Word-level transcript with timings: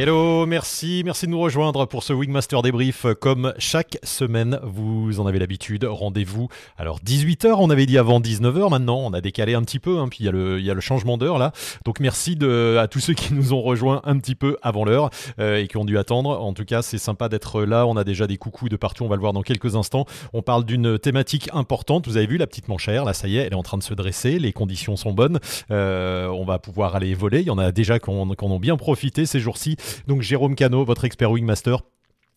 Hello, 0.00 0.46
merci, 0.46 1.02
merci 1.04 1.26
de 1.26 1.32
nous 1.32 1.40
rejoindre 1.40 1.84
pour 1.86 2.04
ce 2.04 2.12
Wingmaster 2.12 2.62
débrief. 2.62 3.04
Comme 3.20 3.52
chaque 3.58 3.98
semaine, 4.04 4.60
vous 4.62 5.18
en 5.18 5.26
avez 5.26 5.40
l'habitude, 5.40 5.82
rendez-vous. 5.82 6.46
Alors 6.76 7.00
18h, 7.00 7.56
on 7.58 7.68
avait 7.68 7.84
dit 7.84 7.98
avant 7.98 8.20
19h, 8.20 8.70
maintenant 8.70 9.00
on 9.00 9.12
a 9.12 9.20
décalé 9.20 9.54
un 9.54 9.62
petit 9.62 9.80
peu, 9.80 9.98
hein, 9.98 10.06
puis 10.08 10.18
il 10.20 10.26
y, 10.26 10.28
a 10.28 10.30
le, 10.30 10.60
y 10.60 10.70
a 10.70 10.74
le 10.74 10.80
changement 10.80 11.18
d'heure 11.18 11.36
là. 11.38 11.50
Donc 11.84 11.98
merci 11.98 12.36
de, 12.36 12.76
à 12.78 12.86
tous 12.86 13.00
ceux 13.00 13.14
qui 13.14 13.34
nous 13.34 13.52
ont 13.52 13.60
rejoints 13.60 14.00
un 14.04 14.16
petit 14.18 14.36
peu 14.36 14.56
avant 14.62 14.84
l'heure 14.84 15.10
euh, 15.40 15.56
et 15.56 15.66
qui 15.66 15.76
ont 15.78 15.84
dû 15.84 15.98
attendre. 15.98 16.30
En 16.30 16.52
tout 16.52 16.64
cas, 16.64 16.80
c'est 16.82 16.98
sympa 16.98 17.28
d'être 17.28 17.64
là. 17.64 17.84
On 17.84 17.96
a 17.96 18.04
déjà 18.04 18.28
des 18.28 18.36
coucous 18.36 18.68
de 18.68 18.76
partout, 18.76 19.02
on 19.02 19.08
va 19.08 19.16
le 19.16 19.20
voir 19.20 19.32
dans 19.32 19.42
quelques 19.42 19.74
instants. 19.74 20.06
On 20.32 20.42
parle 20.42 20.64
d'une 20.64 21.00
thématique 21.00 21.50
importante. 21.52 22.06
Vous 22.06 22.16
avez 22.16 22.28
vu 22.28 22.36
la 22.36 22.46
petite 22.46 22.68
manchère, 22.68 23.04
là 23.04 23.14
ça 23.14 23.26
y 23.26 23.36
est, 23.36 23.40
elle 23.40 23.52
est 23.52 23.56
en 23.56 23.64
train 23.64 23.78
de 23.78 23.82
se 23.82 23.94
dresser, 23.94 24.38
les 24.38 24.52
conditions 24.52 24.94
sont 24.94 25.12
bonnes. 25.12 25.40
Euh, 25.72 26.28
on 26.28 26.44
va 26.44 26.60
pouvoir 26.60 26.94
aller 26.94 27.14
voler. 27.14 27.40
Il 27.40 27.46
y 27.48 27.50
en 27.50 27.58
a 27.58 27.72
déjà 27.72 27.98
qui 27.98 28.10
en 28.10 28.30
ont 28.30 28.60
bien 28.60 28.76
profité 28.76 29.26
ces 29.26 29.40
jours-ci. 29.40 29.76
Donc 30.06 30.22
Jérôme 30.22 30.54
Cano, 30.54 30.84
votre 30.84 31.04
expert 31.04 31.30
Wingmaster, 31.30 31.78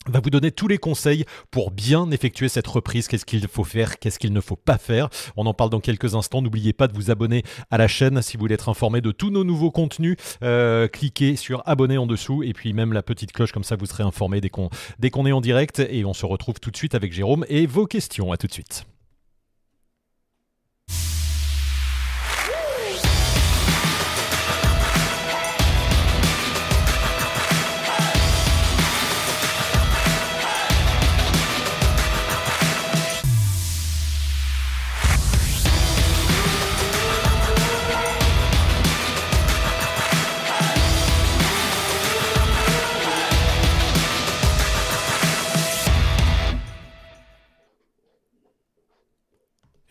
va 0.06 0.20
vous 0.20 0.30
donner 0.30 0.50
tous 0.50 0.68
les 0.68 0.78
conseils 0.78 1.24
pour 1.50 1.70
bien 1.70 2.10
effectuer 2.10 2.48
cette 2.48 2.66
reprise, 2.66 3.06
qu'est-ce 3.06 3.24
qu'il 3.24 3.46
faut 3.46 3.64
faire, 3.64 3.98
qu'est-ce 3.98 4.18
qu'il 4.18 4.32
ne 4.32 4.40
faut 4.40 4.56
pas 4.56 4.78
faire? 4.78 5.08
On 5.36 5.46
en 5.46 5.54
parle 5.54 5.70
dans 5.70 5.80
quelques 5.80 6.14
instants. 6.14 6.42
N'oubliez 6.42 6.72
pas 6.72 6.88
de 6.88 6.94
vous 6.94 7.10
abonner 7.10 7.42
à 7.70 7.78
la 7.78 7.88
chaîne 7.88 8.20
si 8.22 8.36
vous 8.36 8.40
voulez 8.40 8.54
être 8.54 8.68
informé 8.68 9.00
de 9.00 9.12
tous 9.12 9.30
nos 9.30 9.44
nouveaux 9.44 9.70
contenus. 9.70 10.16
Euh, 10.42 10.88
cliquez 10.88 11.36
sur 11.36 11.62
abonner 11.66 11.98
en 11.98 12.06
dessous 12.06 12.42
et 12.42 12.52
puis 12.52 12.72
même 12.72 12.92
la 12.92 13.02
petite 13.02 13.32
cloche, 13.32 13.52
comme 13.52 13.64
ça 13.64 13.76
vous 13.76 13.86
serez 13.86 14.02
informé 14.02 14.40
dès 14.40 14.50
qu'on 14.50 15.26
est 15.26 15.32
en 15.32 15.40
direct. 15.40 15.80
Et 15.80 16.04
on 16.04 16.14
se 16.14 16.26
retrouve 16.26 16.58
tout 16.60 16.70
de 16.70 16.76
suite 16.76 16.94
avec 16.94 17.12
Jérôme 17.12 17.44
et 17.48 17.66
vos 17.66 17.86
questions. 17.86 18.32
À 18.32 18.36
tout 18.36 18.46
de 18.46 18.52
suite. 18.52 18.84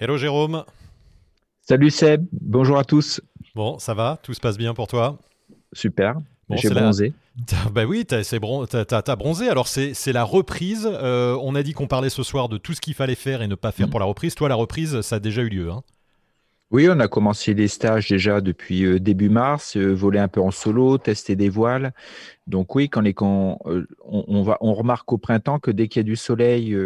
Hello 0.03 0.17
Jérôme. 0.17 0.63
Salut 1.61 1.91
Seb, 1.91 2.25
bonjour 2.31 2.79
à 2.79 2.83
tous. 2.83 3.21
Bon, 3.53 3.77
ça 3.77 3.93
va? 3.93 4.17
Tout 4.23 4.33
se 4.33 4.39
passe 4.39 4.57
bien 4.57 4.73
pour 4.73 4.87
toi? 4.87 5.19
Super. 5.73 6.15
J'ai 6.49 6.71
bronzé. 6.71 7.13
Bah 7.71 7.85
oui, 7.85 8.03
t'as 8.03 8.23
bron... 8.39 8.65
bronzé. 9.15 9.47
Alors 9.47 9.67
c'est 9.67 10.11
la 10.11 10.23
reprise. 10.23 10.89
Euh, 10.91 11.37
on 11.43 11.53
a 11.53 11.61
dit 11.61 11.73
qu'on 11.73 11.85
parlait 11.85 12.09
ce 12.09 12.23
soir 12.23 12.49
de 12.49 12.57
tout 12.57 12.73
ce 12.73 12.81
qu'il 12.81 12.95
fallait 12.95 13.13
faire 13.13 13.43
et 13.43 13.47
ne 13.47 13.53
pas 13.53 13.71
faire 13.71 13.85
mm. 13.85 13.91
pour 13.91 13.99
la 13.99 14.07
reprise. 14.07 14.33
Toi, 14.33 14.49
la 14.49 14.55
reprise, 14.55 15.01
ça 15.01 15.17
a 15.17 15.19
déjà 15.19 15.43
eu 15.43 15.49
lieu. 15.49 15.69
Hein 15.69 15.83
oui, 16.71 16.87
on 16.89 17.01
a 17.01 17.09
commencé 17.09 17.53
les 17.53 17.67
stages 17.67 18.07
déjà 18.07 18.39
depuis 18.39 18.85
euh, 18.85 18.97
début 18.97 19.27
mars, 19.29 19.75
euh, 19.75 19.93
voler 19.93 20.19
un 20.19 20.29
peu 20.29 20.39
en 20.39 20.51
solo, 20.51 20.97
tester 20.97 21.35
des 21.35 21.49
voiles. 21.49 21.93
Donc 22.47 22.75
oui, 22.75 22.87
quand, 22.87 23.03
euh, 23.65 23.85
on, 24.05 24.73
remarque 24.73 25.11
au 25.11 25.17
printemps 25.17 25.59
que 25.59 25.69
dès 25.69 25.89
qu'il 25.89 25.99
y 25.99 26.01
a 26.01 26.03
du 26.03 26.15
soleil 26.15 26.77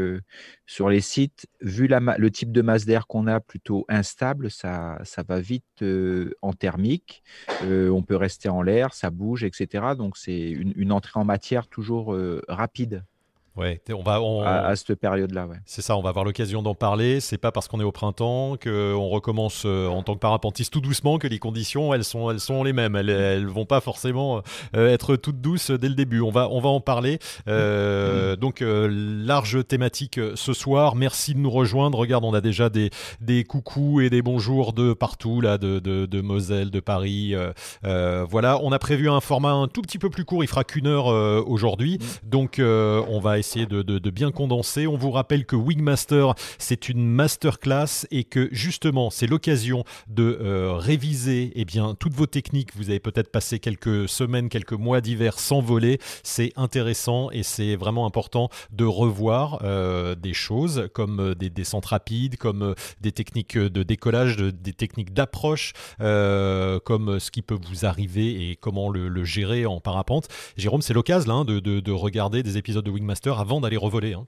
sur 0.66 0.90
les 0.90 1.02
sites, 1.02 1.48
vu 1.62 1.88
le 1.88 2.32
type 2.32 2.52
de 2.52 2.62
masse 2.62 2.86
d'air 2.86 3.06
qu'on 3.06 3.28
a 3.28 3.40
plutôt 3.40 3.86
instable, 3.88 4.50
ça, 4.50 4.98
va 5.28 5.40
vite 5.40 5.84
en 6.42 6.54
thermique. 6.54 7.24
on 7.64 8.04
peut 8.04 8.16
rester 8.16 8.50
en 8.50 8.62
l'air, 8.62 8.94
ça 8.94 9.10
bouge, 9.12 9.44
etc. 9.44 9.94
Donc 9.98 10.18
c'est 10.18 10.50
une, 10.50 10.92
entrée 10.92 11.20
en 11.20 11.26
matière 11.26 11.68
toujours 11.68 12.16
rapide. 12.48 13.04
Ouais, 13.58 13.80
on 13.90 14.04
va 14.04 14.66
à, 14.66 14.76
cette 14.76 14.96
période-là. 14.96 15.48
Ouais. 15.48 15.56
C'est 15.66 15.82
ça, 15.82 15.96
on 15.96 16.02
va 16.02 16.10
avoir 16.10 16.26
l'occasion 16.26 16.62
d'en 16.62 16.76
parler. 16.76 17.22
C'est 17.22 17.38
pas 17.38 17.54
parce 17.54 17.70
qu'on 17.70 17.80
est 17.80 17.86
au 17.86 17.94
printemps 17.94 18.58
qu'on 18.62 19.08
recommence 19.08 19.64
euh, 19.66 19.88
en 19.88 20.04
tant 20.04 20.16
que 20.16 20.20
parapentiste 20.20 20.74
tout 20.74 20.82
doucement 20.82 21.20
que 21.20 21.28
les 21.28 21.40
conditions 21.40 21.94
elles 21.94 22.04
sont 22.04 22.30
elles 22.30 22.42
sont 22.42 22.64
les 22.64 22.74
mêmes. 22.74 22.98
Elles, 22.98 23.10
elles 23.10 23.48
vont 23.48 23.66
pas 23.66 23.80
forcément 23.80 24.42
euh, 24.76 24.94
être 24.94 25.16
toutes 25.16 25.40
douces 25.40 25.72
dès 25.72 25.88
le 25.88 25.96
début. 25.96 26.20
On 26.20 26.32
va 26.32 26.50
on 26.52 26.60
va 26.60 26.68
en 26.68 26.82
parler. 26.82 27.20
Euh. 27.48 28.36
Donc 28.36 28.62
large 28.62 29.66
thématique 29.66 30.20
ce 30.36 30.54
soir. 30.54 30.96
Merci 30.96 31.34
de 31.34 31.40
nous 31.40 31.50
rejoindre. 31.50 31.98
Regarde, 31.98 32.26
on 32.26 32.34
a 32.34 32.42
déjà 32.42 32.70
des 32.70 32.90
des 33.22 33.46
coucous 33.46 34.02
et 34.02 34.10
des 34.10 34.22
bonjours 34.22 34.74
de 34.74 34.92
partout 34.92 35.40
là, 35.40 35.58
de 35.58 35.80
de, 35.80 36.06
de 36.06 36.22
Moselle, 36.22 36.72
de 36.72 36.80
Paris. 36.82 37.34
voilà, 37.84 38.60
on 38.62 38.74
a 38.74 38.80
prévu 38.80 39.10
un 39.10 39.22
format 39.22 39.52
un 39.52 39.70
tout 39.70 39.82
petit 39.82 39.98
peu 39.98 40.10
plus 40.10 40.26
court. 40.26 40.44
Il 40.44 40.48
fera 40.48 40.66
qu'une 40.66 40.88
heure 40.88 41.06
aujourd'hui. 41.48 42.00
Mm. 42.00 42.30
Donc 42.30 42.60
on 42.60 43.20
va 43.22 43.40
essayer 43.40 43.45
de, 43.54 44.10
bien 44.10 44.32
condenser. 44.32 44.88
On 44.88 44.98
vous 44.98 45.12
rappelle 45.12 45.46
que 45.46 45.56
Wingmaster, 45.56 46.34
c'est 46.58 46.90
une 46.90 47.06
masterclass 47.06 48.06
et 48.12 48.24
que 48.24 48.50
justement, 48.52 49.10
c'est 49.10 49.28
l'occasion 49.28 49.84
de 50.08 50.38
euh, 50.42 50.74
réviser 50.74 51.52
eh 51.56 51.66
bien, 51.66 51.96
toutes 51.96 52.14
vos 52.14 52.26
techniques. 52.26 52.76
Vous 52.76 52.90
avez 52.90 53.00
peut-être 53.00 53.32
passé 53.32 53.60
quelques 53.60 54.10
semaines, 54.10 54.50
quelques 54.50 54.74
mois 54.74 55.02
d'hiver 55.02 55.40
sans 55.40 55.62
voler. 55.62 56.00
C'est 56.24 56.52
intéressant 56.56 57.30
et 57.32 57.44
c'est 57.44 57.76
vraiment 57.76 58.06
important 58.06 58.50
de 58.72 58.86
revoir 58.86 59.60
euh, 59.64 60.16
des 60.16 60.34
choses 60.34 60.90
comme 60.94 61.20
euh, 61.20 61.36
des 61.36 61.50
descentes 61.50 61.86
rapides, 61.86 62.38
comme 62.38 62.74
des 63.02 63.12
techniques 63.12 63.58
de 63.58 63.84
décollage, 63.84 64.38
des 64.38 64.74
techniques 64.74 65.14
d'approche, 65.14 65.74
comme 66.00 67.20
ce 67.20 67.32
qui 67.32 67.42
peut 67.42 67.58
vous 67.70 67.86
arriver 67.86 68.50
et 68.50 68.56
comment 68.56 68.90
le, 68.90 69.24
gérer 69.24 69.66
en 69.66 69.80
parapente. 69.80 70.28
Jérôme, 70.58 70.82
c'est 70.82 70.94
l'occasion 70.94 71.32
hein, 71.32 71.46
de 71.46 71.92
regarder 71.92 72.44
des 72.44 72.58
épisodes 72.58 72.86
de 72.86 72.92
Wingmaster 72.92 73.35
avant 73.40 73.62
d'aller 73.62 73.78
revoler. 73.78 74.14
Hein. 74.14 74.28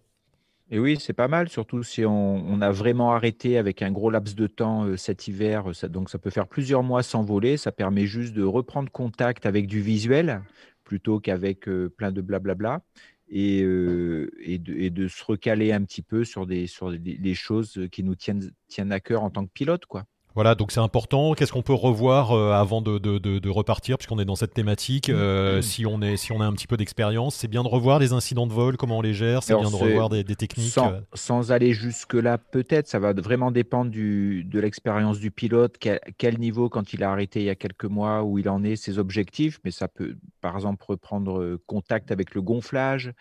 Et 0.70 0.80
oui, 0.80 0.98
c'est 1.00 1.14
pas 1.14 1.30
mal, 1.30 1.48
surtout 1.48 1.82
si 1.82 2.04
on, 2.06 2.62
a 2.62 2.72
vraiment 2.72 3.14
arrêté 3.14 3.58
avec 3.58 3.82
un 3.82 3.92
gros 3.92 4.10
laps 4.10 4.36
de 4.36 4.48
temps 4.48 4.84
euh, 4.84 4.98
cet 4.98 5.28
hiver. 5.28 5.74
Ça, 5.74 5.88
donc, 5.88 6.10
ça 6.10 6.20
peut 6.20 6.30
faire 6.30 6.48
plusieurs 6.48 6.84
mois 6.84 7.04
sans 7.04 7.24
voler. 7.24 7.56
Ça 7.56 7.72
permet 7.72 8.06
juste 8.06 8.34
de 8.34 8.44
reprendre 8.44 8.92
contact 8.92 9.46
avec 9.46 9.68
du 9.68 9.82
visuel 9.82 10.42
plutôt 10.84 11.20
qu'avec 11.22 11.70
euh, 11.70 11.90
plein 11.90 12.12
de 12.12 12.22
blablabla. 12.22 12.82
Et, 13.30 13.62
euh, 13.64 14.30
et, 14.40 14.58
de, 14.58 15.08
se 15.10 15.24
recaler 15.24 15.74
un 15.74 15.84
petit 15.84 16.02
peu 16.02 16.24
sur 16.24 16.46
des, 16.48 16.66
sur 16.66 16.98
des, 16.98 17.34
choses 17.34 17.88
qui 17.92 18.02
nous 18.02 18.16
tiennent, 18.16 18.52
tiennent 18.70 18.94
à 18.94 19.02
cœur 19.02 19.24
en 19.24 19.30
tant 19.30 19.46
que 19.46 19.52
pilote. 19.52 19.86
Quoi. 19.86 20.06
Voilà, 20.38 20.54
donc 20.54 20.72
c'est 20.72 20.80
important. 20.80 21.34
Qu'est-ce 21.34 21.52
qu'on 21.52 21.64
peut 21.64 21.74
revoir 21.74 22.32
euh, 22.32 22.52
avant 22.52 22.84
de, 22.84 23.00
de, 23.00 23.18
de, 23.18 23.50
repartir, 23.50 23.98
puisqu'on 23.98 24.20
est 24.20 24.26
dans 24.26 24.36
cette 24.36 24.54
thématique 24.54 25.10
euh, 25.10 25.58
mm. 25.58 25.62
si, 25.64 25.88
on 25.88 26.00
est, 26.04 26.16
si 26.16 26.32
on 26.32 26.42
a 26.42 26.46
un 26.46 26.54
petit 26.54 26.68
peu 26.68 26.78
d'expérience, 26.78 27.34
c'est 27.34 27.48
bien 27.48 27.64
de 27.64 27.68
revoir 27.68 27.98
les 27.98 28.14
incidents 28.14 28.46
de 28.46 28.54
vol, 28.54 28.78
comment 28.78 29.00
on 29.00 29.02
les 29.02 29.16
gère, 29.16 29.42
c'est 29.42 29.56
bien 29.56 29.72
de 29.72 29.76
revoir 29.76 30.10
des, 30.10 30.24
techniques. 30.24 30.70
Sans, 30.70 30.92
euh. 30.92 31.00
sans 31.16 31.52
aller 31.52 31.74
jusque-là, 31.74 32.38
peut-être, 32.38 32.88
ça 32.88 33.00
va 33.00 33.14
vraiment 33.14 33.50
dépendre 33.50 33.90
du, 33.90 34.44
de 34.44 34.60
l'expérience 34.60 35.18
du 35.18 35.32
pilote, 35.32 35.78
quel, 35.80 36.38
niveau 36.38 36.70
quand 36.70 36.94
il 36.94 37.04
a 37.04 37.12
arrêté 37.12 37.40
il 37.40 37.46
y 37.46 37.50
a 37.50 37.56
quelques 37.56 37.86
mois, 37.86 38.22
où 38.22 38.38
il 38.38 38.48
en 38.48 38.64
est, 38.64 38.76
ses 38.76 39.00
objectifs, 39.00 39.60
mais 39.66 39.72
ça 39.72 39.88
peut, 39.88 40.18
par 40.42 40.56
exemple, 40.56 40.84
reprendre 40.86 41.58
contact 41.66 42.12
avec 42.12 42.36
le 42.36 42.42
gonflage, 42.42 43.14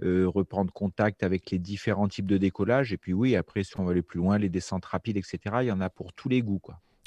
reprendre 0.00 0.72
contact 0.72 1.22
avec 1.22 1.50
les 1.50 1.58
différents 1.58 2.08
types 2.08 2.26
de 2.26 2.38
décollage, 2.38 2.92
et 2.92 2.98
puis 2.98 3.12
oui, 3.12 3.36
après, 3.36 3.62
si 3.64 3.78
on 3.78 3.84
va 3.84 3.92
aller 3.92 4.02
plus 4.02 4.18
loin, 4.18 4.38
les 4.38 4.48
descentes 4.48 4.84
rapides, 4.84 5.16
etc., 5.16 5.38
il 5.60 5.66
y 5.66 5.72
en 5.72 5.80
a 5.80 5.90
pour 5.90 6.12
tous 6.12 6.28
les 6.28 6.42
goûts. 6.42 6.60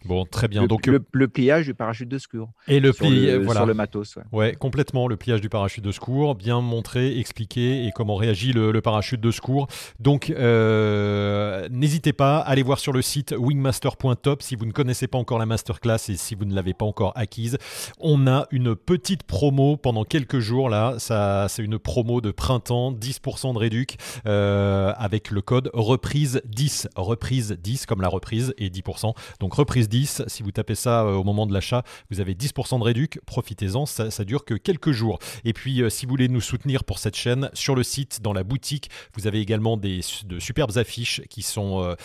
Bon, 0.06 0.26
très 0.26 0.48
bien. 0.48 0.62
Le, 0.62 0.68
Donc 0.68 0.86
le, 0.86 1.28
pliage 1.28 1.66
du 1.66 1.74
parachute 1.74 2.08
de 2.08 2.20
secours. 2.20 2.50
Et 2.68 2.80
le 2.80 2.94
pliage, 2.94 3.40
voilà. 3.40 3.62
sur 3.62 3.66
le 3.66 3.74
matos. 3.74 4.18
Ouais. 4.32 4.54
complètement 4.54 5.08
le 5.08 5.18
pliage 5.18 5.42
du 5.42 5.50
parachute 5.50 5.84
de 5.84 5.92
secours, 5.92 6.36
bien 6.36 6.62
montré, 6.62 7.18
expliqué 7.18 7.86
et 7.86 7.92
comment 7.92 8.16
réagit 8.16 8.54
le, 8.54 8.80
parachute 8.82 9.20
de 9.20 9.32
secours. 9.32 9.68
Donc 10.00 10.30
euh, 10.30 11.68
n'hésitez 11.72 12.14
pas, 12.14 12.38
allez 12.40 12.62
voir 12.62 12.78
sur 12.78 12.94
le 12.94 13.02
site 13.02 13.34
wingmaster.top 13.38 14.44
si 14.44 14.56
vous 14.56 14.66
ne 14.66 14.72
connaissez 14.72 15.08
pas 15.08 15.18
encore 15.18 15.40
la 15.40 15.48
masterclass 15.48 16.10
et 16.10 16.16
si 16.16 16.36
vous 16.36 16.46
ne 16.46 16.54
l'avez 16.54 16.74
pas 16.74 16.86
encore 16.86 17.14
acquise. 17.16 17.58
On 18.00 18.28
a 18.28 18.46
une 18.52 18.76
petite 18.76 19.24
promo 19.24 19.76
pendant 19.78 20.04
quelques 20.04 20.40
jours 20.40 20.70
là. 20.70 20.96
Ça, 21.00 21.48
c'est 21.50 21.64
une 21.64 21.80
promo 21.80 22.22
de 22.22 22.32
printemps, 22.32 22.92
10% 22.92 23.54
de 23.54 23.58
réduc 23.58 23.98
euh, 24.28 24.94
avec 24.98 25.32
le 25.32 25.42
code 25.42 25.72
reprise 25.74 26.42
10, 26.46 26.90
reprise 26.96 27.58
10 27.60 27.86
comme 27.88 28.02
la 28.02 28.08
reprise 28.08 28.54
et 28.60 28.70
10%. 28.70 29.14
Donc 29.40 29.54
reprise 29.56 29.90
10 29.90 29.95
si 30.04 30.44
vous 30.44 30.52
tapez 30.52 30.76
ça 30.76 31.04
euh, 31.04 31.14
au 31.14 31.24
moment 31.24 31.46
de 31.46 31.54
l'achat, 31.54 31.84
vous 32.12 32.20
avez 32.20 32.34
10% 32.34 32.80
de 32.80 32.84
réduc. 32.84 33.20
Profitez-en, 33.26 33.86
ça, 33.86 34.12
ça, 34.12 34.26
dure 34.26 34.44
que 34.44 34.54
quelques 34.54 34.92
jours. 34.92 35.20
Et 35.44 35.54
puis, 35.54 35.82
euh, 35.82 35.90
si 35.90 36.06
vous 36.06 36.10
voulez 36.12 36.28
nous 36.28 36.42
soutenir 36.42 36.84
pour 36.84 37.00
cette 37.00 37.16
chaîne, 37.16 37.50
sur 37.54 37.76
le 37.76 37.84
site, 37.84 38.22
dans 38.22 38.34
la 38.34 38.44
boutique, 38.44 38.90
vous 39.16 39.28
avez 39.28 39.40
également 39.40 39.78
des, 39.78 40.02
de 40.26 40.40
superbes 40.40 40.78
affiches 40.78 41.22
qui, 41.30 41.42
sont, 41.42 41.96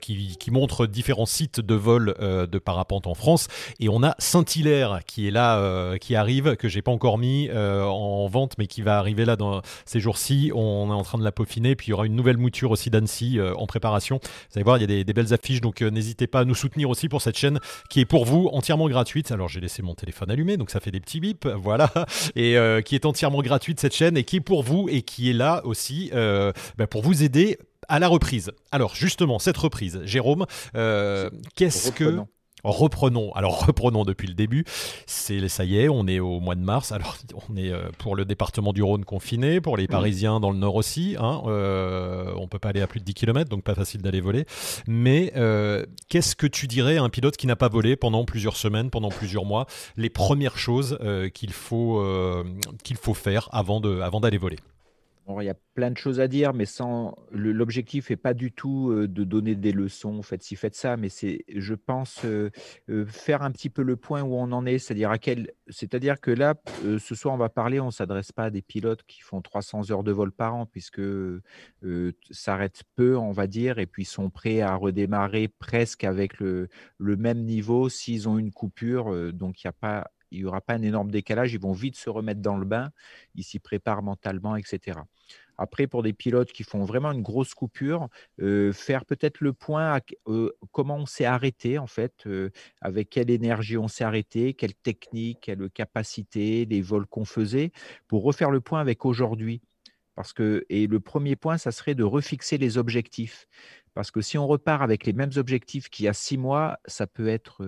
qui, 0.00 0.36
qui, 0.38 0.50
montrent 0.50 0.86
différents 0.86 1.26
sites 1.26 1.60
de 1.60 1.74
vol 1.74 2.14
de 2.20 2.58
parapente 2.58 3.06
en 3.06 3.14
France. 3.14 3.48
Et 3.80 3.88
on 3.88 4.02
a 4.02 4.14
Saint-Hilaire 4.18 5.00
qui 5.06 5.28
est 5.28 5.30
là, 5.30 5.96
qui 5.98 6.16
arrive, 6.16 6.56
que 6.56 6.68
j'ai 6.68 6.82
pas 6.82 6.92
encore 6.92 7.18
mis 7.18 7.50
en 7.52 8.26
vente, 8.26 8.54
mais 8.58 8.66
qui 8.66 8.82
va 8.82 8.98
arriver 8.98 9.24
là 9.24 9.36
dans 9.36 9.62
ces 9.84 10.00
jours-ci. 10.00 10.50
On 10.54 10.88
est 10.90 10.94
en 10.94 11.02
train 11.02 11.18
de 11.18 11.24
la 11.24 11.32
peaufiner. 11.32 11.76
Puis 11.76 11.88
il 11.88 11.90
y 11.90 11.92
aura 11.92 12.06
une 12.06 12.16
nouvelle 12.16 12.38
mouture 12.38 12.70
aussi 12.70 12.90
d'Annecy 12.90 13.38
en 13.56 13.66
préparation. 13.66 14.20
Vous 14.22 14.56
allez 14.56 14.64
voir, 14.64 14.78
il 14.78 14.82
y 14.82 14.84
a 14.84 14.88
des, 14.88 15.04
des 15.04 15.12
belles 15.12 15.32
affiches. 15.32 15.60
Donc 15.60 15.80
n'hésitez 15.82 16.26
pas 16.26 16.40
à 16.40 16.44
nous 16.44 16.54
soutenir 16.54 16.90
aussi 16.90 17.08
pour 17.08 17.13
cette 17.20 17.36
chaîne 17.36 17.60
qui 17.90 18.00
est 18.00 18.04
pour 18.04 18.24
vous 18.24 18.48
entièrement 18.52 18.88
gratuite. 18.88 19.32
Alors 19.32 19.48
j'ai 19.48 19.60
laissé 19.60 19.82
mon 19.82 19.94
téléphone 19.94 20.30
allumé, 20.30 20.56
donc 20.56 20.70
ça 20.70 20.80
fait 20.80 20.90
des 20.90 21.00
petits 21.00 21.20
bips, 21.20 21.46
voilà. 21.56 21.90
Et 22.36 22.56
qui 22.84 22.94
est 22.94 23.06
entièrement 23.06 23.42
gratuite 23.42 23.80
cette 23.80 23.94
chaîne 23.94 24.16
et 24.16 24.24
qui 24.24 24.36
est 24.36 24.40
pour 24.40 24.62
vous 24.62 24.88
et 24.90 25.02
qui 25.02 25.30
est 25.30 25.34
là 25.34 25.62
aussi 25.64 26.10
euh, 26.12 26.52
bah, 26.76 26.86
pour 26.86 27.02
vous 27.02 27.22
aider 27.22 27.58
à 27.88 27.98
la 27.98 28.08
reprise. 28.08 28.50
Alors 28.72 28.94
justement, 28.94 29.38
cette 29.38 29.56
reprise, 29.56 30.00
Jérôme, 30.04 30.46
euh, 30.76 31.30
qu'est-ce 31.54 31.92
que... 31.92 32.20
Reprenons, 32.64 33.32
alors 33.32 33.66
reprenons 33.66 34.04
depuis 34.04 34.26
le 34.26 34.34
début. 34.34 34.64
C'est 35.06 35.48
ça 35.48 35.64
y 35.64 35.78
est, 35.78 35.88
on 35.88 36.06
est 36.06 36.20
au 36.20 36.40
mois 36.40 36.54
de 36.54 36.62
mars. 36.62 36.92
Alors 36.92 37.16
on 37.48 37.56
est 37.56 37.70
euh, 37.70 37.90
pour 37.98 38.16
le 38.16 38.24
département 38.24 38.72
du 38.72 38.82
Rhône 38.82 39.04
confiné, 39.04 39.60
pour 39.60 39.76
les 39.76 39.86
Parisiens 39.86 40.40
dans 40.40 40.50
le 40.50 40.58
Nord 40.58 40.76
aussi. 40.76 41.16
Hein, 41.18 41.42
euh, 41.46 42.32
on 42.36 42.48
peut 42.48 42.58
pas 42.58 42.70
aller 42.70 42.80
à 42.80 42.86
plus 42.86 43.00
de 43.00 43.04
10 43.04 43.14
km, 43.14 43.50
donc 43.50 43.62
pas 43.62 43.74
facile 43.74 44.02
d'aller 44.02 44.20
voler. 44.20 44.46
Mais 44.86 45.32
qu'est-ce 46.08 46.36
que 46.36 46.46
tu 46.46 46.66
dirais 46.66 46.96
à 46.96 47.02
un 47.02 47.08
pilote 47.08 47.36
qui 47.36 47.46
n'a 47.46 47.56
pas 47.56 47.68
volé 47.68 47.96
pendant 47.96 48.24
plusieurs 48.24 48.56
semaines, 48.56 48.90
pendant 48.90 49.10
plusieurs 49.10 49.44
mois, 49.44 49.66
les 49.96 50.10
premières 50.10 50.58
choses 50.58 50.98
qu'il 51.34 51.52
faut 51.52 52.02
qu'il 52.82 52.96
faut 52.96 53.14
faire 53.14 53.48
avant 53.52 53.80
de 53.80 54.00
avant 54.00 54.20
d'aller 54.20 54.38
voler? 54.38 54.58
Il 55.40 55.44
y 55.44 55.50
a 55.50 55.56
plein 55.74 55.90
de 55.90 55.96
choses 55.96 56.20
à 56.20 56.28
dire, 56.28 56.52
mais 56.52 56.66
sans 56.66 57.16
l'objectif 57.30 58.10
n'est 58.10 58.16
pas 58.16 58.34
du 58.34 58.52
tout 58.52 58.94
de 58.94 59.24
donner 59.24 59.54
des 59.54 59.72
leçons. 59.72 60.22
Faites 60.22 60.42
ci, 60.42 60.54
faites 60.56 60.74
ça, 60.74 60.96
mais 60.96 61.08
c'est, 61.08 61.44
je 61.48 61.74
pense, 61.74 62.24
faire 63.08 63.42
un 63.42 63.50
petit 63.50 63.70
peu 63.70 63.82
le 63.82 63.96
point 63.96 64.22
où 64.22 64.34
on 64.34 64.52
en 64.52 64.66
est, 64.66 64.78
c'est-à-dire 64.78 65.10
à 65.10 65.18
quel, 65.18 65.50
c'est-à-dire 65.68 66.20
que 66.20 66.30
là, 66.30 66.54
ce 66.98 67.14
soir, 67.14 67.34
on 67.34 67.38
va 67.38 67.48
parler, 67.48 67.80
on 67.80 67.90
s'adresse 67.90 68.32
pas 68.32 68.44
à 68.44 68.50
des 68.50 68.62
pilotes 68.62 69.02
qui 69.06 69.22
font 69.22 69.40
300 69.40 69.90
heures 69.90 70.04
de 70.04 70.12
vol 70.12 70.30
par 70.30 70.54
an, 70.54 70.66
puisque 70.66 71.02
s'arrêtent 72.30 72.82
peu, 72.94 73.16
on 73.16 73.32
va 73.32 73.46
dire, 73.46 73.78
et 73.78 73.86
puis 73.86 74.04
sont 74.04 74.30
prêts 74.30 74.60
à 74.60 74.74
redémarrer 74.76 75.48
presque 75.48 76.04
avec 76.04 76.38
le, 76.38 76.68
le 76.98 77.16
même 77.16 77.44
niveau 77.44 77.88
s'ils 77.88 78.28
ont 78.28 78.38
une 78.38 78.52
coupure. 78.52 79.32
donc 79.32 79.62
il 79.62 79.66
n'y 79.66 79.70
a 79.70 79.72
pas 79.72 80.10
il 80.34 80.40
n'y 80.40 80.44
aura 80.44 80.60
pas 80.60 80.74
un 80.74 80.82
énorme 80.82 81.10
décalage, 81.10 81.52
ils 81.52 81.60
vont 81.60 81.72
vite 81.72 81.96
se 81.96 82.10
remettre 82.10 82.40
dans 82.40 82.56
le 82.56 82.64
bain, 82.64 82.90
ils 83.34 83.44
s'y 83.44 83.58
préparent 83.58 84.02
mentalement, 84.02 84.56
etc. 84.56 85.00
Après, 85.56 85.86
pour 85.86 86.02
des 86.02 86.12
pilotes 86.12 86.52
qui 86.52 86.64
font 86.64 86.84
vraiment 86.84 87.12
une 87.12 87.22
grosse 87.22 87.54
coupure, 87.54 88.08
euh, 88.40 88.72
faire 88.72 89.04
peut-être 89.04 89.40
le 89.40 89.52
point 89.52 89.94
à 89.94 90.00
euh, 90.26 90.50
comment 90.72 90.96
on 90.96 91.06
s'est 91.06 91.24
arrêté, 91.24 91.78
en 91.78 91.86
fait, 91.86 92.26
euh, 92.26 92.50
avec 92.80 93.10
quelle 93.10 93.30
énergie 93.30 93.78
on 93.78 93.88
s'est 93.88 94.04
arrêté, 94.04 94.54
quelle 94.54 94.74
technique, 94.74 95.38
quelle 95.42 95.70
capacité, 95.70 96.64
les 96.64 96.82
vols 96.82 97.06
qu'on 97.06 97.24
faisait, 97.24 97.70
pour 98.08 98.24
refaire 98.24 98.50
le 98.50 98.60
point 98.60 98.80
avec 98.80 99.04
aujourd'hui. 99.04 99.62
Parce 100.16 100.32
que, 100.32 100.64
et 100.68 100.86
le 100.86 101.00
premier 101.00 101.36
point, 101.36 101.58
ça 101.58 101.72
serait 101.72 101.94
de 101.94 102.04
refixer 102.04 102.58
les 102.58 102.78
objectifs. 102.78 103.46
Parce 103.94 104.10
que 104.10 104.20
si 104.20 104.38
on 104.38 104.46
repart 104.46 104.82
avec 104.82 105.06
les 105.06 105.12
mêmes 105.12 105.32
objectifs 105.36 105.88
qu'il 105.88 106.04
y 106.04 106.08
a 106.08 106.12
six 106.12 106.36
mois, 106.38 106.78
ça 106.86 107.06
peut 107.06 107.28
être 107.28 107.64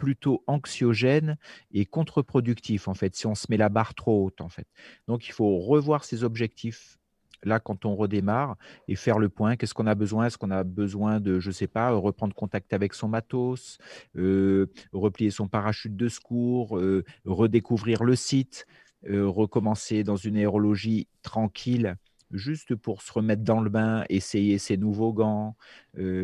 plutôt 0.00 0.42
anxiogène 0.46 1.36
et 1.70 1.84
contre-productif, 1.84 2.88
en 2.88 2.94
fait, 2.94 3.14
si 3.14 3.26
on 3.26 3.34
se 3.34 3.46
met 3.50 3.58
la 3.58 3.68
barre 3.68 3.94
trop 3.94 4.24
haute, 4.24 4.40
en 4.40 4.48
fait. 4.48 4.66
Donc, 5.06 5.28
il 5.28 5.32
faut 5.32 5.58
revoir 5.58 6.04
ses 6.04 6.24
objectifs 6.24 6.96
là 7.42 7.60
quand 7.60 7.84
on 7.84 7.94
redémarre 7.96 8.56
et 8.88 8.96
faire 8.96 9.18
le 9.18 9.28
point. 9.28 9.56
Qu'est-ce 9.56 9.74
qu'on 9.74 9.86
a 9.86 9.94
besoin? 9.94 10.26
Est-ce 10.26 10.38
qu'on 10.38 10.50
a 10.50 10.64
besoin 10.64 11.20
de, 11.20 11.38
je 11.40 11.48
ne 11.48 11.52
sais 11.52 11.66
pas, 11.66 11.90
reprendre 11.92 12.34
contact 12.34 12.72
avec 12.72 12.94
son 12.94 13.08
matos, 13.08 13.78
euh, 14.16 14.66
replier 14.92 15.30
son 15.30 15.48
parachute 15.48 15.96
de 15.96 16.08
secours, 16.08 16.78
euh, 16.78 17.04
redécouvrir 17.24 18.04
le 18.04 18.16
site, 18.16 18.66
euh, 19.08 19.26
recommencer 19.28 20.04
dans 20.04 20.16
une 20.16 20.36
aérologie 20.36 21.08
tranquille 21.22 21.96
juste 22.32 22.76
pour 22.76 23.02
se 23.02 23.12
remettre 23.12 23.42
dans 23.42 23.60
le 23.60 23.70
bain, 23.70 24.04
essayer 24.08 24.58
ses 24.58 24.76
nouveaux 24.76 25.12
gants, 25.12 25.56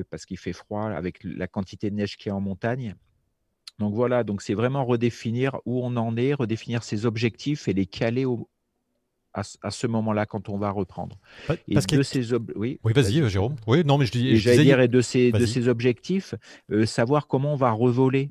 parce 0.08 0.24
qu'il 0.24 0.38
fait 0.38 0.52
froid 0.52 0.84
avec 0.84 1.18
la 1.24 1.48
quantité 1.48 1.90
de 1.90 1.96
neige 1.96 2.16
qui 2.16 2.28
est 2.28 2.32
en 2.32 2.40
montagne. 2.40 2.94
Donc 3.78 3.94
voilà, 3.94 4.24
donc 4.24 4.42
c'est 4.42 4.54
vraiment 4.54 4.84
redéfinir 4.84 5.58
où 5.66 5.84
on 5.84 5.96
en 5.96 6.16
est, 6.16 6.34
redéfinir 6.34 6.82
ses 6.82 7.04
objectifs 7.04 7.68
et 7.68 7.74
les 7.74 7.86
caler 7.86 8.24
à, 9.34 9.70
ce 9.70 9.86
moment-là 9.86 10.24
quand 10.24 10.48
on 10.48 10.56
va 10.56 10.70
reprendre. 10.70 11.18
et 11.68 11.74
de 11.74 12.02
ces 12.02 12.34
oui, 12.54 12.80
oui 12.82 12.92
vas-y, 12.94 13.28
Jérôme. 13.28 13.56
Oui, 13.66 13.84
non, 13.84 13.98
mais 13.98 14.06
je 14.06 14.12
dis. 14.12 14.32
Dire 14.34 14.80
et 14.80 14.88
de 14.88 15.00
ces 15.02 15.30
de 15.30 15.44
ces 15.44 15.68
objectifs, 15.68 16.34
euh, 16.72 16.86
savoir 16.86 17.26
comment 17.26 17.52
on 17.52 17.56
va 17.56 17.70
revoler. 17.70 18.30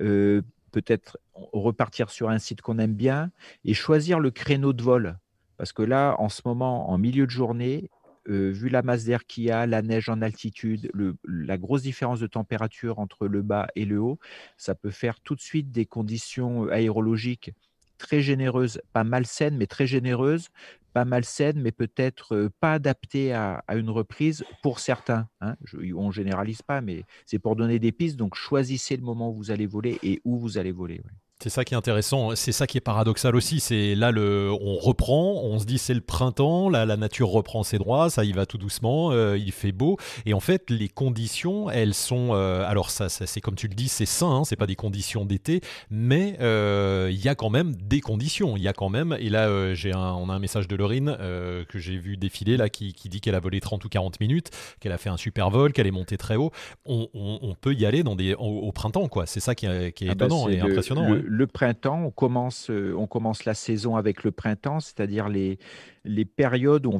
Euh, 0.00 0.42
peut-être 0.70 1.18
repartir 1.34 2.10
sur 2.10 2.30
un 2.30 2.38
site 2.38 2.60
qu'on 2.60 2.78
aime 2.78 2.94
bien 2.94 3.30
et 3.64 3.74
choisir 3.74 4.20
le 4.20 4.30
créneau 4.30 4.72
de 4.72 4.82
vol. 4.82 5.18
Parce 5.56 5.72
que 5.72 5.82
là, 5.82 6.14
en 6.18 6.28
ce 6.28 6.42
moment, 6.44 6.90
en 6.90 6.96
milieu 6.96 7.26
de 7.26 7.30
journée, 7.30 7.90
vu 8.30 8.68
la 8.68 8.82
masse 8.82 9.04
d'air 9.04 9.26
qu'il 9.26 9.44
y 9.44 9.50
a, 9.50 9.66
la 9.66 9.82
neige 9.82 10.08
en 10.08 10.22
altitude, 10.22 10.90
la 11.24 11.58
grosse 11.58 11.82
différence 11.82 12.20
de 12.20 12.26
température 12.26 12.98
entre 12.98 13.26
le 13.26 13.42
bas 13.42 13.68
et 13.76 13.84
le 13.84 14.00
haut, 14.00 14.18
ça 14.56 14.74
peut 14.74 14.90
faire 14.90 15.20
tout 15.20 15.34
de 15.34 15.40
suite 15.40 15.70
des 15.72 15.86
conditions 15.86 16.68
aérologiques 16.68 17.52
très 18.00 18.22
généreuses, 18.22 18.80
pas 18.92 19.04
malsaines, 19.04 19.56
mais 19.56 19.66
très 19.66 19.86
généreuses, 19.86 20.48
pas 20.92 21.04
malsaines, 21.04 21.60
mais 21.60 21.70
peut-être 21.70 22.50
pas 22.58 22.72
adaptées 22.74 23.32
à, 23.32 23.62
une 23.68 23.90
reprise 23.90 24.42
pour 24.62 24.80
certains. 24.80 25.28
Hein. 25.40 25.54
on 25.94 26.08
ne 26.08 26.12
généralise 26.12 26.62
pas, 26.62 26.80
mais 26.80 27.04
c'est 27.26 27.38
pour 27.38 27.54
donner 27.54 27.78
des 27.78 27.92
pistes. 27.92 28.16
Donc, 28.16 28.34
choisissez 28.34 28.96
le 28.96 29.02
moment 29.02 29.30
où 29.30 29.34
vous 29.34 29.50
allez 29.52 29.66
voler 29.66 29.98
et 30.02 30.20
où 30.24 30.38
vous 30.38 30.58
allez 30.58 30.72
voler. 30.72 31.00
C'est 31.42 31.48
ça 31.48 31.64
qui 31.64 31.72
est 31.72 31.76
intéressant, 31.76 32.36
c'est 32.36 32.52
ça 32.52 32.66
qui 32.66 32.76
est 32.76 32.82
paradoxal 32.82 33.34
aussi. 33.34 33.60
C'est 33.60 33.94
là 33.94 34.10
le, 34.10 34.52
on 34.60 34.76
reprend, 34.76 35.40
on 35.42 35.58
se 35.58 35.64
dit 35.64 35.78
c'est 35.78 35.94
le 35.94 36.02
printemps, 36.02 36.68
là 36.68 36.84
la 36.84 36.98
nature 36.98 37.30
reprend 37.30 37.62
ses 37.62 37.78
droits, 37.78 38.10
ça 38.10 38.24
y 38.24 38.32
va 38.32 38.44
tout 38.44 38.58
doucement, 38.58 39.10
euh, 39.12 39.38
il 39.38 39.50
fait 39.50 39.72
beau, 39.72 39.96
et 40.26 40.34
en 40.34 40.40
fait 40.40 40.68
les 40.68 40.88
conditions, 40.88 41.70
elles 41.70 41.94
sont, 41.94 42.32
euh, 42.34 42.62
alors 42.68 42.90
ça, 42.90 43.08
c'est 43.08 43.40
comme 43.40 43.54
tu 43.54 43.68
le 43.68 43.74
dis, 43.74 43.88
c'est 43.88 44.04
sain, 44.04 44.30
hein, 44.30 44.44
c'est 44.44 44.56
pas 44.56 44.66
des 44.66 44.76
conditions 44.76 45.24
d'été, 45.24 45.62
mais 45.88 46.36
euh, 46.42 47.08
il 47.10 47.24
y 47.24 47.28
a 47.28 47.34
quand 47.34 47.48
même 47.48 47.74
des 47.74 48.02
conditions, 48.02 48.58
il 48.58 48.62
y 48.62 48.68
a 48.68 48.74
quand 48.74 48.90
même, 48.90 49.16
et 49.18 49.30
là 49.30 49.74
j'ai 49.74 49.94
un, 49.94 50.12
on 50.12 50.28
a 50.28 50.34
un 50.34 50.40
message 50.40 50.68
de 50.68 50.76
Lorine 50.76 51.16
que 51.18 51.78
j'ai 51.78 51.96
vu 51.96 52.18
défiler 52.18 52.58
là 52.58 52.68
qui, 52.68 52.92
qui, 52.92 53.08
dit 53.08 53.22
qu'elle 53.22 53.34
a 53.34 53.40
volé 53.40 53.60
30 53.60 53.82
ou 53.82 53.88
40 53.88 54.20
minutes, 54.20 54.50
qu'elle 54.78 54.92
a 54.92 54.98
fait 54.98 55.08
un 55.08 55.16
super 55.16 55.48
vol, 55.48 55.72
qu'elle 55.72 55.86
est 55.86 55.90
montée 55.90 56.18
très 56.18 56.36
haut. 56.36 56.50
On, 56.84 57.08
on, 57.14 57.54
peut 57.54 57.72
y 57.72 57.86
aller 57.86 58.02
dans 58.02 58.14
des, 58.14 58.34
au, 58.34 58.70
printemps 58.72 59.08
quoi, 59.08 59.24
c'est 59.24 59.40
ça 59.40 59.54
qui 59.54 59.64
est, 59.64 59.92
qui 59.92 60.04
est 60.04 60.10
ah 60.10 60.14
bah, 60.14 60.26
étonnant 60.26 60.50
et 60.50 60.60
impressionnant 60.60 61.08
le 61.08 61.29
printemps, 61.46 62.04
on 62.04 62.10
commence, 62.10 62.70
euh, 62.70 62.94
on 62.96 63.06
commence 63.06 63.44
la 63.44 63.54
saison 63.54 63.96
avec 63.96 64.24
le 64.24 64.30
printemps, 64.30 64.80
c'est-à-dire 64.80 65.28
les, 65.28 65.58
périodes 66.36 66.86
où 66.86 66.92
on 66.92 66.98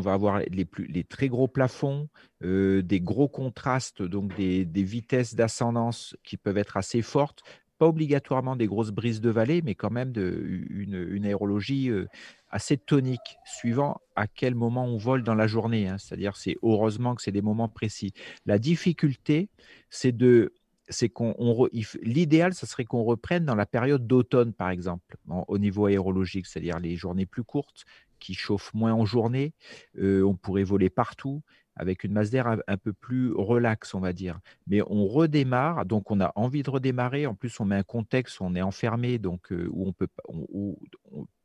va, 0.00 0.12
avoir 0.12 0.40
les, 0.50 1.04
très 1.04 1.28
gros 1.28 1.48
plafonds, 1.48 2.08
euh, 2.42 2.82
des 2.82 3.00
gros 3.00 3.28
contrastes, 3.28 4.02
donc 4.02 4.34
des, 4.36 4.64
vitesses 4.82 5.34
d'ascendance 5.34 6.16
qui 6.24 6.36
peuvent 6.36 6.58
être 6.58 6.76
assez 6.76 7.02
fortes, 7.02 7.42
pas 7.78 7.86
obligatoirement 7.86 8.56
des 8.56 8.66
grosses 8.66 8.90
brises 8.90 9.20
de 9.20 9.30
vallée, 9.30 9.60
mais 9.62 9.74
quand 9.74 9.90
même 9.90 10.12
une 10.16 11.26
aérologie 11.26 11.90
euh, 11.90 12.06
assez 12.50 12.78
tonique, 12.78 13.36
suivant 13.44 14.00
à 14.14 14.26
quel 14.26 14.54
moment 14.54 14.86
on 14.86 14.96
vole 14.96 15.22
dans 15.22 15.34
la 15.34 15.46
journée. 15.46 15.88
Hein. 15.88 15.98
C'est-à-dire, 15.98 16.36
c'est 16.36 16.56
heureusement 16.62 17.14
que 17.14 17.22
c'est 17.22 17.32
des 17.32 17.42
moments 17.42 17.68
précis. 17.68 18.12
La 18.46 18.58
difficulté, 18.58 19.50
c'est 19.90 20.16
de 20.16 20.54
c'est 20.88 21.08
qu'on 21.08 21.68
l'idéal, 22.02 22.54
ce 22.54 22.66
serait 22.66 22.84
qu'on 22.84 23.02
reprenne 23.02 23.44
dans 23.44 23.54
la 23.54 23.66
période 23.66 24.06
d'automne, 24.06 24.52
par 24.52 24.70
exemple, 24.70 25.16
au 25.26 25.58
niveau 25.58 25.86
aérologique, 25.86 26.46
c'est-à-dire 26.46 26.78
les 26.78 26.96
journées 26.96 27.26
plus 27.26 27.44
courtes, 27.44 27.84
qui 28.18 28.34
chauffent 28.34 28.72
moins 28.74 28.92
en 28.92 29.04
journée. 29.04 29.52
Euh, 29.98 30.22
on 30.22 30.34
pourrait 30.34 30.64
voler 30.64 30.90
partout 30.90 31.42
avec 31.76 32.04
une 32.04 32.12
masse 32.12 32.30
d'air 32.30 32.46
un, 32.66 32.76
peu 32.78 32.94
plus 32.94 33.32
relaxe, 33.32 33.94
on 33.94 34.00
va 34.00 34.14
dire. 34.14 34.40
Mais 34.66 34.80
on 34.86 35.06
redémarre, 35.06 35.84
donc 35.84 36.10
on 36.10 36.20
a 36.20 36.32
envie 36.34 36.62
de 36.62 36.70
redémarrer. 36.70 37.26
En 37.26 37.34
plus, 37.34 37.60
on 37.60 37.66
met 37.66 37.76
un 37.76 37.82
contexte 37.82 38.40
où 38.40 38.44
on 38.44 38.54
est 38.54 38.62
enfermé, 38.62 39.18
donc 39.18 39.52
euh, 39.52 39.68
où 39.70 39.86
on 39.86 39.92
peut, 39.92 40.08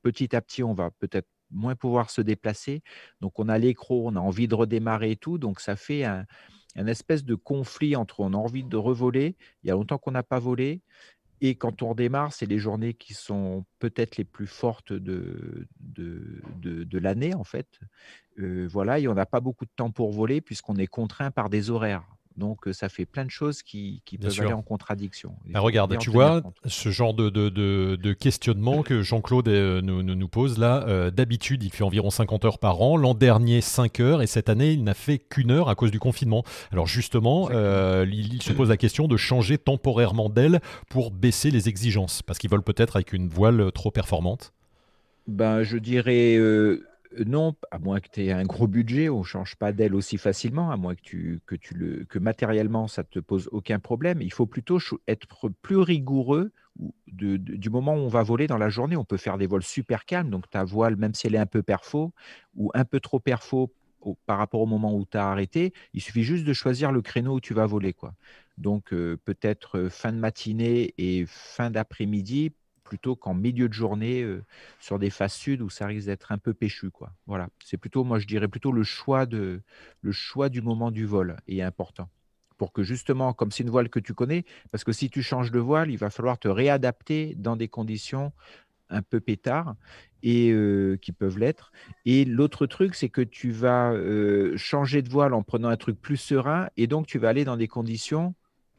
petit 0.02 0.34
à 0.34 0.42
petit, 0.42 0.64
on 0.64 0.74
va 0.74 0.90
peut-être 1.00 1.28
moins 1.52 1.76
pouvoir 1.76 2.10
se 2.10 2.22
déplacer. 2.22 2.82
Donc 3.20 3.40
on 3.40 3.50
a 3.50 3.58
l'écro, 3.58 4.08
on 4.08 4.16
a 4.16 4.20
envie 4.20 4.48
de 4.48 4.56
redémarrer 4.56 5.12
et 5.12 5.16
tout. 5.18 5.38
Donc 5.38 5.60
ça 5.60 5.76
fait 5.76 6.06
un, 6.06 6.26
un 6.76 6.88
espèce 6.88 7.24
de 7.26 7.36
conflit 7.36 7.96
entre 7.96 8.22
on 8.22 8.34
a 8.34 8.38
envie 8.38 8.64
de 8.64 8.78
revoler, 8.78 9.36
il 9.64 9.68
y 9.68 9.72
a 9.72 9.74
longtemps 9.74 9.98
qu'on 9.98 10.12
n'a 10.12 10.24
pas 10.24 10.40
volé, 10.40 10.82
et 11.42 11.56
quand 11.56 11.82
on 11.82 11.90
redémarre, 11.90 12.34
c'est 12.34 12.46
les 12.46 12.60
journées 12.60 12.94
qui 12.94 13.16
sont 13.16 13.66
peut-être 13.80 14.18
les 14.18 14.24
plus 14.24 14.46
fortes 14.46 14.94
de, 14.94 15.68
l'année, 16.94 17.34
en 17.34 17.44
fait. 17.44 17.80
Euh, 18.38 18.68
voilà, 18.72 19.00
et 19.00 19.08
on 19.08 19.16
n'a 19.16 19.26
pas 19.26 19.40
beaucoup 19.40 19.66
de 19.66 19.72
temps 19.76 19.90
pour 19.90 20.12
voler 20.12 20.40
puisqu'on 20.40 20.78
est 20.78 20.88
contraint 20.88 21.32
par 21.32 21.50
des 21.50 21.72
horaires. 21.72 22.06
Donc, 22.38 22.62
ça 22.72 22.90
fait 22.90 23.06
plein 23.06 23.26
de 23.26 23.30
choses 23.30 23.62
qui, 23.62 24.02
peuvent 24.22 24.40
aller 24.40 24.54
en 24.54 24.62
contradiction. 24.62 25.36
Ah, 25.54 25.60
regarde, 25.60 25.98
tu 25.98 26.10
vois, 26.10 26.42
ce 26.66 26.90
genre 26.90 27.14
de, 27.14 27.30
de, 27.30 28.14
questionnement 28.14 28.84
que 28.84 29.02
Jean-Claude 29.02 29.48
nous, 29.48 30.04
nous, 30.04 30.28
pose 30.28 30.58
là, 30.58 31.12
d'habitude, 31.12 31.64
il 31.64 31.72
fait 31.72 31.84
environ 31.84 32.10
50 32.10 32.46
heures 32.46 32.60
par 32.60 32.82
an. 32.82 32.98
L'an 32.98 33.14
dernier, 33.14 33.62
5 33.62 34.00
heures. 34.00 34.22
Et 34.22 34.28
cette 34.28 34.50
année, 34.50 34.72
il 34.72 34.84
n'a 34.84 34.94
fait 34.94 35.20
qu'une 35.20 35.52
heure 35.52 35.70
à 35.70 35.76
cause 35.76 35.92
du 35.92 36.00
confinement. 36.00 36.44
Alors, 36.72 36.88
justement, 36.88 37.50
il, 37.52 38.42
se 38.42 38.54
pose 38.54 38.70
la 38.70 38.78
question 38.78 39.08
de 39.08 39.18
changer 39.18 39.58
temporairement 39.58 40.30
d'aile 40.30 40.62
pour 40.90 41.12
baisser 41.12 41.52
les 41.52 41.70
exigences. 41.70 42.22
Parce 42.22 42.40
qu'il 42.40 42.50
vole 42.50 42.64
peut-être 42.64 42.96
avec 42.96 43.14
une 43.14 43.28
voile 43.28 43.72
trop 43.72 43.92
performante. 43.92 44.54
Ben, 45.28 45.64
je 45.64 45.78
dirais 45.78 46.38
non, 47.26 47.56
à 47.72 47.80
moins 47.80 48.00
que 48.00 48.08
tu 48.10 48.24
aies 48.24 48.32
un 48.32 48.44
gros 48.44 48.68
budget, 48.68 49.10
on 49.10 49.20
ne 49.20 49.24
change 49.24 49.56
pas 49.56 49.72
d'aile 49.72 49.96
aussi 49.96 50.18
facilement, 50.18 50.72
à 50.72 50.78
moins 50.78 50.96
que, 50.96 51.02
tu, 51.02 51.42
que, 51.46 51.56
tu 51.56 51.74
le, 51.74 52.06
que 52.06 52.20
matériellement, 52.20 52.88
ça 52.88 53.04
ne 53.04 53.08
te 53.08 53.20
pose 53.20 53.50
aucun 53.52 53.80
problème. 53.80 54.22
Il 54.22 54.32
faut 54.32 54.46
plutôt 54.46 54.80
être 55.08 55.50
plus 55.62 55.78
rigoureux 55.78 56.52
du 57.08 57.70
moment 57.70 57.94
où 57.96 58.00
on 58.00 58.08
va 58.08 58.24
voler 58.24 58.48
dans 58.48 58.58
la 58.58 58.70
journée. 58.70 58.96
On 58.96 59.06
peut 59.06 59.18
faire 59.18 59.38
des 59.38 59.48
vols 59.48 59.64
super 59.64 60.06
calmes, 60.06 60.30
donc 60.30 60.50
ta 60.50 60.64
voile, 60.64 60.96
même 60.96 61.14
si 61.14 61.28
elle 61.28 61.36
est 61.36 61.40
un 61.40 61.46
peu 61.46 61.64
perfo 61.64 62.14
ou 62.56 62.72
un 62.74 62.86
peu 62.86 63.00
trop 63.00 63.20
perfo 63.20 63.72
par 64.26 64.38
rapport 64.38 64.62
au 64.62 64.66
moment 64.66 64.96
où 64.96 65.06
tu 65.06 65.18
as 65.18 65.30
arrêté, 65.30 65.74
il 65.94 66.02
suffit 66.02 66.24
juste 66.24 66.46
de 66.46 66.54
choisir 66.54 66.92
le 66.92 67.02
créneau 67.02 67.36
où 67.36 67.40
tu 67.40 67.54
vas 67.54 67.66
voler. 67.66 67.96
Donc 68.58 68.94
euh, 68.94 69.18
peut-être 69.26 69.78
euh, 69.78 69.90
fin 69.90 70.12
de 70.12 70.18
matinée 70.18 70.94
et 70.98 71.26
fin 71.28 71.70
d'après-midi 71.70 72.52
plutôt 72.92 73.16
qu'en 73.16 73.34
milieu 73.34 73.70
de 73.70 73.74
journée 73.74 74.22
euh, 74.22 74.44
sur 74.82 75.00
des 75.00 75.10
phases 75.10 75.32
sud 75.32 75.62
où 75.62 75.70
ça 75.70 75.88
risque 75.88 76.08
d'être 76.08 76.34
un 76.34 76.38
peu 76.38 76.54
péchu. 76.54 76.92
Quoi. 76.92 77.14
Voilà, 77.26 77.48
c'est 77.64 77.78
plutôt, 77.78 78.04
moi 78.04 78.20
je 78.20 78.28
dirais 78.28 78.50
plutôt 78.50 78.74
le 78.74 78.84
choix, 78.84 79.26
de, 79.26 79.62
le 80.02 80.12
choix 80.12 80.50
du 80.50 80.62
moment 80.62 80.92
du 80.92 81.06
vol 81.06 81.38
est 81.48 81.62
important. 81.62 82.10
Pour 82.58 82.74
que 82.74 82.84
justement, 82.84 83.32
comme 83.32 83.50
c'est 83.50 83.64
une 83.64 83.70
voile 83.70 83.88
que 83.88 84.02
tu 84.02 84.14
connais, 84.14 84.44
parce 84.72 84.84
que 84.84 84.92
si 84.92 85.10
tu 85.10 85.24
changes 85.24 85.52
de 85.52 85.60
voile, 85.60 85.90
il 85.90 85.96
va 85.96 86.10
falloir 86.10 86.38
te 86.38 86.50
réadapter 86.50 87.34
dans 87.38 87.56
des 87.56 87.70
conditions 87.70 88.34
un 88.90 89.02
peu 89.02 89.22
pétard 89.22 89.76
et 90.22 90.52
euh, 90.52 90.98
qui 91.02 91.14
peuvent 91.14 91.40
l'être. 91.40 91.72
Et 92.04 92.26
l'autre 92.26 92.66
truc, 92.68 92.94
c'est 92.94 93.08
que 93.08 93.22
tu 93.22 93.52
vas 93.52 93.94
euh, 93.94 94.58
changer 94.58 95.02
de 95.02 95.08
voile 95.08 95.34
en 95.34 95.44
prenant 95.44 95.70
un 95.70 95.78
truc 95.78 95.98
plus 95.98 96.18
serein 96.18 96.68
et 96.76 96.88
donc 96.88 97.08
tu 97.08 97.20
vas 97.20 97.30
aller 97.30 97.46
dans 97.46 97.56
des 97.56 97.70
conditions 97.70 98.36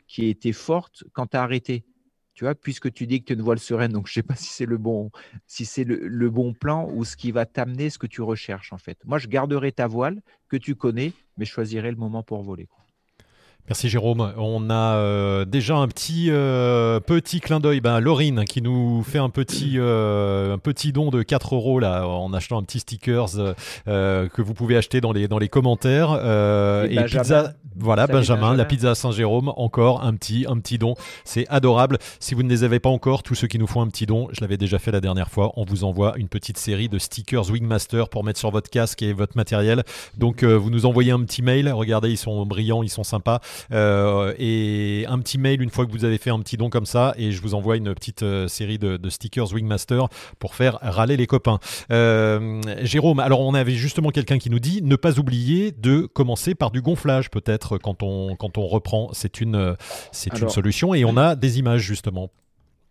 qui 0.06 0.28
étaient 0.28 0.52
fortes 0.52 1.02
quand 1.14 1.28
tu 1.28 1.38
as 1.38 1.42
arrêté 1.42 1.86
tu 2.34 2.44
vois, 2.44 2.54
puisque 2.54 2.92
tu 2.92 3.06
dis 3.06 3.20
que 3.20 3.26
tu 3.26 3.32
as 3.32 3.36
une 3.36 3.42
voile 3.42 3.58
sereine, 3.58 3.92
donc 3.92 4.06
je 4.06 4.12
ne 4.12 4.14
sais 4.14 4.22
pas 4.22 4.36
si 4.36 4.48
c'est 4.48 4.66
le 4.66 4.78
bon, 4.78 5.10
si 5.46 5.64
c'est 5.64 5.84
le, 5.84 6.30
bon 6.30 6.54
plan 6.54 6.88
ou 6.90 7.04
ce 7.04 7.16
qui 7.16 7.30
va 7.30 7.46
t'amener 7.46 7.90
ce 7.90 7.98
que 7.98 8.06
tu 8.06 8.22
recherches 8.22 8.72
en 8.72 8.78
fait. 8.78 8.98
Moi, 9.04 9.18
je 9.18 9.28
garderai 9.28 9.72
ta 9.72 9.86
voile 9.86 10.22
que 10.48 10.56
tu 10.56 10.74
connais, 10.74 11.12
mais 11.36 11.44
je 11.44 11.52
choisirai 11.52 11.90
le 11.90 11.96
moment 11.96 12.22
pour 12.22 12.42
voler. 12.42 12.68
Merci 13.68 13.88
Jérôme. 13.88 14.32
On 14.38 14.70
a 14.70 14.96
euh, 14.96 15.44
déjà 15.44 15.76
un 15.76 15.86
petit, 15.86 16.26
euh, 16.30 16.98
petit 16.98 17.40
clin 17.40 17.60
d'œil. 17.60 17.80
Ben, 17.80 18.00
Laurine 18.00 18.44
qui 18.44 18.60
nous 18.60 19.04
fait 19.04 19.18
un 19.18 19.30
petit, 19.30 19.74
euh, 19.76 20.54
un 20.54 20.58
petit 20.58 20.92
don 20.92 21.10
de 21.10 21.22
4 21.22 21.54
euros 21.54 21.78
là, 21.78 22.06
en 22.06 22.32
achetant 22.32 22.58
un 22.58 22.64
petit 22.64 22.80
stickers 22.80 23.30
que 23.86 24.42
vous 24.42 24.54
pouvez 24.54 24.76
acheter 24.76 25.00
dans 25.00 25.12
les, 25.12 25.28
dans 25.28 25.38
les 25.38 25.48
commentaires. 25.48 26.10
et, 26.90 27.04
pizza, 27.04 27.52
voilà, 27.76 28.08
Benjamin, 28.08 28.54
la 28.54 28.64
pizza 28.64 28.96
Saint-Jérôme, 28.96 29.52
encore 29.56 30.02
un 30.02 30.14
petit, 30.14 30.44
un 30.48 30.58
petit 30.58 30.76
don. 30.76 30.94
C'est 31.24 31.46
adorable. 31.48 31.98
Si 32.18 32.34
vous 32.34 32.42
ne 32.42 32.48
les 32.48 32.64
avez 32.64 32.80
pas 32.80 32.90
encore, 32.90 33.22
tous 33.22 33.36
ceux 33.36 33.46
qui 33.46 33.58
nous 33.58 33.68
font 33.68 33.80
un 33.80 33.88
petit 33.88 34.06
don, 34.06 34.28
je 34.32 34.40
l'avais 34.40 34.56
déjà 34.56 34.80
fait 34.80 34.90
la 34.90 35.00
dernière 35.00 35.30
fois, 35.30 35.52
on 35.56 35.64
vous 35.64 35.84
envoie 35.84 36.14
une 36.16 36.28
petite 36.28 36.58
série 36.58 36.88
de 36.88 36.98
stickers 36.98 37.48
Wingmaster 37.48 38.08
pour 38.08 38.24
mettre 38.24 38.40
sur 38.40 38.50
votre 38.50 38.70
casque 38.70 39.02
et 39.02 39.12
votre 39.12 39.36
matériel. 39.36 39.84
Donc 40.18 40.42
vous 40.42 40.68
nous 40.68 40.84
envoyez 40.84 41.12
un 41.12 41.20
petit 41.22 41.42
mail. 41.42 41.70
Regardez, 41.70 42.10
ils 42.10 42.18
sont 42.18 42.44
brillants, 42.44 42.82
ils 42.82 42.90
sont 42.90 43.04
sympas. 43.04 43.40
Euh, 43.72 44.34
et 44.38 45.04
un 45.08 45.18
petit 45.18 45.38
mail 45.38 45.62
une 45.62 45.70
fois 45.70 45.86
que 45.86 45.92
vous 45.92 46.04
avez 46.04 46.18
fait 46.18 46.30
un 46.30 46.40
petit 46.40 46.56
don 46.56 46.70
comme 46.70 46.86
ça, 46.86 47.14
et 47.16 47.32
je 47.32 47.40
vous 47.42 47.54
envoie 47.54 47.76
une 47.76 47.94
petite 47.94 48.22
euh, 48.22 48.48
série 48.48 48.78
de, 48.78 48.98
stickers 49.08 49.52
Wingmaster 49.52 50.08
pour 50.38 50.54
faire 50.54 50.78
râler 50.80 51.16
les 51.16 51.26
copains. 51.26 51.58
Euh, 51.90 52.60
Jérôme, 52.82 53.20
alors 53.20 53.40
on 53.40 53.54
avait 53.54 53.74
justement 53.74 54.10
quelqu'un 54.10 54.38
qui 54.38 54.50
nous 54.50 54.60
dit 54.60 54.80
ne 54.82 54.96
pas 54.96 55.18
oublier 55.18 55.72
de 55.72 56.06
commencer 56.06 56.54
par 56.54 56.70
du 56.70 56.80
gonflage 56.80 57.30
peut-être 57.30 57.78
quand 57.78 58.02
on, 58.02 58.36
quand 58.36 58.58
on 58.58 58.66
reprend. 58.66 59.10
C'est 59.12 59.40
une, 59.40 59.76
c'est 60.12 60.38
une 60.38 60.48
solution 60.48 60.94
et 60.94 61.04
on 61.04 61.16
a 61.16 61.36
des 61.36 61.58
images 61.58 61.82
justement. 61.82 62.30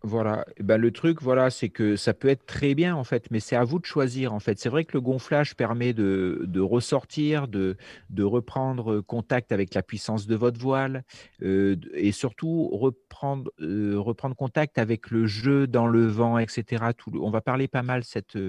Voilà, 0.03 0.45
ben, 0.59 0.77
le 0.77 0.89
truc, 0.89 1.21
voilà, 1.21 1.51
c'est 1.51 1.69
que 1.69 1.95
ça 1.95 2.15
peut 2.15 2.27
être 2.27 2.47
très 2.47 2.73
bien 2.73 2.95
en 2.95 3.03
fait, 3.03 3.29
mais 3.29 3.39
c'est 3.39 3.55
à 3.55 3.63
vous 3.63 3.77
de 3.77 3.85
choisir 3.85 4.33
en 4.33 4.39
fait. 4.39 4.57
C'est 4.57 4.69
vrai 4.69 4.83
que 4.83 4.93
le 4.93 5.01
gonflage 5.01 5.55
permet 5.55 5.93
de, 5.93 6.41
de 6.47 6.59
ressortir, 6.59 7.47
de, 7.47 7.77
de, 8.09 8.23
reprendre 8.23 9.01
contact 9.01 9.51
avec 9.51 9.75
la 9.75 9.83
puissance 9.83 10.25
de 10.25 10.35
votre 10.35 10.59
voile 10.59 11.03
euh, 11.43 11.75
et 11.93 12.11
surtout 12.11 12.67
reprendre, 12.69 13.51
euh, 13.59 13.99
reprendre 13.99 14.35
contact 14.35 14.79
avec 14.79 15.11
le 15.11 15.27
jeu 15.27 15.67
dans 15.67 15.85
le 15.85 16.07
vent, 16.07 16.39
etc. 16.39 16.83
Tout, 16.97 17.11
on 17.21 17.29
va 17.29 17.41
parler 17.41 17.67
pas 17.67 17.83
mal 17.83 18.03
cette, 18.03 18.39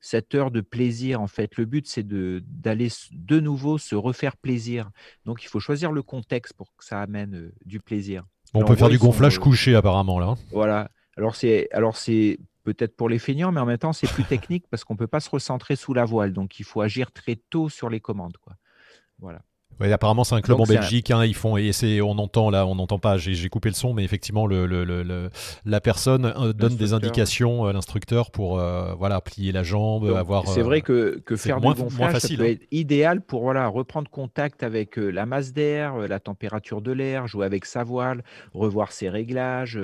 cette 0.00 0.34
heure 0.34 0.50
de 0.50 0.60
plaisir 0.60 1.20
en 1.20 1.28
fait. 1.28 1.56
Le 1.56 1.66
but, 1.66 1.86
c'est 1.86 2.06
d'aller 2.06 2.88
de, 3.12 3.38
nouveau 3.38 3.78
se 3.78 3.94
refaire 3.94 4.36
plaisir. 4.36 4.90
Donc 5.24 5.44
il 5.44 5.46
faut 5.46 5.60
choisir 5.60 5.92
le 5.92 6.02
contexte 6.02 6.54
pour 6.54 6.74
que 6.76 6.84
ça 6.84 7.00
amène 7.00 7.36
euh, 7.36 7.52
du 7.64 7.78
plaisir. 7.78 8.24
on 8.54 8.64
peut 8.64 8.74
faire 8.74 8.88
du 8.88 8.98
gonflage 8.98 9.38
couché 9.38 9.76
apparemment 9.76 10.18
là. 10.18 10.34
Voilà, 10.50 10.90
alors 11.16 11.34
c'est, 11.34 11.68
alors 11.72 11.96
c'est 11.96 12.38
peut-être 12.64 12.96
pour 12.96 13.08
les 13.08 13.18
feignants, 13.18 13.52
mais 13.52 13.60
en 13.60 13.66
même 13.66 13.78
temps 13.78 13.92
c'est 13.92 14.10
plus 14.10 14.24
technique 14.24 14.66
parce 14.68 14.84
qu'on 14.84 14.94
ne 14.94 14.98
peut 14.98 15.06
pas 15.06 15.20
se 15.20 15.30
recentrer 15.30 15.76
sous 15.76 15.94
la 15.94 16.04
voile, 16.04 16.32
donc 16.32 16.58
il 16.60 16.64
faut 16.64 16.80
agir 16.80 17.12
très 17.12 17.36
tôt 17.36 17.68
sur 17.68 17.88
les 17.88 18.00
commandes. 18.00 18.36
Voilà. 19.18 19.42
Apparemment 19.80 20.24
c'est 20.24 20.34
un 20.34 20.40
club 20.40 20.60
en 20.60 20.64
Belgique. 20.64 21.10
Hein, 21.10 21.24
ils 21.24 21.34
font 21.34 21.56
et 21.56 21.72
c'est 21.72 22.00
on 22.00 22.12
entend 22.12 22.50
là, 22.50 22.66
on 22.66 22.74
n'entend 22.74 22.98
pas. 22.98 23.16
J'ai 23.18 23.48
coupé 23.48 23.68
le 23.68 23.74
son, 23.74 23.94
mais 23.94 24.04
effectivement 24.04 24.46
le, 24.46 24.66
le, 24.66 24.84
le, 24.84 25.30
la 25.64 25.80
personne 25.80 26.26
euh, 26.26 26.52
donne 26.52 26.76
des 26.76 26.92
indications 26.92 27.66
à 27.66 27.72
l'instructeur 27.72 28.30
pour 28.30 28.58
euh, 28.58 28.94
voilà 28.94 29.20
plier 29.20 29.52
la 29.52 29.62
jambe, 29.62 30.06
avoir. 30.16 30.48
C'est 30.48 30.62
vrai 30.62 30.80
que, 30.80 31.20
que 31.24 31.36
faire 31.36 31.60
moins, 31.60 31.74
du 31.74 31.82
gonflage, 31.82 32.12
facile, 32.12 32.36
ça 32.38 32.42
peut 32.42 32.48
hein. 32.48 32.52
être 32.52 32.66
idéal 32.70 33.20
pour 33.20 33.42
voilà 33.42 33.68
reprendre 33.68 34.10
contact 34.10 34.62
avec 34.62 34.98
euh, 34.98 35.10
la 35.10 35.26
masse 35.26 35.52
d'air, 35.52 35.96
la 35.96 36.20
température 36.20 36.80
de 36.80 36.92
l'air, 36.92 37.26
jouer 37.26 37.46
avec 37.46 37.64
sa 37.64 37.84
voile, 37.84 38.22
revoir 38.54 38.92
ses 38.92 39.08
réglages. 39.08 39.78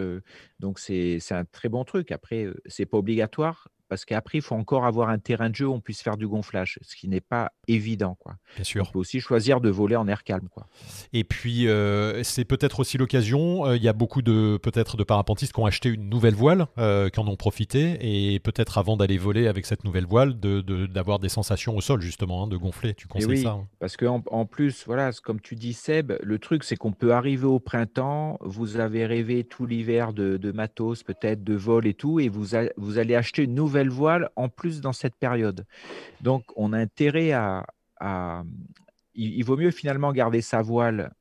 donc 0.60 0.78
c'est 0.78 1.20
un 1.30 1.44
très 1.44 1.68
bon 1.68 1.84
truc. 1.84 2.12
Après 2.12 2.46
c'est 2.66 2.86
pas 2.86 2.98
obligatoire 2.98 3.68
parce 3.92 4.06
qu'après, 4.06 4.38
il 4.38 4.40
faut 4.40 4.54
encore 4.54 4.86
avoir 4.86 5.10
un 5.10 5.18
terrain 5.18 5.50
de 5.50 5.54
jeu 5.54 5.68
où 5.68 5.74
on 5.74 5.80
puisse 5.80 6.00
faire 6.00 6.16
du 6.16 6.26
gonflage, 6.26 6.78
ce 6.80 6.96
qui 6.96 7.08
n'est 7.08 7.20
pas 7.20 7.52
évident. 7.68 8.16
Quoi. 8.18 8.36
Bien 8.54 8.64
sûr. 8.64 8.86
On 8.88 8.90
peut 8.90 8.98
aussi 8.98 9.20
choisir 9.20 9.60
de 9.60 9.68
voler 9.68 9.96
en 9.96 10.08
air 10.08 10.24
calme. 10.24 10.48
Quoi. 10.50 10.66
Et 11.12 11.24
puis, 11.24 11.68
euh, 11.68 12.22
c'est 12.22 12.46
peut-être 12.46 12.80
aussi 12.80 12.96
l'occasion, 12.96 13.66
euh, 13.66 13.76
il 13.76 13.82
y 13.82 13.88
a 13.88 13.92
beaucoup 13.92 14.22
de 14.22 14.58
peut-être 14.62 14.96
de 14.96 15.04
parapentistes 15.04 15.52
qui 15.52 15.60
ont 15.60 15.66
acheté 15.66 15.90
une 15.90 16.08
nouvelle 16.08 16.32
voile, 16.32 16.68
euh, 16.78 17.10
qui 17.10 17.20
en 17.20 17.28
ont 17.28 17.36
profité, 17.36 17.98
et 18.00 18.38
peut-être 18.38 18.78
avant 18.78 18.96
d'aller 18.96 19.18
voler 19.18 19.46
avec 19.46 19.66
cette 19.66 19.84
nouvelle 19.84 20.06
voile, 20.06 20.40
d'avoir 20.40 21.18
de, 21.18 21.24
des 21.24 21.28
sensations 21.28 21.76
au 21.76 21.82
sol, 21.82 22.00
justement, 22.00 22.44
hein, 22.44 22.46
de 22.46 22.56
gonfler. 22.56 22.94
Tu 22.94 23.08
conseilles 23.08 23.28
oui, 23.28 23.42
ça 23.42 23.50
hein? 23.50 23.68
Parce 23.78 23.98
qu'en 23.98 24.22
en 24.30 24.46
plus, 24.46 24.84
voilà, 24.86 25.10
comme 25.22 25.42
tu 25.42 25.54
dis, 25.54 25.74
Seb, 25.74 26.14
le 26.22 26.38
truc, 26.38 26.64
c'est 26.64 26.76
qu'on 26.76 26.92
peut 26.92 27.12
arriver 27.12 27.44
au 27.44 27.60
printemps, 27.60 28.38
vous 28.40 28.78
avez 28.78 29.04
rêvé 29.04 29.44
tout 29.44 29.66
l'hiver 29.66 30.14
de, 30.14 30.38
de 30.38 30.50
matos, 30.50 31.02
peut-être 31.02 31.44
de 31.44 31.54
vol 31.54 31.86
et 31.86 31.92
tout, 31.92 32.20
et 32.20 32.30
vous, 32.30 32.56
vous 32.78 32.98
allez 32.98 33.14
acheter 33.14 33.42
une 33.42 33.54
nouvelle 33.54 33.81
voile 33.90 34.30
en 34.36 34.48
plus 34.48 34.80
dans 34.80 34.92
cette 34.92 35.16
période. 35.16 35.66
Donc, 36.20 36.44
on 36.56 36.72
a 36.72 36.78
intérêt 36.78 37.32
à. 37.32 37.64
il, 39.14 39.42
vaut 39.44 39.56
mieux 39.56 39.70
finalement 39.70 40.12
garder 40.12 40.40
sa 40.40 40.62
voile. 40.62 41.12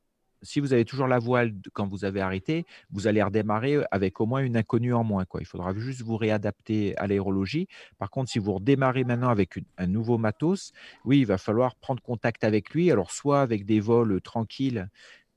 Si 0.44 0.58
vous 0.58 0.72
avez 0.72 0.84
toujours 0.84 1.06
la 1.06 1.20
voile 1.20 1.54
quand 1.72 1.86
vous 1.86 2.04
avez 2.04 2.20
arrêté, 2.20 2.66
vous 2.90 3.06
allez 3.06 3.22
redémarrer 3.22 3.78
avec 3.92 4.20
au 4.20 4.26
moins 4.26 4.40
une 4.40 4.56
inconnue 4.56 4.92
en 4.92 5.04
moins. 5.04 5.24
Quoi. 5.24 5.40
Il 5.40 5.46
faudra 5.46 5.72
juste 5.72 6.02
vous 6.02 6.16
réadapter 6.16 6.96
à 6.96 7.06
l'aérologie. 7.06 7.68
Par 7.96 8.10
contre, 8.10 8.28
si 8.28 8.40
vous 8.40 8.54
redémarrez 8.54 9.04
maintenant 9.04 9.28
avec 9.28 9.60
un 9.78 9.86
nouveau 9.86 10.18
matos, 10.18 10.72
oui, 11.04 11.20
il 11.20 11.26
va 11.26 11.38
falloir 11.38 11.76
prendre 11.76 12.02
contact 12.02 12.42
avec 12.42 12.70
lui. 12.70 12.90
Alors, 12.90 13.12
soit 13.12 13.40
avec 13.40 13.64
des 13.64 13.78
vols 13.78 14.20
tranquilles 14.20 14.88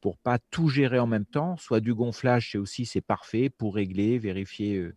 pour 0.06 0.18
pas 0.18 0.38
tout 0.52 0.70
gérer 0.70 1.00
en 1.00 1.08
même 1.08 1.26
temps, 1.26 1.58
soit 1.58 1.80
du 1.80 1.96
gonflage, 1.96 2.52
c'est 2.52 2.60
aussi 2.60 2.86
c'est 2.86 3.02
parfait 3.02 3.50
pour 3.50 3.74
régler, 3.74 4.20
vérifier 4.20 4.92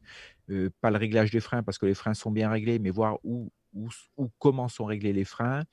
euh, 0.50 0.70
pas 0.80 0.90
le 0.90 0.98
réglage 0.98 1.30
des 1.30 1.40
freins 1.40 1.62
parce 1.62 1.78
que 1.78 1.86
les 1.86 1.94
freins 1.94 2.14
sont 2.14 2.30
bien 2.30 2.50
réglés, 2.50 2.78
mais 2.78 2.90
voir 2.90 3.18
où, 3.24 3.50
comment 4.38 4.68
sont 4.68 4.86
réglés 4.86 5.12
les 5.12 5.24
freins, 5.24 5.64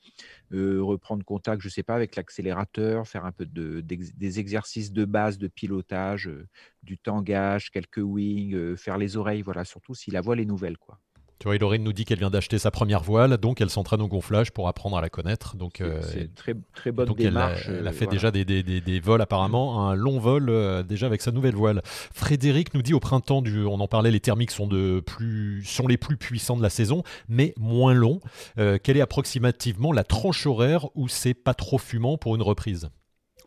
euh, 0.52 0.82
reprendre 0.82 1.24
contact, 1.24 1.62
je 1.62 1.68
ne 1.68 1.72
sais 1.72 1.82
pas, 1.82 1.94
avec 1.94 2.16
l'accélérateur, 2.16 3.08
faire 3.08 3.24
un 3.24 3.32
peu 3.32 3.46
de, 3.46 3.80
des 3.80 4.38
exercices 4.40 4.92
de 4.92 5.04
base 5.04 5.38
de 5.38 5.48
pilotage, 5.48 6.28
euh, 6.28 6.46
du 6.82 6.98
tangage, 6.98 7.70
quelques 7.70 7.98
wings, 7.98 8.76
faire 8.76 8.98
les 8.98 9.16
oreilles, 9.16 9.42
voilà, 9.42 9.64
surtout 9.64 9.94
si 9.94 10.10
la 10.10 10.20
voile 10.20 10.40
est 10.40 10.44
nouvelle. 10.44 10.78
Quoi. 10.78 11.00
Tu 11.38 11.48
vois, 11.48 11.58
Lorraine 11.58 11.82
nous 11.82 11.92
dit 11.92 12.06
qu'elle 12.06 12.18
vient 12.18 12.30
d'acheter 12.30 12.58
sa 12.58 12.70
première 12.70 13.02
voile, 13.02 13.36
donc 13.36 13.60
elle 13.60 13.68
s'entraîne 13.68 14.00
au 14.00 14.08
gonflage 14.08 14.52
pour 14.52 14.68
apprendre 14.68 14.96
à 14.96 15.02
la 15.02 15.10
connaître. 15.10 15.56
Donc, 15.56 15.82
c'est 16.02 16.22
euh, 16.22 16.28
très, 16.34 16.54
très 16.72 16.92
bonne 16.92 17.12
démarche. 17.12 17.68
Elle, 17.68 17.86
a, 17.86 17.92
fait 17.92 18.06
déjà 18.06 18.30
des, 18.30 18.44
des, 18.44 18.62
des, 18.62 19.00
vols 19.00 19.20
apparemment, 19.20 19.88
un 19.88 19.94
long 19.94 20.18
vol 20.18 20.48
euh, 20.48 20.82
déjà 20.82 21.06
avec 21.06 21.20
sa 21.20 21.32
nouvelle 21.32 21.54
voile. 21.54 21.82
Frédéric 21.84 22.72
nous 22.72 22.80
dit 22.80 22.94
au 22.94 23.00
printemps, 23.00 23.42
du, 23.42 23.64
on 23.64 23.80
en 23.80 23.88
parlait, 23.88 24.10
les 24.10 24.20
thermiques 24.20 24.50
sont, 24.50 24.66
de 24.66 25.00
plus, 25.00 25.62
sont 25.64 25.86
les 25.86 25.98
plus 25.98 26.16
puissants 26.16 26.56
de 26.56 26.62
la 26.62 26.70
saison, 26.70 27.02
mais 27.28 27.52
moins 27.58 27.92
longs. 27.92 28.20
Euh, 28.58 28.78
quelle 28.82 28.96
est 28.96 29.02
approximativement 29.02 29.92
la 29.92 30.04
tranche 30.04 30.46
horaire 30.46 30.88
où 30.94 31.06
c'est 31.06 31.34
pas 31.34 31.54
trop 31.54 31.76
fumant 31.76 32.16
pour 32.16 32.34
une 32.34 32.42
reprise? 32.42 32.88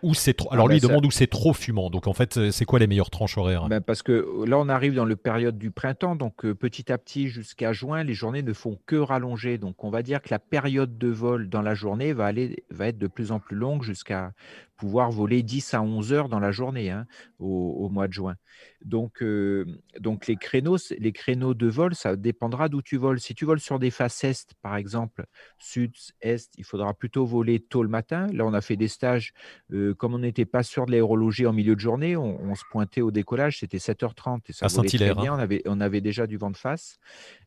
Où 0.01 0.13
c'est 0.13 0.33
trop. 0.33 0.51
Alors 0.51 0.65
Ah 0.67 0.69
lui, 0.69 0.77
il 0.77 0.81
ben, 0.81 0.87
ça- 0.87 0.93
demande 0.93 1.05
où 1.05 1.11
c'est 1.11 1.27
trop 1.27 1.53
fumant. 1.53 1.89
Donc 1.89 2.07
en 2.07 2.13
fait, 2.13 2.37
euh, 2.37 2.51
c'est 2.51 2.65
quoi 2.65 2.79
les 2.79 2.87
meilleures 2.87 3.09
tranches 3.09 3.37
horaires? 3.37 3.67
Ben, 3.67 3.81
parce 3.81 4.01
que 4.03 4.45
là, 4.45 4.57
on 4.57 4.69
arrive 4.69 4.93
dans 4.95 5.05
le 5.05 5.15
période 5.15 5.57
du 5.57 5.71
printemps, 5.71 6.15
donc 6.15 6.45
euh, 6.45 6.53
petit 6.55 6.91
à 6.91 6.97
petit 6.97 7.27
jusqu'à 7.27 7.73
juin, 7.73 8.03
les 8.03 8.13
journées 8.13 8.43
ne 8.43 8.53
font 8.53 8.79
que 8.85 8.95
rallonger. 8.95 9.57
Donc, 9.57 9.83
on 9.83 9.89
va 9.89 10.01
dire 10.03 10.21
que 10.21 10.29
la 10.31 10.39
période 10.39 10.97
de 10.97 11.07
vol 11.09 11.49
dans 11.49 11.61
la 11.61 11.73
journée 11.75 12.13
va, 12.13 12.25
aller, 12.25 12.63
va 12.69 12.87
être 12.87 12.97
de 12.97 13.07
plus 13.07 13.31
en 13.31 13.39
plus 13.39 13.55
longue 13.55 13.83
jusqu'à 13.83 14.31
pouvoir 14.79 15.11
voler 15.11 15.43
10 15.43 15.73
à 15.73 15.81
11 15.81 16.13
heures 16.13 16.29
dans 16.29 16.39
la 16.39 16.51
journée 16.51 16.89
hein, 16.89 17.05
au, 17.37 17.75
au 17.85 17.89
mois 17.89 18.07
de 18.07 18.13
juin. 18.13 18.35
Donc, 18.83 19.21
euh, 19.21 19.65
donc 19.99 20.27
les, 20.27 20.37
créneaux, 20.37 20.77
les 20.97 21.11
créneaux 21.11 21.53
de 21.53 21.67
vol, 21.67 21.95
ça 21.95 22.15
dépendra 22.15 22.69
d'où 22.69 22.81
tu 22.81 22.97
voles. 22.97 23.19
Si 23.19 23.35
tu 23.35 23.45
voles 23.45 23.59
sur 23.59 23.77
des 23.79 23.91
faces 23.91 24.23
est, 24.23 24.55
par 24.61 24.75
exemple, 24.77 25.25
sud, 25.57 25.93
est, 26.21 26.49
il 26.57 26.63
faudra 26.63 26.93
plutôt 26.93 27.25
voler 27.25 27.59
tôt 27.59 27.83
le 27.83 27.89
matin. 27.89 28.27
Là, 28.33 28.45
on 28.45 28.53
a 28.53 28.61
fait 28.61 28.77
des 28.77 28.87
stages 28.87 29.33
euh, 29.73 29.93
comme 29.93 30.13
on 30.13 30.19
n'était 30.19 30.45
pas 30.45 30.63
sûr 30.63 30.85
de 30.85 30.91
l'aérologie 30.91 31.45
en 31.45 31.53
milieu 31.53 31.75
de 31.75 31.79
journée, 31.79 32.15
on, 32.17 32.39
on 32.41 32.55
se 32.55 32.63
pointait 32.69 33.01
au 33.01 33.11
décollage, 33.11 33.59
c'était 33.59 33.79
7h30 33.79 34.41
et 34.47 34.53
ça 34.53 34.65
À 34.65 34.67
volait 34.67 34.91
très 34.91 34.97
Saint-Hilaire, 34.97 35.15
bien. 35.15 35.33
hein. 35.33 35.37
On 35.37 35.39
avait, 35.39 35.61
on 35.65 35.81
avait 35.81 36.01
déjà 36.01 36.25
du 36.27 36.37
vent 36.37 36.51
de 36.51 36.57
face 36.57 36.97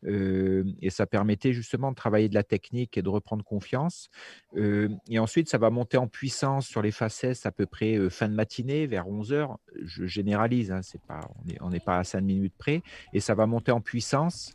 euh, 0.06 0.64
et 0.80 0.90
ça 0.90 1.06
permettait 1.06 1.52
justement 1.52 1.90
de 1.90 1.96
travailler 1.96 2.28
de 2.28 2.34
la 2.34 2.42
technique 2.42 2.96
et 2.98 3.02
de 3.02 3.08
reprendre 3.08 3.44
confiance. 3.44 4.08
Et 5.08 5.18
ensuite, 5.18 5.48
ça 5.48 5.58
va 5.58 5.70
monter 5.70 5.96
en 5.96 6.08
puissance 6.08 6.66
sur 6.66 6.82
les 6.82 6.90
faces 6.90 7.21
à 7.44 7.52
peu 7.52 7.66
près 7.66 8.10
fin 8.10 8.28
de 8.28 8.34
matinée, 8.34 8.86
vers 8.86 9.06
11h. 9.08 9.56
Je 9.82 10.06
généralise, 10.06 10.72
hein, 10.72 10.80
pas, 11.06 11.20
on 11.60 11.70
n'est 11.70 11.80
pas 11.80 11.98
à 11.98 12.04
5 12.04 12.20
minutes 12.20 12.54
près. 12.58 12.82
Et 13.12 13.20
ça 13.20 13.34
va 13.34 13.46
monter 13.46 13.72
en 13.72 13.80
puissance. 13.80 14.54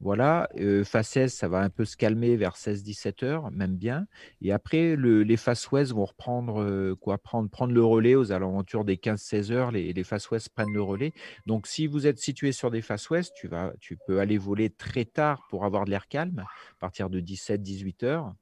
Voilà, 0.00 0.48
face 0.84 1.16
est, 1.16 1.28
ça 1.28 1.48
va 1.48 1.60
un 1.60 1.70
peu 1.70 1.84
se 1.84 1.96
calmer 1.96 2.36
vers 2.36 2.56
16-17 2.56 3.22
heures, 3.22 3.50
même 3.52 3.76
bien. 3.76 4.06
Et 4.42 4.52
après, 4.52 4.96
le- 4.96 5.22
les 5.22 5.36
faces 5.36 5.70
ouest 5.70 5.92
vont 5.92 6.04
reprendre 6.04 6.94
quoi, 7.00 7.16
prendre, 7.16 7.48
prendre 7.48 7.72
le 7.72 7.82
relais 7.82 8.14
aux 8.14 8.30
alentours 8.32 8.84
des 8.84 8.96
15-16 8.98 9.50
heures. 9.52 9.70
Les, 9.70 9.92
les 9.92 10.04
faces 10.04 10.30
ouest 10.30 10.50
prennent 10.50 10.74
le 10.74 10.82
relais. 10.82 11.12
Donc, 11.46 11.66
si 11.66 11.86
vous 11.86 12.06
êtes 12.06 12.18
situé 12.18 12.52
sur 12.52 12.70
des 12.70 12.82
faces 12.82 13.08
ouest, 13.08 13.32
tu, 13.34 13.48
vas, 13.48 13.72
tu 13.80 13.96
peux 14.06 14.20
aller 14.20 14.36
voler 14.36 14.68
très 14.68 15.04
tard 15.06 15.46
pour 15.48 15.64
avoir 15.64 15.86
de 15.86 15.90
l'air 15.90 16.06
calme, 16.08 16.40
à 16.40 16.80
partir 16.80 17.08
de 17.08 17.20
17-18 17.20 18.04
heures, 18.04 18.34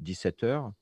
17 0.00 0.44
heures. 0.44 0.72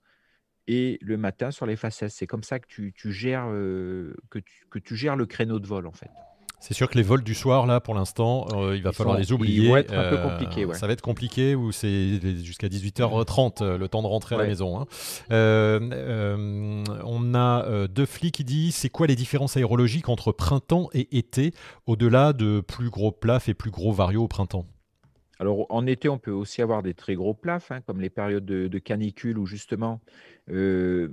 Et 0.69 0.99
le 1.01 1.17
matin 1.17 1.51
sur 1.51 1.67
les 1.67 1.77
faces 1.77 2.03
est. 2.03 2.09
C'est 2.09 2.27
comme 2.27 2.43
ça 2.43 2.59
que 2.59 2.67
tu, 2.67 2.93
tu 2.97 3.13
gères, 3.13 3.47
euh, 3.49 4.15
que, 4.31 4.39
tu, 4.41 4.67
que 4.71 4.79
tu 4.79 4.97
gères 4.97 5.17
le 5.17 5.27
créneau 5.27 5.59
de 5.61 5.67
vol, 5.67 5.87
en 5.87 5.93
fait. 5.93 6.11
C'est 6.59 6.73
sûr 6.75 6.89
que 6.89 6.97
les 6.97 7.03
vols 7.05 7.23
du 7.23 7.35
soir, 7.35 7.67
là, 7.67 7.81
pour 7.81 7.95
l'instant, 7.95 8.47
euh, 8.55 8.75
il 8.75 8.83
va 8.83 8.91
Ils 8.91 8.95
falloir 8.95 9.15
sont- 9.17 9.21
les 9.21 9.31
oublier. 9.31 9.71
être 9.73 9.93
un 9.95 10.09
peu 10.11 10.17
compliqués, 10.17 10.65
ouais. 10.65 10.75
Ça 10.75 10.87
va 10.87 10.95
être 10.95 11.03
compliqué 11.03 11.55
ou 11.55 11.71
c'est 11.71 12.19
jusqu'à 12.43 12.69
18h30 12.69 13.61
euh, 13.63 13.77
le 13.79 13.89
temps 13.89 14.01
de 14.03 14.07
rentrer 14.07 14.35
à 14.37 14.39
la 14.39 14.47
maison. 14.47 14.81
hein. 14.81 14.87
Euh, 15.31 15.79
euh, 15.93 16.85
on 17.05 17.35
a 17.35 17.65
euh, 17.67 17.87
deux 17.89 18.07
flics 18.07 18.35
qui 18.35 18.45
disent 18.45 18.75
c'est 18.75 18.89
quoi 18.89 19.07
les 19.07 19.17
différences 19.17 19.57
aérologiques 19.59 20.09
entre 20.09 20.33
printemps 20.33 20.89
et 20.95 21.19
été 21.19 21.53
au-delà 21.87 22.33
de 22.33 22.61
plus 22.67 22.89
gros 22.91 23.13
plafs 23.13 23.49
et 23.51 23.55
plus 23.55 23.71
gros 23.71 23.93
variaux 23.93 24.25
au 24.25 24.29
printemps? 24.29 24.65
Alors, 25.39 25.67
en 25.69 25.87
été, 25.87 26.09
on 26.09 26.19
peut 26.19 26.31
aussi 26.31 26.63
avoir 26.63 26.83
des 26.83 26.95
très 26.95 27.15
gros 27.15 27.35
plafs, 27.35 27.71
hein, 27.71 27.81
comme 27.83 28.01
les 28.01 28.09
périodes 28.09 28.47
de, 28.47 28.79
canicule 28.79 29.39
où 29.39 29.47
justement 29.47 30.01
euh, 30.51 31.09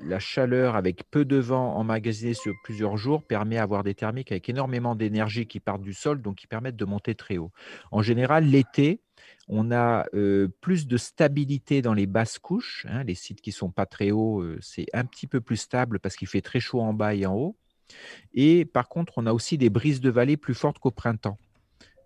la- 0.00 0.18
chaleur 0.18 0.76
avec 0.76 1.08
peu 1.10 1.24
de 1.24 1.36
vent 1.36 1.74
emmagasiné 1.76 2.34
sur 2.34 2.54
plusieurs 2.64 2.96
jours 2.96 3.22
permet 3.24 3.56
d'avoir 3.56 3.82
des 3.82 3.94
thermiques 3.94 4.30
avec 4.32 4.48
énormément 4.48 4.94
d'énergie 4.94 5.46
qui 5.46 5.60
partent 5.60 5.82
du 5.82 5.94
sol, 5.94 6.20
donc 6.22 6.36
qui 6.36 6.46
permettent 6.46 6.76
de 6.76 6.84
monter 6.84 7.14
très 7.14 7.38
haut. 7.38 7.50
En 7.90 8.02
général, 8.02 8.44
l'été, 8.44 9.00
on 9.48 9.72
a 9.72 10.06
euh, 10.14 10.48
plus 10.60 10.86
de 10.86 10.96
stabilité 10.96 11.82
dans 11.82 11.94
les 11.94 12.06
basses 12.06 12.38
couches. 12.38 12.86
hein, 12.88 13.02
les 13.04 13.14
sites 13.14 13.40
qui 13.40 13.52
sont 13.52 13.70
pas 13.70 13.86
très 13.86 14.10
hauts, 14.10 14.42
euh, 14.42 14.58
c'est 14.60 14.86
un 14.92 15.04
petit 15.04 15.26
peu 15.26 15.40
plus 15.40 15.56
stable 15.56 15.98
parce 16.00 16.16
qu'il 16.16 16.28
fait 16.28 16.42
très 16.42 16.60
chaud 16.60 16.80
en 16.80 16.92
bas 16.92 17.14
et 17.14 17.26
en 17.26 17.34
haut. 17.34 17.56
Et 18.34 18.64
par 18.64 18.88
contre, 18.88 19.14
on 19.16 19.26
a 19.26 19.32
aussi 19.32 19.58
des 19.58 19.70
brises 19.70 20.00
de 20.00 20.10
vallée 20.10 20.36
plus 20.36 20.54
fortes 20.54 20.78
qu'au 20.78 20.90
printemps. 20.90 21.38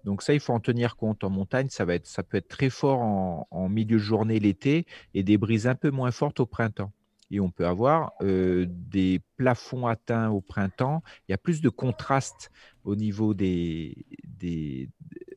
Donc 0.05 0.23
ça, 0.23 0.35
il 0.35 0.41
faut 0.41 0.53
en 0.53 0.61
tenir 0.61 0.97
compte. 0.97 1.25
En 1.25 1.31
montagne, 1.31 1.69
ça, 1.69 1.85
va 1.85 1.95
être, 1.95 2.07
ça 2.07 2.23
peut 2.23 2.37
être 2.39 2.49
très 2.49 2.71
fort 2.71 3.01
en, 3.01 3.69
milieu 3.69 3.99
journée 3.99 4.39
l'été 4.41 4.87
et 5.15 5.23
des 5.23 5.39
brises 5.39 5.67
un 5.67 5.75
peu 5.75 5.91
moins 5.91 6.11
fortes 6.11 6.41
au 6.41 6.47
printemps. 6.47 6.93
Et 7.31 7.41
on 7.41 7.51
peut 7.51 7.67
avoir 7.67 8.13
euh, 8.21 8.67
des 8.69 9.23
plafonds 9.37 9.87
atteints 9.87 10.31
au 10.31 10.43
printemps. 10.43 11.03
Il 11.29 11.33
y 11.33 11.35
a 11.35 11.39
plus 11.39 11.63
de 11.63 11.71
contraste 11.71 12.51
au 12.85 12.95
niveau, 12.95 13.33
des- 13.33 14.05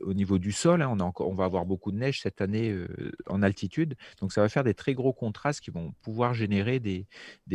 au 0.06 0.14
niveau 0.14 0.38
du 0.38 0.52
sol. 0.52 0.82
hein. 0.82 0.96
On, 1.20 1.34
va 1.34 1.46
avoir 1.46 1.66
beaucoup 1.66 1.92
de 1.92 1.98
neige 1.98 2.22
cette 2.22 2.40
année 2.40 2.70
euh, 2.70 2.88
en 3.28 3.42
altitude. 3.42 3.96
Donc 4.22 4.32
ça 4.32 4.42
va 4.42 4.50
faire 4.50 4.64
des 4.64 4.74
très 4.74 4.94
gros 4.94 5.14
contrastes 5.14 5.62
qui 5.62 5.72
vont 5.72 5.94
pouvoir 6.02 6.34
générer 6.34 6.80
des, 6.80 7.08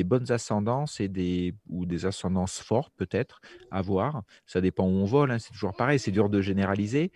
bonnes 0.05 0.31
ascendances 0.33 1.01
et 1.01 1.09
des, 1.09 1.55
ou 1.69 1.87
des 1.87 2.07
ascendances 2.07 2.61
fortes 2.61 2.93
peut-être 2.97 3.41
à 3.71 3.81
voir. 3.83 4.23
Ça 4.47 4.61
dépend 4.61 4.85
où 4.85 4.91
on 4.91 5.05
vole, 5.05 5.31
hein, 5.31 5.39
c'est 5.39 5.53
toujours 5.53 5.75
pareil, 5.75 5.99
c'est 5.99 6.11
dur 6.11 6.29
de 6.29 6.41
généraliser. 6.41 7.13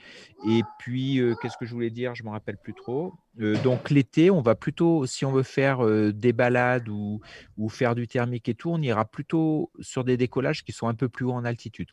Et 0.48 0.62
puis, 0.78 1.18
euh, 1.18 1.34
qu'est-ce 1.40 1.56
que 1.56 1.66
je 1.66 1.74
voulais 1.74 1.90
dire? 1.90 2.14
Je 2.14 2.22
ne 2.22 2.28
me 2.28 2.32
rappelle 2.32 2.56
plus 2.56 2.74
trop. 2.74 3.12
Euh, 3.40 3.60
donc 3.62 3.90
l'été, 3.90 4.30
on 4.30 4.40
va 4.40 4.54
plutôt, 4.54 5.06
si 5.06 5.24
on 5.24 5.32
veut 5.32 5.42
faire 5.42 5.84
des 6.12 6.32
balades 6.32 6.88
ou, 6.88 7.20
faire 7.68 7.94
du 7.94 8.06
thermique 8.06 8.48
et 8.48 8.54
tout, 8.54 8.70
on 8.70 8.80
ira 8.80 9.04
plutôt 9.04 9.70
sur 9.80 10.04
des 10.04 10.16
décollages 10.16 10.64
qui 10.64 10.72
sont 10.72 10.86
un 10.86 10.94
peu 10.94 11.08
plus 11.08 11.24
hauts 11.24 11.32
en 11.32 11.44
altitude. 11.44 11.88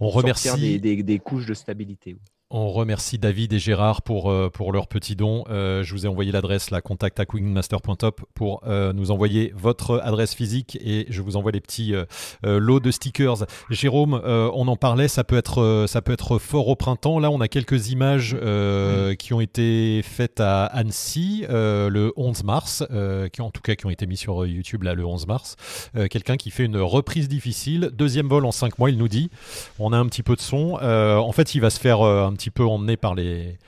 On 0.00 0.08
remercie, 0.10 0.48
des, 0.80 0.96
des- 0.96 1.02
des 1.02 1.18
couches 1.18 1.46
de 1.46 1.54
stabilité. 1.54 2.16
On 2.56 2.70
remercie 2.70 3.18
David 3.18 3.52
et 3.52 3.58
Gérard 3.58 4.02
pour, 4.02 4.30
euh, 4.30 4.48
pour 4.48 4.70
leur 4.72 4.86
petit 4.86 5.16
don. 5.16 5.44
Euh, 5.50 5.82
je 5.82 5.92
vous 5.92 6.06
ai 6.06 6.08
envoyé 6.08 6.30
l'adresse, 6.30 6.70
la 6.70 6.80
contact 6.80 7.18
à 7.18 7.26
queenmaster.top 7.26 8.20
pour 8.32 8.62
euh, 8.64 8.92
nous 8.92 9.10
envoyer 9.10 9.52
votre 9.56 10.00
adresse 10.04 10.34
physique 10.34 10.78
et 10.80 11.06
je 11.10 11.20
vous 11.20 11.36
envoie 11.36 11.50
les 11.50 11.60
petits 11.60 11.94
lots 12.44 12.78
de 12.78 12.90
stickers. 12.92 13.46
Jérôme, 13.70 14.20
on 14.24 14.68
en 14.68 14.76
parlait, 14.76 15.08
ça 15.08 15.24
peut, 15.24 15.36
être, 15.36 15.86
ça 15.88 16.00
peut 16.00 16.12
être 16.12 16.38
fort 16.38 16.68
au 16.68 16.76
printemps. 16.76 17.18
Là, 17.18 17.30
on 17.30 17.40
a 17.40 17.48
quelques 17.48 17.90
images 17.90 18.36
qui 19.18 19.32
ont 19.34 19.40
été 19.40 20.02
faites 20.02 20.40
à 20.40 20.66
Annecy 20.66 21.44
le 21.48 22.12
11 22.16 22.44
mars, 22.44 22.84
qui 23.32 23.42
en 23.42 23.50
tout 23.50 23.62
cas 23.62 23.74
qui 23.74 23.86
ont 23.86 23.90
été 23.90 24.06
mis 24.06 24.16
sur 24.16 24.46
YouTube 24.46 24.84
là 24.84 24.94
le 24.94 25.04
11 25.04 25.26
mars. 25.26 25.56
Quelqu'un 26.10 26.36
qui 26.36 26.50
fait 26.50 26.64
une 26.64 26.78
reprise 26.78 27.28
difficile, 27.28 27.90
deuxième 27.92 28.28
vol 28.28 28.44
en 28.44 28.52
5 28.52 28.78
mois, 28.78 28.90
il 28.90 28.98
nous 28.98 29.08
dit. 29.08 29.30
On 29.78 29.92
a 29.92 29.98
un 29.98 30.06
petit 30.06 30.22
peu 30.22 30.36
de 30.36 30.40
son. 30.40 30.74
En 30.80 31.32
fait, 31.32 31.54
il 31.54 31.60
va 31.60 31.70
se 31.70 31.80
faire 31.80 32.02
un 32.02 32.32
petit 32.32 32.43
peu 32.50 32.64
emmener 32.64 32.96
par 32.96 33.14
les 33.14 33.58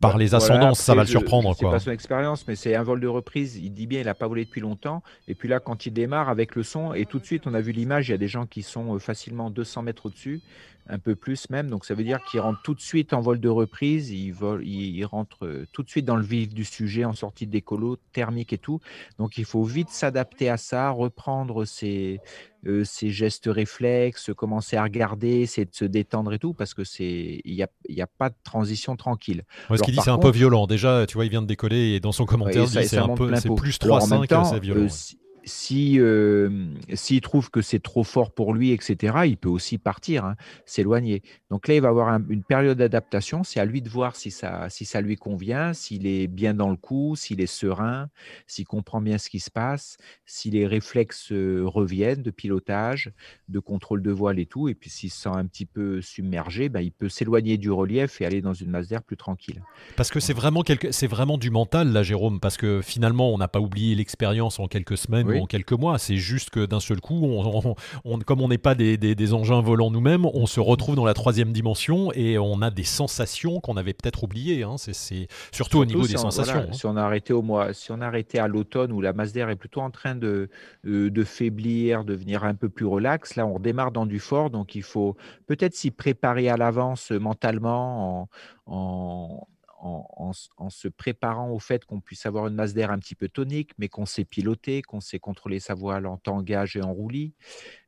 par 0.00 0.18
les 0.18 0.26
voilà, 0.26 0.44
ascendances, 0.44 0.80
ça 0.80 0.94
va 0.94 1.02
le 1.02 1.08
surprendre 1.08 1.56
quoi. 1.56 1.70
pas 1.70 1.78
son 1.78 1.90
expérience, 1.90 2.46
mais 2.46 2.54
c'est 2.54 2.74
un 2.74 2.82
vol 2.82 3.00
de 3.00 3.06
reprise. 3.06 3.56
Il 3.56 3.72
dit 3.72 3.86
bien, 3.86 4.00
il 4.00 4.06
n'a 4.06 4.14
pas 4.14 4.26
volé 4.26 4.44
depuis 4.44 4.60
longtemps. 4.60 5.02
Et 5.26 5.34
puis 5.34 5.48
là, 5.48 5.58
quand 5.58 5.86
il 5.86 5.92
démarre 5.92 6.28
avec 6.28 6.54
le 6.54 6.62
son, 6.62 6.92
et 6.92 7.06
tout 7.06 7.18
de 7.18 7.24
suite, 7.24 7.46
on 7.46 7.54
a 7.54 7.60
vu 7.60 7.72
l'image, 7.72 8.08
il 8.08 8.12
y 8.12 8.14
a 8.14 8.18
des 8.18 8.28
gens 8.28 8.46
qui 8.46 8.62
sont 8.62 8.94
euh, 8.94 8.98
facilement 8.98 9.50
200 9.50 9.82
mètres 9.82 10.06
au-dessus, 10.06 10.42
un 10.88 10.98
peu 10.98 11.14
plus 11.14 11.50
même. 11.50 11.68
Donc 11.68 11.84
ça 11.84 11.94
veut 11.94 12.04
dire 12.04 12.20
qu'ils 12.30 12.40
rentrent 12.40 12.62
tout 12.62 12.74
de 12.74 12.80
suite 12.80 13.12
en 13.12 13.20
vol 13.20 13.40
de 13.40 13.48
reprise. 13.48 14.10
Ils, 14.10 14.32
volent, 14.32 14.62
ils, 14.64 15.04
rentrent 15.04 15.46
euh, 15.46 15.66
tout 15.72 15.82
de 15.82 15.88
suite 15.88 16.04
dans 16.04 16.16
le 16.16 16.24
vif 16.24 16.54
du 16.54 16.64
sujet, 16.64 17.04
en 17.04 17.12
sortie 17.12 17.46
décolo, 17.46 17.96
thermique 18.12 18.52
et 18.52 18.58
tout. 18.58 18.80
Donc 19.18 19.38
il 19.38 19.44
faut 19.44 19.64
vite 19.64 19.88
s'adapter 19.90 20.48
à 20.48 20.56
ça, 20.56 20.90
reprendre 20.90 21.64
ses, 21.64 22.20
euh, 22.66 22.84
ses 22.84 23.10
gestes 23.10 23.48
réflexes, 23.50 24.30
commencer 24.36 24.76
à 24.76 24.82
regarder, 24.82 25.40
essayer 25.40 25.64
de 25.64 25.74
se 25.74 25.84
détendre 25.84 26.32
et 26.32 26.38
tout, 26.38 26.52
parce 26.54 26.74
que 26.74 26.84
c'est 26.84 27.40
il 27.44 27.54
n'y 27.54 27.62
a, 27.62 27.68
y 27.88 28.02
a 28.02 28.06
pas 28.06 28.28
de 28.28 28.36
transition 28.44 28.96
tranquille. 28.96 29.42
Ce 29.70 29.82
qu'il 29.82 29.94
dit, 29.94 30.00
c'est 30.02 30.10
un 30.10 30.18
peu 30.18 30.30
violent. 30.30 30.66
Déjà, 30.66 31.06
tu 31.06 31.14
vois, 31.14 31.24
il 31.24 31.30
vient 31.30 31.42
de 31.42 31.46
décoller 31.46 31.94
et 31.94 32.00
dans 32.00 32.12
son 32.12 32.24
commentaire, 32.26 32.62
Ouais, 32.62 32.68
il 32.74 32.80
dit 32.80 32.88
c'est 32.88 32.98
un 32.98 33.14
peu, 33.14 33.34
c'est 33.36 33.54
plus 33.54 33.78
Alors, 33.82 34.02
en 34.02 34.06
même 34.06 34.20
3-5, 34.22 34.26
temps, 34.28 34.44
c'est 34.44 34.60
violent. 34.60 34.80
euh, 34.80 34.84
ouais. 34.84 34.90
si 34.90 35.18
si, 35.46 36.00
euh, 36.00 36.50
s'il 36.94 37.20
trouve 37.20 37.50
que 37.50 37.62
c'est 37.62 37.78
trop 37.78 38.02
fort 38.02 38.32
pour 38.32 38.52
lui, 38.52 38.72
etc., 38.72 39.18
il 39.26 39.36
peut 39.36 39.48
aussi 39.48 39.78
partir, 39.78 40.24
hein, 40.24 40.34
s'éloigner. 40.64 41.22
Donc 41.50 41.68
là, 41.68 41.76
il 41.76 41.80
va 41.80 41.88
avoir 41.88 42.08
un- 42.08 42.24
une 42.28 42.42
période 42.42 42.78
d'adaptation. 42.78 43.44
C'est 43.44 43.60
à 43.60 43.64
lui 43.64 43.80
de 43.80 43.88
voir 43.88 44.16
si 44.16 44.32
ça, 44.32 44.68
si 44.68 44.84
ça 44.84 45.00
lui 45.00 45.14
convient, 45.16 45.72
s'il 45.72 46.06
est 46.06 46.26
bien 46.26 46.52
dans 46.52 46.68
le 46.68 46.76
coup, 46.76 47.14
s'il 47.14 47.40
est 47.40 47.46
serein, 47.46 48.08
s'il 48.48 48.66
comprend 48.66 49.00
bien 49.00 49.18
ce 49.18 49.30
qui 49.30 49.38
se 49.38 49.50
passe, 49.50 49.96
si 50.24 50.50
les 50.50 50.66
réflexes 50.66 51.30
euh, 51.30 51.62
reviennent 51.64 52.22
de 52.22 52.30
pilotage, 52.32 53.12
de 53.48 53.60
contrôle 53.60 54.02
de 54.02 54.10
voile 54.10 54.40
et 54.40 54.46
tout. 54.46 54.68
Et 54.68 54.74
puis 54.74 54.90
s'il 54.90 55.10
se 55.12 55.22
sent 55.22 55.28
un 55.32 55.46
petit 55.46 55.66
peu 55.66 56.00
submergé, 56.02 56.68
ben, 56.68 56.80
il 56.80 56.90
peut 56.92 57.08
s'éloigner 57.08 57.56
du 57.56 57.70
relief 57.70 58.20
et 58.20 58.26
aller 58.26 58.42
dans 58.42 58.54
une 58.54 58.70
masse 58.70 58.88
d'air 58.88 59.02
plus 59.02 59.16
tranquille. 59.16 59.62
Parce 59.96 60.10
que 60.10 60.18
c'est 60.18 60.34
vraiment, 60.34 60.62
quelque... 60.62 60.88
vraiment 61.06 61.38
du 61.38 61.50
mental, 61.50 61.92
là, 61.92 62.02
Jérôme. 62.02 62.40
Parce 62.40 62.56
que 62.56 62.80
finalement, 62.82 63.32
on 63.32 63.38
n'a 63.38 63.48
pas 63.48 63.60
oublié 63.60 63.94
l'expérience 63.94 64.58
en 64.58 64.66
quelques 64.66 64.98
semaines 64.98 65.28
Oui. 65.28 65.35
En 65.40 65.46
quelques 65.46 65.72
mois. 65.72 65.98
C'est 65.98 66.16
juste 66.16 66.50
que 66.50 66.66
d'un 66.66 66.80
seul 66.80 67.00
coup, 67.00 67.20
on, 67.22 67.46
on- 67.70 67.74
on- 68.04 68.18
comme 68.18 68.40
on 68.40 68.48
n'est 68.48 68.58
pas 68.58 68.74
des, 68.74 68.96
des- 68.96 69.14
des 69.14 69.32
engins 69.34 69.60
volants 69.60 69.90
nous-mêmes, 69.90 70.26
on 70.26 70.46
se 70.46 70.60
retrouve 70.60 70.96
dans 70.96 71.04
la 71.04 71.14
troisième 71.14 71.52
dimension 71.52 72.12
et 72.12 72.38
on 72.38 72.62
a 72.62 72.70
des 72.70 72.84
sensations 72.84 73.60
qu'on 73.60 73.76
avait 73.76 73.92
peut-être 73.94 74.24
oubliées. 74.24 74.62
hein. 74.62 74.76
C'est, 74.78 75.28
Surtout, 75.52 75.78
au 75.78 75.84
niveau 75.84 76.04
si 76.04 76.10
des 76.14 76.18
on- 76.18 76.22
sensations. 76.22 76.52
voilà, 76.54 76.68
hein. 76.70 76.72
si 76.72 76.86
on 76.86 76.96
a 76.96 77.02
arrêté 77.02 77.32
au 77.32 77.42
mois, 77.42 77.72
si 77.72 77.92
on 77.92 78.00
a 78.00 78.06
arrêté 78.06 78.38
à 78.38 78.48
l'automne 78.48 78.92
où 78.92 79.00
la 79.00 79.12
masse 79.12 79.32
d'air 79.32 79.48
est 79.50 79.56
plutôt 79.56 79.80
en 79.80 79.90
train 79.90 80.14
de, 80.14 80.48
euh, 80.86 81.10
de 81.10 81.24
faiblir, 81.24 82.04
de 82.04 82.12
devenir 82.14 82.44
un 82.44 82.54
peu 82.54 82.68
plus 82.68 82.86
relax, 82.86 83.36
là 83.36 83.46
on 83.46 83.54
redémarre 83.54 83.92
dans 83.92 84.06
du 84.06 84.18
fort, 84.18 84.50
donc 84.50 84.74
il 84.74 84.82
faut 84.82 85.16
peut-être 85.46 85.74
s'y 85.74 85.90
préparer 85.90 86.48
à 86.48 86.56
l'avance 86.56 87.12
euh, 87.12 87.18
mentalement 87.18 88.22
en, 88.66 88.72
en, 88.72 89.46
en, 89.78 90.32
se 90.32 90.88
préparant 90.88 91.50
au 91.50 91.58
fait 91.58 91.84
qu'on 91.84 92.00
puisse 92.00 92.26
avoir 92.26 92.46
une 92.46 92.54
masse 92.54 92.74
d'air 92.74 92.90
un 92.90 92.98
petit 92.98 93.14
peu 93.14 93.28
tonique, 93.28 93.72
mais 93.78 93.88
qu'on 93.88 94.06
sait 94.06 94.24
piloter, 94.24 94.82
qu'on 94.82 95.00
sait 95.00 95.18
contrôler 95.18 95.60
sa 95.60 95.74
voile 95.74 96.06
en 96.06 96.16
tangage 96.16 96.76
et 96.76 96.82
en 96.82 96.92
roulis, 96.92 97.34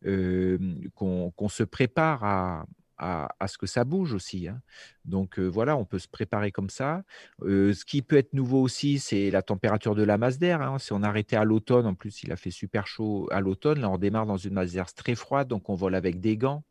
qu'on 0.03 1.49
se 1.49 1.63
prépare 1.63 2.25
à, 2.25 2.67
à, 2.99 3.49
ce 3.49 3.59
que 3.59 3.67
ça 3.67 3.85
bouge 3.85 4.13
aussi. 4.13 4.49
Hein. 4.49 4.61
Donc 5.05 5.39
voilà, 5.39 5.77
on 5.77 5.85
peut 5.85 5.99
se 5.99 6.09
préparer 6.09 6.51
comme 6.53 6.71
ça. 6.71 7.03
ce 7.43 7.85
qui 7.85 8.03
peut 8.03 8.17
être 8.17 8.35
nouveau 8.35 8.61
aussi, 8.61 8.99
c'est 8.99 9.31
la 9.31 9.43
température 9.43 9.95
de 9.95 10.03
la 10.03 10.19
masse 10.19 10.39
d'air. 10.39 10.61
Hein. 10.63 10.79
Si 10.79 10.93
on 10.93 11.03
arrêtait 11.03 11.37
à 11.37 11.45
l'automne, 11.45 11.87
en 11.87 11.95
plus 11.95 12.23
il 12.23 12.33
a 12.33 12.37
fait 12.37 12.51
super 12.51 12.87
chaud 12.87 13.29
à 13.31 13.41
l'automne, 13.41 13.81
là 13.81 13.91
on 13.91 13.99
démarre 13.99 14.27
dans 14.27 14.37
une 14.37 14.55
masse 14.55 14.73
d'air 14.73 14.93
très 14.93 15.15
froide, 15.15 15.49
donc 15.49 15.69
on 15.69 15.75
vole 15.75 15.95
avec 15.95 16.21
des 16.21 16.37
gants. 16.37 16.65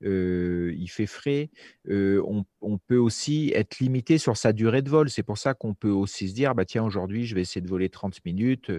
Il 0.00 0.88
fait 0.88 1.06
frais. 1.06 1.50
On, 1.88 2.44
peut 2.86 2.96
aussi 2.96 3.52
être 3.54 3.78
limité 3.80 4.18
sur 4.18 4.36
sa 4.36 4.52
durée 4.52 4.82
de 4.82 4.90
vol. 4.90 5.10
C'est 5.10 5.22
pour 5.22 5.38
ça 5.38 5.54
qu'on 5.54 5.74
peut 5.74 5.90
aussi 5.90 6.28
se 6.28 6.34
dire, 6.34 6.54
bah 6.54 6.64
tiens, 6.64 6.84
aujourd'hui, 6.84 7.26
je 7.26 7.34
vais 7.34 7.42
essayer 7.42 7.60
de 7.60 7.68
voler 7.68 7.88
30 7.88 8.24
minutes. 8.24 8.70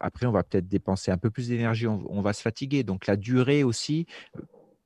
Après, 0.00 0.26
on 0.26 0.32
va 0.32 0.42
peut-être 0.42 0.68
dépenser 0.68 1.10
un 1.10 1.18
peu 1.18 1.30
plus 1.30 1.48
d'énergie, 1.48 1.86
on, 1.86 2.22
va 2.22 2.32
se 2.32 2.42
fatiguer. 2.42 2.82
Donc 2.82 3.06
la 3.06 3.16
durée 3.16 3.62
aussi, 3.62 4.06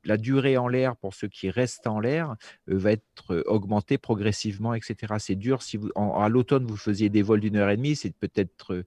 la 0.05 0.17
durée 0.17 0.57
en 0.57 0.69
l'air 0.69 0.97
pour 0.97 1.15
ceux 1.15 1.29
qui 1.29 1.51
restent 1.51 1.87
en 1.87 2.01
l'air 2.01 2.37
va 2.67 2.93
être 2.93 3.45
augmentée 3.47 3.99
progressivement, 3.99 4.75
etc. 4.75 5.15
C'est 5.19 5.37
dur. 5.37 5.63
Si 5.63 5.79
à 5.97 6.29
l'automne, 6.29 6.67
vous 6.67 6.77
faisiez 6.77 7.09
des 7.09 7.23
vols 7.23 7.41
d'une 7.41 7.57
heure 7.57 7.71
et 7.71 7.77
demie, 7.77 7.97
c'est 7.97 8.15
peut-être 8.17 8.85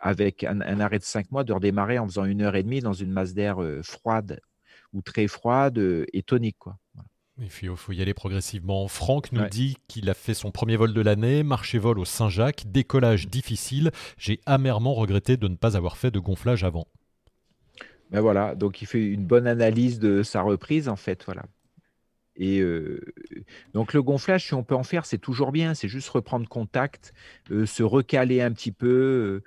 avec 0.00 0.44
un, 0.44 0.60
arrêt 0.80 0.98
de 0.98 1.04
cinq 1.04 1.30
mois 1.30 1.44
de 1.44 1.52
redémarrer 1.52 1.98
en 1.98 2.06
faisant 2.06 2.24
une 2.24 2.42
heure 2.42 2.56
et 2.56 2.62
demie 2.62 2.80
dans 2.80 2.92
une 2.92 3.12
masse 3.12 3.34
d'air 3.34 3.58
froide 3.82 4.40
ou 4.92 5.02
très 5.02 5.28
froide 5.28 5.78
et 6.12 6.22
tonique. 6.22 6.56
Quoi. 6.58 6.76
Il 7.38 7.48
faut, 7.48 7.92
y 7.92 8.02
aller 8.02 8.12
progressivement. 8.12 8.86
Franck 8.86 9.32
nous 9.32 9.46
dit 9.48 9.78
qu'il 9.88 10.10
a 10.10 10.14
fait 10.14 10.34
son 10.34 10.50
premier 10.50 10.76
vol 10.76 10.92
de 10.92 11.00
l'année, 11.00 11.42
marché-vol 11.42 11.98
au 11.98 12.04
Saint-Jacques, 12.04 12.64
décollage 12.66 13.28
difficile. 13.28 13.92
J'ai 14.18 14.40
amèrement 14.44 14.92
regretté 14.92 15.38
de 15.38 15.48
ne 15.48 15.56
pas 15.56 15.76
avoir 15.76 15.96
fait 15.96 16.10
de 16.10 16.18
gonflage 16.18 16.64
avant. 16.64 16.86
Ben 18.10 18.20
voilà, 18.20 18.54
donc 18.54 18.82
il 18.82 18.86
fait 18.86 19.02
une 19.02 19.24
bonne 19.24 19.46
analyse 19.46 19.98
de 20.00 20.22
sa 20.22 20.42
reprise 20.42 20.88
en 20.88 20.96
fait, 20.96 21.24
voilà. 21.24 21.44
Et 22.42 22.64
donc 23.74 23.92
le 23.92 24.02
gonflage, 24.02 24.46
si 24.46 24.54
on 24.54 24.64
peut 24.64 24.74
en 24.74 24.82
faire, 24.82 25.04
c'est 25.04 25.18
toujours 25.18 25.52
bien. 25.52 25.74
C'est 25.74 25.88
juste 25.88 26.08
reprendre 26.08 26.48
contact, 26.48 27.12
se 27.50 27.82
recaler 27.82 28.40
un 28.40 28.50
petit 28.50 28.72
peu, 28.72 29.42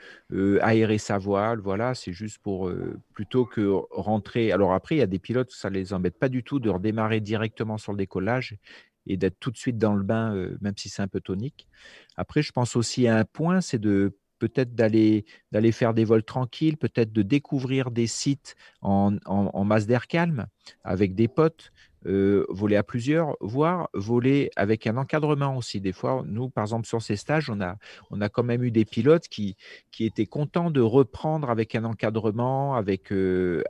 aérer 0.61 0.99
sa 0.99 1.17
voile. 1.17 1.59
Voilà, 1.59 1.95
c'est 1.95 2.13
juste 2.13 2.37
pour 2.37 2.71
plutôt 3.15 3.45
que 3.45 3.67
rentrer. 3.89 4.51
Alors 4.51 4.73
après, 4.73 4.95
il 4.95 4.99
y 4.99 5.01
a 5.01 5.07
des 5.07 5.17
pilotes, 5.17 5.49
ça 5.49 5.71
les 5.71 5.91
embête 5.91 6.19
pas 6.19 6.29
du 6.29 6.43
tout 6.43 6.59
de 6.59 6.69
redémarrer 6.69 7.19
directement 7.19 7.79
sur 7.79 7.93
le 7.93 7.97
décollage 7.97 8.57
et 9.07 9.17
d'être 9.17 9.39
tout 9.39 9.49
de 9.49 9.57
suite 9.57 9.79
dans 9.79 9.95
le 9.95 10.03
bain, 10.03 10.35
même 10.61 10.77
si 10.77 10.87
c'est 10.87 11.01
un 11.01 11.07
peu 11.07 11.19
tonique. 11.19 11.67
Après, 12.15 12.43
je 12.43 12.51
pense 12.51 12.75
aussi 12.75 13.07
à 13.07 13.17
un 13.17 13.25
point, 13.25 13.59
c'est 13.59 13.79
de 13.79 14.15
peut-être 14.43 14.75
d'aller 14.75 15.25
d'aller 15.53 15.71
faire 15.71 15.93
des 15.93 16.03
vols 16.03 16.23
tranquilles, 16.23 16.75
peut-être 16.75 17.13
de 17.13 17.21
découvrir 17.21 17.91
des 17.91 18.07
sites 18.07 18.55
en, 18.81 19.11
masse 19.63 19.87
d'air 19.87 20.07
calme 20.07 20.47
avec 20.83 21.15
des 21.15 21.29
potes, 21.29 21.71
voler 22.05 22.75
à 22.75 22.83
plusieurs, 22.83 23.35
voire 23.39 23.89
voler 23.93 24.49
avec 24.55 24.87
un 24.87 24.97
encadrement 24.97 25.55
aussi. 25.57 25.81
Des 25.81 25.93
fois, 25.93 26.23
nous, 26.25 26.49
par 26.49 26.63
exemple, 26.63 26.87
sur 26.87 27.01
ces 27.01 27.15
stages, 27.15 27.49
on 27.49 27.61
a, 27.61 27.77
on 28.11 28.21
a 28.21 28.29
quand 28.29 28.43
même 28.43 28.63
eu 28.63 28.71
des 28.71 28.85
pilotes 28.85 29.27
qui, 29.27 29.55
qui 29.91 30.05
étaient 30.05 30.25
contents 30.25 30.71
de 30.71 30.81
reprendre 30.81 31.49
avec 31.49 31.75
un 31.75 31.83
encadrement, 31.85 32.75
avec, 32.75 33.13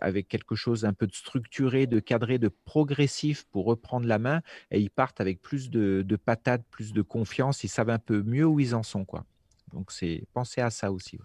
avec 0.02 0.28
quelque 0.28 0.56
chose 0.56 0.86
un 0.86 0.94
peu 0.94 1.08
de 1.08 1.14
structuré, 1.14 1.88
de 1.88 2.00
cadré, 2.00 2.38
de 2.38 2.50
progressif 2.66 3.46
pour 3.52 3.66
reprendre 3.66 4.08
la 4.08 4.20
main. 4.20 4.42
Et 4.72 4.80
ils 4.80 4.90
partent 4.90 5.22
avec 5.22 5.42
plus 5.42 5.70
de, 5.70 6.04
de 6.06 6.16
patates, 6.16 6.64
plus 6.72 6.94
de 6.94 7.02
confiance. 7.02 7.64
Ils 7.64 7.70
savent 7.70 7.90
un 7.90 8.00
peu 8.00 8.24
mieux 8.24 8.46
où 8.46 8.60
ils 8.60 8.76
en 8.76 8.84
sont. 8.84 9.06
Quoi. 9.06 9.26
Donc, 9.74 9.92
c'est 9.92 10.24
penser 10.34 10.62
à 10.62 10.70
ça 10.70 10.92
aussi. 10.92 11.20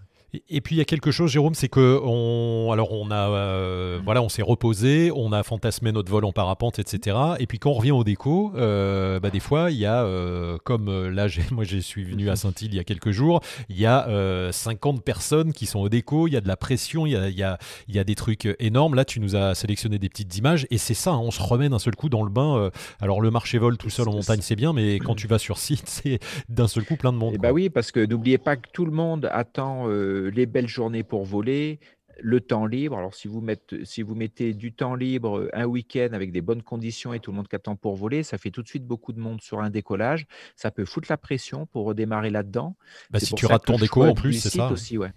Et, 0.51 0.61
puis 0.61 0.75
il 0.75 0.79
y 0.79 0.83
a 0.83 0.85
quelque 0.85 1.11
chose, 1.11 1.31
Jérôme, 1.31 1.55
c'est 1.55 1.69
que 1.69 2.01
on, 2.05 2.71
alors 2.71 2.93
on 2.93 3.11
a, 3.11 3.31
euh, 3.31 3.99
voilà, 4.05 4.21
on 4.21 4.29
s'est 4.29 4.43
reposé, 4.43 5.11
on 5.15 5.33
a 5.33 5.43
fantasmé 5.43 5.91
notre 5.91 6.11
vol 6.11 6.27
en 6.27 6.33
parapente, 6.33 6.79
etc. 6.79 7.17
Et 7.39 7.47
puis 7.47 7.59
quand 7.59 7.71
on 7.71 7.75
revient 7.75 7.93
au 7.93 8.05
déco, 8.05 8.53
euh, 8.57 9.21
bah, 9.21 9.31
des 9.31 9.41
fois 9.41 9.71
il 9.71 9.79
y 9.79 9.87
a, 9.87 10.05
euh, 10.05 10.59
comme 10.65 11.09
là, 11.09 11.29
moi 11.51 11.65
je 11.65 11.79
suis 11.79 12.05
venu 12.05 12.29
à 12.29 12.37
Saint-Île 12.37 12.75
il 12.75 12.77
y 12.77 12.79
a 12.79 12.85
quelques 12.85 13.11
jours, 13.11 13.41
il 13.71 13.81
y 13.81 13.87
a 13.87 14.07
50 14.53 15.03
personnes 15.03 15.55
qui 15.55 15.65
sont 15.65 15.81
au 15.81 15.89
déco, 15.89 16.29
il 16.29 16.35
y 16.35 16.37
a 16.37 16.43
de 16.43 16.49
la 16.49 16.59
pression, 16.59 17.07
il 17.07 17.13
y 17.13 17.17
a, 17.17 17.29
il 17.31 17.39
y 17.39 17.43
a, 17.43 17.59
il 17.89 17.97
y 17.97 17.99
a 17.99 18.05
des 18.05 18.15
trucs 18.15 18.55
énormes. 18.59 18.97
Là, 18.97 19.07
tu 19.07 19.21
nous 19.21 19.35
as 19.35 19.55
sélectionné 19.55 19.99
des 19.99 20.11
petites 20.11 20.37
images 20.37 20.67
et 20.71 20.77
c'est 20.77 20.93
ça, 20.93 21.13
hein, 21.13 21.21
on 21.23 21.31
se 21.31 21.43
remet 21.43 21.71
d'un 21.71 21.79
seul 21.79 21.97
coup 21.97 22.11
dans 22.11 22.23
le 22.23 22.31
bain. 22.31 22.71
alors 23.01 23.23
le 23.23 23.31
marché 23.31 23.57
vol 23.57 23.79
tout 23.79 23.89
seul 23.89 24.09
en 24.09 24.13
montagne, 24.13 24.41
c'est 24.43 24.57
bien, 24.57 24.75
mais 24.75 24.99
quand 24.99 25.15
tu 25.15 25.27
vas 25.27 25.39
sur 25.39 25.57
site, 25.57 25.85
c'est 25.87 26.19
d'un 26.51 26.69
seul 26.69 26.85
coup 26.85 26.97
plein 26.97 27.15
de 27.15 27.19
monde. 27.19 27.33
Et 27.33 27.37
eh 27.37 27.39
bah 27.39 27.53
oui, 27.53 27.71
parce 27.71 27.93
que 27.93 28.05
n'oubliez 28.05 28.37
pas 28.37 28.57
que 28.57 28.69
tout 28.75 28.85
le 28.85 28.93
monde 28.93 29.27
attend 29.33 29.87
les 30.35 30.47
belles 30.47 30.69
journées 30.69 31.03
pour 31.03 31.25
voler, 31.25 31.81
le 32.21 32.41
temps 32.41 32.67
libre. 32.67 32.99
Alors, 32.99 33.15
si 33.15 33.29
vous, 33.29 33.41
mettez, 33.41 33.85
si 33.85 34.03
vous 34.03 34.15
mettez 34.15 34.55
du 34.55 34.73
temps 34.73 34.95
libre 34.95 35.49
un 35.53 35.65
week-end 35.65 36.09
avec 36.13 36.33
des 36.33 36.41
bonnes 36.41 36.63
conditions 36.63 37.13
et 37.15 37.21
tout 37.21 37.31
le 37.31 37.37
monde 37.37 37.49
qui 37.49 37.57
attend 37.57 37.77
pour 37.77 37.97
voler, 37.97 38.23
ça 38.23 38.39
fait 38.39 38.51
tout 38.51 38.63
de 38.63 38.69
suite 38.69 38.85
beaucoup 38.85 39.13
de 39.13 39.21
monde 39.21 39.41
sur 39.41 39.61
un 39.61 39.71
décollage. 39.71 40.27
Ça 40.57 40.71
peut 40.71 40.85
foutre 40.85 41.09
la 41.11 41.17
pression 41.17 41.67
pour 41.67 41.87
redémarrer 41.87 42.31
là-dedans. 42.31 42.77
Bah, 43.11 43.21
si 43.21 43.35
tu 43.35 43.47
rates 43.47 43.65
ton 43.65 43.77
déco 43.77 44.03
en 44.03 44.15
plus, 44.15 44.35
c'est 44.35 44.51
ça. 44.51 44.71
Aussi, 44.71 44.99
ouais. 44.99 45.13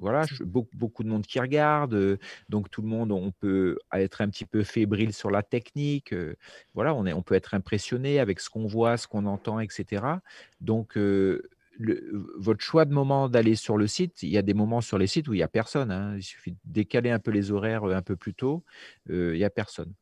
Voilà, 0.00 0.26
beaucoup, 0.42 0.76
beaucoup, 0.76 1.02
de 1.02 1.08
monde 1.08 1.26
qui 1.26 1.40
regarde, 1.40 2.20
donc 2.48 2.70
tout 2.70 2.82
le 2.82 2.86
monde, 2.86 3.10
on 3.10 3.32
peut 3.32 3.78
être 3.92 4.20
un 4.20 4.28
petit 4.28 4.44
peu 4.44 4.62
fébrile 4.62 5.12
sur 5.12 5.28
la 5.28 5.42
technique. 5.42 6.14
voilà, 6.72 6.94
on, 6.94 7.04
est, 7.04 7.12
on 7.12 7.22
peut 7.22 7.34
être 7.34 7.54
impressionné 7.54 8.20
avec 8.20 8.38
ce 8.38 8.48
qu'on 8.48 8.68
voit, 8.68 8.96
ce 8.96 9.08
qu'on 9.08 9.26
entend, 9.26 9.58
etc. 9.58 10.04
Donc, 10.60 10.96
votre 11.78 12.60
choix 12.60 12.84
de 12.84 12.92
moment 12.92 13.28
d'aller 13.28 13.54
sur 13.54 13.76
le 13.76 13.86
site, 13.86 14.22
il 14.22 14.30
y 14.30 14.38
a 14.38 14.42
des 14.42 14.54
moments 14.54 14.80
sur 14.80 14.98
les 14.98 15.06
sites 15.06 15.28
où 15.28 15.34
il 15.34 15.38
n'y 15.38 15.42
a 15.42 15.48
personne. 15.48 15.90
Hein. 15.90 16.16
Il 16.16 16.22
suffit 16.22 16.52
de 16.52 16.58
décaler 16.64 17.10
un 17.10 17.18
peu 17.18 17.30
les 17.30 17.52
horaires 17.52 17.84
euh, 17.84 17.94
un 17.94 18.02
peu 18.02 18.16
plus 18.16 18.34
tôt, 18.34 18.64
euh, 19.10 19.34
il 19.34 19.38
n'y 19.38 19.44
a 19.44 19.50
personne. 19.50 19.94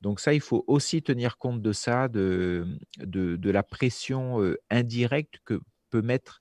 Donc 0.00 0.20
ça, 0.20 0.34
il 0.34 0.40
faut 0.40 0.64
aussi 0.66 1.02
tenir 1.02 1.38
compte 1.38 1.62
de 1.62 1.72
ça, 1.72 2.08
de, 2.08 2.66
de, 2.98 3.50
la 3.50 3.62
pression 3.62 4.42
euh, 4.42 4.58
indirecte 4.70 5.38
que 5.44 5.60
peut 5.90 6.02
mettre 6.02 6.40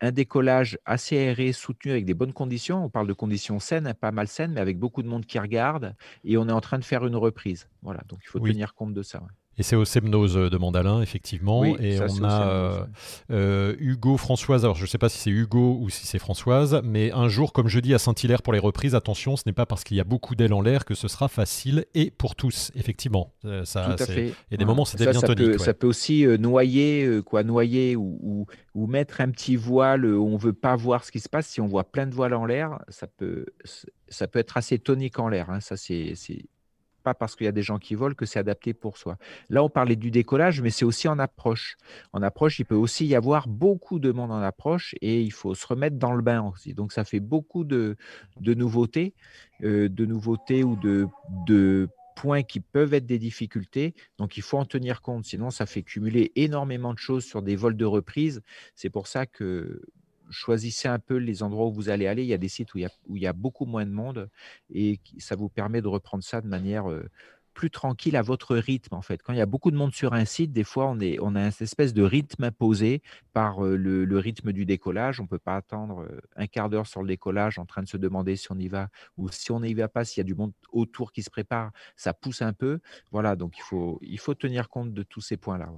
un 0.00 0.10
décollage 0.10 0.78
assez 0.84 1.16
aéré, 1.16 1.52
soutenu 1.52 1.92
avec 1.92 2.04
des 2.04 2.14
bonnes 2.14 2.32
conditions. 2.32 2.84
On 2.84 2.90
parle 2.90 3.06
de 3.06 3.12
conditions 3.12 3.60
saines, 3.60 3.86
hein, 3.86 3.94
pas 3.94 4.10
mal 4.10 4.26
saines, 4.26 4.52
mais 4.52 4.60
avec 4.60 4.78
beaucoup 4.78 5.02
de 5.02 5.08
monde 5.08 5.26
qui 5.26 5.38
regarde, 5.38 5.94
et 6.24 6.36
on 6.36 6.48
est 6.48 6.52
en 6.52 6.60
train 6.60 6.78
de 6.78 6.84
faire 6.84 7.06
une 7.06 7.16
reprise. 7.16 7.68
Voilà, 7.82 8.02
donc 8.08 8.20
il 8.22 8.28
faut 8.28 8.40
tenir 8.40 8.74
compte 8.74 8.94
de 8.94 9.02
ça. 9.02 9.22
Et 9.56 9.62
c'est 9.62 9.76
au 9.76 9.84
Semnose 9.84 10.34
de 10.34 10.56
Mandalin, 10.56 11.00
effectivement. 11.00 11.64
et 11.64 12.00
on 12.00 12.24
a 12.24 12.48
euh, 12.48 12.84
euh, 13.30 13.76
Hugo 13.78 14.16
Françoise. 14.16 14.64
Alors, 14.64 14.76
je 14.76 14.82
ne 14.82 14.86
sais 14.88 14.98
pas 14.98 15.08
si 15.08 15.18
c'est 15.18 15.30
Hugo 15.30 15.78
ou 15.80 15.90
si 15.90 16.06
c'est 16.06 16.18
Françoise, 16.18 16.80
mais 16.84 17.12
un 17.12 17.28
jour, 17.28 17.52
comme 17.52 17.68
je 17.68 17.78
dis 17.78 17.94
à 17.94 17.98
Saint-Hilaire 17.98 18.42
pour 18.42 18.52
les 18.52 18.58
reprises, 18.58 18.94
attention, 18.94 19.36
ce 19.36 19.44
n'est 19.46 19.52
pas 19.52 19.66
parce 19.66 19.84
qu'il 19.84 19.96
y 19.96 20.00
a 20.00 20.04
beaucoup 20.04 20.34
d'ailes 20.34 20.52
en 20.52 20.60
l'air 20.60 20.84
que 20.84 20.94
ce 20.94 21.06
sera 21.06 21.28
facile 21.28 21.84
et 21.94 22.10
pour 22.10 22.34
tous, 22.34 22.72
effectivement. 22.74 23.32
Euh, 23.44 23.64
ça, 23.64 23.94
Tout 23.96 24.02
à 24.02 24.06
fait. 24.06 24.34
Et 24.50 24.56
des 24.56 24.64
moments, 24.64 24.84
c'était 24.84 25.04
bien 25.04 25.20
ça 25.20 25.34
Peut, 25.34 25.58
Ça 25.58 25.74
peut 25.74 25.86
aussi 25.86 26.26
noyer, 26.38 27.20
quoi, 27.24 27.42
noyer 27.42 27.96
ou, 27.96 28.46
ou, 28.74 28.86
mettre 28.86 29.20
un 29.20 29.30
petit 29.30 29.56
voile 29.56 30.04
où 30.04 30.26
on 30.26 30.34
ne 30.34 30.38
veut 30.38 30.52
pas 30.52 30.76
voir 30.76 31.04
ce 31.04 31.10
qui 31.10 31.20
se 31.20 31.28
passe. 31.28 31.46
Si 31.46 31.60
on 31.60 31.66
voit 31.66 31.84
plein 31.84 32.06
de 32.06 32.14
voiles 32.14 32.34
en 32.34 32.44
l'air, 32.44 32.78
ça 32.88 33.06
peut, 33.06 33.46
ça 34.08 34.26
peut 34.26 34.38
être 34.38 34.56
assez 34.56 34.78
tonique 34.78 35.18
en 35.18 35.28
l'air. 35.28 35.50
Hein. 35.50 35.60
Ça, 35.60 35.76
c'est 35.76 36.14
pas 37.04 37.14
parce 37.14 37.36
qu'il 37.36 37.44
y 37.44 37.48
a 37.48 37.52
des 37.52 37.62
gens 37.62 37.78
qui 37.78 37.94
volent 37.94 38.16
que 38.16 38.26
c'est 38.26 38.40
adapté 38.40 38.74
pour 38.74 38.98
soi. 38.98 39.16
Là, 39.50 39.62
on 39.62 39.68
parlait 39.68 39.94
du 39.94 40.10
décollage, 40.10 40.60
mais 40.60 40.70
c'est 40.70 40.84
aussi 40.84 41.06
en 41.06 41.18
approche. 41.20 41.76
En 42.12 42.22
approche, 42.22 42.58
il 42.58 42.64
peut 42.64 42.74
aussi 42.74 43.06
y 43.06 43.14
avoir 43.14 43.46
beaucoup 43.46 44.00
de 44.00 44.10
monde 44.10 44.32
en 44.32 44.40
approche 44.40 44.94
et 45.00 45.20
il 45.20 45.32
faut 45.32 45.54
se 45.54 45.66
remettre 45.66 45.96
dans 45.96 46.14
le 46.14 46.22
bain 46.22 46.42
aussi. 46.42 46.74
Donc, 46.74 46.92
ça 46.92 47.04
fait 47.04 47.20
beaucoup 47.20 47.62
de, 47.62 47.96
nouveautés, 48.40 49.14
euh, 49.62 49.88
de 49.88 50.06
nouveautés 50.06 50.64
ou 50.64 50.74
de, 50.76 51.06
de 51.46 51.88
points 52.14 52.42
qui 52.42 52.60
peuvent 52.60 52.94
être 52.94 53.06
des 53.06 53.18
difficultés. 53.18 53.94
Donc, 54.18 54.36
il 54.36 54.42
faut 54.42 54.58
en 54.58 54.64
tenir 54.64 55.02
compte. 55.02 55.24
Sinon, 55.24 55.50
ça 55.50 55.66
fait 55.66 55.82
cumuler 55.82 56.32
énormément 56.36 56.94
de 56.94 56.98
choses 56.98 57.24
sur 57.24 57.42
des 57.42 57.56
vols 57.56 57.76
de 57.76 57.84
reprise. 57.84 58.40
C'est 58.74 58.90
pour 58.90 59.06
ça 59.06 59.26
que 59.26 59.82
choisissez 60.30 60.88
un 60.88 60.98
peu 60.98 61.16
les 61.16 61.42
endroits 61.42 61.66
où 61.66 61.72
vous 61.72 61.88
allez 61.88 62.06
aller. 62.06 62.22
Il 62.22 62.28
y 62.28 62.34
a 62.34 62.38
des 62.38 62.48
sites 62.48 62.74
où 62.74 62.78
il 62.78 62.82
y 62.82 62.86
a, 62.86 62.90
où 63.06 63.16
il 63.16 63.22
y 63.22 63.26
a 63.26 63.32
beaucoup 63.32 63.66
moins 63.66 63.86
de 63.86 63.90
monde 63.90 64.28
et 64.70 65.00
ça 65.18 65.36
vous 65.36 65.48
permet 65.48 65.82
de 65.82 65.88
reprendre 65.88 66.24
ça 66.24 66.40
de 66.40 66.46
manière 66.46 66.86
plus 67.54 67.70
tranquille 67.70 68.16
à 68.16 68.22
votre 68.22 68.56
rythme 68.56 68.94
en 68.94 69.02
fait. 69.02 69.22
Quand 69.22 69.32
il 69.32 69.38
y 69.38 69.42
a 69.42 69.46
beaucoup 69.46 69.70
de 69.70 69.76
monde 69.76 69.94
sur 69.94 70.12
un 70.12 70.24
site, 70.24 70.52
des 70.52 70.64
fois 70.64 70.86
on, 70.86 71.00
est, 71.00 71.18
on 71.20 71.36
a 71.36 71.40
une 71.40 71.52
espèce 71.60 71.94
de 71.94 72.02
rythme 72.02 72.44
imposé 72.44 73.00
par 73.32 73.62
le, 73.62 74.18
rythme 74.18 74.52
du 74.52 74.66
décollage. 74.66 75.20
On 75.20 75.22
ne 75.22 75.28
peut 75.28 75.38
pas 75.38 75.56
attendre 75.56 76.06
un 76.36 76.46
quart 76.46 76.68
d'heure 76.68 76.86
sur 76.86 77.00
le 77.02 77.08
décollage 77.08 77.58
en 77.58 77.64
train 77.64 77.82
de 77.82 77.88
se 77.88 77.96
demander 77.96 78.36
si 78.36 78.50
on 78.50 78.58
y 78.58 78.68
va 78.68 78.88
ou 79.16 79.28
si 79.30 79.52
on 79.52 79.60
n'y 79.60 79.72
va 79.72 79.88
pas, 79.88 80.04
s'il 80.04 80.20
y 80.20 80.22
a 80.22 80.24
du 80.24 80.34
monde 80.34 80.52
autour 80.72 81.12
qui 81.12 81.22
se 81.22 81.30
prépare, 81.30 81.70
ça 81.96 82.12
pousse 82.12 82.42
un 82.42 82.52
peu. 82.52 82.80
Voilà, 83.12 83.36
donc 83.36 83.56
il 83.56 83.62
faut, 83.62 83.98
il 84.02 84.18
faut 84.18 84.34
tenir 84.34 84.68
compte 84.68 84.92
de 84.92 85.02
tous 85.02 85.20
ces 85.20 85.36
points-là. 85.36 85.70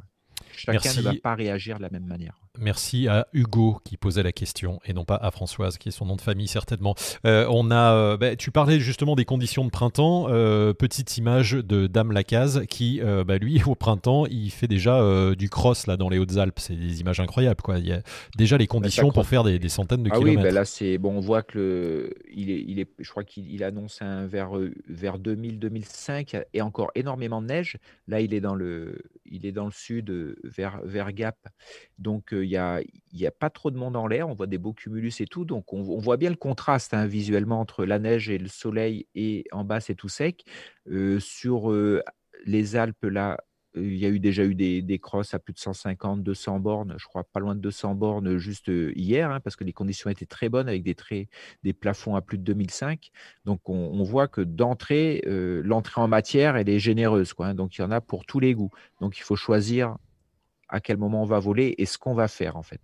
Chacun 0.52 0.94
ne 0.94 1.02
va 1.02 1.12
pas 1.22 1.34
réagir 1.34 1.76
de 1.76 1.82
la 1.82 1.90
même 1.90 2.06
manière. 2.06 2.40
Merci 2.60 3.08
à 3.08 3.26
Hugo 3.32 3.80
qui 3.84 3.96
posait 3.96 4.22
la 4.22 4.32
question 4.32 4.80
et 4.84 4.92
non 4.92 5.04
pas 5.04 5.16
à 5.16 5.30
Françoise 5.30 5.78
qui 5.78 5.88
est 5.88 5.92
son 5.92 6.06
nom 6.06 6.16
de 6.16 6.20
famille 6.20 6.48
certainement. 6.48 6.94
Euh, 7.24 7.46
on 7.50 7.70
a, 7.70 7.94
euh, 7.94 8.16
bah, 8.16 8.36
tu 8.36 8.50
parlais 8.50 8.80
justement 8.80 9.16
des 9.16 9.24
conditions 9.24 9.64
de 9.64 9.70
printemps. 9.70 10.26
Euh, 10.28 10.72
petite 10.72 11.16
image 11.18 11.52
de 11.52 11.86
Dame 11.86 12.12
Lacaze 12.12 12.64
qui, 12.68 13.00
bah, 13.26 13.38
lui, 13.38 13.62
au 13.66 13.74
printemps, 13.74 14.26
il 14.26 14.50
fait 14.50 14.68
déjà 14.68 15.02
du 15.34 15.48
cross 15.48 15.86
là 15.86 15.96
dans 15.96 16.08
les 16.08 16.18
Hautes-Alpes. 16.18 16.58
C'est 16.58 16.76
des 16.76 17.00
images 17.00 17.20
incroyables 17.20 17.62
quoi. 17.62 17.78
Il 17.78 17.86
y 17.86 17.92
a 17.92 18.02
déjà 18.36 18.56
les 18.56 18.66
bah, 18.66 18.72
conditions 18.72 19.10
pour 19.10 19.26
faire 19.26 19.44
des, 19.44 19.68
centaines 19.68 20.02
de 20.02 20.10
kilomètres. 20.10 20.40
Ah 20.40 20.48
oui, 20.48 20.54
là 20.54 20.64
c'est 20.64 20.98
bon. 20.98 21.16
On 21.16 21.20
voit 21.20 21.42
que 21.42 21.58
le, 21.58 22.14
il 22.32 22.50
est, 22.50 22.64
il 22.66 22.78
est, 22.78 22.88
je 22.98 23.10
crois 23.10 23.24
qu'il 23.24 23.62
annonce 23.64 24.02
un 24.02 24.26
vers 24.26 24.50
vers 24.88 25.18
2000-2005 25.18 26.44
et 26.52 26.62
encore 26.62 26.90
énormément 26.94 27.42
de 27.42 27.46
neige. 27.46 27.76
Là, 28.08 28.20
il 28.20 28.34
est 28.34 28.40
dans 28.40 28.54
le, 28.54 28.98
il 29.24 29.46
est 29.46 29.52
dans 29.52 29.66
le 29.66 29.72
sud 29.72 30.36
vers 30.44 30.80
vers 30.84 31.12
Gap. 31.12 31.36
Donc 31.98 32.32
il 32.46 33.18
n'y 33.18 33.26
a, 33.26 33.30
pas 33.30 33.50
trop 33.50 33.70
de 33.70 33.76
monde 33.76 33.96
en 33.96 34.06
l'air, 34.06 34.28
on 34.28 34.34
voit 34.34 34.46
des 34.46 34.58
beaux 34.58 34.72
cumulus 34.72 35.20
et 35.20 35.26
tout, 35.26 35.44
donc 35.44 35.72
on, 35.72 35.82
voit 35.82 36.16
bien 36.16 36.30
le 36.30 36.36
contraste 36.36 36.94
hein, 36.94 37.06
visuellement 37.06 37.60
entre 37.60 37.84
la 37.84 37.98
neige 37.98 38.30
et 38.30 38.38
le 38.38 38.48
soleil, 38.48 39.06
et 39.14 39.44
en 39.52 39.64
bas 39.64 39.80
c'est 39.80 39.94
tout 39.94 40.08
sec. 40.08 40.44
Euh, 40.90 41.18
sur 41.20 41.70
euh, 41.70 42.02
les 42.44 42.76
Alpes, 42.76 43.04
là, 43.04 43.38
euh, 43.76 43.84
il 43.84 43.96
y 43.96 44.06
a 44.06 44.08
eu 44.08 44.20
déjà 44.20 44.44
eu 44.44 44.54
des, 44.54 44.98
crosses 44.98 45.34
à 45.34 45.38
plus 45.38 45.52
de 45.52 45.58
150, 45.58 46.22
200 46.22 46.60
bornes, 46.60 46.94
je 46.98 47.06
crois 47.06 47.24
pas 47.24 47.40
loin 47.40 47.54
de 47.54 47.60
200 47.60 47.94
bornes 47.94 48.36
juste 48.38 48.70
hier, 48.94 49.30
hein, 49.30 49.40
parce 49.40 49.56
que 49.56 49.64
les 49.64 49.72
conditions 49.72 50.08
étaient 50.08 50.26
très 50.26 50.48
bonnes 50.48 50.68
avec 50.68 50.82
des, 50.82 50.96
des 51.62 51.72
plafonds 51.72 52.14
à 52.14 52.22
plus 52.22 52.38
de 52.38 52.44
2005. 52.44 53.10
Donc 53.44 53.68
on, 53.68 54.02
voit 54.04 54.28
que 54.28 54.40
d'entrée, 54.40 55.22
l'entrée 55.26 56.00
en 56.00 56.08
matière, 56.08 56.56
elle 56.56 56.68
est 56.68 56.78
généreuse. 56.78 57.34
Quoi, 57.34 57.48
hein. 57.48 57.54
donc 57.54 57.76
il 57.76 57.80
y 57.82 57.84
en 57.84 57.90
a 57.90 58.00
pour 58.00 58.24
tous 58.24 58.40
les 58.40 58.54
goûts. 58.54 58.70
Donc 59.00 59.18
il 59.18 59.22
faut 59.22 59.36
choisir 59.36 59.96
à 60.68 60.80
quel 60.80 60.96
moment 60.96 61.22
on 61.22 61.26
va 61.26 61.38
voler 61.38 61.74
et 61.78 61.86
ce 61.86 61.98
qu'on 61.98 62.14
va 62.14 62.28
faire 62.28 62.56
en 62.56 62.62
fait. 62.62 62.80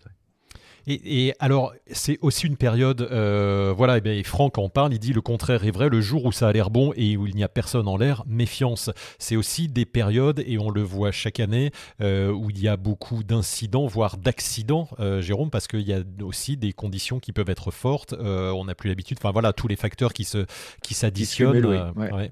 Et, 0.87 1.33
alors, 1.39 1.75
c'est 1.93 2.19
aussi 2.23 2.47
une 2.47 2.57
période, 2.57 3.03
euh, 3.03 3.73
voilà, 3.77 3.99
et, 3.99 4.01
bien, 4.01 4.21
Franck 4.25 4.59
en 4.59 4.69
parle, 4.69 4.93
il 4.93 4.99
dit 4.99 5.13
le 5.13 5.21
contraire 5.21 5.65
est 5.65 5.71
vrai, 5.71 5.89
le 5.89 6.01
jour 6.01 6.25
où 6.25 6.33
ça 6.33 6.49
a 6.49 6.53
l'air 6.53 6.71
bon 6.71 6.93
et 6.97 7.17
où 7.17 7.27
il 7.27 7.37
n'y 7.37 7.45
a 7.45 7.49
personne 7.49 7.87
en 7.87 7.97
l'air, 7.97 8.25
méfiance. 8.27 8.91
C'est 9.19 9.37
aussi 9.37 9.69
des 9.69 9.85
périodes, 9.85 10.43
et 10.45 10.59
on 10.59 10.71
le 10.71 10.83
voit 10.83 11.13
chaque 11.13 11.39
année, 11.39 11.71
euh, 12.01 12.33
où 12.33 12.51
il 12.51 12.61
y 12.61 12.67
a 12.67 12.77
beaucoup 12.77 13.23
d'incidents, 13.23 13.87
voire 13.87 14.17
d'accidents, 14.17 14.89
euh, 14.99 15.21
Jérôme, 15.21 15.51
parce 15.51 15.69
qu'il 15.69 15.83
y 15.83 15.93
a 15.93 16.03
aussi 16.21 16.57
des 16.57 16.73
conditions 16.73 17.21
qui 17.21 17.33
peuvent 17.33 17.51
être 17.51 17.71
fortes, 17.71 18.15
on 18.19 18.65
n'a 18.65 18.75
plus 18.75 18.89
l'habitude, 18.89 19.19
enfin 19.21 19.31
voilà, 19.31 19.53
tous 19.53 19.69
les 19.69 19.77
facteurs 19.77 20.13
qui 20.13 20.25
s'additionnent. 20.25 21.63
Qui. 21.63 22.31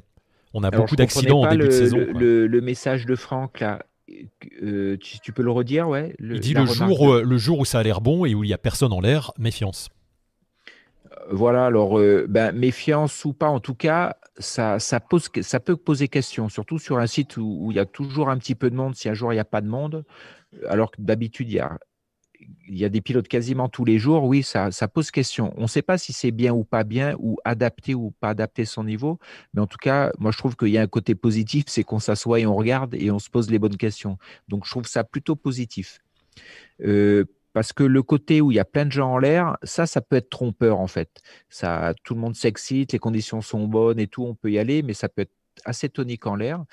On 0.53 0.65
a 0.65 0.71
beaucoup 0.73 0.97
d'accidents 0.97 1.43
en 1.43 1.51
début 1.51 1.67
de 1.67 1.71
saison. 1.71 1.99
Le, 1.99 2.49
le, 2.49 2.61
message 2.61 3.07
de 3.07 3.15
Franck, 3.15 3.61
là, 3.61 3.85
euh, 4.63 4.97
tu, 4.99 5.33
peux 5.33 5.43
le 5.43 5.51
redire, 5.51 5.89
ouais. 5.89 6.15
il 6.21 6.41
dit 6.41 6.55
le 6.55 6.67
jour, 6.67 7.17
le 7.17 7.39
jour 7.39 7.61
où 7.61 7.65
ça 7.65 7.79
a 7.79 7.83
l'air 7.83 8.01
bon 8.01 8.25
et 8.25 8.35
où 8.35 8.45
il 8.45 8.49
n'y 8.49 8.55
a 8.55 8.59
personne 8.59 8.93
en 8.93 9.01
l'air, 9.01 9.33
méfiance. 9.39 9.89
Euh, 11.11 11.17
voilà, 11.31 11.67
alors 11.67 11.99
euh, 11.99 12.27
ben, 12.29 12.53
méfiance 12.53 13.25
ou 13.25 13.33
pas, 13.33 13.49
en 13.49 13.61
tout 13.61 13.75
cas, 13.75 14.17
ça, 14.39 14.79
ça, 14.79 15.01
pose, 15.01 15.29
ça 15.43 15.61
peut 15.61 15.77
poser 15.77 16.09
question, 16.09 16.49
surtout 16.49 16.79
sur 16.79 16.99
un 16.99 17.07
site 17.07 17.37
où, 17.37 17.59
où, 17.61 17.73
il 17.73 17.77
y 17.77 17.81
a 17.81 17.87
toujours 17.87 18.29
un 18.29 18.39
petit 18.39 18.55
peu 18.55 18.71
de 18.71 18.77
monde. 18.77 18.95
Si 18.95 19.09
un 19.09 19.15
jour 19.15 19.33
il 19.33 19.37
n'y 19.37 19.41
a 19.41 19.45
pas 19.45 19.61
de 19.61 19.69
monde, 19.69 20.05
alors 20.69 20.91
que 20.91 21.01
d'habitude 21.01 21.51
il 21.51 21.55
y 21.55 21.61
a 21.61 21.79
il 22.69 22.79
y 22.79 22.85
a 22.85 22.89
des 22.89 23.01
pilotes 23.01 23.29
quasiment 23.29 23.69
tous 23.69 23.85
les 23.85 23.99
jours, 23.99 24.25
oui, 24.25 24.43
ça, 24.43 24.71
pose 24.89 25.11
question. 25.11 25.53
On 25.57 25.63
ne 25.63 25.67
sait 25.67 25.83
pas 25.83 25.99
si 25.99 26.13
c'est 26.13 26.31
bien 26.31 26.53
ou 26.53 26.65
pas 26.65 26.85
bien, 26.85 27.17
ou 27.19 27.39
adapté 27.45 27.95
ou 27.95 28.13
pas 28.21 28.31
adapté 28.31 28.65
son 28.65 28.85
niveau, 28.85 29.19
mais 29.55 29.61
en 29.61 29.67
tout 29.67 29.79
cas, 29.79 30.13
moi 30.19 30.31
je 30.31 30.39
trouve 30.39 30.57
qu'il 30.57 30.69
y 30.69 30.79
a 30.79 30.83
un 30.83 30.87
côté 30.87 31.15
positif, 31.15 31.65
c'est 31.69 31.85
qu'on 31.85 31.99
s'assoit 31.99 32.41
et 32.41 32.47
on 32.47 32.55
regarde 32.55 32.95
et 32.95 33.11
on 33.11 33.19
se 33.19 33.31
pose 33.31 33.51
les 33.51 33.59
bonnes 33.59 33.77
questions. 33.77 34.19
Donc 34.49 34.65
je 34.65 34.71
trouve 34.71 34.87
ça 34.87 35.05
plutôt 35.05 35.37
positif. 35.37 36.01
Euh, 36.83 37.25
parce 37.53 37.73
que 37.73 37.83
le 37.83 38.03
côté 38.03 38.41
où 38.41 38.53
il 38.53 38.55
y 38.55 38.61
a 38.61 38.65
plein 38.65 38.87
de 38.87 38.93
gens 38.93 39.13
en 39.13 39.19
l'air, 39.19 39.57
ça, 39.63 39.87
ça 39.87 40.01
peut 40.01 40.17
être 40.17 40.31
trompeur 40.31 40.79
en 40.79 40.87
fait. 40.87 41.21
Ça, 41.49 41.95
tout 42.05 42.15
le 42.15 42.21
monde 42.21 42.37
s'excite, 42.37 42.93
les 42.93 42.99
conditions 42.99 43.41
sont 43.41 43.67
bonnes 43.67 43.99
et 43.99 44.07
tout, 44.07 44.25
on 44.25 44.35
peut 44.35 44.51
y 44.53 44.59
aller, 44.59 44.83
mais 44.83 44.95
ça 44.95 45.09
peut 45.09 45.23
être 45.23 45.35
assez 45.65 45.89
tonique 45.89 46.27
en 46.27 46.37
l'air. 46.37 46.65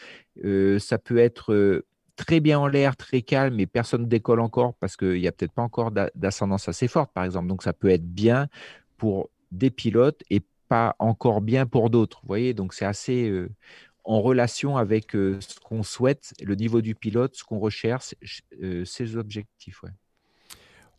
Euh, 0.44 0.80
ça 0.80 0.98
peut 0.98 1.18
être 1.18 1.54
euh, 1.54 1.86
très 2.17 2.41
bien 2.41 2.60
en 2.60 2.67
l'air, 2.67 2.97
très 2.97 3.21
calme, 3.21 3.60
et 3.60 3.67
personne 3.67 4.01
ne 4.01 4.08
décolle 4.08 4.41
encore 4.41 4.73
parce 4.75 4.97
qu'il 4.97 5.21
n'y 5.21 5.27
a 5.27 5.32
peut-être 5.32 5.53
pas 5.53 5.62
encore 5.62 5.91
d'ascendance 6.15 6.67
assez 6.67 6.89
forte, 6.89 7.12
par 7.13 7.23
exemple. 7.23 7.47
Donc, 7.47 7.63
ça 7.63 7.71
peut 7.71 7.89
être 7.89 8.06
bien 8.06 8.49
pour 8.97 9.30
des 9.51 9.69
pilotes 9.69 10.23
et 10.30 10.41
pas 10.67 10.95
encore 10.99 11.39
bien 11.41 11.65
pour 11.65 11.89
d'autres. 11.89 12.19
Vous 12.23 12.27
voyez, 12.27 12.53
donc 12.53 12.73
c'est 12.73 12.86
assez 12.86 13.30
euh, 13.30 13.49
en 14.03 14.21
relation 14.21 14.77
avec 14.77 15.15
euh, 15.15 15.38
ce 15.39 15.60
qu'on 15.60 15.84
souhaite, 15.84 16.34
le 16.41 16.56
niveau 16.56 16.82
du 16.82 16.95
pilote, 16.95 17.36
ce 17.36 17.43
qu'on 17.43 17.60
recherche, 17.60 18.15
euh, 18.62 18.84
ses 18.84 19.15
objectifs. 19.15 19.82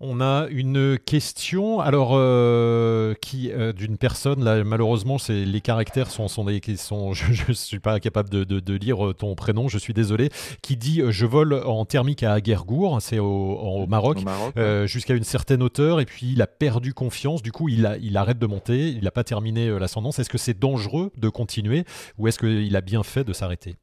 On 0.01 0.21
a 0.21 0.47
une 0.51 0.97
question, 0.97 1.81
alors 1.81 2.13
euh, 2.13 3.15
qui 3.21 3.51
euh, 3.51 3.73
d'une 3.73 3.99
personne 3.99 4.45
là 4.45 4.63
malheureusement 4.63 5.19
c'est 5.19 5.45
les 5.45 5.61
caractères 5.61 6.09
sont 6.13 6.29
sont, 6.29 6.47
sont 6.77 7.13
je, 7.15 7.49
ne 7.49 7.53
suis 7.53 7.81
pas 7.81 7.99
capable 7.99 8.31
de, 8.31 8.75
lire 8.75 9.09
euh, 9.09 9.13
ton 9.13 9.35
prénom, 9.35 9.67
je 9.67 9.77
suis 9.77 9.95
désolé, 9.95 10.31
qui 10.63 10.77
dit 10.77 11.03
je 11.09 11.27
vole 11.27 11.53
en 11.53 11.85
thermique 11.85 12.23
à 12.23 12.35
Aguergour, 12.35 13.03
c'est 13.03 13.19
au, 13.19 13.87
Maroc, 13.89 14.19
jusqu'à 14.85 15.15
une 15.15 15.25
certaine 15.25 15.65
hauteur 15.65 15.99
et 15.99 16.05
puis 16.05 16.31
il 16.31 16.43
a 16.43 16.47
perdu 16.47 16.95
confiance, 16.95 17.43
du 17.43 17.51
coup 17.51 17.69
il 17.69 17.85
a, 17.85 17.97
il 17.97 18.17
arrête 18.17 18.39
de 18.39 18.47
monter, 18.47 18.91
il 18.91 19.03
n'a 19.03 19.11
pas 19.11 19.25
terminé 19.25 19.77
l'ascendance. 19.81 20.21
Est-ce 20.21 20.31
que 20.31 20.39
c'est 20.39 20.57
dangereux 20.57 21.11
de 21.17 21.29
continuer 21.29 21.85
ou 22.19 22.29
est-ce 22.29 22.39
qu'il 22.39 22.77
a 22.77 22.81
bien 22.83 23.03
fait 23.03 23.25
de 23.25 23.33
s'arrêter? 23.33 23.75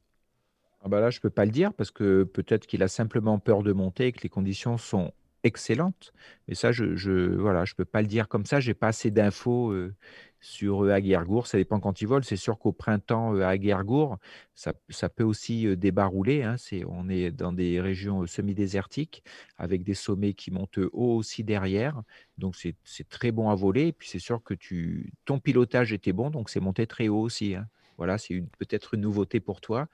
Ah 0.81 0.87
bah 0.87 1.01
là 1.01 1.09
je 1.09 1.19
peux 1.19 1.29
pas 1.29 1.43
le 1.43 1.51
dire 1.51 1.73
parce 1.73 1.91
que 1.91 2.23
peut-être 2.23 2.67
qu'il 2.67 2.83
a 2.83 2.87
simplement 2.87 3.37
peur 3.37 3.63
de 3.63 3.73
monter 3.73 4.07
et 4.07 4.11
que 4.13 4.21
les 4.23 4.29
conditions 4.29 4.77
sont 4.77 5.11
excellente. 5.45 6.13
Mais 6.47 6.55
ça, 6.55 6.71
je 6.71 6.95
je 6.95 7.11
voilà, 7.35 7.65
je 7.65 7.75
peux 7.75 7.85
pas 7.85 8.01
le 8.01 8.07
dire 8.07 8.27
comme 8.27 8.45
ça. 8.45 8.59
J'ai 8.59 8.73
pas 8.73 8.87
assez 8.87 9.11
d'infos 9.11 9.73
sur 10.41 10.89
Aguergour. 10.89 11.47
Ça 11.47 11.57
dépend 11.57 11.79
quand 11.79 12.01
ils 12.01 12.07
volent. 12.07 12.23
C'est 12.23 12.35
sûr 12.35 12.59
qu'au 12.59 12.71
printemps 12.71 13.35
à 13.39 13.47
Aguergour, 13.47 14.17
ça, 14.53 14.73
peut 15.09 15.23
aussi 15.23 15.75
débarrouler. 15.77 16.43
Hein. 16.43 16.55
C'est, 16.57 16.83
on 16.85 17.09
est 17.09 17.31
dans 17.31 17.53
des 17.53 17.81
régions 17.81 18.25
semi-désertiques 18.27 19.23
avec 19.57 19.83
des 19.83 19.93
sommets 19.93 20.33
qui 20.33 20.51
montent 20.51 20.79
haut 20.93 21.15
aussi 21.15 21.43
derrière. 21.43 22.01
Donc 22.37 22.55
c'est, 22.55 22.75
très 23.09 23.31
bon 23.31 23.49
à 23.49 23.55
voler. 23.55 23.87
Et 23.87 23.93
puis 23.93 24.09
c'est 24.09 24.19
sûr 24.19 24.43
que 24.43 24.53
tu, 24.53 25.11
ton 25.25 25.39
pilotage 25.39 25.93
était 25.93 26.13
bon, 26.13 26.29
donc 26.29 26.49
c'est 26.49 26.59
monté 26.59 26.87
très 26.87 27.07
haut 27.07 27.21
aussi. 27.21 27.55
Hein. 27.55 27.67
Voilà, 27.97 28.17
c'est 28.17 28.43
peut-être 28.59 28.95
une 28.95 29.01
nouveauté 29.01 29.39
pour 29.39 29.61
toi. 29.61 29.87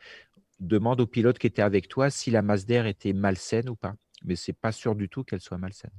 Demande 0.60 1.02
au 1.02 1.08
pilote 1.08 1.40
qui 1.40 1.48
était 1.48 1.62
avec 1.62 1.88
toi 1.88 2.10
si 2.10 2.32
la 2.32 2.42
masse 2.42 2.66
d'air 2.66 2.86
était 2.86 3.14
malsaine 3.14 3.70
ou 3.70 3.76
pas 3.76 3.96
mais 4.24 4.36
c'est 4.36 4.54
pas 4.54 4.72
sûr 4.72 4.96
du 4.96 5.10
tout 5.10 5.24
qu'elle 5.24 5.42
soit 5.42 5.58
malsaine. 5.58 5.92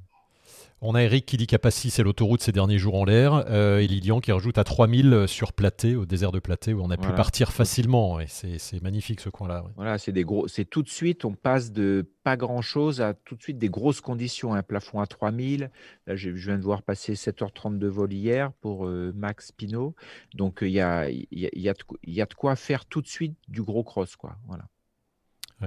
On 0.84 0.96
a 0.96 1.02
Eric 1.02 1.26
qui 1.26 1.36
dit 1.36 1.46
qu'Apassi, 1.46 1.90
c'est 1.90 2.02
l'autoroute 2.02 2.42
ces 2.42 2.50
derniers 2.50 2.78
jours 2.78 2.96
en 2.96 3.04
l'air. 3.04 3.44
Euh, 3.48 3.78
et 3.78 3.86
Lilian 3.86 4.20
qui 4.20 4.32
rajoute 4.32 4.58
à 4.58 4.64
3000 4.64 5.26
sur 5.28 5.52
Platé, 5.52 5.94
au 5.94 6.06
désert 6.06 6.32
de 6.32 6.40
Platé, 6.40 6.74
où 6.74 6.82
on 6.82 6.90
a 6.90 6.96
pu 6.96 7.08
partir 7.12 7.52
facilement. 7.52 8.18
Et 8.18 8.26
c'est 8.26 8.82
magnifique 8.82 9.20
ce 9.20 9.28
coin-là. 9.28 9.64
Voilà, 9.76 9.98
c'est 9.98 10.10
des 10.10 10.24
gros. 10.24 10.48
C'est 10.48 10.64
tout 10.64 10.82
de 10.82 10.88
suite, 10.88 11.24
on 11.24 11.34
passe 11.34 11.70
de 11.70 12.04
pas 12.24 12.36
grand-chose 12.36 13.00
à 13.00 13.14
tout 13.14 13.36
de 13.36 13.42
suite 13.42 13.58
des 13.58 13.68
grosses 13.68 14.00
conditions. 14.00 14.54
Un 14.54 14.64
plafond 14.64 14.98
à 15.00 15.06
3000. 15.06 15.70
Là, 16.08 16.16
je, 16.16 16.30
viens 16.30 16.58
de 16.58 16.64
voir 16.64 16.82
passer 16.82 17.14
7h30 17.14 17.78
de 17.78 17.86
vol 17.86 18.12
hier 18.12 18.52
pour 18.54 18.86
euh, 18.86 19.12
Max 19.14 19.52
Pinot. 19.52 19.94
Donc, 20.34 20.58
il 20.62 20.70
y 20.70 20.80
a, 20.80 21.08
y, 21.10 21.46
a, 21.46 21.50
y, 21.52 21.68
a 21.68 21.74
y 22.04 22.20
a 22.20 22.26
de 22.26 22.34
quoi 22.34 22.56
faire 22.56 22.86
tout 22.86 23.02
de 23.02 23.08
suite 23.08 23.36
du 23.46 23.62
gros 23.62 23.84
cross. 23.84 24.16
Quoi. 24.16 24.36
Voilà 24.48 24.64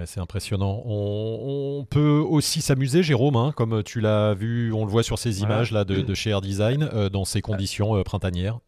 c'est 0.06 0.20
impressionnant. 0.20 0.82
On, 0.86 1.86
peut 1.90 2.20
aussi 2.28 2.62
s'amuser, 2.62 3.04
Jérôme, 3.04 3.36
hein, 3.36 3.54
comme 3.56 3.84
tu 3.84 4.02
l'as 4.02 4.34
vu, 4.34 4.74
on 4.74 4.86
le 4.86 4.92
voit 4.92 5.04
sur 5.04 5.20
ces 5.20 5.42
images 5.42 5.72
là 5.72 5.86
de, 5.86 6.14
chez 6.14 6.32
Air 6.32 6.42
Design, 6.42 6.90
euh, 6.94 7.10
dans 7.10 7.26
ces 7.26 7.42
conditions 7.42 7.96
euh, 7.96 8.04
printanières. 8.04 8.60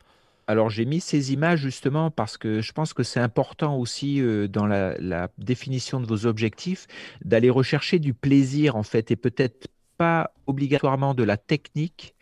Alors 0.50 0.70
j'ai 0.70 0.86
mis 0.86 1.02
ces 1.02 1.34
images 1.34 1.60
justement 1.60 2.10
parce 2.10 2.38
que 2.38 2.62
je 2.62 2.72
pense 2.72 2.94
que 2.94 3.04
c'est 3.04 3.20
important 3.20 3.76
aussi 3.78 4.22
euh, 4.22 4.48
dans 4.48 4.66
la, 4.66 4.98
la, 4.98 5.28
définition 5.38 6.00
de 6.00 6.06
vos 6.06 6.26
objectifs 6.26 6.88
d'aller 7.26 7.50
rechercher 7.50 8.00
du 8.00 8.13
plaisir 8.13 8.78
en 8.78 8.84
fait 8.84 9.12
et 9.12 9.18
peut-être 9.18 9.68
pas 9.98 10.32
obligatoirement 10.46 11.13
de 11.13 11.24
la 11.24 11.36
technique 11.36 12.16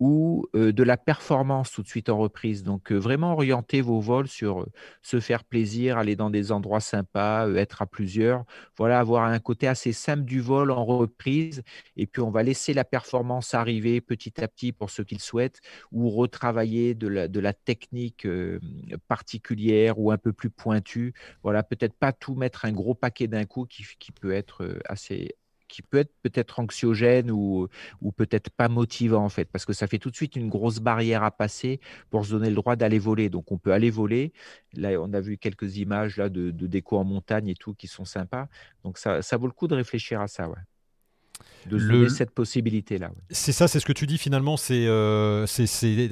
ou 0.00 0.46
de 0.54 0.82
la 0.82 0.96
performance 0.96 1.70
tout 1.72 1.82
de 1.82 1.88
suite 1.88 2.08
en 2.08 2.18
reprise. 2.18 2.64
Donc 2.64 2.90
vraiment 2.90 3.34
orienter 3.34 3.82
vos 3.82 4.00
vols 4.00 4.28
sur 4.28 4.66
se 5.02 5.20
faire 5.20 5.44
plaisir, 5.44 5.98
aller 5.98 6.16
dans 6.16 6.30
des 6.30 6.52
endroits 6.52 6.80
sympas, 6.80 7.48
être 7.50 7.82
à 7.82 7.86
plusieurs. 7.86 8.44
Voilà, 8.78 8.98
avoir 8.98 9.24
un 9.24 9.38
côté 9.38 9.68
assez 9.68 9.92
simple 9.92 10.24
du 10.24 10.40
vol 10.40 10.70
en 10.70 10.84
reprise. 10.86 11.62
Et 11.96 12.06
puis 12.06 12.22
on 12.22 12.30
va 12.30 12.42
laisser 12.42 12.72
la 12.72 12.84
performance 12.84 13.52
arriver 13.52 14.00
petit 14.00 14.42
à 14.42 14.48
petit 14.48 14.72
pour 14.72 14.88
ceux 14.88 15.04
qui 15.04 15.14
le 15.14 15.20
souhaitent, 15.20 15.60
ou 15.92 16.08
retravailler 16.08 16.94
de 16.94 17.08
la, 17.08 17.52
technique 17.52 18.26
particulière 19.08 19.98
ou 19.98 20.10
un 20.12 20.18
peu 20.18 20.32
plus 20.32 20.50
pointue. 20.50 21.12
Voilà, 21.42 21.62
peut-être 21.62 21.94
pas 21.94 22.12
tout 22.12 22.34
mettre 22.34 22.64
un 22.64 22.72
gros 22.72 22.94
paquet 22.94 23.26
d'un 23.26 23.44
coup 23.44 23.66
qui 23.66 24.12
peut 24.12 24.32
être 24.32 24.78
assez, 24.86 25.34
qui 25.70 25.82
peut 25.82 25.98
être 25.98 26.12
peut-être 26.22 26.60
anxiogène 26.60 27.30
ou, 27.30 27.68
peut-être 28.16 28.50
pas 28.50 28.68
motivant 28.68 29.24
en 29.24 29.28
fait, 29.28 29.46
parce 29.46 29.64
que 29.64 29.72
ça 29.72 29.86
fait 29.86 29.98
tout 29.98 30.10
de 30.10 30.16
suite 30.16 30.36
une 30.36 30.48
grosse 30.48 30.80
barrière 30.80 31.22
à 31.22 31.30
passer 31.30 31.80
pour 32.10 32.26
se 32.26 32.32
donner 32.32 32.50
le 32.50 32.56
droit 32.56 32.76
d'aller 32.76 32.98
voler. 32.98 33.30
Donc 33.30 33.52
on 33.52 33.58
peut 33.58 33.72
aller 33.72 33.90
voler. 33.90 34.32
Là, 34.74 35.00
on 35.00 35.12
a 35.12 35.20
vu 35.20 35.38
quelques 35.38 35.76
images 35.78 36.16
là 36.16 36.28
de, 36.28 36.50
déco 36.50 36.98
en 36.98 37.04
montagne 37.04 37.48
et 37.48 37.54
tout 37.54 37.74
qui 37.74 37.86
sont 37.86 38.04
sympas. 38.04 38.48
Donc 38.84 38.98
ça, 38.98 39.22
ça 39.22 39.36
vaut 39.36 39.46
le 39.46 39.52
coup 39.52 39.68
de 39.68 39.74
réfléchir 39.74 40.20
à 40.20 40.28
ça. 40.28 40.48
De 41.66 41.78
donner 41.78 42.08
cette 42.08 42.30
possibilité-là. 42.30 43.10
C'est 43.30 43.52
ça, 43.52 43.68
c'est 43.68 43.80
ce 43.80 43.86
que 43.86 43.92
tu 43.92 44.06
dis 44.06 44.18
finalement, 44.18 44.56
c'est 44.56 44.86
euh, 44.86 45.46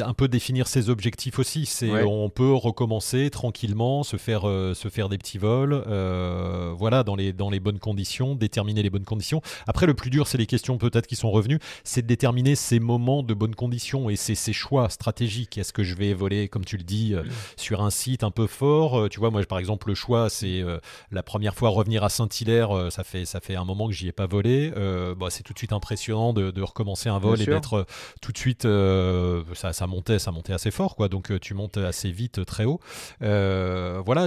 un 0.00 0.14
peu 0.14 0.28
définir 0.28 0.66
ses 0.66 0.90
objectifs 0.90 1.38
aussi. 1.38 1.66
C'est 1.66 1.90
On 1.90 2.30
peut 2.30 2.52
recommencer 2.52 3.30
tranquillement, 3.30 4.02
se 4.02 4.16
faire, 4.16 4.48
euh, 4.48 4.74
se 4.74 4.88
faire 4.88 5.08
des 5.08 5.18
petits 5.18 5.38
vols, 5.38 5.82
euh, 5.86 6.72
voilà, 6.76 7.02
dans 7.02 7.16
les, 7.16 7.32
dans 7.32 7.50
les 7.50 7.60
bonnes 7.60 7.78
conditions, 7.78 8.34
déterminer 8.34 8.82
les 8.82 8.90
bonnes 8.90 9.04
conditions. 9.04 9.40
Après, 9.66 9.86
le 9.86 9.94
plus 9.94 10.10
dur, 10.10 10.26
c'est 10.26 10.38
les 10.38 10.46
questions 10.46 10.78
peut-être 10.78 11.06
qui 11.06 11.16
sont 11.16 11.30
revenues, 11.30 11.58
c'est 11.84 12.02
de 12.02 12.06
déterminer 12.06 12.54
ces 12.54 12.80
moments 12.80 13.22
de 13.22 13.34
bonnes 13.34 13.54
conditions 13.54 14.10
et 14.10 14.16
c'est 14.16 14.34
ces 14.34 14.52
choix 14.52 14.88
stratégiques. 14.90 15.58
Est-ce 15.58 15.72
que 15.72 15.82
je 15.82 15.94
vais 15.94 16.14
voler, 16.14 16.48
comme 16.48 16.64
tu 16.64 16.76
le 16.76 16.84
dis, 16.84 17.14
sur 17.56 17.82
un 17.82 17.90
site 17.90 18.22
un 18.24 18.30
peu 18.30 18.46
fort 18.46 19.08
Tu 19.08 19.18
vois, 19.20 19.30
moi, 19.30 19.42
par 19.44 19.58
exemple, 19.58 19.88
le 19.88 19.94
choix, 19.94 20.28
c'est 20.30 20.62
la 21.10 21.22
première 21.22 21.54
fois 21.54 21.70
revenir 21.70 22.04
à 22.04 22.08
Saint-Hilaire, 22.08 22.90
ça, 22.90 23.04
fait, 23.04 23.24
ça 23.24 23.40
fait 23.40 23.56
un 23.56 23.64
moment 23.64 23.88
que 23.88 23.94
j'y 23.94 24.08
ai 24.08 24.12
pas 24.12 24.26
volé. 24.26 24.72
Bah, 25.18 25.30
c'est 25.38 25.44
tout 25.44 25.52
de 25.52 25.58
suite 25.58 25.72
impressionnant 25.72 26.32
de, 26.32 26.62
recommencer 26.62 27.08
un 27.08 27.18
vol 27.18 27.40
et 27.40 27.46
d'être 27.46 27.74
euh, 27.74 27.84
tout 28.20 28.32
de 28.32 28.38
suite 28.38 28.64
euh, 28.64 29.42
ça, 29.54 29.72
ça, 29.72 29.86
montait 29.86 30.18
ça 30.18 30.32
montait 30.32 30.52
assez 30.52 30.70
fort 30.70 30.96
quoi. 30.96 31.08
Donc 31.08 31.30
euh, 31.30 31.38
tu 31.38 31.54
montes 31.54 31.76
assez 31.76 32.10
vite 32.10 32.44
très 32.44 32.64
haut. 32.64 32.80
Voilà 33.20 34.26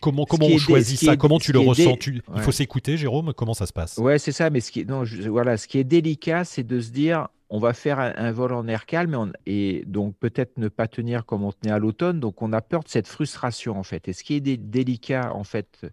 Comment, 0.00 0.26
comment 0.26 0.46
on 0.46 0.58
choisit 0.58 1.00
ça? 1.00 1.16
Comment 1.16 1.40
tu 1.40 1.52
le 1.52 1.58
ressens? 1.58 1.96
Il 2.06 2.22
faut 2.42 2.52
s'écouter, 2.52 2.96
Jérôme? 2.96 3.32
Comment 3.34 3.54
ça 3.54 3.66
se 3.66 3.72
passe? 3.72 3.98
Ouais, 3.98 4.20
c'est 4.20 4.30
ça. 4.30 4.48
Mais 4.48 4.60
ce 4.60 4.70
qui, 4.70 4.86
non, 4.86 5.02
voilà, 5.26 5.56
ce 5.56 5.66
qui 5.66 5.76
est 5.78 5.82
délicat, 5.82 6.44
c'est 6.44 6.62
de 6.62 6.80
se 6.80 6.90
dire 6.90 7.26
on 7.50 7.58
va 7.58 7.72
faire 7.72 7.98
un, 7.98 8.30
vol 8.30 8.52
en 8.52 8.68
air 8.68 8.86
calme 8.86 9.32
et, 9.44 9.82
donc 9.88 10.14
peut-être 10.16 10.56
ne 10.56 10.68
pas 10.68 10.86
tenir 10.86 11.26
comme 11.26 11.42
on 11.42 11.50
tenait 11.50 11.72
à 11.72 11.80
l'automne. 11.80 12.20
Donc 12.20 12.42
on 12.42 12.52
a 12.52 12.60
peur 12.60 12.84
de 12.84 12.88
cette 12.88 13.08
frustration 13.08 13.76
en 13.76 13.82
fait. 13.82 14.06
Et 14.06 14.12
ce 14.12 14.22
qui 14.22 14.34
est 14.34 14.40
délicat 14.40 15.32
en 15.34 15.42
fait, 15.42 15.84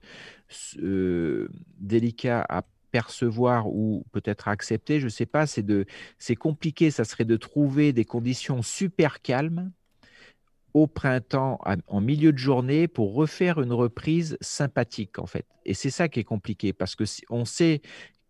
délicat 1.80 2.46
à 2.48 2.62
percevoir 2.96 3.68
ou 3.68 4.06
peut-être 4.14 4.48
accepter, 4.48 5.02
je 5.02 5.08
ne 5.08 5.10
sais 5.10 5.26
pas, 5.26 5.46
c'est 5.46 5.64
de, 5.64 5.86
c'est 6.18 6.38
compliqué, 6.38 6.92
ça 6.92 7.04
serait 7.04 7.26
de 7.26 7.36
trouver 7.36 7.92
des 7.92 8.06
conditions 8.06 8.62
super 8.62 9.22
calmes 9.22 9.74
au 10.74 10.88
printemps, 10.88 11.60
en 11.88 12.00
milieu 12.00 12.32
de 12.32 12.38
journée, 12.38 12.88
pour 12.88 13.14
refaire 13.14 13.62
une 13.62 13.74
reprise 13.74 14.38
sympathique, 14.40 15.20
en 15.20 15.26
fait. 15.26 15.46
Et 15.66 15.74
c'est 15.74 15.90
ça 15.90 16.08
qui 16.08 16.22
est 16.22 16.24
compliqué, 16.24 16.72
parce 16.72 16.96
que 16.96 17.04
on 17.30 17.44
sait 17.44 17.82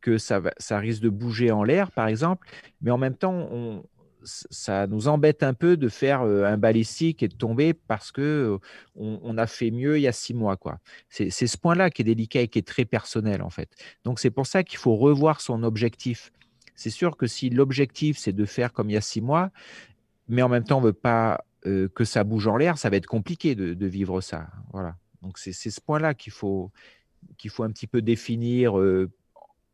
que 0.02 0.18
ça, 0.18 0.40
va, 0.40 0.52
ça 0.58 0.80
risque 0.80 1.04
de 1.04 1.10
bouger 1.10 1.52
en 1.52 1.64
l'air, 1.64 1.92
par 1.92 2.08
exemple, 2.08 2.48
mais 2.82 2.90
en 2.90 2.98
même 2.98 3.16
temps, 3.16 3.48
on, 3.52 3.84
ça 4.26 4.88
nous 4.88 5.08
embête 5.08 5.44
un 5.44 5.54
peu 5.54 5.78
de 5.78 5.88
faire 5.88 6.24
euh, 6.24 6.44
un 6.46 6.58
balistique 6.58 7.24
et 7.24 7.28
de 7.28 7.36
tomber 7.36 7.74
parce 7.74 8.12
que 8.12 8.22
euh, 8.22 8.58
on, 8.96 9.38
a 9.38 9.48
fait 9.48 9.72
mieux 9.72 9.98
il 9.98 10.02
y 10.02 10.08
a 10.08 10.12
six 10.12 10.34
mois. 10.34 10.58
quoi. 10.58 10.80
C'est 11.10 11.30
ce 11.30 11.58
point-là 11.58 11.90
qui 11.90 12.02
est 12.02 12.06
délicat 12.06 12.42
et 12.42 12.48
qui 12.48 12.60
est 12.60 12.68
très 12.68 12.86
personnel 12.86 13.42
en 13.42 13.50
fait. 13.50 13.70
Donc 14.04 14.20
c'est 14.20 14.32
pour 14.32 14.48
ça 14.48 14.64
qu'il 14.64 14.80
faut 14.80 14.96
revoir 14.96 15.42
son 15.42 15.64
objectif. 15.64 16.32
C'est 16.76 16.90
sûr 16.90 17.16
que 17.18 17.28
si 17.28 17.50
l'objectif 17.50 18.18
c'est 18.18 18.34
de 18.34 18.46
faire 18.46 18.74
comme 18.74 18.90
il 18.90 18.94
y 18.94 18.98
a 18.98 19.02
six 19.02 19.22
mois, 19.22 19.52
mais 20.28 20.42
en 20.42 20.50
même 20.50 20.64
temps 20.64 20.80
on 20.80 20.82
veut 20.82 20.94
pas 20.94 21.46
euh, 21.66 21.88
que 21.90 22.04
ça 22.04 22.24
bouge 22.24 22.48
en 22.48 22.58
l'air, 22.58 22.78
ça 22.78 22.90
va 22.90 22.98
être 22.98 23.06
compliqué 23.06 23.56
de, 23.56 23.86
vivre 23.86 24.22
ça. 24.22 24.48
Voilà. 24.74 24.96
Donc 25.22 25.38
c'est 25.38 25.54
ce 25.54 25.82
point-là 25.82 26.14
qu'il 26.14 26.34
faut 26.34 26.72
qu'il 27.38 27.50
faut 27.50 27.64
un 27.64 27.72
petit 27.72 27.88
peu 27.88 28.02
définir, 28.02 28.76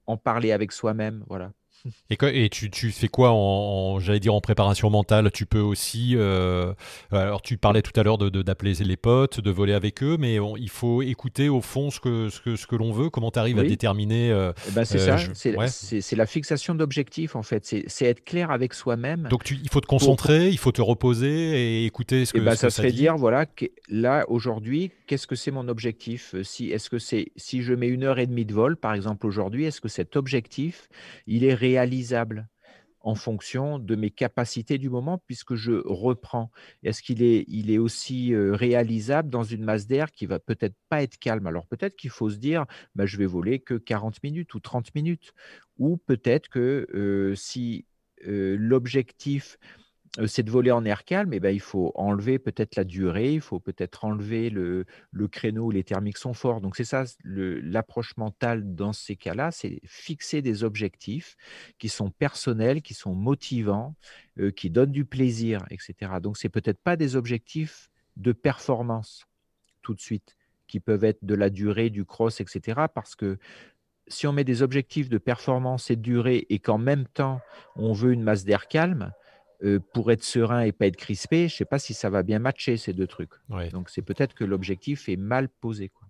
en 0.08 0.18
parler 0.18 0.52
avec 0.52 0.72
soi-même. 0.72 1.24
Voilà. 1.28 1.52
Et, 2.10 2.46
et 2.46 2.50
tu, 2.50 2.70
tu, 2.70 2.92
fais 2.92 3.08
quoi 3.08 3.32
en, 3.32 4.00
j'allais 4.00 4.20
dire 4.20 4.34
en 4.34 4.42
préparation 4.42 4.90
mentale? 4.90 5.32
Tu 5.32 5.46
peux 5.46 5.60
aussi, 5.60 6.14
euh, 6.16 6.74
alors 7.12 7.42
tu 7.42 7.58
parlais 7.58 7.82
tout 7.82 7.98
à 8.00 8.04
l'heure 8.04 8.18
de, 8.18 8.30
d'appeler 8.42 8.74
les 8.74 8.98
potes, 8.98 9.40
de 9.40 9.52
voler 9.52 9.74
avec 9.74 10.04
eux, 10.04 10.18
mais 10.20 10.38
il 10.58 10.70
faut 10.70 11.02
écouter 11.02 11.50
au 11.50 11.62
fond 11.62 11.90
ce 11.90 12.00
que, 12.00 12.30
ce 12.30 12.40
que, 12.40 12.56
ce 12.56 12.68
que 12.68 12.76
l'on 12.76 12.92
veut. 12.92 13.10
Comment 13.10 13.32
tu 13.32 13.40
arrives 13.40 13.60
à 13.60 13.64
déterminer 13.64 14.32
euh, 14.32 14.54
eh 14.68 14.72
ben, 14.72 14.86
C'est 14.86 15.00
euh, 15.00 15.18
ça, 15.18 15.68
c'est, 15.68 16.16
la 16.16 16.26
fixation 16.26 16.76
d'objectifs 16.76 17.36
en 17.36 17.44
fait. 17.44 17.66
C'est, 17.66 18.06
être 18.06 18.24
clair 18.24 18.52
avec 18.52 18.74
soi-même. 18.74 19.28
Donc 19.30 19.44
tu, 19.44 19.60
il 19.64 19.70
faut 19.70 19.82
te 19.82 19.88
concentrer, 19.88 20.50
il 20.50 20.58
faut 20.58 20.72
te 20.72 20.82
reposer 20.82 21.30
et 21.82 21.86
écouter 21.86 22.26
ce 22.26 22.32
eh 22.36 22.40
que, 22.40 22.44
ben, 22.44 22.56
ça 22.56 22.70
serait 22.70 22.92
dire 22.92 23.16
voilà, 23.16 23.46
là 23.90 24.26
aujourd'hui, 24.28 24.92
qu'est-ce 25.08 25.28
que 25.28 25.36
c'est 25.36 25.52
mon 25.52 25.68
objectif? 25.68 26.36
Si, 26.44 26.72
est-ce 26.72 26.90
que 26.90 27.00
c'est, 27.00 27.32
si 27.36 27.62
je 27.62 27.74
mets 27.74 27.88
une 27.88 28.04
heure 28.04 28.20
et 28.20 28.28
demie 28.28 28.46
de 28.46 28.54
vol 28.54 28.76
par 28.76 28.94
exemple 28.94 29.26
aujourd'hui, 29.28 29.66
est-ce 29.66 29.82
que 29.82 29.90
cet 29.90 30.16
objectif 30.16 30.90
il 31.28 31.44
est 31.44 31.54
réel 31.54 31.71
réalisable 31.72 32.48
en 33.04 33.16
fonction 33.16 33.80
de 33.80 33.96
mes 33.96 34.12
capacités 34.12 34.78
du 34.78 34.90
moment, 34.90 35.18
puisque 35.26 35.56
je 35.56 35.82
reprends. 35.86 36.52
Est-ce 36.84 37.02
qu'il 37.02 37.24
est, 37.24 37.78
aussi 37.80 38.34
euh, 38.34 38.54
réalisable 38.54 39.30
dans 39.30 39.44
une 39.44 39.64
masse 39.64 39.88
d'air 39.88 40.12
qui 40.12 40.28
va 40.28 40.38
peut-être 40.38 40.76
pas 40.88 41.02
être 41.02 41.18
calme? 41.18 41.48
Alors 41.48 41.66
peut-être 41.66 41.96
qu'il 41.96 42.12
faut 42.12 42.30
se 42.30 42.38
dire, 42.38 42.66
bah, 42.94 43.08
je 43.08 43.18
vais 43.18 43.26
voler 43.26 43.60
que 43.60 43.74
40 43.74 44.22
minutes 44.24 44.54
ou 44.54 44.60
30 44.60 44.94
minutes, 44.94 45.34
ou 45.80 45.98
peut-être 45.98 46.48
que 46.50 46.88
euh, 46.94 47.34
si 47.36 47.86
euh, 48.28 48.56
l'objectif 48.60 49.58
c'est 50.28 50.44
de 50.44 50.52
voler 50.52 50.72
en 50.72 50.84
air 50.84 51.06
calme, 51.06 51.34
et 51.34 51.40
ben, 51.40 51.56
il 51.56 51.62
faut 51.62 51.94
enlever 51.96 52.38
peut-être 52.38 52.76
la 52.76 52.84
durée, 52.84 53.34
il 53.34 53.42
faut 53.42 53.60
peut-être 53.60 54.04
enlever 54.04 54.50
le, 54.50 54.86
créneau 55.32 55.68
où 55.68 55.72
les 55.72 55.84
thermiques 55.84 56.18
sont 56.18 56.34
forts. 56.34 56.60
Donc 56.60 56.76
c'est 56.76 56.84
ça, 56.84 57.06
l'approche 57.24 58.18
mentale 58.18 58.76
dans 58.76 58.92
ces 58.92 59.16
cas-là, 59.16 59.52
c'est 59.52 59.80
fixer 59.86 60.42
des 60.42 60.64
objectifs 60.64 61.38
qui 61.80 61.88
sont 61.88 62.10
personnels, 62.10 62.82
qui 62.82 62.94
sont 62.94 63.16
motivants, 63.16 63.96
qui 64.58 64.70
donnent 64.70 64.92
du 64.92 65.06
plaisir, 65.06 65.66
etc. 65.70 66.14
Donc 66.22 66.38
c'est 66.38 66.50
peut-être 66.50 66.82
pas 66.82 66.98
des 66.98 67.16
objectifs 67.16 67.90
de 68.18 68.34
performance 68.34 69.28
tout 69.82 69.94
de 69.94 70.02
suite, 70.02 70.36
qui 70.68 70.80
peuvent 70.80 71.06
être 71.06 71.24
de 71.24 71.36
la 71.36 71.50
durée, 71.50 71.90
du 71.90 72.06
cross, 72.06 72.42
etc. 72.42 72.82
Parce 72.94 73.16
que 73.16 73.40
si 74.08 74.28
on 74.28 74.34
met 74.34 74.44
des 74.44 74.62
objectifs 74.62 75.10
de 75.10 75.18
performance 75.18 75.90
et 75.90 75.96
de 75.96 76.02
durée 76.02 76.46
et 76.50 76.60
qu'en 76.60 76.78
même 76.78 77.08
temps 77.08 77.40
on 77.78 77.94
veut 77.94 78.12
une 78.12 78.24
masse 78.24 78.44
d'air 78.44 78.68
calme, 78.68 79.14
euh, 79.64 79.80
pour 79.94 80.12
être 80.12 80.24
serein 80.24 80.62
et 80.62 80.72
pas 80.72 80.88
être 80.88 80.98
crispé, 80.98 81.48
je 81.48 81.54
ne 81.54 81.58
sais 81.58 81.66
pas 81.66 81.80
si 81.80 81.94
ça 81.94 82.10
va 82.10 82.24
bien 82.24 82.40
matcher 82.40 82.78
ces 82.78 82.94
deux 82.94 83.08
trucs. 83.08 83.34
Donc 83.72 83.90
c'est 83.90 84.02
peut-être 84.02 84.34
que 84.34 84.44
l'objectif 84.44 85.08
est 85.10 85.18
mal 85.18 85.50
posé. 85.50 85.90
Quoi. 85.90 86.01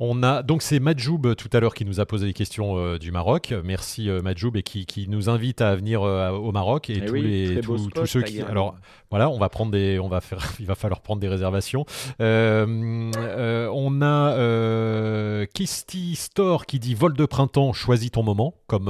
On 0.00 0.22
a 0.22 0.42
donc 0.42 0.62
c'est 0.62 0.80
Majoub 0.80 1.20
euh, 1.26 1.34
tout 1.34 1.50
à 1.52 1.60
l'heure 1.60 1.74
qui 1.74 1.84
nous 1.84 2.00
a 2.00 2.06
posé 2.06 2.26
des 2.26 2.32
questions 2.32 2.76
euh, 2.76 2.98
du 2.98 3.12
Maroc. 3.12 3.54
Merci 3.64 4.08
euh, 4.08 4.20
Majoub 4.20 4.56
et 4.56 4.62
qui, 4.62 5.06
nous 5.08 5.28
invite 5.28 5.60
à 5.60 5.76
venir 5.76 6.02
au 6.02 6.52
Maroc 6.52 6.90
et, 6.90 7.00
eh 7.02 7.04
tous 7.04 7.14
les 7.14 7.60
tous, 7.60 8.06
ceux 8.06 8.22
qui 8.22 8.40
alors 8.40 8.76
voilà 9.10 9.28
on 9.28 9.38
va 9.38 9.48
prendre 9.48 9.70
des 9.70 9.98
on 9.98 10.08
va 10.08 10.20
faire 10.20 10.38
il 10.60 10.66
va 10.66 10.74
falloir 10.74 11.00
prendre 11.00 11.20
des 11.20 11.28
réservations. 11.28 11.84
on 12.18 14.02
a 14.02 15.46
Kisty 15.54 16.16
Store 16.16 16.66
qui 16.66 16.78
dit 16.78 16.94
vol 16.94 17.14
de 17.14 17.26
printemps 17.26 17.72
choisis 17.72 18.10
ton 18.10 18.22
moment 18.22 18.54
comme 18.66 18.86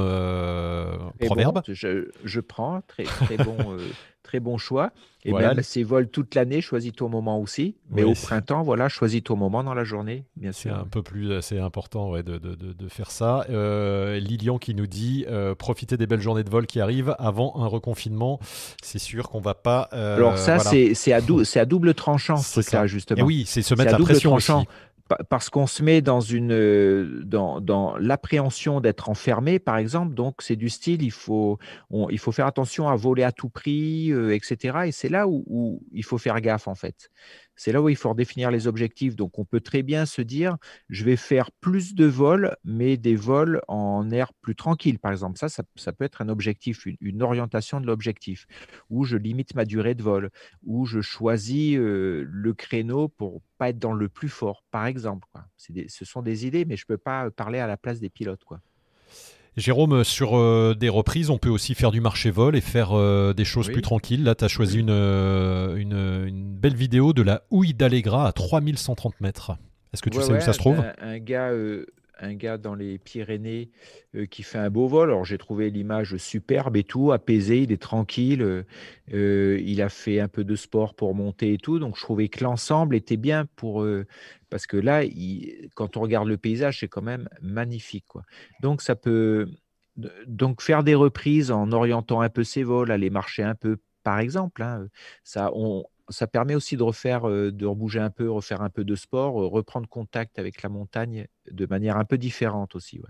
proverbe. 1.21 1.63
je, 1.69 2.11
je, 2.25 2.41
prends 2.41 2.83
très 2.87 3.05
très 3.05 3.37
bon 3.37 3.57
très 4.33 4.41
bon 4.41 4.57
choix. 4.57 4.93
Et 5.25 5.31
voilà. 5.31 5.55
même 5.55 5.63
ces 5.63 5.85
vols 5.85 6.09
toute 6.09 6.35
l'année, 6.35 6.61
choisis 6.61 6.93
ton 6.93 7.09
moment 7.09 7.39
aussi. 7.39 7.77
Mais 7.91 8.03
au 8.03 8.15
printemps, 8.15 8.63
voilà, 8.63 8.89
choisis 8.89 9.23
ton 9.23 9.37
moment 9.37 9.63
dans 9.63 9.75
la 9.75 9.85
journée, 9.85 10.25
bien 10.37 10.51
sûr. 10.51 10.73
C'est 10.73 10.81
un 10.81 10.85
peu 10.85 11.03
plus, 11.03 11.41
c'est 11.43 11.61
important 11.61 12.11
ouais, 12.11 12.25
de, 12.25 12.39
de, 12.39 12.55
de, 12.55 12.89
faire 12.89 13.11
ça. 13.11 13.47
Euh, 13.49 14.19
Lilian 14.19 14.59
qui 14.59 14.75
nous 14.75 14.89
dit 14.89 15.25
euh, 15.29 15.55
profitez 15.55 15.97
des 15.97 16.09
belles 16.09 16.21
journées 16.21 16.43
de 16.43 16.51
vol 16.51 16.67
qui 16.67 16.81
arrivent 16.81 17.15
avant 17.21 17.55
un 17.57 17.67
reconfinement. 17.67 18.41
C'est 18.83 18.99
sûr 18.99 19.29
qu'on 19.29 19.41
va 19.41 19.55
pas. 19.55 19.89
Euh, 19.93 20.17
Alors 20.17 20.39
ça, 20.39 20.59
c'est 20.59 21.13
à, 21.13 21.17
à, 21.61 21.65
double 21.67 21.95
tranchant 21.95 22.39
ce 22.39 22.61
truc-là 22.61 22.87
justement. 22.89 23.21
Et 23.21 23.23
oui, 23.23 23.45
c'est 23.47 23.63
se 23.63 23.75
mettre 23.75 23.93
la 23.93 23.99
pression 23.99 24.31
tranchant. 24.31 24.61
aussi 24.61 24.69
parce 25.29 25.51
qu'on 25.51 25.67
se 25.67 25.83
met 25.83 26.01
dans 26.03 26.21
une 26.21 26.53
euh, 26.53 27.23
dans, 27.25 27.61
dans 27.61 27.97
l'appréhension 27.97 28.81
d'être 28.81 29.09
enfermé, 29.09 29.59
par 29.59 29.77
exemple. 29.77 30.15
Donc 30.15 30.43
c'est 30.43 30.57
du 30.57 30.69
style, 30.69 31.03
il 31.03 31.11
faut 31.11 31.59
il 32.11 32.19
faut 32.19 32.33
faire 32.33 32.47
attention 32.47 32.89
à 32.89 32.97
voler 32.97 33.23
à 33.23 33.33
tout 33.33 33.49
prix, 33.49 34.13
euh, 34.13 34.35
etc. 34.35 34.87
Et 34.87 34.93
c'est 34.93 35.09
là 35.09 35.27
où, 35.29 35.45
où, 35.47 35.83
il 35.93 36.05
faut 36.05 36.19
faire 36.19 36.41
gaffe 36.41 36.69
en 36.69 36.75
fait. 36.75 37.11
C'est 37.57 37.73
là 37.73 37.83
où 37.83 37.89
il 37.89 37.97
faut 37.97 38.11
redéfinir 38.11 38.51
les 38.51 38.67
objectifs. 38.67 39.17
Donc, 39.17 39.39
on 39.39 39.45
peut 39.45 39.61
très 39.61 39.83
bien 39.83 40.07
se 40.07 40.23
dire, 40.23 40.57
je 40.89 41.05
vais 41.05 41.17
faire 41.17 41.51
plus 41.61 41.95
de 41.95 42.07
vols, 42.07 42.57
mais 42.65 42.97
des 42.97 43.17
vols 43.17 43.61
en 43.69 44.11
air 44.11 44.33
plus 44.35 44.57
tranquille, 44.57 44.99
par 44.99 45.13
exemple. 45.13 45.39
Ça, 45.39 45.49
ça, 45.49 45.93
peut 45.93 46.05
être 46.05 46.23
un 46.23 46.29
objectif, 46.29 46.87
une, 47.01 47.23
orientation 47.23 47.81
de 47.81 47.87
l'objectif, 47.87 48.47
où 48.91 49.05
je 49.05 49.17
limite 49.17 49.55
ma 49.55 49.65
durée 49.65 49.95
de 49.95 50.03
vol, 50.03 50.31
où 50.65 50.87
je 50.87 51.01
choisis 51.01 51.77
euh, 51.77 52.25
le 52.29 52.55
créneau 52.55 53.09
pour 53.09 53.43
pas 53.59 53.69
être 53.69 53.79
dans 53.79 53.93
le 53.93 54.09
plus 54.09 54.29
fort, 54.29 54.65
par 54.71 54.87
exemple. 54.87 55.29
Ce 55.57 56.05
sont 56.05 56.23
des 56.23 56.47
idées, 56.47 56.65
mais 56.65 56.77
je 56.77 56.85
ne 56.89 56.95
peux 56.95 56.99
pas 56.99 57.31
parler 57.31 57.59
à 57.59 57.67
la 57.67 57.77
place 57.77 58.01
des 58.01 58.11
pilotes. 58.11 58.43
Jérôme, 59.57 60.03
sur 60.03 60.37
euh, 60.37 60.75
des 60.75 60.89
reprises, 60.89 61.29
on 61.29 61.37
peut 61.37 61.51
aussi 61.51 61.75
faire 61.75 61.91
du 61.91 62.01
marché 62.01 62.31
vol 62.31 62.57
et 62.57 62.63
faire 62.63 62.93
euh, 62.93 63.35
des 63.35 63.45
choses 63.45 63.69
plus 63.69 63.83
tranquilles. 63.83 64.25
Là, 64.25 64.35
tu 64.35 64.45
as 64.45 64.49
choisi 64.49 64.83
euh, 64.89 65.77
une, 65.77 66.27
une, 66.27 66.57
belle 66.57 66.75
vidéo 66.75 67.13
de 67.13 67.21
la 67.23 67.43
houille 67.51 67.75
d'Allegra 67.75 68.27
à 68.27 68.33
3130 68.33 69.21
mètres. 69.21 69.53
Est-ce 69.93 70.01
que 70.01 70.09
tu 70.09 70.23
sais 70.23 70.33
où 70.33 70.41
ça 70.41 70.55
se 70.55 70.59
trouve? 70.59 70.83
un, 71.03 71.19
gars, 71.19 71.51
un 72.21 72.35
gars 72.35 72.59
dans 72.59 72.75
les 72.75 72.99
Pyrénées 72.99 73.71
qui 74.31 74.43
fait 74.43 74.59
un 74.59 74.71
beau 74.71 74.87
vol. 74.89 75.11
Alors, 75.11 75.25
j'ai 75.25 75.39
trouvé 75.39 75.71
l'image 75.71 76.17
superbe 76.17 76.77
et 76.77 76.85
tout, 76.85 77.13
apaisé, 77.13 77.63
il 77.63 77.73
est 77.73 77.81
tranquille. 77.83 78.65
il 79.09 79.83
a 79.83 79.89
fait 79.89 80.21
un 80.21 80.29
peu 80.29 80.45
de 80.45 80.55
sport 80.55 80.95
pour 80.95 81.15
monter 81.15 81.55
et 81.55 81.59
tout. 81.59 81.79
Donc, 81.79 81.97
je 81.97 82.03
trouvais 82.03 82.29
que 82.29 82.45
l'ensemble 82.45 82.95
était 82.97 83.17
bien 83.17 83.47
pour 83.57 83.87
parce 84.51 84.67
que 84.67 84.77
là, 84.77 85.03
quand 85.75 85.97
on 85.97 86.01
regarde 86.01 86.29
le 86.29 86.37
paysage, 86.37 86.81
c'est 86.81 86.89
quand 86.89 87.01
même 87.01 87.29
magnifique. 87.41 88.05
Quoi. 88.07 88.23
Donc, 88.61 88.83
ça 88.83 88.95
peut. 88.95 89.49
Donc 90.27 90.63
faire 90.63 90.85
des 90.85 90.95
reprises 90.95 91.51
en 91.51 91.71
orientant 91.73 92.23
un 92.23 92.31
peu 92.31 92.45
ses 92.45 92.63
vols, 92.63 92.91
aller 92.91 93.11
marcher 93.11 93.43
un 93.43 93.55
peu, 93.55 93.79
par 94.03 94.19
exemple, 94.21 94.63
hein, 94.63 94.89
ça, 95.23 95.51
on, 95.55 95.85
ça 96.09 96.27
permet 96.27 96.55
aussi 96.55 96.77
de 96.77 96.83
refaire, 96.83 97.23
de 97.27 97.67
rebouger 97.67 98.01
un 98.01 98.11
peu, 98.11 98.31
refaire 98.31 98.63
un 98.63 98.71
peu 98.71 98.85
de 98.85 98.95
sport, 98.95 99.35
reprendre 99.35 99.89
contact 99.89 100.39
avec 100.39 100.63
la 100.63 100.69
montagne 100.69 101.27
de 101.51 101.67
manière 101.67 101.97
un 101.97 102.05
peu 102.05 102.19
différente 102.19 102.75
aussi. 102.75 103.01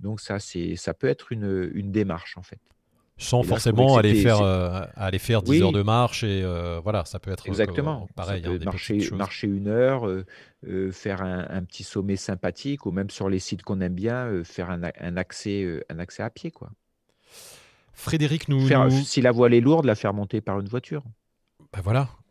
Donc 0.00 0.20
ça, 0.20 0.38
c'est, 0.38 0.76
ça 0.76 0.94
peut 0.94 1.08
être 1.08 1.32
une, 1.32 1.70
une 1.74 1.90
démarche 1.92 2.36
en 2.36 2.42
fait 2.42 2.60
sans 3.18 3.42
forcément 3.42 3.96
aller 3.96 4.14
faire, 4.14 4.40
euh, 4.40 4.84
aller 4.94 5.18
faire 5.18 5.42
10 5.42 5.62
heures 5.62 5.72
de 5.72 5.82
marche 5.82 6.22
et 6.22 6.42
euh, 6.42 6.80
voilà, 6.82 7.04
ça 7.04 7.18
peut 7.18 7.32
être 7.32 7.46
euh, 7.46 7.50
Exactement. 7.50 8.08
pareil. 8.14 8.44
Hein, 8.46 8.58
marcher, 8.64 9.10
marcher 9.10 9.48
une 9.48 9.66
heure, 9.66 10.08
faire 10.92 11.22
un, 11.22 11.62
petit 11.64 11.82
sommet 11.82 12.16
sympathique 12.16 12.86
ou 12.86 12.92
même 12.92 13.10
sur 13.10 13.28
les 13.28 13.40
sites 13.40 13.62
qu'on 13.62 13.80
aime 13.80 13.94
bien, 13.94 14.42
faire 14.44 14.70
un, 14.70 14.82
un, 14.84 15.16
accès, 15.16 15.84
un 15.90 15.98
accès 15.98 16.22
à 16.22 16.30
pied. 16.30 16.52
Quoi. 16.52 16.70
Frédéric 17.92 18.48
nous, 18.48 18.68
Si 19.04 19.20
la 19.20 19.32
voile 19.32 19.54
est 19.54 19.60
lourde, 19.60 19.84
la 19.84 19.96
faire 19.96 20.14
monter 20.14 20.40
par 20.40 20.60
une 20.60 20.68
voiture. 20.68 21.02
Ben 21.72 21.80
voilà, 21.82 22.08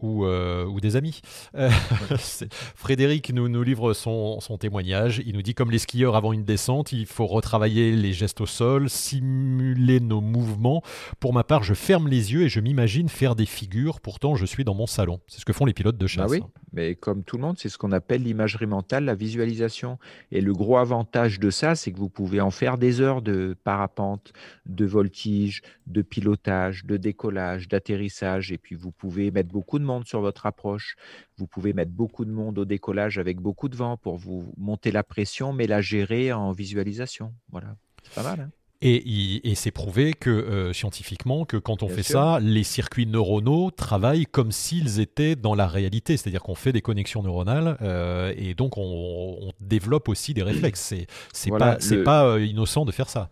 ou, 0.00 0.24
euh, 0.24 0.64
ou, 0.64 0.80
des 0.80 0.96
amis. 0.96 1.20
Euh, 1.56 1.70
Frédéric 2.74 3.32
nous, 3.32 3.48
nous 3.48 3.62
livre 3.62 3.92
son, 3.92 4.40
son, 4.40 4.58
témoignage. 4.58 5.22
Il 5.26 5.34
nous 5.34 5.42
dit 5.42 5.54
comme 5.54 5.70
les 5.70 5.78
skieurs 5.78 6.16
avant 6.16 6.32
une 6.32 6.44
descente, 6.44 6.92
il 6.92 7.06
faut 7.06 7.26
retravailler 7.26 7.92
les 7.92 8.12
gestes 8.12 8.40
au 8.40 8.46
sol, 8.46 8.88
simuler 8.88 10.00
nos 10.00 10.20
mouvements. 10.20 10.82
Pour 11.20 11.32
ma 11.32 11.44
part, 11.44 11.62
je 11.62 11.74
ferme 11.74 12.08
les 12.08 12.32
yeux 12.32 12.42
et 12.42 12.48
je 12.48 12.60
m'imagine 12.60 13.08
faire 13.08 13.34
des 13.34 13.46
figures. 13.46 14.00
Pourtant, 14.00 14.36
je 14.36 14.46
suis 14.46 14.64
dans 14.64 14.74
mon 14.74 14.86
salon. 14.86 15.20
C'est 15.26 15.40
ce 15.40 15.44
que 15.44 15.52
font 15.52 15.64
les 15.64 15.74
pilotes 15.74 15.98
de 15.98 16.06
bah 16.06 16.08
chasse. 16.08 16.30
oui, 16.30 16.42
mais 16.72 16.94
comme 16.94 17.24
tout 17.24 17.36
le 17.36 17.42
monde, 17.42 17.58
c'est 17.58 17.68
ce 17.68 17.78
qu'on 17.78 17.92
appelle 17.92 18.22
l'imagerie 18.22 18.66
mentale, 18.66 19.04
la 19.04 19.14
visualisation. 19.14 19.98
Et 20.30 20.40
le 20.40 20.52
gros 20.52 20.78
avantage 20.78 21.40
de 21.40 21.50
ça, 21.50 21.74
c'est 21.74 21.92
que 21.92 21.98
vous 21.98 22.08
pouvez 22.08 22.40
en 22.40 22.50
faire 22.50 22.78
des 22.78 23.00
heures 23.00 23.22
de 23.22 23.56
parapente, 23.64 24.32
de 24.66 24.86
voltige, 24.86 25.62
de 25.86 26.02
pilotage, 26.02 26.84
de 26.84 26.96
décollage, 26.96 27.68
d'atterrissage. 27.68 28.52
Et 28.52 28.58
puis, 28.58 28.74
vous 28.74 28.92
pouvez 28.92 29.30
mettre 29.30 29.50
beaucoup 29.50 29.78
de 29.78 29.84
sur 30.06 30.20
votre 30.20 30.46
approche. 30.46 30.96
Vous 31.36 31.46
pouvez 31.46 31.72
mettre 31.72 31.92
beaucoup 31.92 32.24
de 32.24 32.30
monde 32.30 32.58
au 32.58 32.64
décollage 32.64 33.18
avec 33.18 33.40
beaucoup 33.40 33.68
de 33.68 33.76
vent 33.76 33.96
pour 33.96 34.16
vous 34.16 34.52
monter 34.56 34.90
la 34.90 35.02
pression, 35.02 35.52
mais 35.52 35.66
la 35.66 35.80
gérer 35.80 36.32
en 36.32 36.52
visualisation. 36.52 37.34
Voilà, 37.50 37.76
c'est 38.02 38.14
pas 38.14 38.22
mal. 38.22 38.40
Hein. 38.40 38.50
et, 38.80 39.54
c'est 39.54 39.70
prouvé 39.70 40.12
que 40.12 40.30
euh, 40.30 40.72
scientifiquement 40.72 41.44
que 41.44 41.56
quand 41.56 41.82
on 41.82 41.88
fait 41.88 42.02
ça, 42.02 42.38
les 42.40 42.62
circuits 42.62 43.06
neuronaux 43.06 43.70
travaillent 43.70 44.26
comme 44.26 44.52
s'ils 44.52 45.00
étaient 45.00 45.36
dans 45.36 45.54
la 45.54 45.66
réalité, 45.66 46.16
c'est-à-dire 46.16 46.42
qu'on 46.42 46.54
fait 46.54 46.72
des 46.72 46.82
connexions 46.82 47.22
neuronales 47.22 47.76
euh, 47.82 48.32
et 48.36 48.54
donc 48.54 48.74
on, 48.76 49.52
développe 49.60 50.08
aussi 50.08 50.34
des 50.34 50.42
réflexes. 50.42 50.80
C'est 50.80 51.06
c'est 51.32 51.50
pas 51.50 51.78
c'est 51.80 52.04
pas 52.04 52.24
euh, 52.24 52.44
innocent 52.44 52.84
de 52.84 52.92
faire 52.92 53.08
ça. 53.08 53.30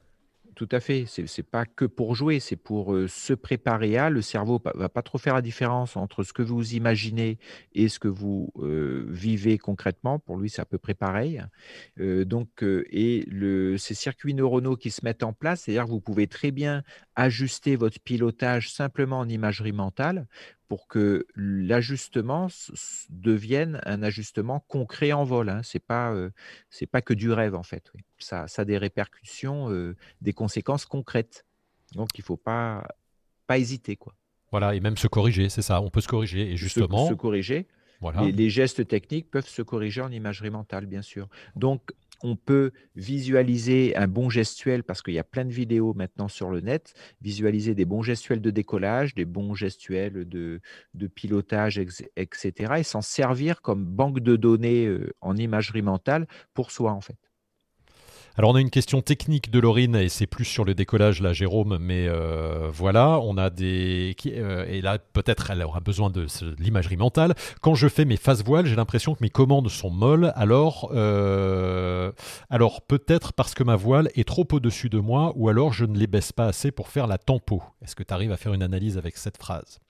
Tout 0.56 0.68
à 0.72 0.80
fait. 0.80 1.04
C'est 1.06 1.24
n'est 1.38 1.44
pas 1.44 1.66
que 1.66 1.84
pour 1.84 2.14
jouer, 2.14 2.40
c'est 2.40 2.56
pour 2.56 2.96
se 3.08 3.34
préparer 3.34 3.98
à. 3.98 4.08
Le 4.08 4.22
cerveau 4.22 4.58
ne 4.74 4.80
va 4.80 4.88
pas 4.88 5.02
trop 5.02 5.18
faire 5.18 5.34
la 5.34 5.42
différence 5.42 5.98
entre 5.98 6.22
ce 6.22 6.32
que 6.32 6.40
vous 6.40 6.72
imaginez 6.74 7.38
et 7.74 7.90
ce 7.90 7.98
que 7.98 8.08
vous 8.08 8.50
vivez 9.06 9.58
concrètement. 9.58 10.18
Pour 10.18 10.38
lui, 10.38 10.48
c'est 10.48 10.62
à 10.62 10.64
peu 10.64 10.78
près 10.78 10.94
pareil. 10.94 11.42
donc, 11.98 12.62
et 12.62 13.26
le, 13.30 13.76
ces 13.76 13.92
circuits 13.92 14.32
neuronaux 14.32 14.76
qui 14.76 14.90
se 14.90 15.04
mettent 15.04 15.24
en 15.24 15.34
place, 15.34 15.62
c'est-à-dire 15.62 15.84
que 15.84 15.90
vous 15.90 16.00
pouvez 16.00 16.26
très 16.26 16.52
bien 16.52 16.82
ajuster 17.16 17.76
votre 17.76 18.00
pilotage 18.00 18.72
simplement 18.72 19.18
en 19.18 19.28
imagerie 19.28 19.72
mentale 19.72 20.26
pour 20.68 20.88
que 20.88 21.26
l'ajustement 21.34 22.48
devienne 23.08 23.80
un 23.84 24.02
ajustement 24.02 24.60
concret 24.68 25.12
en 25.12 25.24
vol. 25.24 25.48
Hein. 25.48 25.62
Ce 25.62 25.76
n'est 25.76 25.84
pas, 25.86 26.14
pas 26.90 27.02
que 27.02 27.14
du 27.14 27.30
rêve, 27.30 27.54
en 27.54 27.62
fait. 27.62 27.92
Ça, 28.18 28.48
ça, 28.48 28.62
a 28.62 28.64
des 28.64 28.78
répercussions, 28.78 29.94
des 30.20 30.32
conséquences 30.32 30.86
concrètes. 30.86 31.44
Donc, 31.94 32.10
il 32.16 32.20
ne 32.22 32.24
faut 32.24 32.36
pas, 32.36 32.86
pas 33.46 33.58
hésiter. 33.58 33.96
Quoi. 33.96 34.14
Voilà, 34.50 34.74
et 34.74 34.80
même 34.80 34.96
se 34.96 35.08
corriger, 35.08 35.48
c'est 35.48 35.62
ça. 35.62 35.80
On 35.80 35.90
peut 35.90 36.00
se 36.00 36.08
corriger. 36.08 36.52
Et 36.52 36.56
justement. 36.56 37.08
Se, 37.08 37.14
corriger. 37.14 37.66
Voilà. 38.00 38.22
Les, 38.22 38.32
les, 38.32 38.50
gestes 38.50 38.86
techniques 38.86 39.30
peuvent 39.30 39.48
se 39.48 39.62
corriger 39.62 40.02
en 40.02 40.10
imagerie 40.10 40.50
mentale, 40.50 40.86
bien 40.86 41.02
sûr. 41.02 41.28
Donc, 41.54 41.92
on 42.22 42.36
peut 42.36 42.72
visualiser 42.94 43.96
un 43.96 44.08
bon 44.08 44.30
gestuel, 44.30 44.82
parce 44.82 45.02
qu'il 45.02 45.14
y 45.14 45.18
a 45.18 45.24
plein 45.24 45.44
de 45.44 45.52
vidéos 45.52 45.94
maintenant 45.94 46.28
sur 46.28 46.50
le 46.50 46.60
net, 46.60 46.94
visualiser 47.20 47.74
des 47.74 47.84
bons 47.84 48.02
gestuels 48.02 48.40
de 48.40 48.50
décollage, 48.50 49.14
des 49.14 49.24
bons 49.24 49.54
gestuels 49.54 50.28
de, 50.28 50.60
pilotage, 51.14 51.78
etc., 51.78 52.74
et 52.78 52.82
s'en 52.82 53.02
servir 53.02 53.62
comme 53.62 53.84
banque 53.84 54.20
de 54.20 54.36
données 54.36 54.86
euh, 54.86 55.12
en 55.20 55.36
imagerie 55.36 55.82
mentale 55.82 56.26
pour 56.54 56.70
soi, 56.70 56.92
en 56.92 57.00
fait. 57.00 57.16
Alors 58.38 58.50
on 58.50 58.54
a 58.54 58.60
une 58.60 58.68
question 58.68 59.00
technique 59.00 59.50
de 59.50 59.58
Laurine 59.58 59.96
et 59.96 60.10
c'est 60.10 60.26
plus 60.26 60.44
sur 60.44 60.66
le 60.66 60.74
décollage 60.74 61.22
là, 61.22 61.32
Jérôme, 61.32 61.78
mais 61.80 62.06
euh, 62.06 62.68
voilà, 62.70 63.18
on 63.20 63.38
a 63.38 63.48
des 63.48 64.14
euh, 64.26 64.66
et 64.68 64.82
là 64.82 64.98
peut-être 64.98 65.50
elle 65.50 65.62
aura 65.62 65.80
besoin 65.80 66.10
de, 66.10 66.26
l'imagerie 66.58 66.98
mentale. 66.98 67.34
Quand 67.62 67.74
je 67.74 67.88
fais 67.88 68.04
mes 68.04 68.18
phases 68.18 68.44
voiles, 68.44 68.66
j'ai 68.66 68.76
l'impression 68.76 69.14
que 69.14 69.22
mes 69.22 69.30
commandes 69.30 69.70
sont 69.70 69.88
molles. 69.88 70.34
Alors 70.36 70.90
euh, 70.92 72.12
alors 72.50 72.82
peut-être 72.82 73.32
parce 73.32 73.54
que 73.54 73.64
ma 73.64 73.76
voile 73.76 74.10
est 74.14 74.28
trop 74.28 74.46
au-dessus 74.52 74.90
de 74.90 74.98
moi 74.98 75.32
ou 75.34 75.48
alors 75.48 75.72
je 75.72 75.86
ne 75.86 75.96
les 75.96 76.06
baisse 76.06 76.32
pas 76.32 76.44
assez 76.44 76.70
pour 76.70 76.88
faire 76.88 77.06
la 77.06 77.16
tempo. 77.16 77.62
Est-ce 77.82 77.96
que 77.96 78.02
tu 78.02 78.12
arrives 78.12 78.32
à 78.32 78.36
faire 78.36 78.52
une 78.52 78.62
analyse 78.62 78.98
avec 78.98 79.16
cette 79.16 79.38
phrase? 79.38 79.80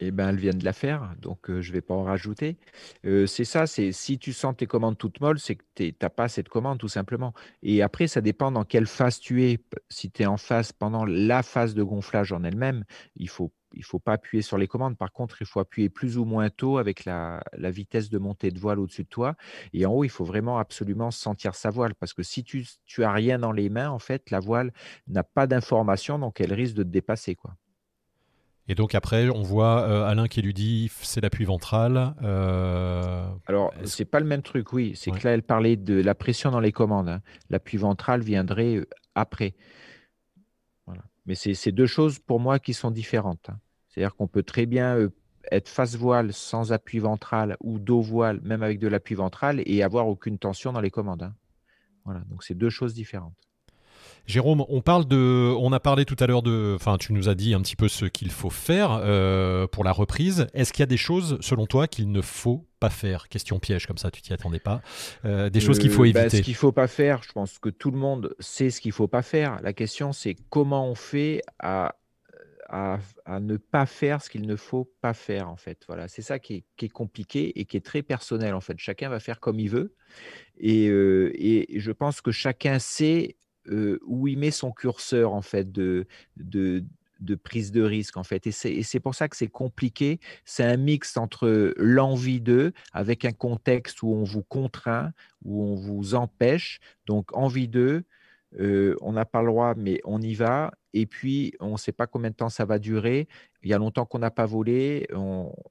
Eh 0.00 0.10
ben, 0.10 0.28
elle 0.30 0.38
vient 0.38 0.52
de 0.52 0.64
la 0.64 0.72
faire, 0.72 1.14
donc 1.20 1.46
je 1.48 1.68
ne 1.68 1.72
vais 1.72 1.80
pas 1.80 1.94
en 1.94 2.04
rajouter. 2.04 2.58
c'est 3.04 3.44
ça, 3.44 3.66
c'est 3.66 3.92
si 3.92 4.18
tu 4.18 4.32
sens 4.32 4.56
tes 4.56 4.66
commandes 4.66 4.98
toutes 4.98 5.20
molles, 5.20 5.38
c'est 5.38 5.56
que 5.56 5.64
tu 5.74 5.94
n'as 6.00 6.10
pas 6.10 6.28
cette 6.28 6.48
commande, 6.48 6.78
tout 6.78 6.88
simplement. 6.88 7.34
Et 7.62 7.82
après, 7.82 8.06
ça 8.06 8.20
dépend 8.20 8.50
dans 8.52 8.64
quelle 8.64 8.86
phase 8.86 9.18
tu 9.18 9.44
es. 9.44 9.58
Si 9.88 10.10
tu 10.10 10.22
es 10.22 10.26
en 10.26 10.36
phase 10.36 10.72
pendant 10.72 11.04
la 11.04 11.42
phase 11.42 11.74
de 11.74 11.82
gonflage 11.82 12.32
en 12.32 12.44
elle-même, 12.44 12.84
il 13.16 13.24
ne 13.24 13.82
faut, 13.82 13.98
pas 13.98 14.12
appuyer 14.12 14.42
sur 14.42 14.58
les 14.58 14.68
commandes. 14.68 14.96
Par 14.96 15.12
contre, 15.12 15.42
il 15.42 15.46
faut 15.46 15.60
appuyer 15.60 15.88
plus 15.88 16.18
ou 16.18 16.24
moins 16.24 16.50
tôt 16.50 16.78
avec 16.78 17.04
la, 17.04 17.42
la 17.56 17.70
vitesse 17.70 18.10
de 18.10 18.18
montée 18.18 18.50
de 18.50 18.58
voile 18.58 18.78
au-dessus 18.78 19.04
de 19.04 19.08
toi. 19.08 19.36
Et 19.72 19.86
en 19.86 19.92
haut, 19.92 20.04
il 20.04 20.10
faut 20.10 20.24
vraiment 20.24 20.58
absolument 20.58 21.10
sentir 21.10 21.54
sa 21.54 21.70
voile, 21.70 21.94
parce 21.94 22.14
que 22.14 22.22
si 22.22 22.44
tu 22.44 22.64
n'as 22.98 23.12
rien 23.12 23.38
dans 23.38 23.52
les 23.52 23.68
mains, 23.68 23.90
en 23.90 23.98
fait, 23.98 24.30
la 24.30 24.40
voile 24.40 24.72
n'a 25.06 25.24
pas 25.24 25.46
d'information, 25.46 26.18
donc 26.18 26.40
elle 26.40 26.52
risque 26.52 26.74
de 26.74 26.82
te 26.82 26.88
dépasser. 26.88 27.34
quoi. 27.34 27.54
Et 28.68 28.74
donc 28.74 28.94
après, 28.94 29.30
on 29.30 29.42
voit 29.42 29.82
euh, 29.82 30.04
Alain 30.04 30.28
qui 30.28 30.42
lui 30.42 30.52
dit 30.52 30.90
c'est 31.00 31.22
l'appui 31.22 31.46
ventral. 31.46 32.14
Euh, 32.22 33.26
Alors, 33.46 33.72
c'est 33.84 34.04
pas 34.04 34.20
le 34.20 34.26
même 34.26 34.42
truc, 34.42 34.74
oui. 34.74 34.92
C'est 34.94 35.10
que 35.10 35.26
là, 35.26 35.32
elle 35.32 35.42
parlait 35.42 35.76
de 35.76 35.94
la 36.00 36.14
pression 36.14 36.50
dans 36.50 36.60
les 36.60 36.72
commandes. 36.72 37.08
Hein. 37.08 37.22
L'appui 37.48 37.78
ventral 37.78 38.20
viendrait 38.20 38.76
euh, 38.76 38.88
après. 39.14 39.54
Voilà. 40.86 41.02
Mais 41.24 41.34
c'est 41.34 41.72
deux 41.72 41.86
choses 41.86 42.18
pour 42.18 42.40
moi 42.40 42.58
qui 42.58 42.74
sont 42.74 42.90
différentes. 42.90 43.48
Hein. 43.48 43.58
C'est-à-dire 43.88 44.14
qu'on 44.14 44.28
peut 44.28 44.42
très 44.42 44.66
bien 44.66 45.08
être 45.50 45.68
face 45.68 45.96
voile 45.96 46.34
sans 46.34 46.72
appui 46.72 46.98
ventral 46.98 47.56
ou 47.62 47.78
dos 47.78 48.02
voile, 48.02 48.38
même 48.42 48.62
avec 48.62 48.78
de 48.78 48.86
l'appui 48.86 49.14
ventral, 49.14 49.62
et 49.64 49.82
avoir 49.82 50.08
aucune 50.08 50.38
tension 50.38 50.74
dans 50.74 50.82
les 50.82 50.90
commandes. 50.90 51.22
Hein. 51.22 51.34
Voilà. 52.04 52.20
Donc, 52.28 52.44
c'est 52.44 52.54
deux 52.54 52.70
choses 52.70 52.92
différentes. 52.92 53.47
Jérôme, 54.28 54.62
on 54.68 54.82
parle 54.82 55.08
de, 55.08 55.54
on 55.58 55.72
a 55.72 55.80
parlé 55.80 56.04
tout 56.04 56.16
à 56.20 56.26
l'heure 56.26 56.42
de, 56.42 56.74
enfin, 56.74 56.98
tu 56.98 57.14
nous 57.14 57.30
as 57.30 57.34
dit 57.34 57.54
un 57.54 57.62
petit 57.62 57.76
peu 57.76 57.88
ce 57.88 58.04
qu'il 58.04 58.30
faut 58.30 58.50
faire 58.50 59.00
euh, 59.02 59.66
pour 59.66 59.84
la 59.84 59.92
reprise. 59.92 60.48
Est-ce 60.52 60.74
qu'il 60.74 60.80
y 60.80 60.82
a 60.82 60.86
des 60.86 60.98
choses, 60.98 61.38
selon 61.40 61.64
toi, 61.64 61.88
qu'il 61.88 62.12
ne 62.12 62.20
faut 62.20 62.68
pas 62.78 62.90
faire? 62.90 63.30
Question 63.30 63.58
piège, 63.58 63.86
comme 63.86 63.96
ça, 63.96 64.10
tu 64.10 64.20
t'y 64.20 64.34
attendais 64.34 64.58
pas. 64.58 64.82
Euh, 65.24 65.48
des 65.48 65.60
choses 65.60 65.78
qu'il 65.78 65.90
faut 65.90 66.04
euh, 66.04 66.12
bah, 66.12 66.20
éviter. 66.20 66.36
ce 66.36 66.42
qu'il 66.42 66.56
faut 66.56 66.72
pas 66.72 66.88
faire, 66.88 67.22
je 67.22 67.32
pense 67.32 67.58
que 67.58 67.70
tout 67.70 67.90
le 67.90 67.96
monde 67.96 68.34
sait 68.38 68.68
ce 68.68 68.82
qu'il 68.82 68.92
faut 68.92 69.08
pas 69.08 69.22
faire. 69.22 69.62
La 69.62 69.72
question, 69.72 70.12
c'est 70.12 70.36
comment 70.50 70.86
on 70.86 70.94
fait 70.94 71.40
à 71.58 71.94
à, 72.70 72.98
ne 73.40 73.56
pas 73.56 73.86
faire 73.86 74.20
ce 74.20 74.28
qu'il 74.28 74.46
ne 74.46 74.54
faut 74.54 74.92
pas 75.00 75.14
faire 75.14 75.48
en 75.48 75.56
fait. 75.56 75.84
Voilà, 75.86 76.06
c'est 76.06 76.20
ça 76.20 76.38
qui 76.38 76.66
est, 76.82 76.88
compliqué 76.90 77.58
et 77.58 77.64
qui 77.64 77.78
est 77.78 77.80
très 77.80 78.02
personnel 78.02 78.52
en 78.52 78.60
fait. 78.60 78.74
Chacun 78.76 79.08
va 79.08 79.20
faire 79.20 79.40
comme 79.40 79.58
il 79.58 79.70
veut 79.70 79.94
et, 80.58 80.84
et 80.84 81.80
je 81.80 81.92
pense 81.92 82.20
que 82.20 82.30
chacun 82.30 82.78
sait 82.78 83.38
où 83.66 84.28
il 84.28 84.38
met 84.38 84.50
son 84.50 84.72
curseur 84.72 85.32
en 85.32 85.42
fait 85.42 85.70
de, 85.70 86.06
de, 86.36 86.84
prise 87.42 87.72
de 87.72 87.82
risque 87.82 88.16
en 88.16 88.24
fait. 88.24 88.46
Et 88.46 88.82
c'est 88.82 89.00
pour 89.00 89.14
ça 89.14 89.28
que 89.28 89.36
c'est 89.36 89.48
compliqué. 89.48 90.20
C'est 90.44 90.64
un 90.64 90.76
mix 90.76 91.16
entre 91.16 91.74
l'envie 91.76 92.40
d'eux 92.40 92.72
avec 92.92 93.24
un 93.24 93.32
contexte 93.32 94.02
où 94.02 94.12
on 94.12 94.24
vous 94.24 94.42
contraint, 94.42 95.12
où 95.44 95.62
on 95.62 95.74
vous 95.74 96.14
empêche. 96.14 96.80
Donc 97.06 97.36
envie 97.36 97.68
d'eux, 97.68 98.04
on 98.58 99.12
n'a 99.12 99.24
pas 99.24 99.42
le 99.42 99.48
droit, 99.48 99.74
mais 99.76 100.00
on 100.04 100.20
y 100.20 100.34
va. 100.34 100.72
Et 100.94 101.06
puis, 101.06 101.52
on 101.60 101.72
ne 101.72 101.76
sait 101.76 101.92
pas 101.92 102.06
combien 102.06 102.30
de 102.30 102.34
temps 102.34 102.48
ça 102.48 102.64
va 102.64 102.78
durer. 102.78 103.28
Il 103.62 103.70
y 103.70 103.74
a 103.74 103.78
longtemps 103.78 104.06
qu'on 104.06 104.18
n'a 104.18 104.30
pas 104.30 104.46
volé. 104.46 105.06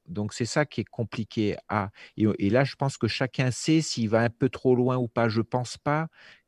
Donc, 0.07 0.33
c'est 0.33 0.45
ça 0.45 0.65
qui 0.65 0.81
est 0.81 0.89
compliqué. 0.89 1.57
À... 1.69 1.89
Et, 2.17 2.25
et, 2.39 2.49
là, 2.49 2.63
je 2.63 2.75
pense 2.75 2.97
que 2.97 3.07
chacun 3.07 3.51
sait 3.51 3.81
s'il 3.81 4.09
va 4.09 4.21
un 4.21 4.29
peu 4.29 4.49
trop 4.49 4.75
loin 4.75 4.97
ou 4.97 5.07
pas. 5.07 5.27
Je 5.27 5.39
ne 5.39 5.43
pense 5.43 5.77
pas 5.77 6.07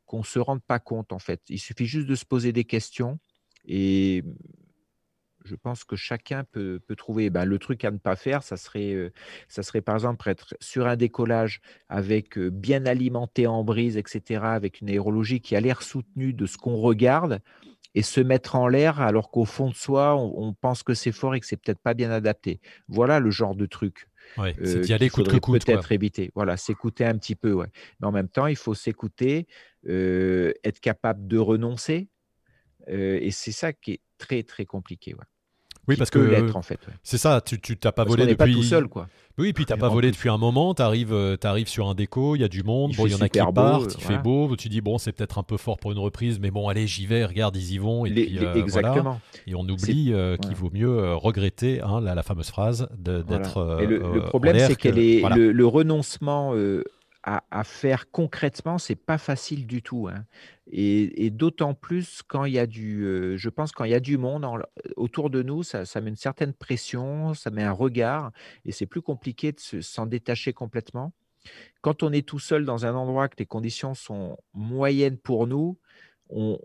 qu'on 0.09 0.19
ne 0.19 0.23
se 0.23 0.39
rende 0.39 0.63
pas 0.63 0.79
compte 0.79 1.13
en 1.13 1.19
fait. 1.19 1.41
Il 1.49 1.59
suffit 1.59 1.85
juste 1.85 2.07
de 2.07 2.15
se 2.15 2.25
poser 2.25 2.51
des 2.51 2.63
questions 2.63 3.19
et 3.63 4.23
je 5.45 5.55
pense 5.55 5.83
que 5.83 5.95
chacun 5.95 6.43
peut, 6.43 6.81
trouver. 6.97 7.29
Ben, 7.29 7.45
le 7.45 7.59
truc 7.59 7.85
à 7.85 7.91
ne 7.91 7.97
pas 7.97 8.15
faire, 8.15 8.41
ça 8.41 8.57
serait, 8.57 8.93
euh, 8.93 9.13
ça 9.47 9.61
serait 9.61 9.81
par 9.81 9.95
exemple 9.95 10.27
être 10.27 10.55
sur 10.59 10.87
un 10.87 10.95
décollage 10.95 11.61
avec 11.89 12.37
euh, 12.39 12.49
bien 12.49 12.87
alimenté 12.87 13.45
en 13.45 13.63
brise, 13.63 13.97
etc., 13.97 14.41
avec 14.45 14.81
une 14.81 14.89
aérologie 14.89 15.41
qui 15.41 15.55
a 15.55 15.61
l'air 15.61 15.83
soutenue 15.83 16.33
de 16.33 16.47
ce 16.47 16.57
qu'on 16.57 16.75
regarde 16.75 17.39
et 17.93 18.01
se 18.01 18.19
mettre 18.19 18.55
en 18.55 18.67
l'air 18.67 18.99
alors 19.01 19.29
qu'au 19.29 19.45
fond 19.45 19.69
de 19.69 19.75
soi, 19.75 20.15
on, 20.15 20.53
pense 20.53 20.83
que 20.83 20.95
c'est 20.95 21.11
fort 21.11 21.35
et 21.35 21.39
que 21.39 21.45
c'est 21.45 21.57
peut-être 21.57 21.79
pas 21.79 21.93
bien 21.93 22.11
adapté. 22.11 22.59
Voilà 22.87 23.19
le 23.19 23.29
genre 23.29 23.55
de 23.55 23.67
truc. 23.67 24.08
Ouais, 24.37 24.55
c'est 24.63 24.81
d'y 24.81 24.93
aller 24.93 25.09
coûte 25.09 25.27
que 25.27 25.37
coûte. 25.37 25.65
Peut-être 25.65 25.91
éviter. 25.91 26.31
Voilà, 26.35 26.57
s'écouter 26.57 27.05
un 27.05 27.17
petit 27.17 27.35
peu. 27.35 27.53
Ouais. 27.53 27.67
Mais 27.99 28.07
en 28.07 28.11
même 28.11 28.29
temps, 28.29 28.47
il 28.47 28.55
faut 28.55 28.73
s'écouter, 28.73 29.47
être 29.85 30.79
capable 30.81 31.27
de 31.27 31.37
renoncer. 31.37 32.09
et 32.87 33.31
c'est 33.31 33.51
ça 33.51 33.73
qui 33.73 33.93
est 33.93 34.01
très, 34.17 34.43
très 34.43 34.65
compliqué. 34.65 35.13
Ouais. 35.13 35.25
Oui, 35.89 35.95
parce 35.97 36.11
que 36.11 36.55
en 36.55 36.61
fait. 36.61 36.79
C'est 37.03 37.17
ça, 37.17 37.41
tu 37.41 37.59
tu 37.59 37.75
t'as 37.77 37.91
pas 37.91 38.03
volé 38.03 38.23
depuis. 38.23 38.35
pas 38.37 38.47
tout 38.47 38.63
seul, 38.63 38.87
quoi. 38.87 39.07
Oui, 39.39 39.53
puis 39.53 39.65
t'as 39.65 39.77
pas 39.77 39.87
volé 39.87 40.11
depuis 40.11 40.29
un 40.29 40.37
moment. 40.37 40.73
Tu 40.73 40.81
arrives, 40.81 41.13
euh, 41.13 41.37
arrives 41.43 41.69
sur 41.69 41.87
un 41.87 41.95
déco, 41.95 42.35
il 42.35 42.41
y 42.41 42.43
a 42.43 42.47
du 42.47 42.61
monde. 42.61 42.91
Il 42.91 42.97
bon, 42.97 43.07
il 43.07 43.13
y 43.13 43.15
en 43.15 43.21
a 43.21 43.29
qui 43.29 43.39
partent, 43.53 43.95
il 43.95 44.03
fait 44.03 44.17
beau. 44.17 44.55
Tu 44.55 44.69
dis 44.69 44.81
bon, 44.81 44.97
c'est 44.97 45.13
peut-être 45.13 45.39
un 45.39 45.43
peu 45.43 45.57
fort 45.57 45.77
pour 45.77 45.91
une 45.91 45.97
reprise, 45.97 46.39
mais 46.39 46.51
bon, 46.51 46.67
allez, 46.67 46.87
j'y 46.87 47.05
vais. 47.05 47.25
Regarde, 47.25 47.55
ils 47.55 47.73
y 47.73 47.77
vont. 47.77 48.05
Et 48.05 48.11
puis, 48.11 48.37
euh, 48.37 48.55
exactement. 48.55 49.19
Et 49.47 49.55
on 49.55 49.61
oublie 49.61 50.11
euh, 50.13 50.37
qu'il 50.37 50.55
vaut 50.55 50.69
mieux 50.71 51.15
regretter 51.15 51.81
hein, 51.81 52.01
la, 52.01 52.21
fameuse 52.21 52.49
phrase 52.49 52.87
d'être. 52.97 53.79
le, 53.79 54.21
problème, 54.25 54.57
c'est 54.59 54.75
que 54.75 54.89
le, 54.89 55.65
renoncement 55.65 56.53
à, 57.23 57.63
faire 57.63 58.09
concrètement, 58.11 58.77
c'est 58.77 58.95
pas 58.95 59.17
facile 59.17 59.67
du 59.67 59.81
tout. 59.81 60.07
Hein. 60.07 60.25
Et, 60.71 61.29
d'autant 61.29 61.73
plus 61.73 62.21
quand 62.27 62.45
il 62.45 62.53
y 62.53 62.59
a 62.59 62.65
du, 62.65 63.03
euh, 63.03 63.37
je 63.37 63.49
pense, 63.49 63.71
quand 63.71 63.83
il 63.83 63.91
y 63.91 63.95
a 63.95 63.99
du 63.99 64.17
monde 64.17 64.47
autour 64.95 65.29
de 65.29 65.43
nous, 65.43 65.63
ça, 65.63 65.83
met 66.01 66.09
une 66.09 66.15
certaine 66.15 66.53
pression, 66.53 67.33
ça 67.33 67.49
met 67.49 67.63
un 67.63 67.71
regard, 67.71 68.31
et 68.65 68.71
c'est 68.71 68.85
plus 68.85 69.01
compliqué 69.01 69.51
de 69.51 69.81
s'en 69.81 70.05
détacher 70.05 70.53
complètement. 70.53 71.13
Quand 71.81 72.03
on 72.03 72.11
est 72.11 72.27
tout 72.27 72.39
seul 72.39 72.65
dans 72.65 72.85
un 72.85 72.95
endroit 72.95 73.27
que 73.27 73.35
les 73.37 73.45
conditions 73.45 73.93
sont 73.93 74.37
moyennes 74.53 75.17
pour 75.17 75.47
nous, 75.47 75.77
on, 76.29 76.59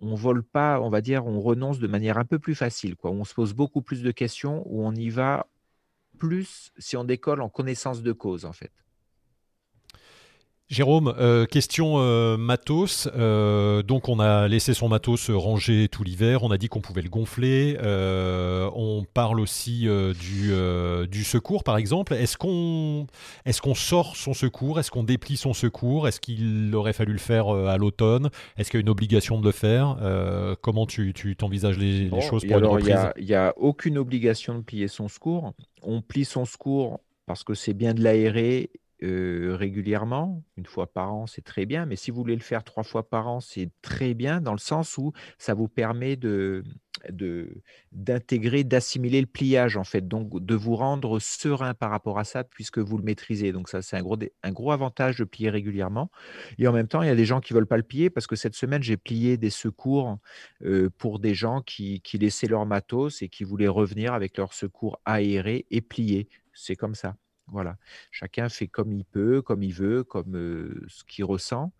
on, 0.00 0.14
vole 0.14 0.42
pas, 0.42 0.80
on 0.80 0.88
va 0.88 1.00
dire, 1.00 1.26
on 1.26 1.40
renonce 1.40 1.78
de 1.78 1.86
manière 1.86 2.18
un 2.18 2.24
peu 2.24 2.38
plus 2.38 2.54
facile. 2.54 2.96
Quoi. 2.96 3.10
On 3.10 3.24
se 3.24 3.34
pose 3.34 3.52
beaucoup 3.52 3.82
plus 3.82 4.02
de 4.02 4.10
questions, 4.10 4.62
où 4.66 4.84
on 4.84 4.94
y 4.94 5.10
va 5.10 5.46
plus 6.18 6.72
si 6.78 6.96
on 6.96 7.04
décolle 7.04 7.42
en 7.42 7.48
connaissance 7.48 8.02
de 8.02 8.12
cause, 8.12 8.44
en 8.44 8.52
fait. 8.52 8.72
Jérôme, 10.68 11.14
euh, 11.18 11.46
question 11.46 11.94
euh, 11.96 12.36
matos. 12.36 13.08
Euh, 13.16 13.82
donc 13.82 14.10
on 14.10 14.20
a 14.20 14.48
laissé 14.48 14.74
son 14.74 14.90
matos 14.90 15.30
rangé 15.30 15.88
tout 15.88 16.04
l'hiver, 16.04 16.42
on 16.42 16.50
a 16.50 16.58
dit 16.58 16.68
qu'on 16.68 16.82
pouvait 16.82 17.00
le 17.00 17.08
gonfler. 17.08 17.78
on 17.80 19.02
parle 19.14 19.40
aussi 19.40 19.86
du, 20.20 20.52
du, 21.08 21.24
secours 21.24 21.64
par 21.64 21.78
exemple. 21.78 22.12
Est-ce 22.12 22.36
qu'on 22.36 23.06
est 23.46 23.58
qu'on 23.58 23.74
sort 23.74 24.14
son 24.14 24.34
secours? 24.34 24.78
Est-ce 24.78 24.90
qu'on 24.90 25.04
déplie 25.04 25.38
son 25.38 25.54
secours? 25.54 26.06
Est-ce 26.06 26.20
qu'il 26.20 26.74
aurait 26.74 26.92
fallu 26.92 27.12
le 27.12 27.18
faire 27.18 27.48
à 27.48 27.78
l'automne? 27.78 28.28
Est-ce 28.58 28.70
qu'il 28.70 28.78
y 28.78 28.80
a 28.80 28.82
une 28.82 28.90
obligation 28.90 29.40
de 29.40 29.46
le 29.46 29.52
faire? 29.52 29.96
Comment 30.60 30.84
tu 30.84 31.14
t'envisages 31.38 31.78
les, 31.78 32.10
les, 32.10 32.20
choses 32.20 32.44
pour 32.44 32.56
alors, 32.56 32.78
Il 32.78 33.24
n'y 33.24 33.34
a, 33.34 33.48
a, 33.48 33.54
aucune 33.56 33.96
obligation 33.96 34.58
de 34.58 34.62
plier 34.62 34.88
son 34.88 35.08
secours. 35.08 35.54
On 35.82 36.02
plie 36.02 36.26
son 36.26 36.44
secours 36.44 37.00
parce 37.24 37.42
que 37.42 37.54
c'est 37.54 37.74
bien 37.74 37.94
de 37.94 38.02
l'aérer 38.02 38.70
régulièrement, 39.02 40.42
une 40.56 40.66
fois 40.66 40.92
par 40.92 41.12
an, 41.12 41.26
c'est 41.26 41.44
très 41.44 41.66
bien, 41.66 41.86
mais 41.86 41.96
si 41.96 42.10
vous 42.10 42.18
voulez 42.18 42.34
le 42.34 42.42
faire 42.42 42.64
trois 42.64 42.82
fois 42.82 43.08
par 43.08 43.28
an, 43.28 43.40
c'est 43.40 43.70
très 43.82 44.14
bien 44.14 44.40
dans 44.40 44.52
le 44.52 44.58
sens 44.58 44.98
où 44.98 45.12
ça 45.38 45.54
vous 45.54 45.68
permet 45.68 46.16
de 46.16 46.64
d'intégrer, 47.92 48.64
d'assimiler 48.64 49.20
le 49.20 49.26
pliage 49.26 49.76
en 49.76 49.84
fait, 49.84 50.08
donc 50.08 50.44
de 50.44 50.54
vous 50.54 50.76
rendre 50.76 51.18
serein 51.20 51.74
par 51.74 51.90
rapport 51.90 52.18
à 52.18 52.24
ça 52.24 52.44
puisque 52.44 52.78
vous 52.78 52.98
le 52.98 53.04
maîtrisez. 53.04 53.52
Donc 53.52 53.68
ça, 53.68 53.82
c'est 53.82 53.96
un 53.96 54.52
gros, 54.52 54.72
avantage 54.72 55.16
de 55.18 55.24
plier 55.24 55.50
régulièrement. 55.50 56.10
Et 56.58 56.66
en 56.66 56.72
même 56.72 56.88
temps, 56.88 57.02
il 57.02 57.06
y 57.08 57.10
a 57.10 57.14
des 57.14 57.24
gens 57.24 57.40
qui 57.40 57.52
veulent 57.52 57.66
pas 57.66 57.76
le 57.76 57.82
plier 57.82 58.10
parce 58.10 58.26
que 58.26 58.36
cette 58.36 58.54
semaine, 58.54 58.82
j'ai 58.82 58.96
plié 58.96 59.36
des 59.36 59.50
secours 59.50 60.18
pour 60.98 61.18
des 61.18 61.34
gens 61.34 61.62
qui, 61.62 62.00
qui 62.00 62.18
laissaient 62.18 62.48
leur 62.48 62.66
matos 62.66 63.22
et 63.22 63.28
qui 63.28 63.44
voulaient 63.44 63.68
revenir 63.68 64.12
avec 64.12 64.36
leur 64.36 64.52
secours 64.52 65.00
aéré 65.04 65.66
et 65.70 65.80
plié. 65.80 66.28
C'est 66.52 66.76
comme 66.76 66.94
ça. 66.94 67.16
Voilà, 67.50 67.76
chacun 68.10 68.48
fait 68.48 68.68
comme 68.68 68.92
il 68.92 69.04
peut, 69.04 69.42
comme 69.42 69.62
il 69.62 69.72
veut, 69.72 70.04
comme 70.04 70.34
ce 70.88 71.04
qu'il 71.04 71.24
ressent. 71.24 71.72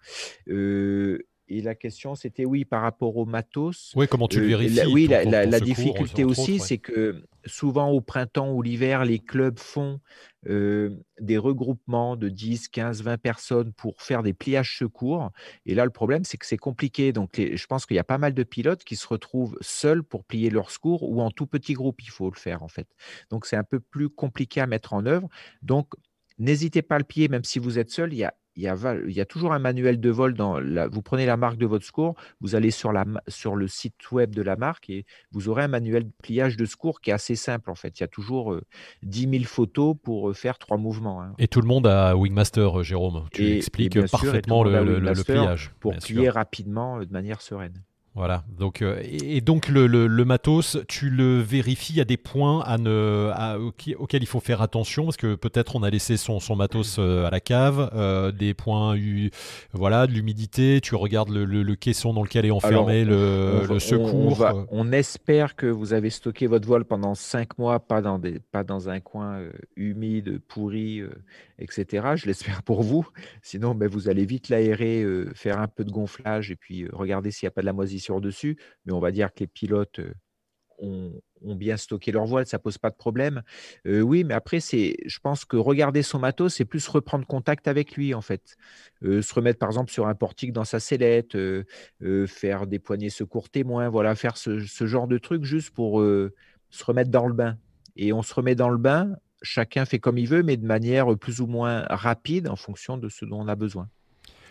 Et 1.49 1.63
la 1.63 1.75
question, 1.75 2.15
c'était 2.15 2.45
oui, 2.45 2.65
par 2.65 2.83
rapport 2.83 3.17
au 3.17 3.25
matos. 3.25 3.93
Oui, 3.97 4.07
comment 4.09 4.29
tu 4.29 4.41
le 4.41 4.47
vérifies 4.47 4.87
Oui, 4.87 5.07
la, 5.07 5.61
difficulté 5.61 6.25
aussi, 6.25 6.59
c'est 6.59 6.79
que 6.79 7.23
souvent 7.47 7.89
au 7.91 8.01
printemps 8.01 8.53
ou 8.53 8.63
l'hiver, 8.63 9.05
les 9.05 9.19
clubs 9.19 9.59
font 9.59 10.01
des 10.47 11.39
regroupements 11.39 12.17
de 12.17 12.29
10, 12.29 12.69
15, 12.69 13.03
20 13.03 13.19
personnes 13.19 13.73
pour 13.73 14.01
faire 14.01 14.23
des 14.23 14.33
pliages 14.33 14.79
secours. 14.79 15.31
Et 15.67 15.75
là, 15.75 15.85
le 15.85 15.91
problème, 15.91 16.25
c'est 16.25 16.39
que 16.39 16.47
c'est 16.47 16.57
compliqué. 16.57 17.13
Donc, 17.13 17.37
je 17.37 17.67
pense 17.67 17.87
qu'il 17.87 17.97
y 17.97 18.01
a 18.01 18.05
pas 18.05 18.19
mal 18.19 18.35
de 18.35 18.43
pilotes 18.43 18.85
qui 18.85 18.97
se 18.97 19.07
retrouvent 19.07 19.57
seuls 19.61 20.03
pour 20.03 20.25
plier 20.25 20.51
leur 20.51 20.71
secours 20.71 21.03
ou 21.03 21.21
en 21.21 21.31
tout 21.31 21.47
petit 21.47 21.73
groupe, 21.73 22.03
il 22.03 22.11
faut 22.11 22.31
le 22.31 22.39
faire 22.39 22.63
en 22.63 22.69
fait. 22.69 22.89
Donc, 23.31 23.47
c'est 23.47 23.57
un 23.57 23.65
peu 23.65 23.81
plus 23.81 24.09
compliqué 24.09 24.61
à 24.61 24.67
mettre 24.67 24.93
en 24.93 25.07
œuvre. 25.07 25.29
Donc, 25.63 25.89
n'hésitez 26.39 26.83
pas 26.83 26.97
à 26.97 26.99
le 26.99 27.05
plier, 27.05 27.29
même 27.29 27.45
si 27.45 27.59
vous 27.59 27.79
êtes 27.79 27.91
seul. 27.91 28.13
Il 28.13 28.19
y 28.19 28.25
a 28.25 28.35
il 28.59 28.65
y, 28.65 29.21
a, 29.21 29.25
toujours 29.25 29.53
un 29.53 29.61
manuel 29.61 30.01
de 30.01 30.11
vol. 30.11 30.35
Dans 30.35 30.59
la, 30.59 30.89
vous 30.89 31.01
prenez 31.01 31.27
la 31.27 31.37
marque 31.37 31.59
de 31.59 31.67
votre 31.67 31.85
secours, 31.85 32.17
vous 32.41 32.57
allez 32.57 32.73
sur, 32.73 32.93
la, 32.93 33.05
sur 33.29 33.55
le 33.55 33.69
site 33.69 34.11
web 34.11 34.35
de 34.35 34.43
la 34.43 34.57
marque 34.57 34.91
et 34.91 35.07
vous 35.31 35.49
aurez 35.49 35.63
un 35.63 35.69
manuel 35.69 36.05
de 36.05 36.13
pliage 36.21 36.57
de 36.57 36.65
secours 36.65 37.01
qui 37.01 37.11
est 37.11 37.13
assez 37.13 37.37
simple 37.37 37.71
en 37.71 37.77
fait. 37.77 38.01
Il 38.01 38.03
y 38.03 38.05
a 38.05 38.09
toujours 38.09 38.57
10 39.05 39.27
euh, 39.27 39.31
000 39.31 39.45
photos 39.45 39.95
pour 40.03 40.31
euh, 40.31 40.33
faire 40.33 40.59
trois 40.59 40.77
mouvements. 40.77 41.23
Hein. 41.23 41.35
Et 41.39 41.47
tout 41.47 41.61
le 41.61 41.69
monde 41.69 41.87
a 41.87 42.17
Wingmaster, 42.17 42.81
euh, 42.81 42.83
Jérôme. 42.83 43.27
Tu 43.33 43.49
expliques 43.57 44.05
parfaitement 44.11 44.65
le, 44.65 45.23
pliage. 45.23 45.71
Pour 45.79 45.97
plier 45.97 46.29
rapidement 46.29 46.99
de 46.99 47.13
manière 47.13 47.41
sereine. 47.41 47.85
Voilà. 48.19 48.43
Donc, 48.59 48.83
euh, 48.83 49.01
et, 49.05 49.41
donc 49.41 49.69
le, 49.69 50.09
matos, 50.25 50.77
tu 50.89 51.09
le 51.09 51.39
vérifies 51.39 52.01
à 52.01 52.05
des 52.05 52.17
points 52.17 52.65
à 52.65 52.77
ne, 52.77 53.31
auxquels 53.97 54.23
il 54.25 54.27
faut 54.27 54.41
faire 54.41 54.61
attention 54.61 55.05
parce 55.05 55.17
que 55.17 55.37
peut-être 55.37 55.77
on 55.77 55.85
a 55.85 55.91
laissé 55.91 56.17
son, 56.17 56.41
son 56.41 56.57
matos 56.57 56.97
euh, 56.99 57.29
à 57.29 57.31
la 57.31 57.39
cave, 57.39 57.93
euh, 57.95 58.33
des 58.33 58.55
points, 58.55 58.97
voilà, 59.73 60.09
de 60.09 60.13
l'humidité. 60.13 60.81
Tu 60.81 60.97
regardes 60.97 61.31
le, 61.31 61.75
caisson 61.77 62.13
dans 62.13 62.25
lequel 62.25 62.45
est 62.45 62.51
enfermé 62.51 63.05
le, 63.05 63.79
secours. 63.79 64.45
On, 64.73 64.91
espère 64.91 65.55
que 65.55 65.67
vous 65.67 65.93
avez 65.93 66.11
stocké 66.11 66.49
votre 66.49 66.67
voile 66.67 66.85
pendant 66.85 67.15
cinq 67.15 67.57
mois, 67.57 67.79
pas 67.79 68.03
dans 68.03 68.19
des, 68.19 68.41
pas 68.51 68.65
dans 68.65 68.89
un 68.89 68.99
coin 68.99 69.43
humide, 69.77 70.41
pourri, 70.49 71.03
etc. 71.61 72.15
Je 72.17 72.27
l'espère 72.27 72.65
pour 72.65 72.83
vous. 72.83 73.07
Sinon, 73.43 73.77
ben, 73.77 73.89
vous 73.89 74.09
allez 74.09 74.25
vite 74.25 74.49
l'aérer, 74.49 75.07
faire 75.35 75.61
un 75.61 75.69
peu 75.69 75.85
de 75.85 75.93
gonflage 75.93 76.51
et 76.51 76.57
puis 76.57 76.89
regarder 76.93 77.31
s'il 77.31 77.47
n'y 77.47 77.49
a 77.49 77.53
pas 77.53 77.61
de 77.61 77.67
la 77.67 77.73
moisissure 77.73 78.08
dessus, 78.21 78.59
mais 78.85 78.93
on 78.93 79.01
va 79.01 79.11
dire 79.13 79.33
que 79.33 79.41
les 79.41 79.47
pilotes 79.47 80.01
ont, 80.79 81.21
bien 81.43 81.77
stocké 81.77 82.13
leur 82.13 82.25
voile, 82.25 82.47
ça 82.47 82.59
pose 82.59 82.79
pas 82.79 82.91
de 82.91 82.97
problème. 82.97 83.43
oui, 83.85 84.25
mais 84.25 84.35
après, 84.35 84.61
c'est, 84.61 84.97
je 85.07 85.19
pense 85.19 85.45
que 85.45 85.57
regarder 85.57 86.03
son 86.03 86.19
matos, 86.19 86.55
c'est 86.55 86.65
plus 86.65 86.87
reprendre 86.89 87.27
contact 87.27 87.69
avec 87.69 87.97
lui, 87.97 88.15
en 88.15 88.21
fait. 88.21 88.57
se 89.03 89.35
remettre, 89.35 89.59
par 89.59 89.69
exemple, 89.69 89.91
sur 89.91 90.07
un 90.07 90.15
portique 90.15 90.53
dans 90.53 90.65
sa 90.65 90.81
sellette, 90.81 91.37
faire 92.27 92.67
des 92.67 92.79
poignées 92.79 93.11
secours 93.11 93.51
témoins, 93.51 93.89
voilà, 93.89 94.15
faire 94.15 94.37
ce, 94.37 94.61
ce 94.61 94.87
genre 94.87 95.09
de 95.09 95.19
truc 95.19 95.45
juste 95.45 95.71
pour 95.71 96.01
se 96.01 96.85
remettre 96.85 97.11
dans 97.11 97.27
le 97.27 97.35
bain. 97.35 97.57
Et 97.97 98.13
on 98.13 98.23
se 98.23 98.33
remet 98.33 98.55
dans 98.55 98.71
le 98.71 98.79
bain, 98.79 99.17
chacun 99.43 99.85
fait 99.85 99.99
comme 99.99 100.19
il 100.19 100.29
veut, 100.29 100.43
mais 100.43 100.57
de 100.57 100.67
manière 100.67 101.17
plus 101.19 101.41
ou 101.41 101.47
moins 101.47 101.85
rapide 101.91 102.49
en 102.49 102.57
fonction 102.57 102.97
de 102.97 103.09
ce 103.09 103.25
dont 103.25 103.41
on 103.41 103.49
a 103.49 103.57
besoin. 103.57 103.89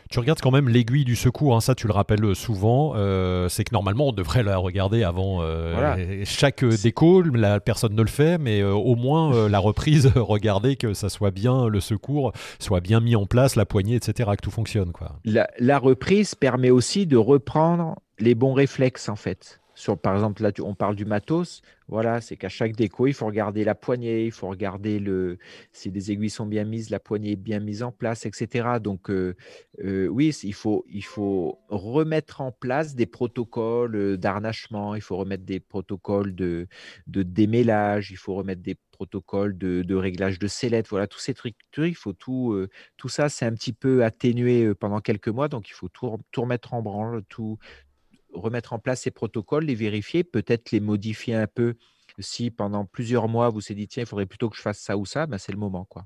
Tu 0.09 0.19
regardes 0.19 0.39
quand 0.39 0.51
même 0.51 0.69
l'aiguille 0.69 1.05
du 1.05 1.15
secours, 1.15 1.55
hein, 1.55 1.61
ça 1.61 1.75
tu 1.75 1.87
le 1.87 1.93
rappelles 1.93 2.35
souvent. 2.35 2.93
Euh, 2.95 3.49
c'est 3.49 3.63
que 3.63 3.73
normalement 3.73 4.09
on 4.09 4.11
devrait 4.11 4.43
la 4.43 4.57
regarder 4.57 5.03
avant 5.03 5.39
euh, 5.41 6.23
chaque 6.25 6.63
déco. 6.63 7.21
La 7.21 7.59
personne 7.59 7.93
ne 7.93 8.01
le 8.01 8.07
fait, 8.07 8.37
mais 8.37 8.61
euh, 8.61 8.73
au 8.73 8.95
moins 8.95 9.49
la 9.49 9.59
reprise, 9.59 10.07
regarder 10.15 10.75
que 10.75 10.93
ça 10.93 11.09
soit 11.09 11.31
bien 11.31 11.67
le 11.67 11.79
secours, 11.79 12.31
soit 12.59 12.79
bien 12.79 12.99
mis 12.99 13.15
en 13.15 13.25
place, 13.25 13.55
la 13.55 13.65
poignée, 13.65 13.95
etc., 13.95 14.31
que 14.37 14.41
tout 14.41 14.51
fonctionne. 14.51 14.91
Quoi. 14.91 15.19
la 15.23 15.79
reprise 15.79 16.35
permet 16.35 16.69
aussi 16.69 17.05
de 17.05 17.17
reprendre 17.17 17.99
les 18.19 18.35
bons 18.35 18.53
réflexes 18.53 19.09
en 19.09 19.15
fait 19.15 19.59
par 20.01 20.15
exemple, 20.15 20.43
là, 20.43 20.51
on 20.61 20.75
parle 20.75 20.95
du 20.95 21.05
matos. 21.05 21.61
Voilà, 21.89 22.19
c'est 22.19 22.35
qu'à 22.35 22.49
chaque 22.49 22.75
déco, 22.75 23.07
il 23.07 23.13
faut 23.13 23.27
regarder 23.27 23.63
la 23.63 23.73
poignée, 23.73 24.25
il 24.25 24.31
faut 24.31 24.49
regarder 24.49 25.01
si 25.71 25.89
les 25.89 26.11
aiguilles 26.11 26.29
sont 26.29 26.45
bien 26.45 26.65
mises, 26.65 26.89
la 26.89 26.99
poignée 26.99 27.31
est 27.31 27.35
bien 27.37 27.61
mise 27.61 27.81
en 27.81 27.93
place, 27.93 28.25
etc. 28.25 28.79
Donc, 28.81 29.09
euh, 29.09 29.35
euh, 29.83 30.07
oui, 30.07 30.35
il 30.43 30.53
faut, 30.53 30.83
remettre 31.69 32.41
en 32.41 32.51
place 32.51 32.93
des 32.95 33.05
protocoles 33.05 33.95
euh, 33.95 34.17
d'arnachement, 34.17 34.95
il 34.95 35.01
faut 35.01 35.15
remettre 35.15 35.45
des 35.45 35.61
protocoles 35.61 36.35
de, 36.35 36.67
démêlage, 37.07 38.11
il 38.11 38.17
faut 38.17 38.35
remettre 38.35 38.61
des 38.61 38.75
protocoles 38.91 39.57
de, 39.57 39.95
réglage 39.95 40.39
de 40.39 40.47
sellette. 40.47 40.89
Voilà, 40.89 41.07
tous 41.07 41.19
ces 41.19 41.33
trucs, 41.33 41.55
il 41.77 41.95
faut 41.95 42.13
tout, 42.13 42.67
tout 42.97 43.09
ça, 43.09 43.29
c'est 43.29 43.45
un 43.45 43.53
petit 43.53 43.73
peu 43.73 44.03
atténué 44.03 44.73
pendant 44.75 44.99
quelques 44.99 45.29
mois, 45.29 45.47
donc 45.47 45.69
il 45.69 45.73
faut 45.73 45.87
tout, 45.87 46.17
tout 46.31 46.41
remettre 46.41 46.73
en 46.73 46.81
branle, 46.81 47.23
tout, 47.29 47.59
remettre 48.39 48.73
en 48.73 48.79
place 48.79 49.01
ces 49.01 49.11
protocoles, 49.11 49.65
les 49.65 49.75
vérifier, 49.75 50.23
peut-être 50.23 50.71
les 50.71 50.79
modifier 50.79 51.35
un 51.35 51.47
peu. 51.47 51.75
Si 52.19 52.49
pendant 52.49 52.85
plusieurs 52.85 53.27
mois, 53.27 53.49
vous 53.49 53.55
vous 53.55 53.71
êtes 53.71 53.77
dit, 53.77 53.87
tiens, 53.87 54.03
il 54.03 54.07
faudrait 54.07 54.25
plutôt 54.25 54.49
que 54.49 54.55
je 54.55 54.61
fasse 54.61 54.79
ça 54.79 54.97
ou 54.97 55.05
ça, 55.05 55.27
ben, 55.27 55.37
c'est 55.37 55.51
le 55.51 55.57
moment. 55.57 55.85
quoi. 55.85 56.05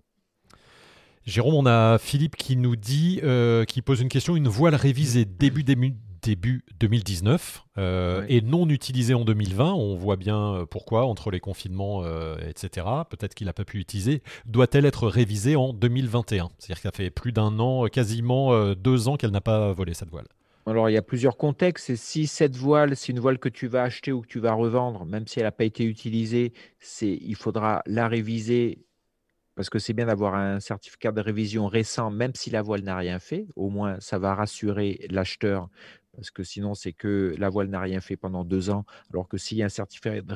Jérôme, 1.25 1.53
on 1.53 1.65
a 1.65 1.97
Philippe 1.99 2.35
qui 2.35 2.57
nous 2.57 2.75
dit, 2.75 3.21
qui 3.67 3.81
pose 3.81 4.01
une 4.01 4.09
question, 4.09 4.35
une 4.35 4.47
voile 4.47 4.75
révisée 4.75 5.25
début, 5.25 5.63
début, 5.63 5.95
début 6.21 6.63
2019 6.79 7.65
euh, 7.77 8.25
et 8.27 8.41
non 8.41 8.69
utilisé 8.69 9.13
en 9.13 9.25
2020. 9.25 9.73
On 9.73 9.95
voit 9.95 10.15
bien 10.15 10.53
euh, 10.53 10.65
pourquoi, 10.65 11.05
entre 11.05 11.31
les 11.31 11.39
confinements, 11.39 12.03
euh, 12.03 12.37
etc. 12.47 12.85
Peut-être 13.09 13.33
qu'il 13.33 13.47
n'a 13.47 13.53
pas 13.53 13.65
pu 13.65 13.79
utiliser. 13.79 14.21
Doit-elle 14.45 14.85
être 14.85 15.07
révisée 15.07 15.55
en 15.55 15.73
2021 15.73 16.49
C'est-à-dire 16.57 16.81
qu'elle 16.81 16.91
fait 16.91 17.09
plus 17.09 17.31
d'un 17.31 17.59
an, 17.59 17.87
quasiment 17.87 18.73
deux 18.73 19.07
ans 19.07 19.17
qu'elle 19.17 19.31
n'a 19.31 19.41
pas 19.41 19.73
volé 19.73 19.93
cette 19.93 20.09
voile. 20.09 20.27
Alors, 20.65 20.89
il 20.89 20.93
y 20.93 20.97
a 20.97 21.01
plusieurs 21.01 21.37
contextes. 21.37 21.95
Si 21.95 22.27
cette 22.27 22.55
voile, 22.55 22.95
c'est 22.95 23.11
une 23.11 23.19
voile 23.19 23.39
que 23.39 23.49
tu 23.49 23.67
vas 23.67 23.83
acheter 23.83 24.11
ou 24.11 24.21
que 24.21 24.27
tu 24.27 24.39
vas 24.39 24.53
revendre, 24.53 25.05
même 25.05 25.27
si 25.27 25.39
elle 25.39 25.45
n'a 25.45 25.51
pas 25.51 25.63
été 25.63 25.83
utilisée, 25.85 26.53
il 27.01 27.35
faudra 27.35 27.81
la 27.85 28.07
réviser 28.07 28.85
parce 29.55 29.69
que 29.69 29.79
c'est 29.79 29.93
bien 29.93 30.05
d'avoir 30.05 30.35
un 30.35 30.59
certificat 30.59 31.11
de 31.11 31.21
révision 31.21 31.67
récent, 31.67 32.09
même 32.09 32.31
si 32.35 32.49
la 32.49 32.61
voile 32.61 32.81
n'a 32.83 32.95
rien 32.95 33.19
fait. 33.19 33.47
Au 33.55 33.69
moins, 33.69 33.99
ça 33.99 34.17
va 34.17 34.33
rassurer 34.33 35.05
l'acheteur 35.09 35.69
parce 36.15 36.31
que 36.31 36.43
sinon, 36.43 36.73
c'est 36.73 36.93
que 36.93 37.35
la 37.37 37.49
voile 37.49 37.67
n'a 37.67 37.79
rien 37.79 38.01
fait 38.01 38.17
pendant 38.17 38.43
deux 38.43 38.69
ans, 38.69 38.85
alors 39.11 39.27
que 39.27 39.37
s'il 39.37 39.57
y 39.57 39.63
a 39.63 39.65
un 39.65 39.69
certificat 39.69 40.21
de 40.21 40.33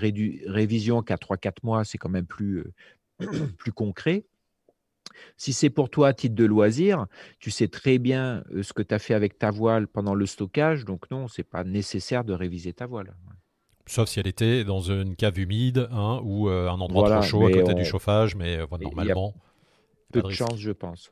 révision 0.47 1.01
qui 1.01 1.13
a 1.13 1.17
trois, 1.17 1.38
quatre 1.38 1.63
mois, 1.63 1.84
c'est 1.84 1.97
quand 1.97 2.09
même 2.09 2.26
plus, 2.26 2.59
euh, 3.21 3.47
plus 3.57 3.71
concret. 3.73 4.26
Si 5.38 5.53
c'est 5.53 5.70
pour 5.70 5.89
toi 5.89 6.10
à 6.10 6.14
titre 6.14 6.36
de 6.36 6.45
loisir, 6.45 7.08
tu 7.39 7.51
sais 7.51 7.68
très 7.68 7.97
bien 7.97 8.43
ce 8.62 8.74
que 8.74 8.82
tu 8.82 8.93
as 8.93 8.99
fait 8.99 9.14
avec 9.14 9.38
ta 9.38 9.51
voile 9.51 9.88
pendant 9.88 10.16
le 10.16 10.26
stockage, 10.26 10.86
donc 10.86 11.10
non, 11.12 11.28
ce 11.28 11.41
n'est 11.41 11.45
pas 11.45 11.64
nécessaire 11.64 12.24
de 12.24 12.34
réviser 12.34 12.74
ta 12.74 12.86
voile. 12.86 13.14
Sauf 13.88 14.10
si 14.10 14.20
elle 14.20 14.28
était 14.28 14.64
dans 14.64 14.82
une 14.82 15.16
cave 15.16 15.38
humide 15.38 15.88
hein, 15.91 16.20
ou 16.24 16.49
euh, 16.49 16.70
un 16.70 16.80
endroit 16.80 17.10
trop 17.10 17.22
chaud 17.22 17.45
à 17.45 17.51
côté 17.51 17.74
du 17.74 17.86
chauffage, 17.86 18.36
mais 18.36 18.58
normalement 18.82 19.34
peu 20.12 20.22
de, 20.22 20.30
chance, 20.30 20.58
je 20.58 20.72
pense. 20.72 21.10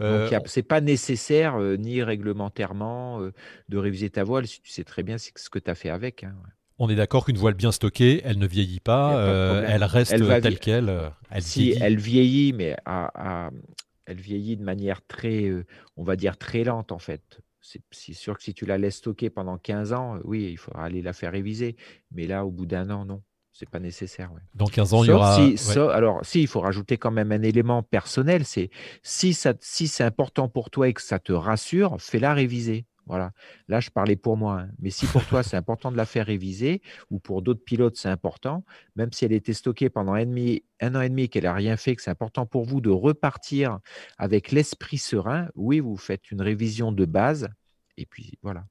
Euh, 0.00 0.28
c'est 0.46 0.62
pas 0.62 0.80
nécessaire, 0.80 1.58
ni 1.60 2.02
réglementairement, 2.02 3.20
de 3.68 3.78
réviser 3.78 4.10
ta 4.10 4.24
voile 4.24 4.46
si 4.46 4.60
tu 4.60 4.70
sais 4.70 4.84
très 4.84 5.02
bien 5.04 5.16
ce 5.18 5.30
que 5.48 5.58
tu 5.58 5.70
as 5.70 5.74
fait 5.74 5.90
avec. 5.90 6.24
Hein, 6.24 6.34
On 6.78 6.88
est 6.90 6.94
d'accord 6.94 7.24
qu'une 7.24 7.38
voile 7.38 7.54
bien 7.54 7.72
stockée, 7.72 8.20
elle 8.24 8.38
ne 8.38 8.46
vieillit 8.46 8.80
pas, 8.80 9.64
elle 9.66 9.84
reste 9.84 10.16
telle 10.42 10.58
qu'elle. 10.58 11.12
Elle 11.30 11.42
si, 11.42 11.64
vieillit. 11.64 11.82
elle 11.82 11.96
vieillit, 11.96 12.52
mais 12.52 12.76
elle 14.06 14.20
vieillit 14.20 14.56
de 14.56 14.62
manière 14.62 15.00
très, 15.06 15.50
on 15.96 16.04
va 16.04 16.16
dire, 16.16 16.36
très 16.36 16.64
lente 16.64 16.92
en 16.92 16.98
fait. 16.98 17.40
C'est 17.60 18.12
sûr 18.12 18.36
que 18.36 18.44
si 18.44 18.54
tu 18.54 18.64
la 18.64 18.78
laisses 18.78 18.96
stocker 18.96 19.28
pendant 19.28 19.58
15 19.58 19.92
ans, 19.92 20.18
oui, 20.22 20.50
il 20.52 20.56
faudra 20.56 20.84
aller 20.84 21.02
la 21.02 21.12
faire 21.12 21.32
réviser. 21.32 21.76
Mais 22.12 22.26
là, 22.26 22.44
au 22.44 22.50
bout 22.50 22.66
d'un 22.66 22.90
an, 22.90 23.04
non 23.04 23.22
c'est 23.58 23.68
pas 23.68 23.80
nécessaire. 23.80 24.30
Dans 24.54 24.66
15 24.66 24.94
ans, 24.94 25.02
il 25.02 25.08
y 25.08 25.12
aura. 25.12 25.34
alors, 25.94 26.20
si, 26.24 26.42
il 26.42 26.46
faut 26.46 26.60
rajouter 26.60 26.98
quand 26.98 27.10
même 27.10 27.32
un 27.32 27.42
élément 27.42 27.82
personnel, 27.82 28.44
c'est 28.44 28.70
si, 29.02 29.32
ça, 29.32 29.54
si 29.60 29.88
c'est 29.88 30.04
important 30.04 30.48
pour 30.48 30.68
toi 30.68 30.88
et 30.88 30.92
que 30.92 31.00
ça 31.00 31.18
te 31.18 31.32
rassure, 31.32 31.96
fais-la 31.98 32.34
réviser. 32.34 32.84
Voilà. 33.06 33.32
Là, 33.68 33.80
je 33.80 33.90
parlais 33.90 34.16
pour 34.16 34.36
moi. 34.36 34.60
Hein. 34.60 34.70
Mais 34.80 34.90
si 34.90 35.06
pour 35.06 35.24
toi, 35.26 35.42
c'est 35.42 35.56
important 35.56 35.92
de 35.92 35.96
la 35.96 36.06
faire 36.06 36.26
réviser, 36.26 36.82
ou 37.10 37.18
pour 37.18 37.42
d'autres 37.42 37.64
pilotes, 37.64 37.96
c'est 37.96 38.08
important, 38.08 38.64
même 38.96 39.12
si 39.12 39.24
elle 39.24 39.32
était 39.32 39.52
stockée 39.52 39.88
pendant 39.90 40.14
un, 40.14 40.26
un 40.80 40.94
an 40.94 41.00
et 41.00 41.08
demi 41.08 41.22
et 41.22 41.28
qu'elle 41.28 41.44
n'a 41.44 41.54
rien 41.54 41.76
fait, 41.76 41.96
que 41.96 42.02
c'est 42.02 42.10
important 42.10 42.46
pour 42.46 42.64
vous 42.64 42.80
de 42.80 42.90
repartir 42.90 43.78
avec 44.18 44.50
l'esprit 44.50 44.98
serein, 44.98 45.48
oui, 45.54 45.80
vous 45.80 45.96
faites 45.96 46.30
une 46.30 46.42
révision 46.42 46.92
de 46.92 47.04
base. 47.04 47.48
Et 47.96 48.06
puis, 48.06 48.38
voilà. 48.42 48.64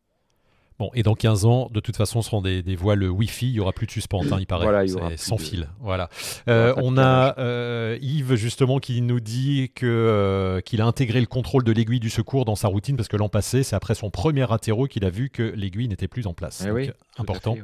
Bon, 0.77 0.91
et 0.93 1.03
dans 1.03 1.15
15 1.15 1.45
ans, 1.45 1.69
de 1.71 1.79
toute 1.79 1.95
façon, 1.95 2.21
ce 2.21 2.27
seront 2.27 2.41
des, 2.41 2.61
des 2.61 2.75
voiles 2.75 3.03
Wi-Fi, 3.09 3.47
il 3.47 3.53
n'y 3.53 3.59
aura 3.61 3.71
plus 3.71 3.87
de 3.87 3.91
suspente, 3.91 4.25
hein, 4.31 4.37
il 4.39 4.45
paraît. 4.45 4.65
Voilà, 4.65 4.83
il 4.83 4.91
y 4.91 4.95
aura 4.95 5.15
sans 5.15 5.37
fil. 5.37 5.69
Voilà. 5.79 6.09
Euh, 6.49 6.73
on 6.77 6.97
a 6.97 7.39
euh, 7.39 7.97
Yves, 8.01 8.35
justement, 8.35 8.79
qui 8.79 9.01
nous 9.01 9.21
dit 9.21 9.71
que, 9.73 9.85
euh, 9.85 10.59
qu'il 10.59 10.81
a 10.81 10.85
intégré 10.85 11.21
le 11.21 11.27
contrôle 11.27 11.63
de 11.63 11.71
l'aiguille 11.71 12.01
du 12.01 12.09
secours 12.09 12.43
dans 12.43 12.55
sa 12.55 12.67
routine, 12.67 12.97
parce 12.97 13.07
que 13.07 13.15
l'an 13.15 13.29
passé, 13.29 13.63
c'est 13.63 13.75
après 13.75 13.95
son 13.95 14.09
premier 14.09 14.51
atterro 14.51 14.87
qu'il 14.87 15.05
a 15.05 15.09
vu 15.09 15.29
que 15.29 15.43
l'aiguille 15.43 15.87
n'était 15.87 16.09
plus 16.09 16.27
en 16.27 16.33
place. 16.33 16.65
Eh 16.67 16.91
important. 17.17 17.55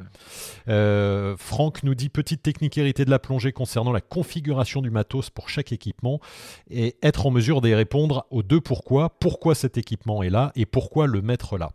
Franck 1.36 1.82
nous 1.82 1.94
dit 1.94 2.08
petite 2.08 2.42
technique 2.42 2.78
héritée 2.78 3.04
de 3.04 3.10
la 3.10 3.18
plongée 3.18 3.52
concernant 3.52 3.92
la 3.92 4.00
configuration 4.00 4.80
du 4.80 4.90
matos 4.90 5.28
pour 5.28 5.50
chaque 5.50 5.72
équipement 5.72 6.20
et 6.70 6.96
être 7.02 7.26
en 7.26 7.30
mesure 7.30 7.60
d'y 7.60 7.74
répondre 7.74 8.26
aux 8.30 8.42
deux 8.42 8.60
pourquoi. 8.60 9.10
Pourquoi 9.20 9.54
cet 9.54 9.76
équipement 9.76 10.22
est 10.22 10.30
là 10.30 10.52
et 10.54 10.64
pourquoi 10.64 11.06
le 11.06 11.20
mettre 11.20 11.58
là? 11.58 11.72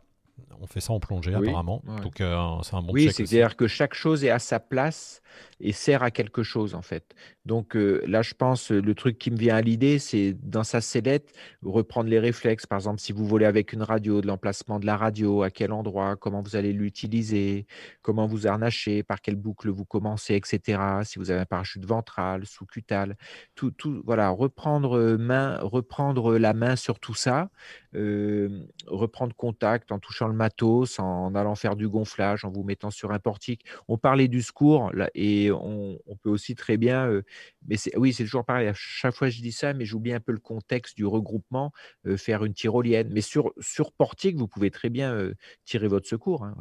On 0.62 0.68
fait 0.68 0.80
ça 0.80 0.94
en 0.94 1.00
plongée 1.00 1.34
apparemment. 1.34 1.84
Donc 2.04 2.22
euh, 2.22 2.36
c'est 2.64 2.76
un 2.76 2.82
bon 2.82 2.94
Oui, 2.94 3.12
c'est-à-dire 3.12 3.56
que 3.56 3.68
chaque 3.68 3.94
chose 3.94 4.24
est 4.24 4.30
à 4.30 4.40
sa 4.40 4.60
place 4.60 5.22
et 5.60 5.72
sert 5.72 6.04
à 6.04 6.12
quelque 6.12 6.44
chose 6.44 6.76
en 6.76 6.82
fait. 6.82 7.16
Donc 7.48 7.78
euh, 7.78 8.04
là, 8.06 8.22
je 8.22 8.34
pense, 8.34 8.72
le 8.72 8.94
truc 8.94 9.18
qui 9.18 9.32
me 9.32 9.38
vient 9.38 9.56
à 9.56 9.62
l'idée, 9.62 10.00
c'est 10.00 10.34
dans 10.44 10.66
sa 10.66 10.82
sellette, 10.82 11.32
reprendre 11.64 12.10
les 12.10 12.20
réflexes. 12.20 12.66
Par 12.66 12.78
exemple, 12.78 13.00
si 13.00 13.14
vous 13.14 13.26
volez 13.26 13.46
avec 13.46 13.72
une 13.72 13.84
radio, 13.84 14.20
de 14.20 14.28
l'emplacement 14.28 14.80
de 14.80 14.86
la 14.86 14.98
radio, 14.98 15.44
à 15.44 15.50
quel 15.50 15.72
endroit, 15.72 16.18
comment 16.18 16.42
vous 16.42 16.58
allez 16.58 16.74
l'utiliser, 16.74 17.66
comment 18.02 18.28
vous 18.28 18.48
harnachez, 18.48 19.02
par 19.02 19.22
quelle 19.22 19.38
boucle 19.38 19.70
vous 19.70 19.86
commencez, 19.86 20.36
etc. 20.36 20.82
Si 21.06 21.20
vous 21.20 21.32
avez 21.32 21.40
un 21.40 21.46
parachute 21.46 21.86
ventral, 21.86 22.46
sous-cutal, 22.46 23.16
tout, 23.56 23.72
tout, 23.72 24.02
voilà, 24.06 24.30
reprendre 24.30 25.16
main, 25.18 25.58
reprendre 25.62 26.38
la 26.38 26.54
main 26.54 26.76
sur 26.76 27.00
tout 27.00 27.16
ça, 27.16 27.50
euh, 27.96 28.68
reprendre 28.86 29.34
contact 29.36 29.92
en 29.92 30.00
touchant 30.00 30.28
le 30.28 30.34
matos, 30.34 31.00
en 31.00 31.34
allant 31.34 31.56
faire 31.56 31.76
du 31.78 31.88
gonflage, 31.88 32.44
en 32.44 32.52
vous 32.52 32.64
mettant 32.64 32.92
sur 32.92 33.12
un 33.12 33.20
portique. 33.20 33.66
On 33.88 33.98
parlait 33.98 34.28
du 34.28 34.42
secours 34.42 34.92
et 35.16 35.50
on, 35.52 35.98
peut 36.22 36.30
aussi 36.30 36.56
très 36.56 36.78
bien, 36.78 37.08
euh, 37.08 37.24
mais 37.68 37.78
oui, 37.96 38.14
c'est 38.14 38.24
toujours 38.24 38.46
pareil. 38.46 38.68
À 38.68 38.74
chaque 38.76 39.16
fois, 39.16 39.30
je 39.30 39.42
dis 39.42 39.52
ça, 39.52 39.74
mais 39.74 39.86
j'oublie 39.86 40.14
un 40.14 40.20
peu 40.20 40.32
le 40.32 40.40
contexte 40.40 40.96
du 40.96 41.06
regroupement, 41.06 41.72
euh, 42.06 42.18
faire 42.18 42.46
une 42.46 42.54
tyrolienne. 42.54 43.10
Mais 43.12 43.22
sur, 43.22 43.54
portique, 43.98 44.38
vous 44.38 44.48
pouvez 44.48 44.72
très 44.72 44.90
bien 44.90 45.32
tirer 45.66 45.88
votre 45.88 46.08
secours. 46.08 46.44
Hein. 46.44 46.56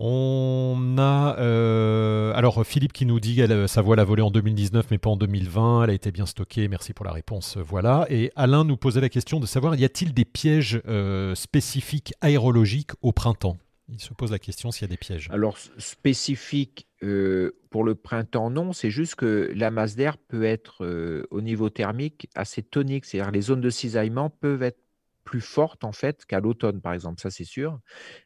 On 0.00 0.96
a 0.98 1.36
euh, 1.38 2.32
alors 2.34 2.64
Philippe 2.64 2.92
qui 2.92 3.04
nous 3.04 3.18
dit 3.18 3.36
que 3.36 3.66
sa 3.66 3.82
voile 3.82 3.98
a 3.98 4.04
volé 4.04 4.22
en 4.22 4.30
2019 4.30 4.86
mais 4.92 4.98
pas 4.98 5.10
en 5.10 5.16
2020, 5.16 5.84
elle 5.84 5.90
a 5.90 5.92
été 5.92 6.12
bien 6.12 6.26
stockée, 6.26 6.68
merci 6.68 6.92
pour 6.92 7.04
la 7.04 7.10
réponse, 7.10 7.56
voilà. 7.56 8.06
Et 8.08 8.30
Alain 8.36 8.64
nous 8.64 8.76
posait 8.76 9.00
la 9.00 9.08
question 9.08 9.40
de 9.40 9.46
savoir 9.46 9.74
y 9.74 9.84
a-t-il 9.84 10.14
des 10.14 10.24
pièges 10.24 10.80
euh, 10.86 11.34
spécifiques 11.34 12.12
aérologiques 12.20 12.92
au 13.02 13.12
printemps? 13.12 13.56
Il 13.88 14.00
se 14.00 14.12
pose 14.12 14.30
la 14.30 14.38
question 14.38 14.70
s'il 14.70 14.82
y 14.82 14.84
a 14.84 14.88
des 14.88 14.96
pièges. 14.96 15.28
Alors 15.30 15.56
spécifiques 15.78 16.88
euh, 17.02 17.58
pour 17.70 17.84
le 17.84 17.94
printemps 17.94 18.50
non, 18.50 18.72
c'est 18.72 18.90
juste 18.90 19.14
que 19.14 19.50
la 19.54 19.70
masse 19.70 19.96
d'air 19.96 20.18
peut 20.18 20.44
être 20.44 20.84
au 21.30 21.40
niveau 21.40 21.70
thermique 21.70 22.28
assez 22.34 22.62
tonique, 22.62 23.04
c'est-à-dire 23.06 23.32
les 23.32 23.40
zones 23.40 23.60
de 23.60 23.70
cisaillement 23.70 24.30
peuvent 24.30 24.62
être 24.62 24.80
plus 25.28 25.42
forte 25.42 25.84
en 25.84 25.92
fait 25.92 26.24
qu'à 26.24 26.40
l'automne, 26.40 26.80
par 26.80 26.94
exemple, 26.94 27.20
ça 27.20 27.28
c'est 27.28 27.44
sûr. 27.44 27.78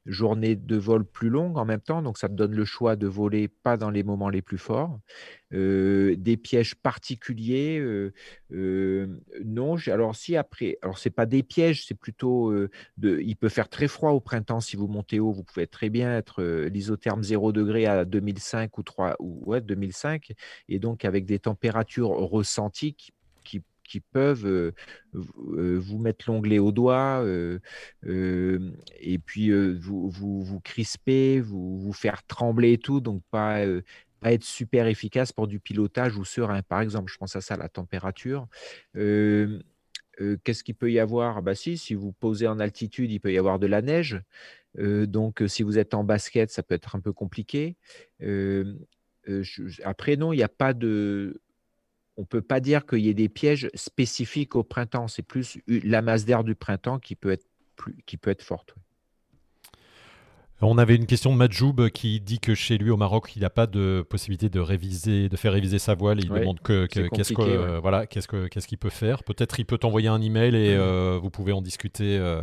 Journée 0.06 0.54
de 0.54 0.76
vol 0.76 1.04
plus 1.04 1.30
longue 1.30 1.58
en 1.58 1.64
même 1.64 1.80
temps, 1.80 2.00
donc 2.00 2.16
ça 2.16 2.28
te 2.28 2.34
donne 2.34 2.54
le 2.54 2.64
choix 2.64 2.94
de 2.94 3.08
voler 3.08 3.48
pas 3.48 3.76
dans 3.76 3.90
les 3.90 4.04
moments 4.04 4.28
les 4.28 4.40
plus 4.40 4.56
forts. 4.56 5.00
Des 5.50 6.38
pièges 6.40 6.76
particuliers, 6.76 7.80
euh, 7.80 8.12
euh, 8.52 9.20
non. 9.44 9.74
Alors 9.88 10.14
si 10.14 10.36
après, 10.36 10.78
alors 10.80 10.96
c'est 10.96 11.10
pas 11.10 11.26
des 11.26 11.42
pièges, 11.42 11.84
c'est 11.86 11.96
plutôt 11.96 12.54
de, 12.98 13.18
il 13.20 13.34
peut 13.34 13.48
faire 13.48 13.68
très 13.68 13.88
froid 13.88 14.12
au 14.12 14.20
printemps 14.20 14.60
si 14.60 14.76
vous 14.76 14.86
montez 14.86 15.18
haut, 15.18 15.32
vous 15.32 15.42
pouvez 15.42 15.66
très 15.66 15.90
bien 15.90 16.16
être 16.16 16.40
l'isotherme 16.44 17.24
0 17.24 17.50
degré 17.50 17.86
à 17.86 18.04
2005 18.04 18.78
ou 18.78 18.84
3 18.84 19.16
ou 19.18 19.42
ouais 19.44 19.60
2005 19.60 20.32
et 20.68 20.78
donc 20.78 21.04
avec 21.04 21.26
des 21.26 21.40
températures 21.40 22.10
ressenties 22.10 22.94
qui 22.94 23.12
qui 23.84 24.00
peuvent 24.00 24.72
vous 25.12 25.98
mettre 25.98 26.24
l'onglet 26.28 26.58
au 26.58 26.72
doigt 26.72 27.24
et 28.04 29.18
puis 29.18 29.50
vous, 29.50 30.08
vous, 30.08 30.42
vous, 30.42 30.60
crisper, 30.60 31.40
vous, 31.40 31.78
vous 31.78 31.92
faire 31.92 32.22
trembler 32.26 32.72
et 32.72 32.78
tout, 32.78 33.00
donc 33.00 33.22
pas, 33.30 33.64
pas 34.20 34.32
être 34.32 34.44
super 34.44 34.86
efficace 34.86 35.32
pour 35.32 35.48
du 35.48 35.58
pilotage 35.60 36.16
ou 36.16 36.24
serein. 36.24 36.62
Par 36.62 36.80
exemple, 36.80 37.12
je 37.12 37.18
pense 37.18 37.36
à 37.36 37.40
ça, 37.40 37.56
la 37.56 37.68
température. 37.68 38.48
Qu'est-ce 38.94 40.62
qu'il 40.62 40.74
peut 40.74 40.92
y 40.92 40.98
avoir? 40.98 41.42
Bah, 41.42 41.54
si, 41.54 41.76
si 41.76 41.94
vous 41.94 42.12
posez 42.12 42.46
en 42.46 42.60
altitude, 42.60 43.10
il 43.10 43.18
peut 43.18 43.32
y 43.32 43.38
avoir 43.38 43.58
de 43.58 43.66
la 43.66 43.82
neige. 43.82 44.22
donc, 44.78 45.42
si 45.46 45.62
vous 45.62 45.78
êtes 45.78 45.94
en 45.94 46.04
basket, 46.04 46.50
ça 46.50 46.62
peut 46.62 46.74
être 46.74 46.96
un 46.96 47.00
peu 47.00 47.12
compliqué. 47.12 47.76
après, 49.84 50.16
non, 50.16 50.32
il 50.32 50.36
n'y 50.36 50.42
a 50.42 50.48
pas 50.48 50.72
de 50.72 51.41
on 52.16 52.22
ne 52.22 52.26
peut 52.26 52.42
pas 52.42 52.60
dire 52.60 52.86
qu'il 52.86 53.00
y 53.00 53.08
ait 53.08 53.14
des 53.14 53.28
pièges 53.28 53.70
spécifiques 53.74 54.54
au 54.54 54.62
printemps. 54.62 55.08
C'est 55.08 55.22
plus 55.22 55.58
la 55.66 56.02
masse 56.02 56.24
d'air 56.24 56.44
du 56.44 56.54
printemps 56.54 56.98
qui 56.98 57.16
peut 57.16 57.30
être, 57.30 57.46
plus, 57.76 57.96
qui 58.06 58.16
peut 58.16 58.30
être 58.30 58.42
forte. 58.42 58.74
On 60.64 60.78
avait 60.78 60.94
une 60.94 61.06
question 61.06 61.32
de 61.32 61.36
Madjoub 61.36 61.88
qui 61.92 62.20
dit 62.20 62.38
que 62.38 62.54
chez 62.54 62.78
lui 62.78 62.90
au 62.90 62.96
Maroc, 62.96 63.32
il 63.34 63.40
n'y 63.40 63.44
a 63.44 63.50
pas 63.50 63.66
de 63.66 64.06
possibilité 64.08 64.48
de 64.48 64.60
réviser, 64.60 65.28
de 65.28 65.36
faire 65.36 65.52
réviser 65.52 65.80
sa 65.80 65.94
voile. 65.94 66.20
Il 66.20 66.28
demande 66.28 66.60
que, 66.60 66.86
qu'est-ce 66.86 67.32
que, 67.32 67.80
voilà, 67.80 68.06
qu'est-ce 68.06 68.28
que 68.28 68.46
qu'est-ce 68.46 68.68
qu'il 68.68 68.78
peut 68.78 68.88
faire. 68.90 69.24
Peut-être 69.24 69.58
il 69.58 69.64
peut 69.64 69.78
t'envoyer 69.78 70.08
un 70.08 70.20
email 70.22 70.54
et 70.54 70.76
euh, 70.76 71.18
vous 71.20 71.30
pouvez 71.30 71.52
en 71.52 71.62
discuter. 71.62 72.16
Euh, 72.16 72.42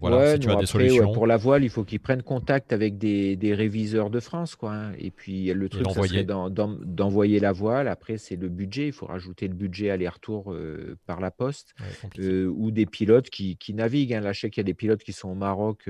voilà, 0.00 0.34
si 0.34 0.40
tu 0.40 0.50
as 0.50 0.56
des 0.56 0.66
solutions. 0.66 1.12
pour 1.12 1.28
la 1.28 1.36
voile, 1.36 1.62
il 1.62 1.70
faut 1.70 1.84
qu'il 1.84 2.00
prenne 2.00 2.22
contact 2.22 2.72
avec 2.72 2.98
des, 2.98 3.36
des, 3.36 3.54
réviseurs 3.54 4.10
de 4.10 4.18
France, 4.18 4.56
quoi. 4.56 4.72
Hein. 4.72 4.92
Et 4.98 5.12
puis 5.12 5.52
le 5.52 5.68
truc, 5.68 5.86
c'est 6.08 6.26
d'envoyer 6.26 7.38
la 7.38 7.52
voile. 7.52 7.86
Après, 7.86 8.18
c'est 8.18 8.36
le 8.36 8.48
budget. 8.48 8.88
Il 8.88 8.92
faut 8.92 9.06
rajouter 9.06 9.46
le 9.46 9.54
budget 9.54 9.90
aller-retour 9.90 10.52
euh, 10.52 10.98
par 11.06 11.20
la 11.20 11.30
poste 11.30 11.74
ou 12.18 12.70
des 12.72 12.86
pilotes 12.86 13.30
qui, 13.30 13.56
qui 13.56 13.72
naviguent. 13.72 14.14
Hein. 14.14 14.20
Là, 14.20 14.32
je 14.32 14.40
sais 14.40 14.50
qu'il 14.50 14.60
y 14.60 14.64
a 14.64 14.70
des 14.70 14.74
pilotes 14.74 15.02
qui 15.04 15.12
sont 15.12 15.28
au 15.28 15.34
Maroc 15.34 15.88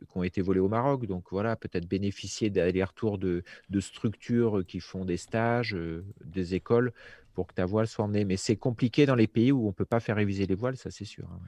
qui 0.00 0.18
ont 0.18 0.22
été 0.22 0.40
volés 0.42 0.60
au 0.60 0.68
Maroc. 0.68 1.06
Donc 1.06 1.24
voilà, 1.30 1.56
peut-être 1.56 1.86
bénéficier 1.86 2.50
d'aller-retour 2.50 3.18
de, 3.18 3.42
structures 3.80 4.64
qui 4.66 4.80
font 4.80 5.04
des 5.04 5.16
stages, 5.16 5.74
euh, 5.74 6.04
des 6.24 6.54
écoles 6.54 6.92
pour 7.34 7.46
que 7.46 7.54
ta 7.54 7.66
voile 7.66 7.86
soit 7.86 8.04
emmenée. 8.04 8.24
Mais 8.24 8.36
c'est 8.36 8.56
compliqué 8.56 9.06
dans 9.06 9.14
les 9.14 9.26
pays 9.26 9.52
où 9.52 9.64
on 9.64 9.68
ne 9.68 9.72
peut 9.72 9.84
pas 9.84 10.00
faire 10.00 10.16
réviser 10.16 10.46
les 10.46 10.54
voiles, 10.54 10.76
ça 10.76 10.90
c'est 10.90 11.04
sûr. 11.04 11.24
Hein, 11.30 11.38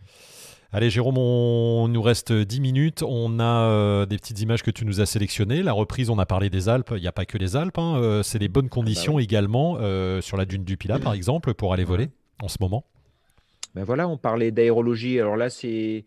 Allez 0.70 0.90
Jérôme, 0.90 1.16
on 1.16 1.88
nous 1.88 2.03
reste 2.03 2.30
10 2.30 2.61
minutes. 2.61 3.03
On 3.03 3.40
a 3.40 3.70
euh, 3.70 4.07
des 4.07 4.18
petites 4.18 4.40
images 4.42 4.62
que 4.62 4.70
tu 4.70 4.84
nous 4.84 5.01
as 5.01 5.07
sélectionnées. 5.07 5.62
La 5.62 5.72
reprise, 5.72 6.11
on 6.11 6.18
a 6.18 6.26
parlé 6.26 6.51
des 6.51 6.68
Alpes. 6.68 6.92
Il 6.94 7.01
n'y 7.01 7.09
a 7.09 7.12
pas 7.12 7.24
que 7.24 7.38
les 7.38 7.57
Alpes. 7.57 7.78
Hein. 7.78 7.96
Euh, 7.96 8.22
c'est 8.22 8.38
les 8.38 8.49
bonnes 8.49 8.66
ah 8.66 8.68
bah 8.68 8.74
conditions 8.74 9.18
également 9.18 9.78
sur 10.20 10.36
la 10.36 10.44
dune 10.44 10.64
du 10.64 10.76
Pilat, 10.76 10.99
par 10.99 11.14
exemple, 11.14 11.55
pour 11.55 11.72
aller 11.72 11.84
voler 11.84 12.11
en 12.42 12.49
ce 12.49 12.59
moment. 12.61 12.84
Ben 13.74 13.84
voilà, 13.84 14.09
on 14.09 14.18
parlait 14.18 14.51
d'aérologie. 14.51 15.18
Alors 15.20 15.36
là, 15.36 15.49
c'est 15.49 16.05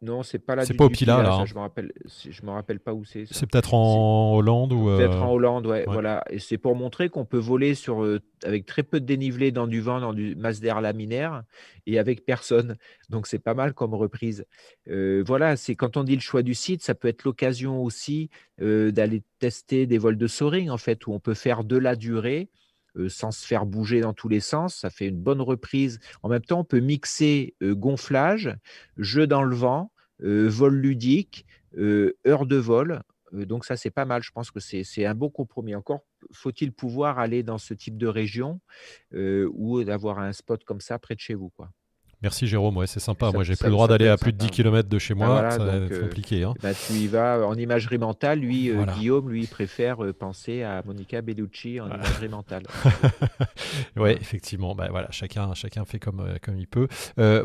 non, 0.00 0.22
c'est 0.22 0.38
pas 0.38 0.54
là. 0.54 0.64
C'est 0.64 0.74
pas 0.74 0.84
au 0.84 0.90
Pilat, 0.90 1.22
là. 1.22 1.34
Hein. 1.34 1.44
je 1.44 1.54
me 1.54 1.58
rappelle, 1.58 1.92
je 2.06 2.42
me 2.44 2.50
rappelle 2.50 2.78
pas 2.78 2.94
où 2.94 3.04
c'est. 3.04 3.24
C'est 3.30 3.50
peut-être 3.50 3.74
en 3.74 4.34
Hollande 4.36 4.72
ou. 4.72 4.84
Peut-être 4.84 5.16
euh, 5.16 5.22
en 5.22 5.32
Hollande, 5.32 5.66
ouais, 5.66 5.84
Voilà. 5.88 6.22
Et 6.30 6.38
c'est 6.38 6.58
pour 6.58 6.76
montrer 6.76 7.08
qu'on 7.08 7.24
peut 7.24 7.38
voler 7.38 7.74
sur 7.74 8.04
euh, 8.04 8.20
avec 8.44 8.64
très 8.64 8.84
peu 8.84 9.00
de 9.00 9.06
dénivelé 9.06 9.50
dans 9.50 9.66
du 9.66 9.80
vent, 9.80 10.00
dans 10.00 10.12
du 10.12 10.36
masse 10.36 10.60
d'air 10.60 10.80
laminaire 10.80 11.42
et 11.86 11.98
avec 11.98 12.24
personne. 12.24 12.76
Donc 13.10 13.26
c'est 13.26 13.40
pas 13.40 13.54
mal 13.54 13.74
comme 13.74 13.92
reprise. 13.92 14.46
Euh, 14.88 15.24
voilà, 15.26 15.56
c'est 15.56 15.74
quand 15.74 15.96
on 15.96 16.04
dit 16.04 16.14
le 16.14 16.20
choix 16.20 16.42
du 16.42 16.54
site, 16.54 16.82
ça 16.82 16.94
peut 16.94 17.08
être 17.08 17.24
l'occasion 17.24 17.82
aussi 17.82 18.30
d'aller 18.58 19.22
tester 19.38 19.86
des 19.86 19.98
vols 19.98 20.16
de 20.16 20.26
soaring 20.26 20.70
en 20.70 20.78
fait, 20.78 21.06
où 21.06 21.12
on 21.12 21.20
peut 21.20 21.34
faire 21.34 21.62
de 21.64 21.76
la 21.76 21.94
durée 21.94 22.50
sans 23.08 23.30
se 23.30 23.46
faire 23.46 23.66
bouger 23.66 24.00
dans 24.00 24.12
tous 24.12 24.28
les 24.28 24.40
sens. 24.40 24.76
Ça 24.76 24.90
fait 24.90 25.06
une 25.06 25.20
bonne 25.20 25.40
reprise. 25.40 26.00
En 26.22 26.28
même 26.28 26.42
temps, 26.42 26.60
on 26.60 26.64
peut 26.64 26.80
mixer 26.80 27.54
euh, 27.62 27.74
gonflage, 27.74 28.56
jeu 28.96 29.26
dans 29.26 29.42
le 29.42 29.54
vent, 29.54 29.92
euh, 30.22 30.48
vol 30.48 30.74
ludique, 30.74 31.46
heure 31.76 32.46
de 32.46 32.56
vol. 32.56 33.02
donc 33.32 33.64
ça, 33.64 33.76
c'est 33.76 33.90
pas 33.90 34.04
mal. 34.04 34.22
Je 34.22 34.32
pense 34.32 34.50
que 34.50 34.58
c'est 34.58 35.04
un 35.04 35.14
bon 35.14 35.30
compromis. 35.30 35.74
Encore 35.74 36.04
faut-il 36.32 36.72
pouvoir 36.72 37.18
aller 37.18 37.42
dans 37.42 37.58
ce 37.58 37.74
type 37.74 37.96
de 37.96 38.08
région 38.08 38.60
ou 39.12 39.84
d'avoir 39.84 40.18
un 40.18 40.32
spot 40.32 40.64
comme 40.64 40.80
ça 40.80 40.98
près 40.98 41.14
de 41.14 41.20
chez 41.20 41.34
vous. 41.34 41.50
Quoi. 41.50 41.70
Merci 42.20 42.48
Jérôme, 42.48 42.76
ouais, 42.76 42.88
c'est 42.88 42.98
sympa. 42.98 43.30
Moi, 43.30 43.44
j'ai 43.44 43.54
plus 43.54 43.66
le 43.66 43.70
droit 43.70 43.86
d'aller 43.86 44.08
à 44.08 44.16
plus 44.16 44.32
de 44.32 44.38
10 44.38 44.50
km 44.50 44.88
de 44.88 44.98
chez 44.98 45.14
ah, 45.20 45.24
moi. 45.24 45.50
c'est 45.52 45.60
euh, 45.60 46.00
compliqué. 46.00 46.42
Hein. 46.42 46.54
Bah, 46.60 46.70
tu 46.74 46.94
y 46.94 47.06
vas 47.06 47.46
en 47.46 47.54
imagerie 47.54 47.98
mentale. 47.98 48.40
Lui, 48.40 48.70
euh, 48.70 48.84
Guillaume, 48.96 49.30
lui, 49.30 49.46
préfère 49.46 50.04
euh, 50.04 50.12
penser 50.12 50.64
à 50.64 50.82
Monica 50.84 51.22
Bellucci 51.22 51.80
en 51.80 51.86
imagerie 51.86 52.28
mentale. 52.28 52.64
oui, 53.96 54.10
effectivement. 54.20 54.74
Bah, 54.74 54.88
voilà, 54.90 55.06
chacun, 55.12 55.54
chacun 55.54 55.84
fait 55.84 56.00
comme, 56.00 56.24
comme 56.42 56.56
il 56.58 56.66
peut. 56.66 56.88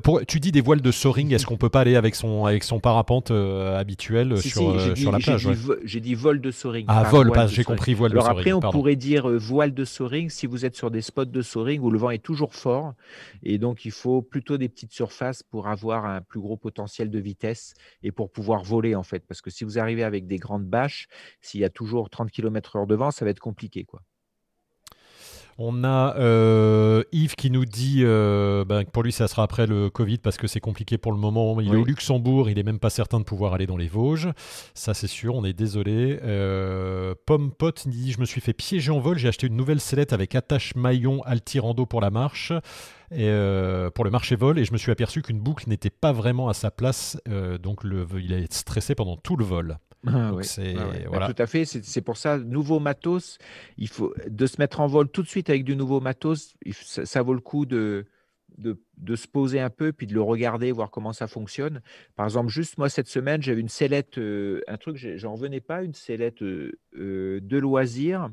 pour, 0.02 0.26
tu 0.26 0.40
dis 0.40 0.52
des 0.52 0.62
voiles 0.62 0.82
de 0.82 0.92
soaring. 0.92 1.32
Est-ce 1.32 1.46
qu'on 1.46 1.58
peut 1.58 1.70
pas 1.70 1.82
aller 1.82 1.96
avec 1.96 2.16
son, 2.16 2.46
avec 2.46 2.64
son 2.64 2.80
parapente 2.80 3.30
habituel 3.30 4.40
sur, 4.40 4.98
sur 4.98 5.12
la 5.12 5.20
plage 5.20 5.48
J'ai 5.84 6.00
dit, 6.00 6.16
vol 6.16 6.42
de 6.42 6.50
soaring. 6.50 6.86
Ah, 6.88 7.04
vol, 7.04 7.32
j'ai 7.48 7.64
compris 7.64 7.94
voile 7.94 8.12
de 8.12 8.20
soaring. 8.20 8.40
Après, 8.40 8.54
on 8.54 8.60
pourrait 8.60 8.96
dire 8.96 9.30
voile 9.30 9.76
de 9.76 9.86
soaring 9.86 10.32
si 10.32 10.48
vous 10.48 10.66
êtes 10.66 10.76
sur 10.76 10.90
des 10.90 11.02
spots 11.02 11.26
de 11.26 11.44
soaring 11.44 11.80
où 11.80 11.92
le 11.92 12.00
vent 12.00 12.10
est 12.10 12.24
toujours 12.24 12.56
fort. 12.56 12.96
Et 13.44 13.60
donc, 13.60 13.86
il 13.86 13.92
faut 13.92 14.24
plutôt 14.24 14.58
des 14.58 14.63
petites 14.70 14.92
surfaces 14.94 15.44
pour 15.44 15.68
avoir 15.68 16.06
un 16.06 16.22
plus 16.22 16.40
gros 16.40 16.58
potentiel 16.58 17.10
de 17.10 17.20
vitesse 17.20 17.74
et 18.04 18.12
pour 18.12 18.32
pouvoir 18.32 18.64
voler 18.64 18.96
en 18.96 19.04
fait. 19.04 19.26
Parce 19.28 19.42
que 19.42 19.50
si 19.50 19.64
vous 19.64 19.80
arrivez 19.80 20.04
avec 20.04 20.28
des 20.28 20.38
grandes 20.38 20.66
bâches, 20.66 21.08
s'il 21.42 21.62
y 21.62 21.66
a 21.66 21.70
toujours 21.70 22.10
30 22.10 22.32
km/h 22.32 22.88
de 22.88 22.96
vent, 22.96 23.12
ça 23.12 23.26
va 23.26 23.32
être 23.32 23.40
compliqué. 23.40 23.84
quoi. 23.86 24.02
On 25.58 25.84
a 25.84 26.16
euh, 26.18 27.04
Yves 27.12 27.36
qui 27.36 27.52
nous 27.52 27.66
dit 27.66 28.02
euh, 28.02 28.66
ben, 28.66 28.84
que 28.84 28.90
pour 28.90 29.04
lui, 29.04 29.12
ça 29.12 29.28
sera 29.28 29.44
après 29.44 29.68
le 29.68 29.90
Covid 29.90 30.18
parce 30.18 30.38
que 30.38 30.48
c'est 30.48 30.60
compliqué 30.60 30.98
pour 30.98 31.12
le 31.12 31.18
moment. 31.18 31.60
Il 31.62 31.74
est 31.74 31.78
au 31.78 31.86
Luxembourg, 31.86 32.50
il 32.50 32.58
est 32.58 32.64
même 32.64 32.80
pas 32.80 32.90
certain 32.90 33.20
de 33.20 33.24
pouvoir 33.24 33.54
aller 33.54 33.68
dans 33.68 33.78
les 33.78 33.88
Vosges. 33.88 34.30
Ça, 34.74 34.94
c'est 34.94 35.08
sûr, 35.08 35.36
on 35.36 35.46
est 35.46 35.54
désolé. 35.54 36.20
Euh, 36.24 37.14
Pomme 37.26 37.52
Pot 37.52 37.88
dit 37.88 38.12
Je 38.12 38.20
me 38.20 38.26
suis 38.26 38.42
fait 38.42 38.54
piéger 38.54 38.92
en 38.92 39.00
vol. 39.00 39.18
J'ai 39.18 39.28
acheté 39.28 39.48
une 39.48 39.56
nouvelle 39.56 39.80
sellette 39.80 40.14
avec 40.14 40.34
attache 40.36 40.76
maillon 40.76 41.22
altirando 41.24 41.86
pour 41.86 42.02
la 42.02 42.10
marche. 42.10 42.52
Et, 43.16 43.30
pour 43.94 44.06
le 44.06 44.10
marché 44.10 44.36
vol 44.36 44.58
et 44.58 44.66
je 44.66 44.74
me 44.74 44.78
suis 44.80 44.92
aperçu 44.92 45.22
qu'une 45.22 45.40
boucle 45.40 45.70
n'était 45.70 45.92
pas 45.92 46.12
vraiment 46.12 46.50
à 46.50 46.56
sa 46.56 46.72
place 46.72 47.16
donc 47.62 47.84
le, 47.84 48.08
il 48.20 48.34
a 48.34 48.40
stressé 48.50 48.96
pendant 48.96 49.18
tout 49.18 49.36
le 49.36 49.46
vol. 49.46 49.78
Ah 50.06 50.32
c'est 50.42 50.74
bah, 50.74 50.92
voilà. 51.08 51.32
tout 51.32 51.42
à 51.42 51.48
fait. 51.48 51.66
C'est 51.66 52.02
pour 52.02 52.18
ça, 52.18 52.38
nouveau 52.38 52.80
matos, 52.80 53.38
il 53.78 53.88
faut 53.88 54.14
de 54.28 54.46
se 54.46 54.60
mettre 54.60 54.82
en 54.82 54.88
vol 54.88 55.10
tout 55.10 55.24
de 55.24 55.28
suite 55.28 55.50
avec 55.50 55.64
du 55.64 55.76
nouveau 55.76 56.02
matos. 56.02 56.56
Ça, 56.72 57.22
vaut 57.22 57.34
le 57.34 57.40
coup 57.40 57.66
de, 57.66 58.06
de, 58.58 59.16
se 59.16 59.28
poser 59.28 59.60
un 59.60 59.70
peu, 59.70 59.94
puis 59.94 60.08
de 60.08 60.14
le 60.14 60.22
regarder, 60.22 60.72
voir 60.72 60.92
comment 60.92 61.14
ça 61.14 61.28
fonctionne. 61.28 61.82
Par 62.16 62.26
exemple, 62.26 62.50
juste 62.50 62.78
moi 62.78 62.90
cette 62.90 63.08
semaine, 63.08 63.42
j'avais 63.42 63.62
une 63.62 63.70
sellette, 63.70 64.18
euh, 64.18 64.62
un 64.68 64.78
truc, 64.78 64.98
j'en 64.98 65.36
venais 65.36 65.62
pas, 65.62 65.84
une 65.84 65.94
sellette 65.94 66.42
euh, 66.42 66.80
euh, 66.96 67.40
de 67.42 67.58
loisirs 67.58 68.30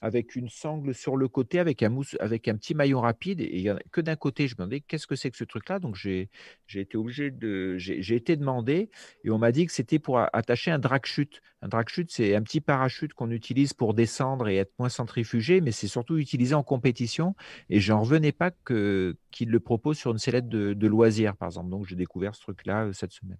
avec 0.00 0.36
une 0.36 0.48
sangle 0.48 0.94
sur 0.94 1.16
le 1.16 1.28
côté, 1.28 1.58
avec 1.58 1.82
un, 1.82 1.88
mousse, 1.88 2.16
avec 2.20 2.48
un 2.48 2.56
petit 2.56 2.74
maillon 2.74 3.00
rapide. 3.00 3.40
Et 3.40 3.58
il 3.58 3.62
n'y 3.62 3.70
en 3.70 3.76
a 3.76 3.82
que 3.90 4.00
d'un 4.00 4.16
côté. 4.16 4.48
Je 4.48 4.54
me 4.54 4.58
demandais 4.58 4.80
qu'est-ce 4.80 5.06
que 5.06 5.16
c'est 5.16 5.30
que 5.30 5.36
ce 5.36 5.44
truc-là? 5.44 5.78
Donc 5.78 5.96
j'ai 5.96 6.28
été 6.74 6.96
obligé 6.96 7.30
de. 7.30 7.76
J'ai 7.78 8.14
été 8.14 8.36
demandé 8.36 8.90
et 9.24 9.30
on 9.30 9.38
m'a 9.38 9.52
dit 9.52 9.66
que 9.66 9.72
c'était 9.72 9.98
pour 9.98 10.18
attacher 10.18 10.70
un 10.70 10.78
drag 10.78 11.04
chute. 11.06 11.40
Un 11.62 11.68
drag 11.68 11.88
chute, 11.88 12.10
c'est 12.10 12.34
un 12.34 12.42
petit 12.42 12.60
parachute 12.60 13.12
qu'on 13.12 13.30
utilise 13.30 13.74
pour 13.74 13.92
descendre 13.94 14.48
et 14.48 14.56
être 14.56 14.72
moins 14.78 14.88
centrifugé, 14.88 15.60
mais 15.60 15.72
c'est 15.72 15.88
surtout 15.88 16.16
utilisé 16.16 16.54
en 16.54 16.62
compétition. 16.62 17.34
Et 17.68 17.80
j'en 17.80 18.00
revenais 18.00 18.32
pas 18.32 18.50
qu'il 18.50 19.16
le 19.50 19.60
propose 19.60 19.98
sur 19.98 20.10
une 20.10 20.18
sellette 20.18 20.48
de, 20.48 20.86
loisirs, 20.86 21.36
par 21.36 21.48
exemple. 21.48 21.70
Donc 21.70 21.86
j'ai 21.86 21.96
découvert 21.96 22.34
ce 22.34 22.40
truc-là 22.40 22.86
euh, 22.86 22.92
cette 22.92 23.12
semaine. 23.12 23.38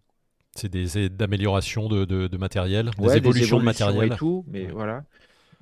C'est 0.55 0.68
des 0.68 1.09
d'amélioration 1.09 1.89
de, 1.89 2.05
de, 2.05 2.37
matériel, 2.37 2.91
des, 2.99 3.16
évolutions 3.16 3.59
de 3.59 3.64
matériel. 3.64 4.12
et 4.12 4.16
tout, 4.16 4.45
mais 4.49 4.66
voilà 4.66 5.05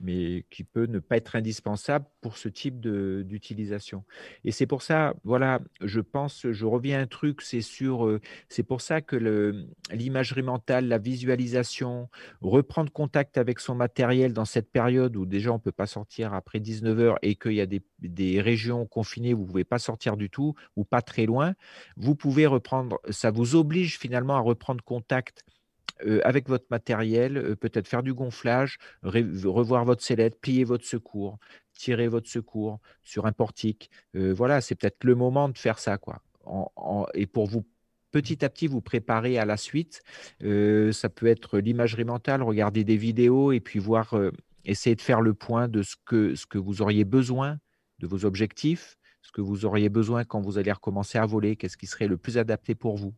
mais 0.01 0.44
qui 0.51 0.64
peut 0.64 0.86
ne 0.86 0.99
pas 0.99 1.16
être 1.16 1.36
indispensable 1.36 2.07
pour 2.20 2.36
ce 2.36 2.49
type 2.49 2.80
d'utilisation. 2.80 4.05
Et 4.44 4.53
c'est 4.53 4.66
pour 4.66 4.82
ça, 4.82 5.14
voilà, 5.24 5.61
je 5.80 6.01
pense, 6.01 6.46
je 6.51 6.66
reviens 6.66 6.99
à 6.99 7.03
un 7.03 7.07
truc, 7.07 7.42
c'est 7.42 7.61
euh, 7.82 8.20
c'est 8.49 8.62
pour 8.62 8.80
ça 8.80 9.01
que 9.01 9.16
l'imagerie 9.90 10.42
mentale, 10.42 10.88
la 10.88 10.99
visualisation, 10.99 12.09
reprendre 12.40 12.92
contact 12.92 13.38
avec 13.38 13.61
son 13.61 13.74
matériel 13.74 14.32
dans 14.32 14.44
cette 14.44 14.70
période 14.70 15.16
où 15.16 15.26
déjà 15.26 15.51
on 15.51 15.55
ne 15.55 15.61
peut 15.61 15.72
pas 15.72 15.86
sortir 15.86 16.34
après 16.34 16.61
19 16.61 16.99
heures 16.99 17.18
et 17.22 17.36
qu'il 17.36 17.53
y 17.53 17.61
a 17.61 17.66
des, 17.66 17.82
des, 18.01 18.40
régions 18.40 18.86
confinées 18.86 19.34
où 19.34 19.38
vous 19.38 19.44
ne 19.44 19.49
pouvez 19.49 19.64
pas 19.64 19.78
sortir 19.78 20.16
du 20.16 20.30
tout 20.30 20.55
ou 20.76 20.84
pas 20.84 21.03
très 21.03 21.26
loin, 21.26 21.55
vous 21.96 22.14
pouvez 22.14 22.46
reprendre, 22.46 23.01
ça 23.11 23.30
vous 23.30 23.57
oblige 23.57 23.99
finalement 23.99 24.36
à 24.36 24.40
reprendre 24.40 24.82
contact 24.84 25.44
euh, 26.07 26.20
avec 26.24 26.49
votre 26.49 26.66
matériel, 26.70 27.36
euh, 27.36 27.57
peut-être 27.57 27.88
faire 27.88 28.03
du 28.03 28.14
gonflage, 28.14 28.78
revoir 29.03 29.84
votre 29.84 30.03
sellette, 30.03 30.40
plier 30.40 30.64
votre 30.64 30.84
secours, 30.84 31.38
tirer 31.72 32.09
votre 32.09 32.28
secours 32.28 32.80
sur 33.03 33.26
un 33.26 33.32
portique. 33.32 33.90
Euh, 34.16 34.32
voilà, 34.32 34.61
c'est 34.61 34.74
peut-être 34.74 35.05
le 35.05 35.14
moment 35.14 35.49
de 35.49 35.59
faire 35.59 35.78
ça. 35.78 35.99
quoi. 35.99 36.22
et 37.14 37.26
pour 37.26 37.46
vous 37.46 37.64
petit 38.11 38.44
à 38.44 38.49
petit 38.49 38.66
vous 38.66 38.80
préparer 38.80 39.38
à 39.38 39.44
la 39.44 39.57
suite, 39.59 40.03
ça 40.40 41.09
peut 41.11 41.26
être 41.26 41.59
l'imagerie 41.59 42.05
mentale, 42.05 42.42
regarder 42.42 42.82
des 42.84 42.96
vidéos 42.96 43.53
et 43.53 43.61
puis 43.61 43.78
voir, 43.78 44.14
essayer 44.64 44.96
de 44.96 45.01
faire 45.03 45.20
le 45.20 45.34
point 45.34 45.68
de 45.68 45.82
ce 45.82 45.94
que, 46.07 46.34
ce 46.34 46.46
que 46.46 46.59
vous 46.59 46.80
auriez 46.80 47.05
besoin, 47.05 47.59
de 47.99 48.07
vos 48.07 48.24
objectifs, 48.24 48.96
ce 49.22 49.32
que 49.32 49.40
vous 49.42 49.66
auriez 49.66 49.90
besoin 49.90 50.24
quand 50.24 50.40
vous 50.40 50.57
allez 50.59 50.72
recommencer 50.72 51.18
à 51.18 51.26
voler, 51.26 51.57
qu'est-ce 51.57 51.76
qui 51.76 51.86
serait 51.86 52.09
le 52.09 52.16
plus 52.16 52.38
adapté 52.38 52.74
pour 52.74 52.96
vous? 52.96 53.14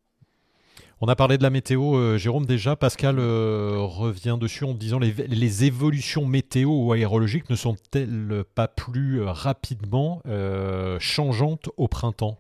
On 1.01 1.09
a 1.09 1.17
parlé 1.17 1.39
de 1.39 1.43
la 1.43 1.51
météo, 1.51 1.97
euh, 1.97 2.19
Jérôme, 2.19 2.45
déjà. 2.45 2.77
Pascal 2.77 3.19
euh, 3.19 3.77
revient 3.79 4.37
dessus 4.39 4.65
en 4.65 4.75
disant 4.75 4.99
les, 4.99 5.13
les 5.13 5.65
évolutions 5.65 6.27
météo 6.27 6.69
ou 6.69 6.93
aérologiques 6.93 7.49
ne 7.49 7.57
sont-elles 7.57 8.45
pas 8.55 8.69
plus 8.69 9.23
euh, 9.23 9.31
rapidement 9.31 10.23
changeantes 10.99 11.71
au 11.77 11.89
printemps? 11.89 12.39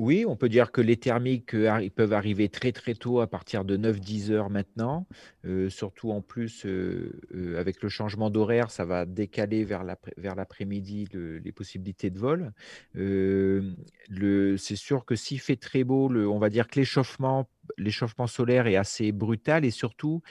Oui, 0.00 0.24
on 0.26 0.34
peut 0.34 0.48
dire 0.48 0.72
que 0.72 0.80
les 0.80 0.96
thermiques 0.96 1.52
euh, 1.52 1.90
peuvent 1.94 2.14
arriver 2.14 2.48
très 2.48 2.72
très 2.72 2.94
tôt 2.94 3.20
à 3.20 3.26
partir 3.26 3.66
de 3.66 3.76
9-10 3.76 4.30
heures 4.30 4.48
maintenant. 4.48 5.06
Euh, 5.44 5.68
surtout 5.68 6.10
en 6.10 6.22
plus, 6.22 6.64
euh, 6.64 7.20
avec 7.58 7.82
le 7.82 7.90
changement 7.90 8.30
d'horaire, 8.30 8.70
ça 8.70 8.86
va 8.86 9.04
décaler 9.04 9.62
vers 9.62 9.84
l'après-midi 9.84 11.06
les 11.12 11.52
possibilités 11.52 12.08
de 12.08 12.18
vol. 12.18 12.52
c'est 12.94 14.76
sûr 14.76 15.04
que 15.04 15.16
s'il 15.16 15.38
fait 15.38 15.56
très 15.56 15.84
beau, 15.84 16.08
on 16.10 16.38
va 16.38 16.48
dire 16.48 16.66
que 16.66 16.80
l'échauffement 16.80 17.46
l'échauffement 17.78 18.26
solaire 18.26 18.66
est 18.66 18.76
assez 18.76 19.12
brutal 19.12 19.64
et 19.64 19.70
surtout 19.70 20.22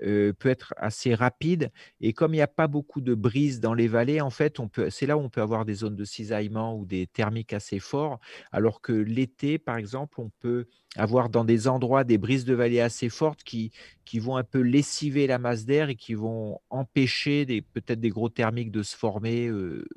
peut 0.00 0.34
être 0.44 0.74
assez 0.76 1.14
rapide. 1.14 1.72
Et 2.00 2.12
comme 2.12 2.32
il 2.32 2.36
n'y 2.36 2.42
a 2.42 2.46
pas 2.46 2.68
beaucoup 2.68 3.00
de 3.00 3.14
brise 3.14 3.58
dans 3.60 3.74
les 3.74 3.88
vallées, 3.88 4.20
en 4.20 4.30
fait, 4.30 4.58
c'est 4.90 5.06
là 5.06 5.16
où 5.16 5.20
on 5.20 5.28
peut 5.28 5.42
avoir 5.42 5.64
des 5.64 5.74
zones 5.74 5.96
de 5.96 6.04
cisaillement 6.04 6.76
ou 6.76 6.86
des 6.86 7.08
thermiques 7.08 7.52
assez 7.52 7.80
forts. 7.80 8.20
Alors 8.52 8.80
que 8.80 8.92
l'été, 8.92 9.58
par 9.58 9.76
exemple, 9.76 10.20
on 10.20 10.30
peut 10.38 10.66
avoir 10.96 11.30
dans 11.30 11.44
des 11.44 11.66
endroits 11.66 12.04
des 12.04 12.16
brises 12.16 12.44
de 12.44 12.54
vallée 12.54 12.80
assez 12.80 13.08
fortes 13.08 13.42
qui 13.42 13.72
vont 14.14 14.36
un 14.36 14.44
peu 14.44 14.60
lessiver 14.60 15.26
la 15.26 15.38
masse 15.38 15.64
d'air 15.64 15.88
et 15.88 15.96
qui 15.96 16.14
vont 16.14 16.60
empêcher 16.70 17.44
peut-être 17.72 18.00
des 18.00 18.10
gros 18.10 18.28
thermiques 18.28 18.70
de 18.70 18.82
se 18.84 18.96
former 18.96 19.50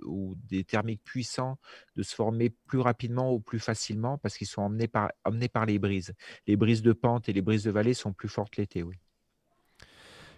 ou 0.04 0.36
des 0.50 0.64
thermiques 0.64 1.04
puissants 1.04 1.58
de 1.96 2.04
se 2.04 2.16
former 2.16 2.50
plus 2.68 2.80
rapidement 2.80 3.34
ou 3.34 3.40
plus 3.40 3.60
facilement 3.60 4.18
parce 4.18 4.38
qu'ils 4.38 4.48
sont 4.48 4.62
emmenés 4.62 4.88
par, 4.88 5.12
par 5.54 5.66
les 5.66 5.80
brises. 5.80 6.14
Les 6.48 6.56
brises 6.56 6.82
de 6.82 6.94
pente 6.94 7.30
et 7.30 7.34
les 7.34 7.42
brises 7.42 7.64
de 7.64 7.72
vallée 7.72 7.94
sont 7.94 8.14
plus 8.14 8.30
fortes 8.30 8.58
l'été, 8.58 8.84
oui. 8.84 8.96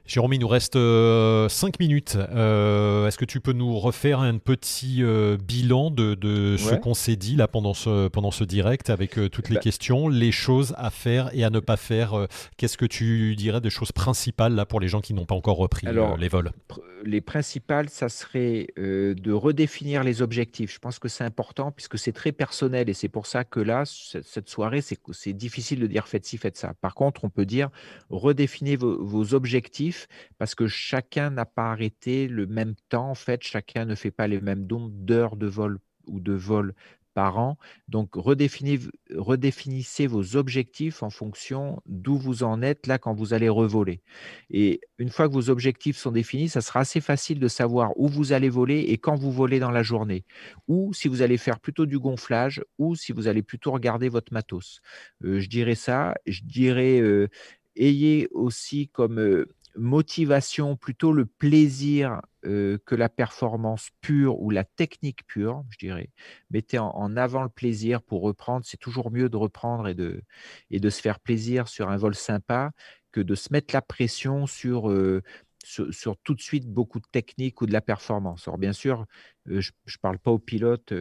Jérôme, 0.06 0.34
il 0.34 0.40
nous 0.40 0.50
reste 0.50 0.74
5 0.74 0.78
euh, 0.80 1.48
minutes. 1.80 2.18
Euh, 2.18 3.08
est-ce 3.08 3.18
que 3.18 3.24
tu 3.24 3.40
peux 3.40 3.54
nous 3.54 3.80
refaire 3.80 4.20
un 4.20 4.38
petit 4.38 4.98
euh, 5.02 5.38
bilan 5.38 5.92
de, 5.92 6.58
ce 6.58 6.76
qu'on 6.76 6.94
s'est 6.94 7.16
dit 7.16 7.38
là 7.38 7.48
pendant 7.48 7.74
ce, 7.74 8.10
pendant 8.10 8.32
ce 8.32 8.44
direct 8.44 8.90
avec 8.90 9.12
toutes 9.32 9.48
les 9.48 9.56
bah 9.56 9.62
questions, 9.62 10.10
les 10.10 10.34
choses 10.34 10.74
à 10.78 10.90
faire 10.90 11.30
et 11.34 11.46
à 11.46 11.50
ne 11.50 11.60
pas 11.60 11.78
faire 11.78 12.28
Qu'est-ce 12.58 12.78
que 12.78 12.86
tu 12.86 13.36
dirais 13.38 13.62
des 13.62 13.70
choses 13.70 13.94
principales 13.94 14.56
là 14.56 14.66
pour 14.66 14.82
les 14.82 14.90
gens 14.90 15.00
qui 15.00 15.14
n'ont 15.14 15.26
pas 15.26 15.36
encore 15.36 15.58
repris 15.58 15.88
les 16.18 16.28
vols? 16.28 16.52
Les 17.06 17.22
principales, 17.22 17.90
ça 17.90 18.10
serait 18.10 18.68
de 18.78 19.32
redéfinir 19.32 20.04
les 20.04 20.22
objectifs. 20.22 20.74
Je 20.74 20.80
pense 20.80 21.00
que 21.00 21.08
c'est 21.08 21.24
important 21.24 21.72
puisque 21.72 21.98
c'est 21.98 22.14
très 22.14 22.32
personnel 22.34 22.90
et 22.90 22.94
c'est 22.94 23.10
pour 23.10 23.26
ça 23.26 23.46
que 23.46 23.60
là, 23.62 23.84
cette 23.86 24.50
soirée, 24.50 24.82
c'est 24.82 25.34
difficile 25.34 25.80
de 25.80 25.88
dire 25.88 26.08
faites 26.10 26.26
ci, 26.26 26.38
faites 26.38 26.58
ça. 26.58 26.74
Par 26.82 26.94
contre, 26.94 27.24
on 27.24 27.30
peut 27.30 27.46
dire 27.46 27.70
redéfinir 28.10 28.80
vos 28.80 29.34
objectifs 29.34 29.93
parce 30.38 30.56
que 30.56 30.68
chacun 30.68 31.30
n'a 31.30 31.46
pas 31.46 31.72
arrêté 31.72 32.28
le 32.28 32.48
même 32.48 32.76
temps. 32.90 33.10
En 33.10 33.16
fait, 33.16 33.44
chacun 33.44 33.86
ne 33.86 33.96
fait 33.96 34.12
pas 34.12 34.28
les 34.28 34.42
mêmes 34.42 34.66
nombres 34.68 34.92
d'heures 34.92 35.36
de 35.36 35.48
vol 35.48 35.80
ou 36.08 36.20
de 36.20 36.34
vol 36.34 36.74
par 37.14 37.38
an. 37.38 37.58
Donc, 37.88 38.16
redéfinissez 38.16 40.08
vos 40.08 40.36
objectifs 40.36 41.04
en 41.04 41.10
fonction 41.10 41.82
d'où 41.86 42.18
vous 42.18 42.44
en 42.44 42.62
êtes 42.62 42.88
là 42.88 42.98
quand 42.98 43.14
vous 43.14 43.34
allez 43.34 43.50
revoler. 43.50 44.02
Et 44.50 44.82
une 44.98 45.10
fois 45.10 45.28
que 45.28 45.34
vos 45.34 45.50
objectifs 45.50 45.98
sont 45.98 46.12
définis, 46.12 46.50
ça 46.50 46.62
sera 46.62 46.82
assez 46.82 47.02
facile 47.02 47.40
de 47.40 47.48
savoir 47.48 47.92
où 47.98 48.08
vous 48.08 48.34
allez 48.34 48.50
voler 48.50 48.80
et 48.80 48.98
quand 48.98 49.16
vous 49.16 49.32
volez 49.32 49.60
dans 49.60 49.72
la 49.72 49.84
journée. 49.84 50.26
Ou 50.68 50.94
si 50.94 51.08
vous 51.08 51.22
allez 51.22 51.38
faire 51.38 51.60
plutôt 51.60 51.86
du 51.86 52.00
gonflage 52.00 52.64
ou 52.78 52.96
si 52.96 53.12
vous 53.12 53.28
allez 53.28 53.44
plutôt 53.44 53.72
regarder 53.72 54.10
votre 54.10 54.34
matos. 54.34 54.82
Euh, 55.24 55.40
je 55.40 55.50
dirais 55.50 55.76
ça. 55.76 56.16
Je 56.26 56.42
dirais, 56.44 57.00
euh, 57.00 57.28
ayez 57.76 58.28
aussi 58.32 58.90
comme 58.90 59.20
euh, 59.20 59.46
motivation, 59.76 60.76
plutôt 60.76 61.12
le 61.14 61.26
plaisir 61.26 62.22
que 62.44 62.96
la 62.96 63.08
performance 63.08 63.90
pure 64.02 64.40
ou 64.42 64.50
la 64.50 64.66
technique 64.66 65.26
pure, 65.28 65.64
je 65.70 65.78
dirais. 65.78 66.10
Mettez 66.52 66.78
en, 66.78 67.16
avant 67.16 67.44
le 67.44 67.50
plaisir 67.50 68.02
pour 68.02 68.22
reprendre. 68.22 68.66
C'est 68.66 68.78
toujours 68.78 69.12
mieux 69.12 69.30
de 69.30 69.38
reprendre 69.38 69.88
et 69.88 69.94
de, 69.94 70.22
et 70.70 70.80
de 70.82 70.90
se 70.90 71.02
faire 71.02 71.20
plaisir 71.22 71.68
sur 71.70 71.90
un 71.90 71.98
vol 71.98 72.16
sympa 72.16 72.72
que 73.14 73.22
de 73.22 73.36
se 73.36 73.50
mettre 73.54 73.74
la 73.74 73.82
pression 73.82 74.46
sur, 74.46 74.92
sur, 75.64 76.18
tout 76.24 76.34
de 76.34 76.42
suite 76.42 76.68
beaucoup 76.68 77.00
de 77.00 77.08
technique 77.12 77.62
ou 77.62 77.66
de 77.66 77.74
la 77.74 77.82
performance. 77.82 78.48
Alors 78.48 78.58
bien 78.58 78.74
sûr, 78.74 79.06
je 79.46 79.58
ne 79.60 79.98
parle 80.02 80.20
pas 80.20 80.32
aux 80.32 80.40
pilotes 80.40 80.94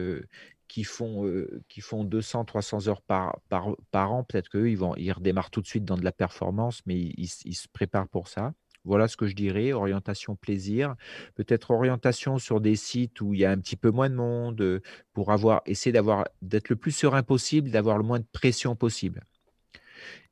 qui 0.67 0.83
font, 0.83 1.29
qui 1.67 1.81
font 1.81 2.03
200, 2.03 2.45
300 2.45 2.87
heures 2.87 3.01
par, 3.01 3.39
par, 3.49 3.75
par 3.91 4.13
an. 4.13 4.23
Peut-être 4.23 4.49
qu'eux, 4.49 4.69
ils, 4.69 4.79
ils 4.97 5.11
redémarrent 5.11 5.51
tout 5.51 5.61
de 5.61 5.67
suite 5.67 5.85
dans 5.85 5.97
de 5.97 6.03
la 6.03 6.11
performance, 6.11 6.81
mais 6.85 6.95
ils 6.97 7.27
se 7.27 7.67
préparent 7.67 8.07
pour 8.07 8.27
ça. 8.27 8.53
Voilà 8.85 9.07
ce 9.07 9.15
que 9.17 9.27
je 9.27 9.35
dirais, 9.35 9.71
orientation 9.71 10.35
plaisir. 10.35 10.95
Peut-être 11.35 11.71
orientation 11.71 12.37
sur 12.37 12.59
des 12.59 12.75
sites 12.75 13.21
où 13.21 13.33
il 13.33 13.39
y 13.39 13.45
a 13.45 13.51
un 13.51 13.57
petit 13.57 13.75
peu 13.75 13.91
moins 13.91 14.09
de 14.09 14.15
monde 14.15 14.81
pour 15.13 15.31
avoir, 15.31 15.61
essayer 15.65 15.97
d'être 16.41 16.69
le 16.69 16.75
plus 16.75 16.91
serein 16.91 17.23
possible, 17.23 17.71
d'avoir 17.71 17.97
le 17.97 18.03
moins 18.03 18.19
de 18.19 18.25
pression 18.31 18.75
possible. 18.75 19.23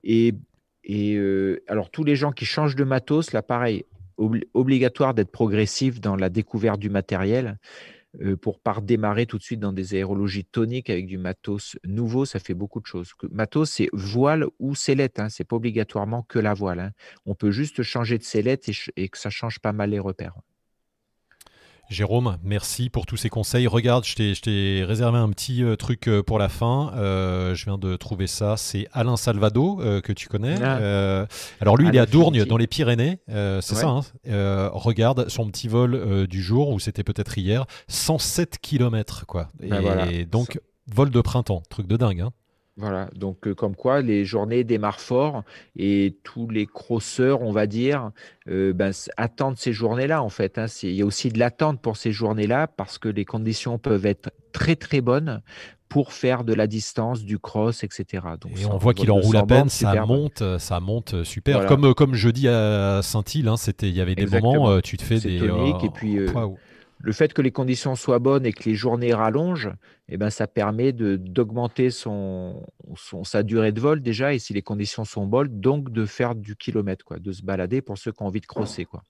Et, 0.04 0.34
et 0.84 1.18
alors, 1.68 1.92
tous 1.92 2.04
les 2.04 2.16
gens 2.16 2.32
qui 2.32 2.46
changent 2.46 2.76
de 2.76 2.84
matos, 2.84 3.32
là, 3.32 3.42
pareil, 3.42 3.86
obligatoire 4.54 5.14
d'être 5.14 5.32
progressif 5.32 6.00
dans 6.00 6.16
la 6.16 6.30
découverte 6.30 6.80
du 6.80 6.90
matériel. 6.90 7.58
Pour 8.42 8.60
pas 8.60 8.78
démarrer 8.82 9.26
tout 9.26 9.38
de 9.38 9.44
suite 9.44 9.62
dans 9.62 9.72
des 9.72 9.96
aérologies 9.96 10.44
toniques 10.44 10.90
avec 10.90 11.08
du 11.08 11.18
matos 11.18 11.78
nouveau, 11.86 12.26
ça 12.26 12.40
fait 12.40 12.54
beaucoup 12.54 12.82
de 12.82 12.86
choses. 12.86 13.14
Matos, 13.32 13.72
c'est 13.72 13.90
voile 13.94 14.46
ou 14.60 14.76
sellette, 14.76 15.20
hein, 15.20 15.30
c'est 15.30 15.46
pas 15.46 15.56
obligatoirement 15.56 16.22
que 16.24 16.38
la 16.38 16.54
voile. 16.54 16.80
Hein. 16.82 16.92
On 17.26 17.36
peut 17.36 17.52
juste 17.52 17.84
changer 17.84 18.18
de 18.18 18.24
sellette 18.24 18.68
et, 18.68 18.74
et, 18.98 19.08
que 19.08 19.18
ça 19.18 19.30
change 19.30 19.60
pas 19.60 19.72
mal 19.72 19.92
les 19.92 20.00
repères. 20.00 20.36
Jérôme, 21.92 22.38
merci 22.42 22.90
pour 22.90 23.06
tous 23.06 23.18
ces 23.18 23.28
conseils. 23.28 23.68
Regarde, 23.68 24.06
je 24.06 24.40
t'ai 24.40 24.84
réservé 24.86 25.18
un 25.20 25.30
petit 25.30 25.62
euh, 25.62 25.76
truc 25.76 26.08
euh, 26.08 26.24
pour 26.24 26.40
la 26.40 26.48
fin. 26.48 26.94
Euh, 26.96 27.54
je 27.54 27.66
viens 27.66 27.78
de 27.78 27.98
trouver 27.98 28.28
ça. 28.28 28.56
C'est 28.56 28.88
Alain 28.94 29.18
Salvado, 29.18 29.76
que 30.02 30.14
tu 30.14 30.30
connais. 30.30 30.56
Ah. 30.64 31.28
alors 31.60 31.76
lui, 31.76 31.90
il 31.90 31.96
est 31.96 32.00
à 32.00 32.06
Dourgne, 32.06 32.46
dans 32.46 32.56
les 32.56 32.68
Pyrénées. 32.68 33.20
c'est 33.28 33.62
ça. 33.62 33.90
Hein. 33.90 34.70
regarde 34.74 35.28
son 35.28 35.48
petit 35.48 35.68
vol 35.68 36.28
du 36.28 36.42
jour, 36.42 36.70
ou 36.70 36.80
c'était 36.80 37.04
peut-être 37.04 37.38
hier, 37.38 37.66
107 37.90 38.60
km. 38.60 39.26
Quoi. 39.26 39.50
Ben 39.60 40.08
et, 40.10 40.24
donc, 40.24 40.62
vol 40.88 41.10
de 41.10 41.20
printemps. 41.20 41.62
Truc 41.70 41.88
de 41.88 41.98
dingue. 41.98 42.22
Hein. 42.22 42.32
Voilà, 42.82 43.12
donc 43.16 43.48
euh, 43.48 43.54
comme 43.54 43.76
quoi 43.76 44.02
les 44.02 44.26
journées 44.26 44.64
démarrent 44.64 45.00
fort 45.00 45.44
et 45.78 46.18
tous 46.24 46.50
les 46.50 46.66
crosseurs, 46.66 47.44
on 47.44 47.52
va 47.52 47.68
dire, 47.68 48.10
euh, 48.50 48.74
ben, 48.74 48.92
attendent 49.18 49.58
ces 49.58 49.72
journées-là 49.72 50.24
en 50.24 50.30
fait. 50.30 50.58
Hein. 50.58 50.66
Il 50.82 50.94
y 50.94 51.04
a 51.04 51.06
aussi 51.06 51.30
de 51.30 51.38
l'attente 51.38 51.80
pour 51.80 51.96
ces 51.96 52.12
journées-là 52.12 52.66
parce 52.66 52.98
que 52.98 53.08
les 53.08 53.24
conditions 53.24 53.78
peuvent 53.78 54.08
être 54.08 54.32
très 54.52 54.76
très 54.76 55.00
bonnes 55.00 55.44
pour 55.90 56.12
faire 56.12 56.44
de 56.44 56.56
la 56.56 56.66
distance, 56.66 57.24
du 57.24 57.38
cross, 57.38 57.84
etc. 57.84 58.24
Donc, 58.40 58.60
et 58.60 58.66
on 58.66 58.80
voit 58.80 58.96
qu'il 58.96 59.12
enroule 59.12 59.38
à 59.38 59.46
peine, 59.46 59.70
ça 59.70 60.04
monte, 60.04 60.42
ça 60.58 60.80
monte 60.80 61.24
super. 61.24 61.68
Comme, 61.68 61.86
euh, 61.86 61.94
comme 61.94 62.16
jeudi 62.16 62.48
à 62.48 63.02
Saint-Île, 63.04 63.48
hein, 63.48 63.56
il 63.84 63.90
y 63.90 64.02
avait 64.02 64.16
des 64.16 64.26
moments, 64.26 64.82
tu 64.82 64.98
te 64.98 65.04
fais 65.04 65.20
des. 65.20 65.38
Tonique, 65.38 65.84
et 65.84 65.90
puis, 65.90 66.18
le 67.04 67.12
fait 67.14 67.34
que 67.34 67.42
les 67.42 67.52
conditions 67.52 67.96
soient 67.96 68.20
bonnes 68.20 68.46
et 68.46 68.54
que 68.54 68.64
les 68.70 68.76
journées 68.76 69.14
rallongent, 69.14 69.72
eh 70.08 70.18
ben, 70.18 70.30
ça 70.30 70.48
permet 70.48 70.92
d'augmenter 70.94 71.90
son, 71.90 72.64
son, 72.96 73.24
sa 73.24 73.44
durée 73.44 73.72
de 73.72 73.82
vol 73.82 74.02
déjà, 74.02 74.34
et 74.34 74.40
si 74.40 74.54
les 74.54 74.62
conditions 74.62 75.06
sont 75.06 75.26
bonnes, 75.26 75.60
donc 75.60 75.92
de 75.92 76.06
faire 76.06 76.36
du 76.36 76.56
kilomètre, 76.56 77.04
quoi, 77.04 77.20
de 77.20 77.32
se 77.32 77.44
balader 77.44 77.82
pour 77.82 77.98
ceux 77.98 78.12
qui 78.12 78.22
ont 78.22 78.28
envie 78.28 78.42
de 78.42 78.46
crosser. 78.46 78.86
Quoi. 78.86 79.04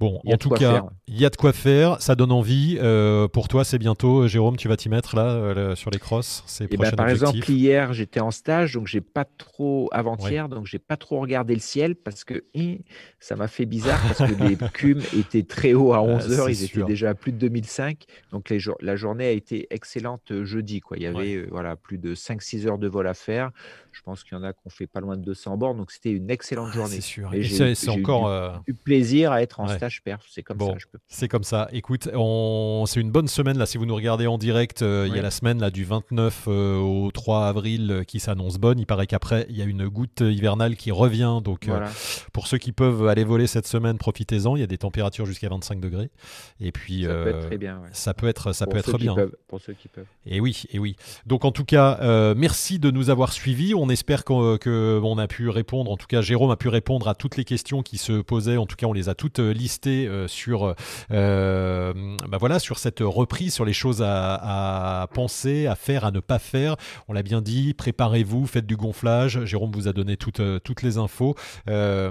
Bon, 0.00 0.20
en 0.26 0.36
tout 0.36 0.50
cas, 0.50 0.84
il 1.08 1.18
y 1.18 1.24
a 1.24 1.30
de 1.30 1.36
quoi 1.36 1.52
faire, 1.52 2.00
ça 2.02 2.14
donne 2.14 2.32
envie. 2.32 2.78
Euh, 2.80 3.28
pour 3.28 3.48
toi, 3.48 3.64
c'est 3.64 3.78
bientôt, 3.78 4.22
euh, 4.22 4.28
Jérôme, 4.28 4.56
tu 4.56 4.68
vas 4.68 4.76
t'y 4.76 4.88
mettre 4.88 5.16
là 5.16 5.30
euh, 5.30 5.74
sur 5.76 5.90
les 5.90 5.98
crosses 5.98 6.44
eh 6.60 6.76
ben, 6.76 6.90
Par 6.92 7.08
exemple, 7.08 7.48
hier, 7.48 7.92
j'étais 7.92 8.20
en 8.20 8.30
stage, 8.30 8.74
donc 8.74 8.86
j'ai 8.86 9.00
pas 9.00 9.24
trop, 9.24 9.88
avant-hier, 9.92 10.48
donc 10.48 10.66
j'ai 10.66 10.78
pas 10.78 10.96
trop 10.96 11.20
regardé 11.20 11.54
le 11.54 11.60
ciel 11.60 11.94
parce 11.94 12.24
que 12.24 12.44
hein, 12.56 12.76
ça 13.20 13.36
m'a 13.36 13.48
fait 13.48 13.66
bizarre 13.66 14.00
parce 14.02 14.30
que 14.30 14.42
les 14.44 14.56
cumes 14.72 15.02
étaient 15.16 15.44
très 15.44 15.74
hauts 15.74 15.92
à 15.92 16.02
11 16.02 16.40
h 16.40 16.50
ils 16.50 16.64
étaient 16.64 16.84
déjà 16.84 17.10
à 17.10 17.14
plus 17.14 17.32
de 17.32 17.38
2005. 17.38 18.04
Donc 18.32 18.50
les, 18.50 18.58
la 18.80 18.96
journée 18.96 19.26
a 19.26 19.30
été 19.30 19.66
excellente 19.70 20.42
jeudi. 20.42 20.80
Quoi. 20.80 20.96
Il 20.96 21.04
y 21.04 21.06
avait 21.06 21.46
voilà, 21.50 21.76
plus 21.76 21.98
de 21.98 22.14
5-6 22.14 22.66
heures 22.66 22.78
de 22.78 22.88
vol 22.88 23.06
à 23.06 23.14
faire. 23.14 23.50
Je 23.92 24.02
pense 24.02 24.24
qu'il 24.24 24.36
y 24.36 24.40
en 24.40 24.42
a 24.42 24.52
qui 24.52 24.58
ont 24.66 24.70
fait 24.70 24.86
pas 24.86 25.00
loin 25.00 25.16
de 25.16 25.22
200 25.22 25.56
bords, 25.56 25.74
donc 25.74 25.90
c'était 25.90 26.12
une 26.12 26.30
excellente 26.30 26.68
ah, 26.72 26.74
journée. 26.74 26.96
C'est 26.96 27.00
sûr. 27.00 27.32
Et, 27.32 27.44
c'est 27.74 27.88
encore 27.88 28.62
eu, 28.66 28.74
plaisir 28.74 29.32
à 29.32 29.40
être 29.40 29.60
en 29.60 29.68
stage 29.76 30.02
perf. 30.02 30.24
C'est 30.28 30.42
comme 30.42 30.58
ça. 30.58 30.74
C'est 31.08 31.28
comme 31.28 31.44
ça. 31.44 31.68
Écoute, 31.72 32.08
on... 32.14 32.84
c'est 32.86 33.00
une 33.00 33.10
bonne 33.10 33.28
semaine 33.28 33.58
là. 33.58 33.66
Si 33.66 33.78
vous 33.78 33.86
nous 33.86 33.94
regardez 33.94 34.26
en 34.26 34.38
direct, 34.38 34.82
euh, 34.82 35.06
il 35.08 35.14
y 35.14 35.18
a 35.18 35.22
la 35.22 35.30
semaine 35.30 35.60
là 35.60 35.70
du 35.70 35.84
29 35.84 36.44
euh, 36.48 36.78
au 36.78 37.10
3 37.10 37.46
avril 37.46 37.90
euh, 37.90 38.04
qui 38.04 38.20
s'annonce 38.20 38.58
bonne. 38.58 38.78
Il 38.78 38.86
paraît 38.86 39.06
qu'après 39.06 39.46
il 39.48 39.56
y 39.56 39.62
a 39.62 39.64
une 39.64 39.88
goutte 39.88 40.20
hivernale 40.20 40.76
qui 40.76 40.90
revient. 40.90 41.40
Donc 41.42 41.68
pour 42.32 42.46
ceux 42.46 42.58
qui 42.58 42.72
peuvent 42.72 43.06
aller 43.08 43.24
voler 43.24 43.46
cette 43.46 43.66
semaine, 43.66 43.98
profitez-en. 43.98 44.56
Il 44.56 44.60
y 44.60 44.62
a 44.62 44.66
des 44.66 44.78
températures 44.78 45.26
jusqu'à 45.26 45.48
25 45.48 45.80
degrés. 45.80 46.10
Et 46.60 46.72
puis 46.72 47.02
ça 47.02 47.08
peut 47.08 47.28
être 47.28 47.46
très 47.46 47.58
bien. 47.58 47.82
Ça 47.92 48.14
peut 48.14 48.28
être, 48.28 48.52
ça 48.52 48.66
peut 48.66 48.78
être 48.78 48.98
bien. 48.98 49.14
pour 49.48 49.60
ceux 49.60 49.74
qui 49.74 49.88
peuvent. 49.88 50.06
Et 50.26 50.40
oui, 50.40 50.64
et 50.70 50.78
oui. 50.78 50.96
Donc 51.26 51.44
en 51.44 51.52
tout 51.52 51.64
cas, 51.64 52.34
merci 52.34 52.78
de 52.78 52.90
nous 52.90 53.10
avoir 53.10 53.32
suivis. 53.32 53.74
On 53.74 53.88
espère 53.88 54.24
qu'on 54.24 54.56
que 54.58 55.00
a 55.16 55.28
pu 55.28 55.48
répondre, 55.48 55.90
en 55.90 55.96
tout 55.96 56.06
cas 56.06 56.20
Jérôme 56.20 56.50
a 56.50 56.56
pu 56.56 56.68
répondre 56.68 57.08
à 57.08 57.14
toutes 57.14 57.36
les 57.36 57.44
questions 57.44 57.82
qui 57.82 57.96
se 57.96 58.20
posaient. 58.20 58.56
En 58.56 58.66
tout 58.66 58.76
cas, 58.76 58.86
on 58.86 58.92
les 58.92 59.08
a 59.08 59.14
toutes 59.14 59.38
listées 59.38 59.65
euh, 59.86 60.28
sur, 60.28 60.74
euh, 61.10 62.16
bah 62.28 62.38
voilà, 62.38 62.58
sur 62.58 62.78
cette 62.78 63.00
reprise, 63.00 63.54
sur 63.54 63.64
les 63.64 63.72
choses 63.72 64.02
à, 64.04 65.08
penser, 65.12 65.66
à 65.66 65.74
faire, 65.74 66.04
à 66.04 66.10
ne 66.10 66.20
pas 66.20 66.38
faire. 66.38 66.76
On 67.08 67.12
l'a 67.12 67.22
bien 67.22 67.40
dit, 67.40 67.74
préparez-vous, 67.74 68.46
faites 68.46 68.66
du 68.66 68.76
gonflage. 68.76 69.44
Jérôme 69.44 69.72
vous 69.72 69.88
a 69.88 69.92
donné 69.92 70.16
toutes, 70.16 70.42
toutes 70.62 70.82
les 70.82 70.98
infos. 70.98 71.34
ah 71.68 72.10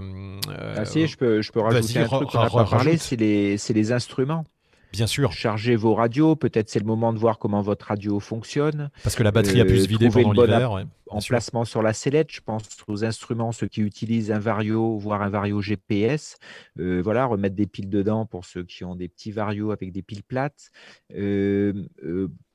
si, 0.86 1.08
je 1.08 1.18
peux, 1.18 1.41
je 1.41 1.51
peux 1.51 1.62
rajouter 1.62 1.99
un 1.99 2.08
truc 2.08 2.30
qu'on 2.30 2.41
n'a 2.41 2.49
pas 2.49 2.66
parlé, 2.66 2.97
c'est 2.97 3.16
les, 3.16 3.58
les 3.70 3.91
instruments. 3.91 4.45
Bien 4.91 5.07
sûr. 5.07 5.31
Chargez 5.31 5.75
vos 5.75 5.93
radios. 5.93 6.36
Peut-être 6.36 6.69
c'est 6.69 6.79
le 6.79 6.86
moment 6.86 7.13
de 7.13 7.19
voir 7.19 7.39
comment 7.39 7.61
votre 7.61 7.88
radio 7.88 8.19
fonctionne. 8.19 8.89
Parce 9.03 9.15
que 9.15 9.23
la 9.23 9.31
batterie 9.31 9.61
a 9.61 9.65
pu 9.65 9.79
se 9.79 9.88
vider 9.88 10.09
pendant 10.09 10.31
l'hiver. 10.31 10.86
emplacement 11.09 11.65
sur 11.65 11.81
la 11.81 11.93
sellette. 11.93 12.31
Je 12.31 12.41
pense 12.41 12.63
aux 12.88 13.03
instruments, 13.03 13.51
ceux 13.51 13.67
qui 13.67 13.81
utilisent 13.81 14.31
un 14.31 14.39
vario, 14.39 14.97
voire 14.97 15.21
un 15.21 15.29
vario 15.29 15.61
GPS. 15.61 16.38
voilà, 16.77 17.25
remettre 17.25 17.55
des 17.55 17.67
piles 17.67 17.89
dedans 17.89 18.25
pour 18.25 18.45
ceux 18.45 18.63
qui 18.63 18.83
ont 18.83 18.95
des 18.95 19.07
petits 19.07 19.31
varios 19.31 19.71
avec 19.71 19.91
des 19.91 20.01
piles 20.01 20.23
plates. 20.23 20.71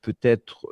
peut-être 0.03 0.67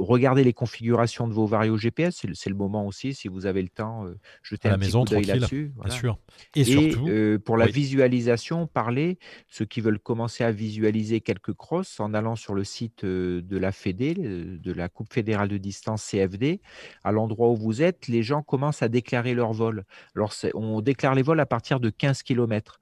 regardez 0.00 0.44
les 0.44 0.52
configurations 0.52 1.28
de 1.28 1.32
vos 1.32 1.46
varios 1.46 1.76
GPS, 1.76 2.24
c'est 2.34 2.50
le 2.50 2.56
moment 2.56 2.86
aussi, 2.86 3.14
si 3.14 3.28
vous 3.28 3.46
avez 3.46 3.62
le 3.62 3.68
temps, 3.68 4.06
euh, 4.06 4.18
jeter 4.42 4.68
un 4.68 4.78
petit 4.78 4.90
coup 4.90 5.04
d'œil 5.04 5.24
là-dessus. 5.24 5.72
Bien 5.82 5.94
sûr. 5.94 6.18
Et, 6.54 6.64
surtout, 6.64 7.08
euh, 7.08 7.38
pour 7.38 7.56
la 7.56 7.66
visualisation, 7.66 8.66
parlez, 8.66 9.18
ceux 9.48 9.64
qui 9.64 9.80
veulent 9.80 9.98
commencer 9.98 10.44
à 10.44 10.52
visualiser 10.52 11.20
quelques 11.20 11.52
crosses 11.52 12.00
en 12.00 12.14
allant 12.14 12.36
sur 12.36 12.54
le 12.54 12.64
site 12.64 13.04
euh, 13.04 13.42
de 13.42 13.56
la 13.56 13.72
FED, 13.72 14.60
de 14.60 14.72
la 14.72 14.88
Coupe 14.88 15.12
fédérale 15.12 15.48
de 15.48 15.58
distance 15.58 16.04
CFD, 16.04 16.60
à 17.04 17.12
l'endroit 17.12 17.48
où 17.50 17.56
vous 17.56 17.82
êtes, 17.82 18.08
les 18.08 18.22
gens 18.22 18.42
commencent 18.42 18.82
à 18.82 18.88
déclarer 18.88 19.34
leur 19.34 19.52
vol. 19.52 19.84
Alors, 20.16 20.32
on 20.54 20.80
déclare 20.80 21.14
les 21.14 21.22
vols 21.22 21.40
à 21.40 21.46
partir 21.46 21.80
de 21.80 21.90
15 21.90 22.22
km. 22.22 22.80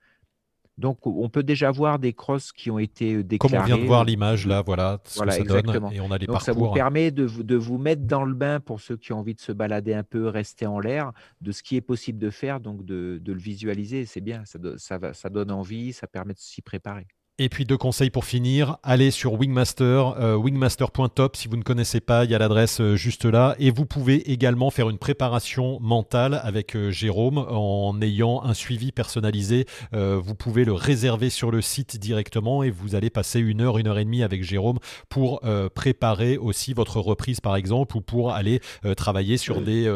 Donc, 0.79 1.07
on 1.07 1.29
peut 1.29 1.43
déjà 1.43 1.73
voir 1.73 1.99
des 1.99 2.13
crosses 2.13 2.53
qui 2.53 2.71
ont 2.71 2.79
été 2.79 3.25
déclarées. 3.25 3.57
Comme 3.57 3.63
on 3.63 3.67
vient 3.67 3.83
de 3.83 3.87
voir 3.89 4.05
l'image 4.05 4.47
là, 4.47 4.63
voilà 4.65 5.01
ce 5.05 5.21
que 5.21 5.31
ça 5.31 5.43
donne. 5.43 5.91
Et 5.93 6.01
on 6.01 6.13
a 6.13 6.19
les 6.19 6.27
Donc, 6.27 6.41
Ça 6.41 6.53
vous 6.53 6.73
permet 6.73 7.11
de, 7.11 7.27
de, 7.27 7.57
vous 7.57 7.79
mettre 7.79 8.03
dans 8.03 8.25
le 8.25 8.35
bain 8.35 8.61
pour 8.61 8.81
ceux 8.81 8.97
qui 8.97 9.13
ont 9.13 9.19
envie 9.19 9.35
de 9.35 9.41
se 9.41 9.51
balader 9.51 9.93
un 9.93 10.05
peu, 10.05 10.29
rester 10.29 10.67
en 10.67 10.79
l'air, 10.79 11.13
de 11.41 11.51
ce 11.51 11.65
qui 11.65 11.77
est 11.77 11.81
possible 11.81 12.21
de 12.21 12.31
faire, 12.31 12.61
donc 12.61 12.85
de, 12.85 13.21
de 13.21 13.33
le 13.33 13.41
visualiser. 13.41 14.07
C'est 14.07 14.21
bien, 14.21 14.45
ça, 14.45 14.59
ça, 14.77 15.13
ça 15.13 15.29
donne 15.31 15.51
envie, 15.51 15.93
ça 15.93 16.07
permet 16.07 16.35
de 16.35 16.39
s'y 16.39 16.63
préparer. 16.63 17.09
Et 17.41 17.49
puis 17.49 17.65
deux 17.65 17.77
conseils 17.77 18.11
pour 18.11 18.25
finir, 18.25 18.79
allez 18.83 19.13
sur 19.13 19.35
Wingmaster, 19.35 20.17
euh, 20.19 20.35
wingmaster.top 20.35 21.37
si 21.37 21.47
vous 21.47 21.57
ne 21.57 21.63
connaissez 21.63 22.01
pas, 22.01 22.25
il 22.25 22.33
y 22.33 22.35
a 22.35 22.39
l'adresse 22.39 22.81
euh, 22.81 22.97
juste 22.97 23.27
là. 23.27 23.55
Et 23.61 23.71
vous 23.71 23.87
pouvez 23.87 24.33
également 24.33 24.71
faire 24.71 24.91
une 24.91 24.99
préparation 24.99 25.79
mentale 25.81 26.41
avec 26.43 26.75
euh, 26.75 26.91
Jérôme 26.91 27.39
en 27.39 27.97
ayant 28.03 28.43
un 28.43 28.55
suivi 28.55 28.91
personnalisé. 28.91 29.67
vous 29.93 30.35
pouvez 30.35 30.65
le 30.65 30.73
réserver 30.73 31.31
sur 31.31 31.53
le 31.53 31.63
site 31.63 32.01
directement 32.01 32.65
et 32.65 32.71
vous 32.71 32.97
allez 32.97 33.09
passer 33.09 33.39
une 33.39 33.61
heure, 33.61 33.79
une 33.79 33.87
heure 33.87 33.99
et 33.99 34.05
demie 34.05 34.25
avec 34.25 34.43
Jérôme 34.43 34.79
pour 35.09 35.43
préparer 35.75 36.37
aussi 36.39 36.73
votre 36.73 37.01
reprise 37.01 37.41
par 37.41 37.57
exemple 37.57 37.97
ou 37.97 38.01
pour 38.01 38.33
aller 38.33 38.61
travailler 38.97 39.37
sur 39.37 39.61
des 39.61 39.91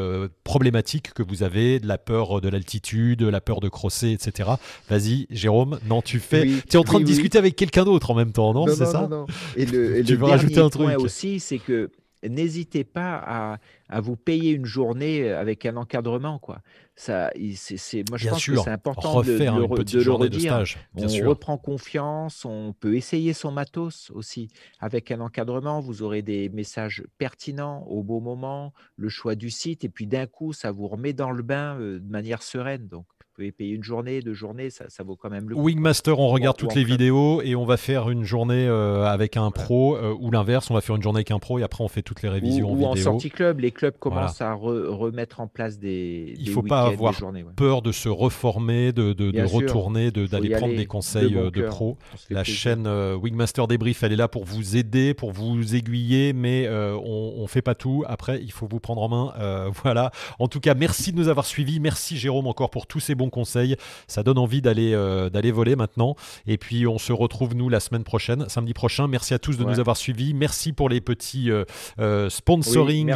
problématiques 0.45 1.13
que 1.13 1.23
vous 1.23 1.43
avez, 1.43 1.81
de 1.81 1.87
la 1.87 1.99
peur 1.99 2.41
de 2.41 2.49
l'altitude, 2.49 3.23
la 3.23 3.41
peur 3.41 3.61
de 3.61 3.69
crosser, 3.69 4.13
etc. 4.13 4.51
Vas-y 4.89 5.27
Jérôme, 5.31 5.79
non 5.87 6.03
tu 6.03 6.21
fais, 6.21 6.47
tu 6.69 6.77
es 6.77 6.77
en 6.77 6.85
train 6.85 7.01
de 7.01 7.05
discuter 7.05 7.32
avec 7.39 7.57
quelqu'un 7.57 7.85
d'autre 7.85 8.11
en 8.11 8.15
même 8.15 8.33
temps, 8.33 8.53
non, 8.53 8.67
C'est 8.67 8.87
ça 8.87 9.09
non, 9.09 9.27
Et 9.57 9.67
le, 9.67 10.03
tu 10.07 10.17
veux 10.17 10.27
rajouter 10.27 10.61
un 10.61 10.71
truc 10.71 10.99
aussi, 10.99 11.41
c'est 11.41 11.59
que 11.59 11.91
n'hésitez 12.29 12.85
pas 12.85 13.17
à, 13.17 13.59
à, 13.89 14.01
vous 14.01 14.17
payer 14.17 14.53
une 14.53 14.65
journée 14.65 15.31
avec 15.31 15.67
un 15.67 15.77
encadrement. 15.77 16.39
Quoi. 16.39 16.61
Ça, 16.95 17.31
c'est, 17.57 18.09
moi, 18.11 18.19
je 18.19 18.29
pense 18.29 18.47
que 18.47 18.57
c'est 18.57 18.71
important 18.71 19.23
de, 19.23 19.33
de, 19.33 19.83
de 19.83 20.03
le 20.03 20.13
redire. 20.13 20.65
on 20.95 21.29
reprend 21.29 21.59
confiance, 21.59 22.45
on 22.45 22.75
peut 22.79 22.95
essayer 22.97 23.33
son 23.33 23.51
matos 23.51 24.11
aussi. 24.15 24.49
Avec 24.79 25.11
un 25.11 25.21
encadrement, 25.21 25.81
vous 25.81 26.03
aurez 26.03 26.23
des 26.23 26.49
messages 26.51 27.03
pertinents 27.19 27.85
au 27.87 28.03
beau 28.03 28.21
moment, 28.21 28.73
le 28.97 29.09
choix 29.09 29.35
du 29.35 29.51
site, 29.51 29.85
et 29.85 29.89
puis 29.89 30.07
d'un 30.07 30.27
coup, 30.27 30.53
ça 30.53 30.71
vous 30.71 30.87
remet 30.87 31.13
dans 31.13 31.31
le 31.31 31.43
bain 31.43 31.79
euh, 31.79 31.99
de 31.99 32.11
manière 32.11 32.43
sereine. 32.43 32.89
Donc, 32.89 33.07
pouvez 33.35 33.53
payer 33.53 33.75
une 33.75 33.83
journée, 33.83 34.21
deux 34.21 34.35
journées, 34.35 34.71
ça, 34.71 34.85
ça 34.89 35.03
vaut 35.03 35.17
quand 35.17 35.31
même 35.31 35.49
le 35.49 35.55
coup. 35.55 35.63
Wingmaster, 35.63 36.19
on 36.19 36.29
regarde 36.29 36.57
toutes 36.57 36.75
les 36.75 36.85
vidéos 36.85 37.43
et 37.43 37.55
on 37.55 37.65
va 37.65 37.77
faire 37.77 38.11
une 38.11 38.25
journée 38.25 38.67
euh, 38.67 39.05
avec 39.05 39.37
un 39.37 39.51
pro 39.51 39.97
euh, 39.97 40.15
ou 40.21 40.31
l'inverse, 40.31 40.71
on 40.71 40.75
va 40.75 40.81
faire 40.81 40.97
une 40.97 41.03
journée 41.03 41.19
avec 41.19 41.31
un 41.31 41.39
pro 41.39 41.59
et 41.59 41.63
après 41.63 41.83
on 41.83 41.89
fait 41.89 42.03
toutes 42.03 42.23
les 42.23 42.29
révisions 42.29 42.69
ou, 42.69 42.73
en 42.73 42.75
vidéo. 42.75 42.89
Ou 42.89 42.93
en 42.93 42.97
sortie 42.97 43.31
club, 43.31 43.61
les 43.61 43.71
clubs 43.71 43.97
commencent 43.99 44.41
à 44.41 44.55
remettre 44.55 45.41
en 45.41 45.47
place 45.47 45.79
des, 45.79 46.35
Il 46.39 46.49
ne 46.49 46.53
faut 46.53 46.63
pas 46.63 46.83
avoir 46.83 47.15
peur 47.57 47.83
de 47.83 47.93
se 47.93 48.09
reformer, 48.09 48.93
de, 48.93 49.13
de, 49.13 49.31
de 49.31 49.43
retourner, 49.43 50.11
d'aller 50.11 50.51
prendre 50.51 50.77
des 50.77 50.87
conseils 50.87 51.33
de, 51.33 51.51
de 51.51 51.63
pro. 51.63 51.97
La 52.31 52.45
chaîne 52.45 52.87
euh, 52.87 53.17
Wingmaster 53.17 53.67
Débrief, 53.67 54.03
elle 54.03 54.13
est 54.13 54.17
là 54.17 54.29
pour 54.29 54.45
vous 54.45 54.77
aider, 54.77 55.15
pour 55.15 55.33
vous 55.33 55.75
aiguiller, 55.75 56.33
mais 56.33 56.69
on 56.69 57.43
ne 57.43 57.47
fait 57.47 57.63
pas 57.63 57.75
tout. 57.75 58.05
Après, 58.07 58.41
il 58.43 58.53
faut 58.53 58.67
vous 58.67 58.81
prendre 58.81 59.03
en 59.03 59.09
main. 59.09 59.71
voilà. 59.83 60.11
En 60.39 60.49
tout 60.49 60.61
cas, 60.61 60.75
merci 60.75 61.13
de 61.13 61.17
nous 61.17 61.29
avoir 61.29 61.47
suivis. 61.47 61.81
Merci 61.81 62.17
Jérôme 62.17 62.47
encore 62.47 62.71
pour 62.71 62.87
tous 62.87 63.01
ces 63.01 63.15
bons 63.15 63.22
conseils. 63.31 63.77
Ça 64.07 64.23
donne 64.23 64.39
envie 64.39 64.63
d'aller 64.63 64.93
euh, 64.95 65.31
d'aller 65.31 65.53
voler 65.53 65.77
maintenant. 65.77 66.17
Et 66.47 66.59
puis 66.59 66.87
on 66.87 66.99
se 66.99 67.13
retrouve 67.13 67.55
nous 67.55 67.69
la 67.69 67.81
semaine 67.81 68.05
prochaine, 68.05 68.49
samedi 68.49 68.75
prochain. 68.75 69.09
Merci 69.09 69.35
à 69.35 69.39
tous 69.39 69.57
de 69.57 69.65
nous 69.65 69.81
avoir 69.81 69.97
suivis. 69.97 70.35
Merci 70.35 70.73
pour 70.73 70.89
les 70.89 71.01
petits 71.01 71.51
euh, 71.51 71.65
euh, 71.99 72.29
sponsoring, 72.31 73.13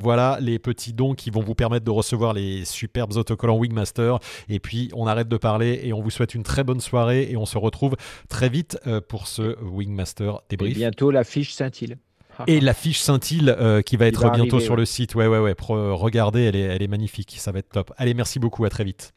voilà 0.00 0.38
les 0.40 0.58
petits 0.58 0.92
dons 0.92 1.14
qui 1.14 1.30
vont 1.30 1.42
vous 1.42 1.54
permettre 1.54 1.84
de 1.84 1.90
recevoir 1.90 2.32
les 2.32 2.64
superbes 2.64 3.16
autocollants 3.16 3.58
Wingmaster. 3.58 4.18
Et 4.48 4.60
puis 4.60 4.90
on 4.94 5.06
arrête 5.06 5.28
de 5.28 5.36
parler 5.36 5.80
et 5.84 5.92
on 5.92 6.00
vous 6.00 6.10
souhaite 6.10 6.34
une 6.34 6.42
très 6.42 6.64
bonne 6.64 6.80
soirée 6.80 7.28
et 7.30 7.36
on 7.36 7.46
se 7.46 7.58
retrouve 7.58 7.96
très 8.28 8.48
vite 8.48 8.78
pour 9.08 9.26
ce 9.26 9.56
Wingmaster 9.62 10.40
débrief. 10.48 10.76
Et 10.76 10.78
bientôt 10.78 11.10
la 11.10 11.24
fiche 11.24 11.52
scintille 11.52 11.96
et 12.46 12.60
la 12.60 12.74
fiche 12.74 13.00
scintille 13.00 13.54
qui 13.84 13.96
va 13.96 14.06
être 14.06 14.30
bientôt 14.30 14.60
sur 14.60 14.76
le 14.76 14.84
site. 14.84 15.14
Ouais, 15.14 15.26
ouais, 15.26 15.38
ouais. 15.38 15.54
regardez, 15.58 16.42
elle 16.42 16.56
est, 16.56 16.60
elle 16.60 16.82
est 16.82 16.88
magnifique. 16.88 17.34
Ça 17.38 17.52
va 17.52 17.58
être 17.58 17.70
top. 17.70 17.92
Allez, 17.96 18.14
merci 18.14 18.38
beaucoup. 18.38 18.64
À 18.64 18.70
très 18.70 18.84
vite. 18.84 19.12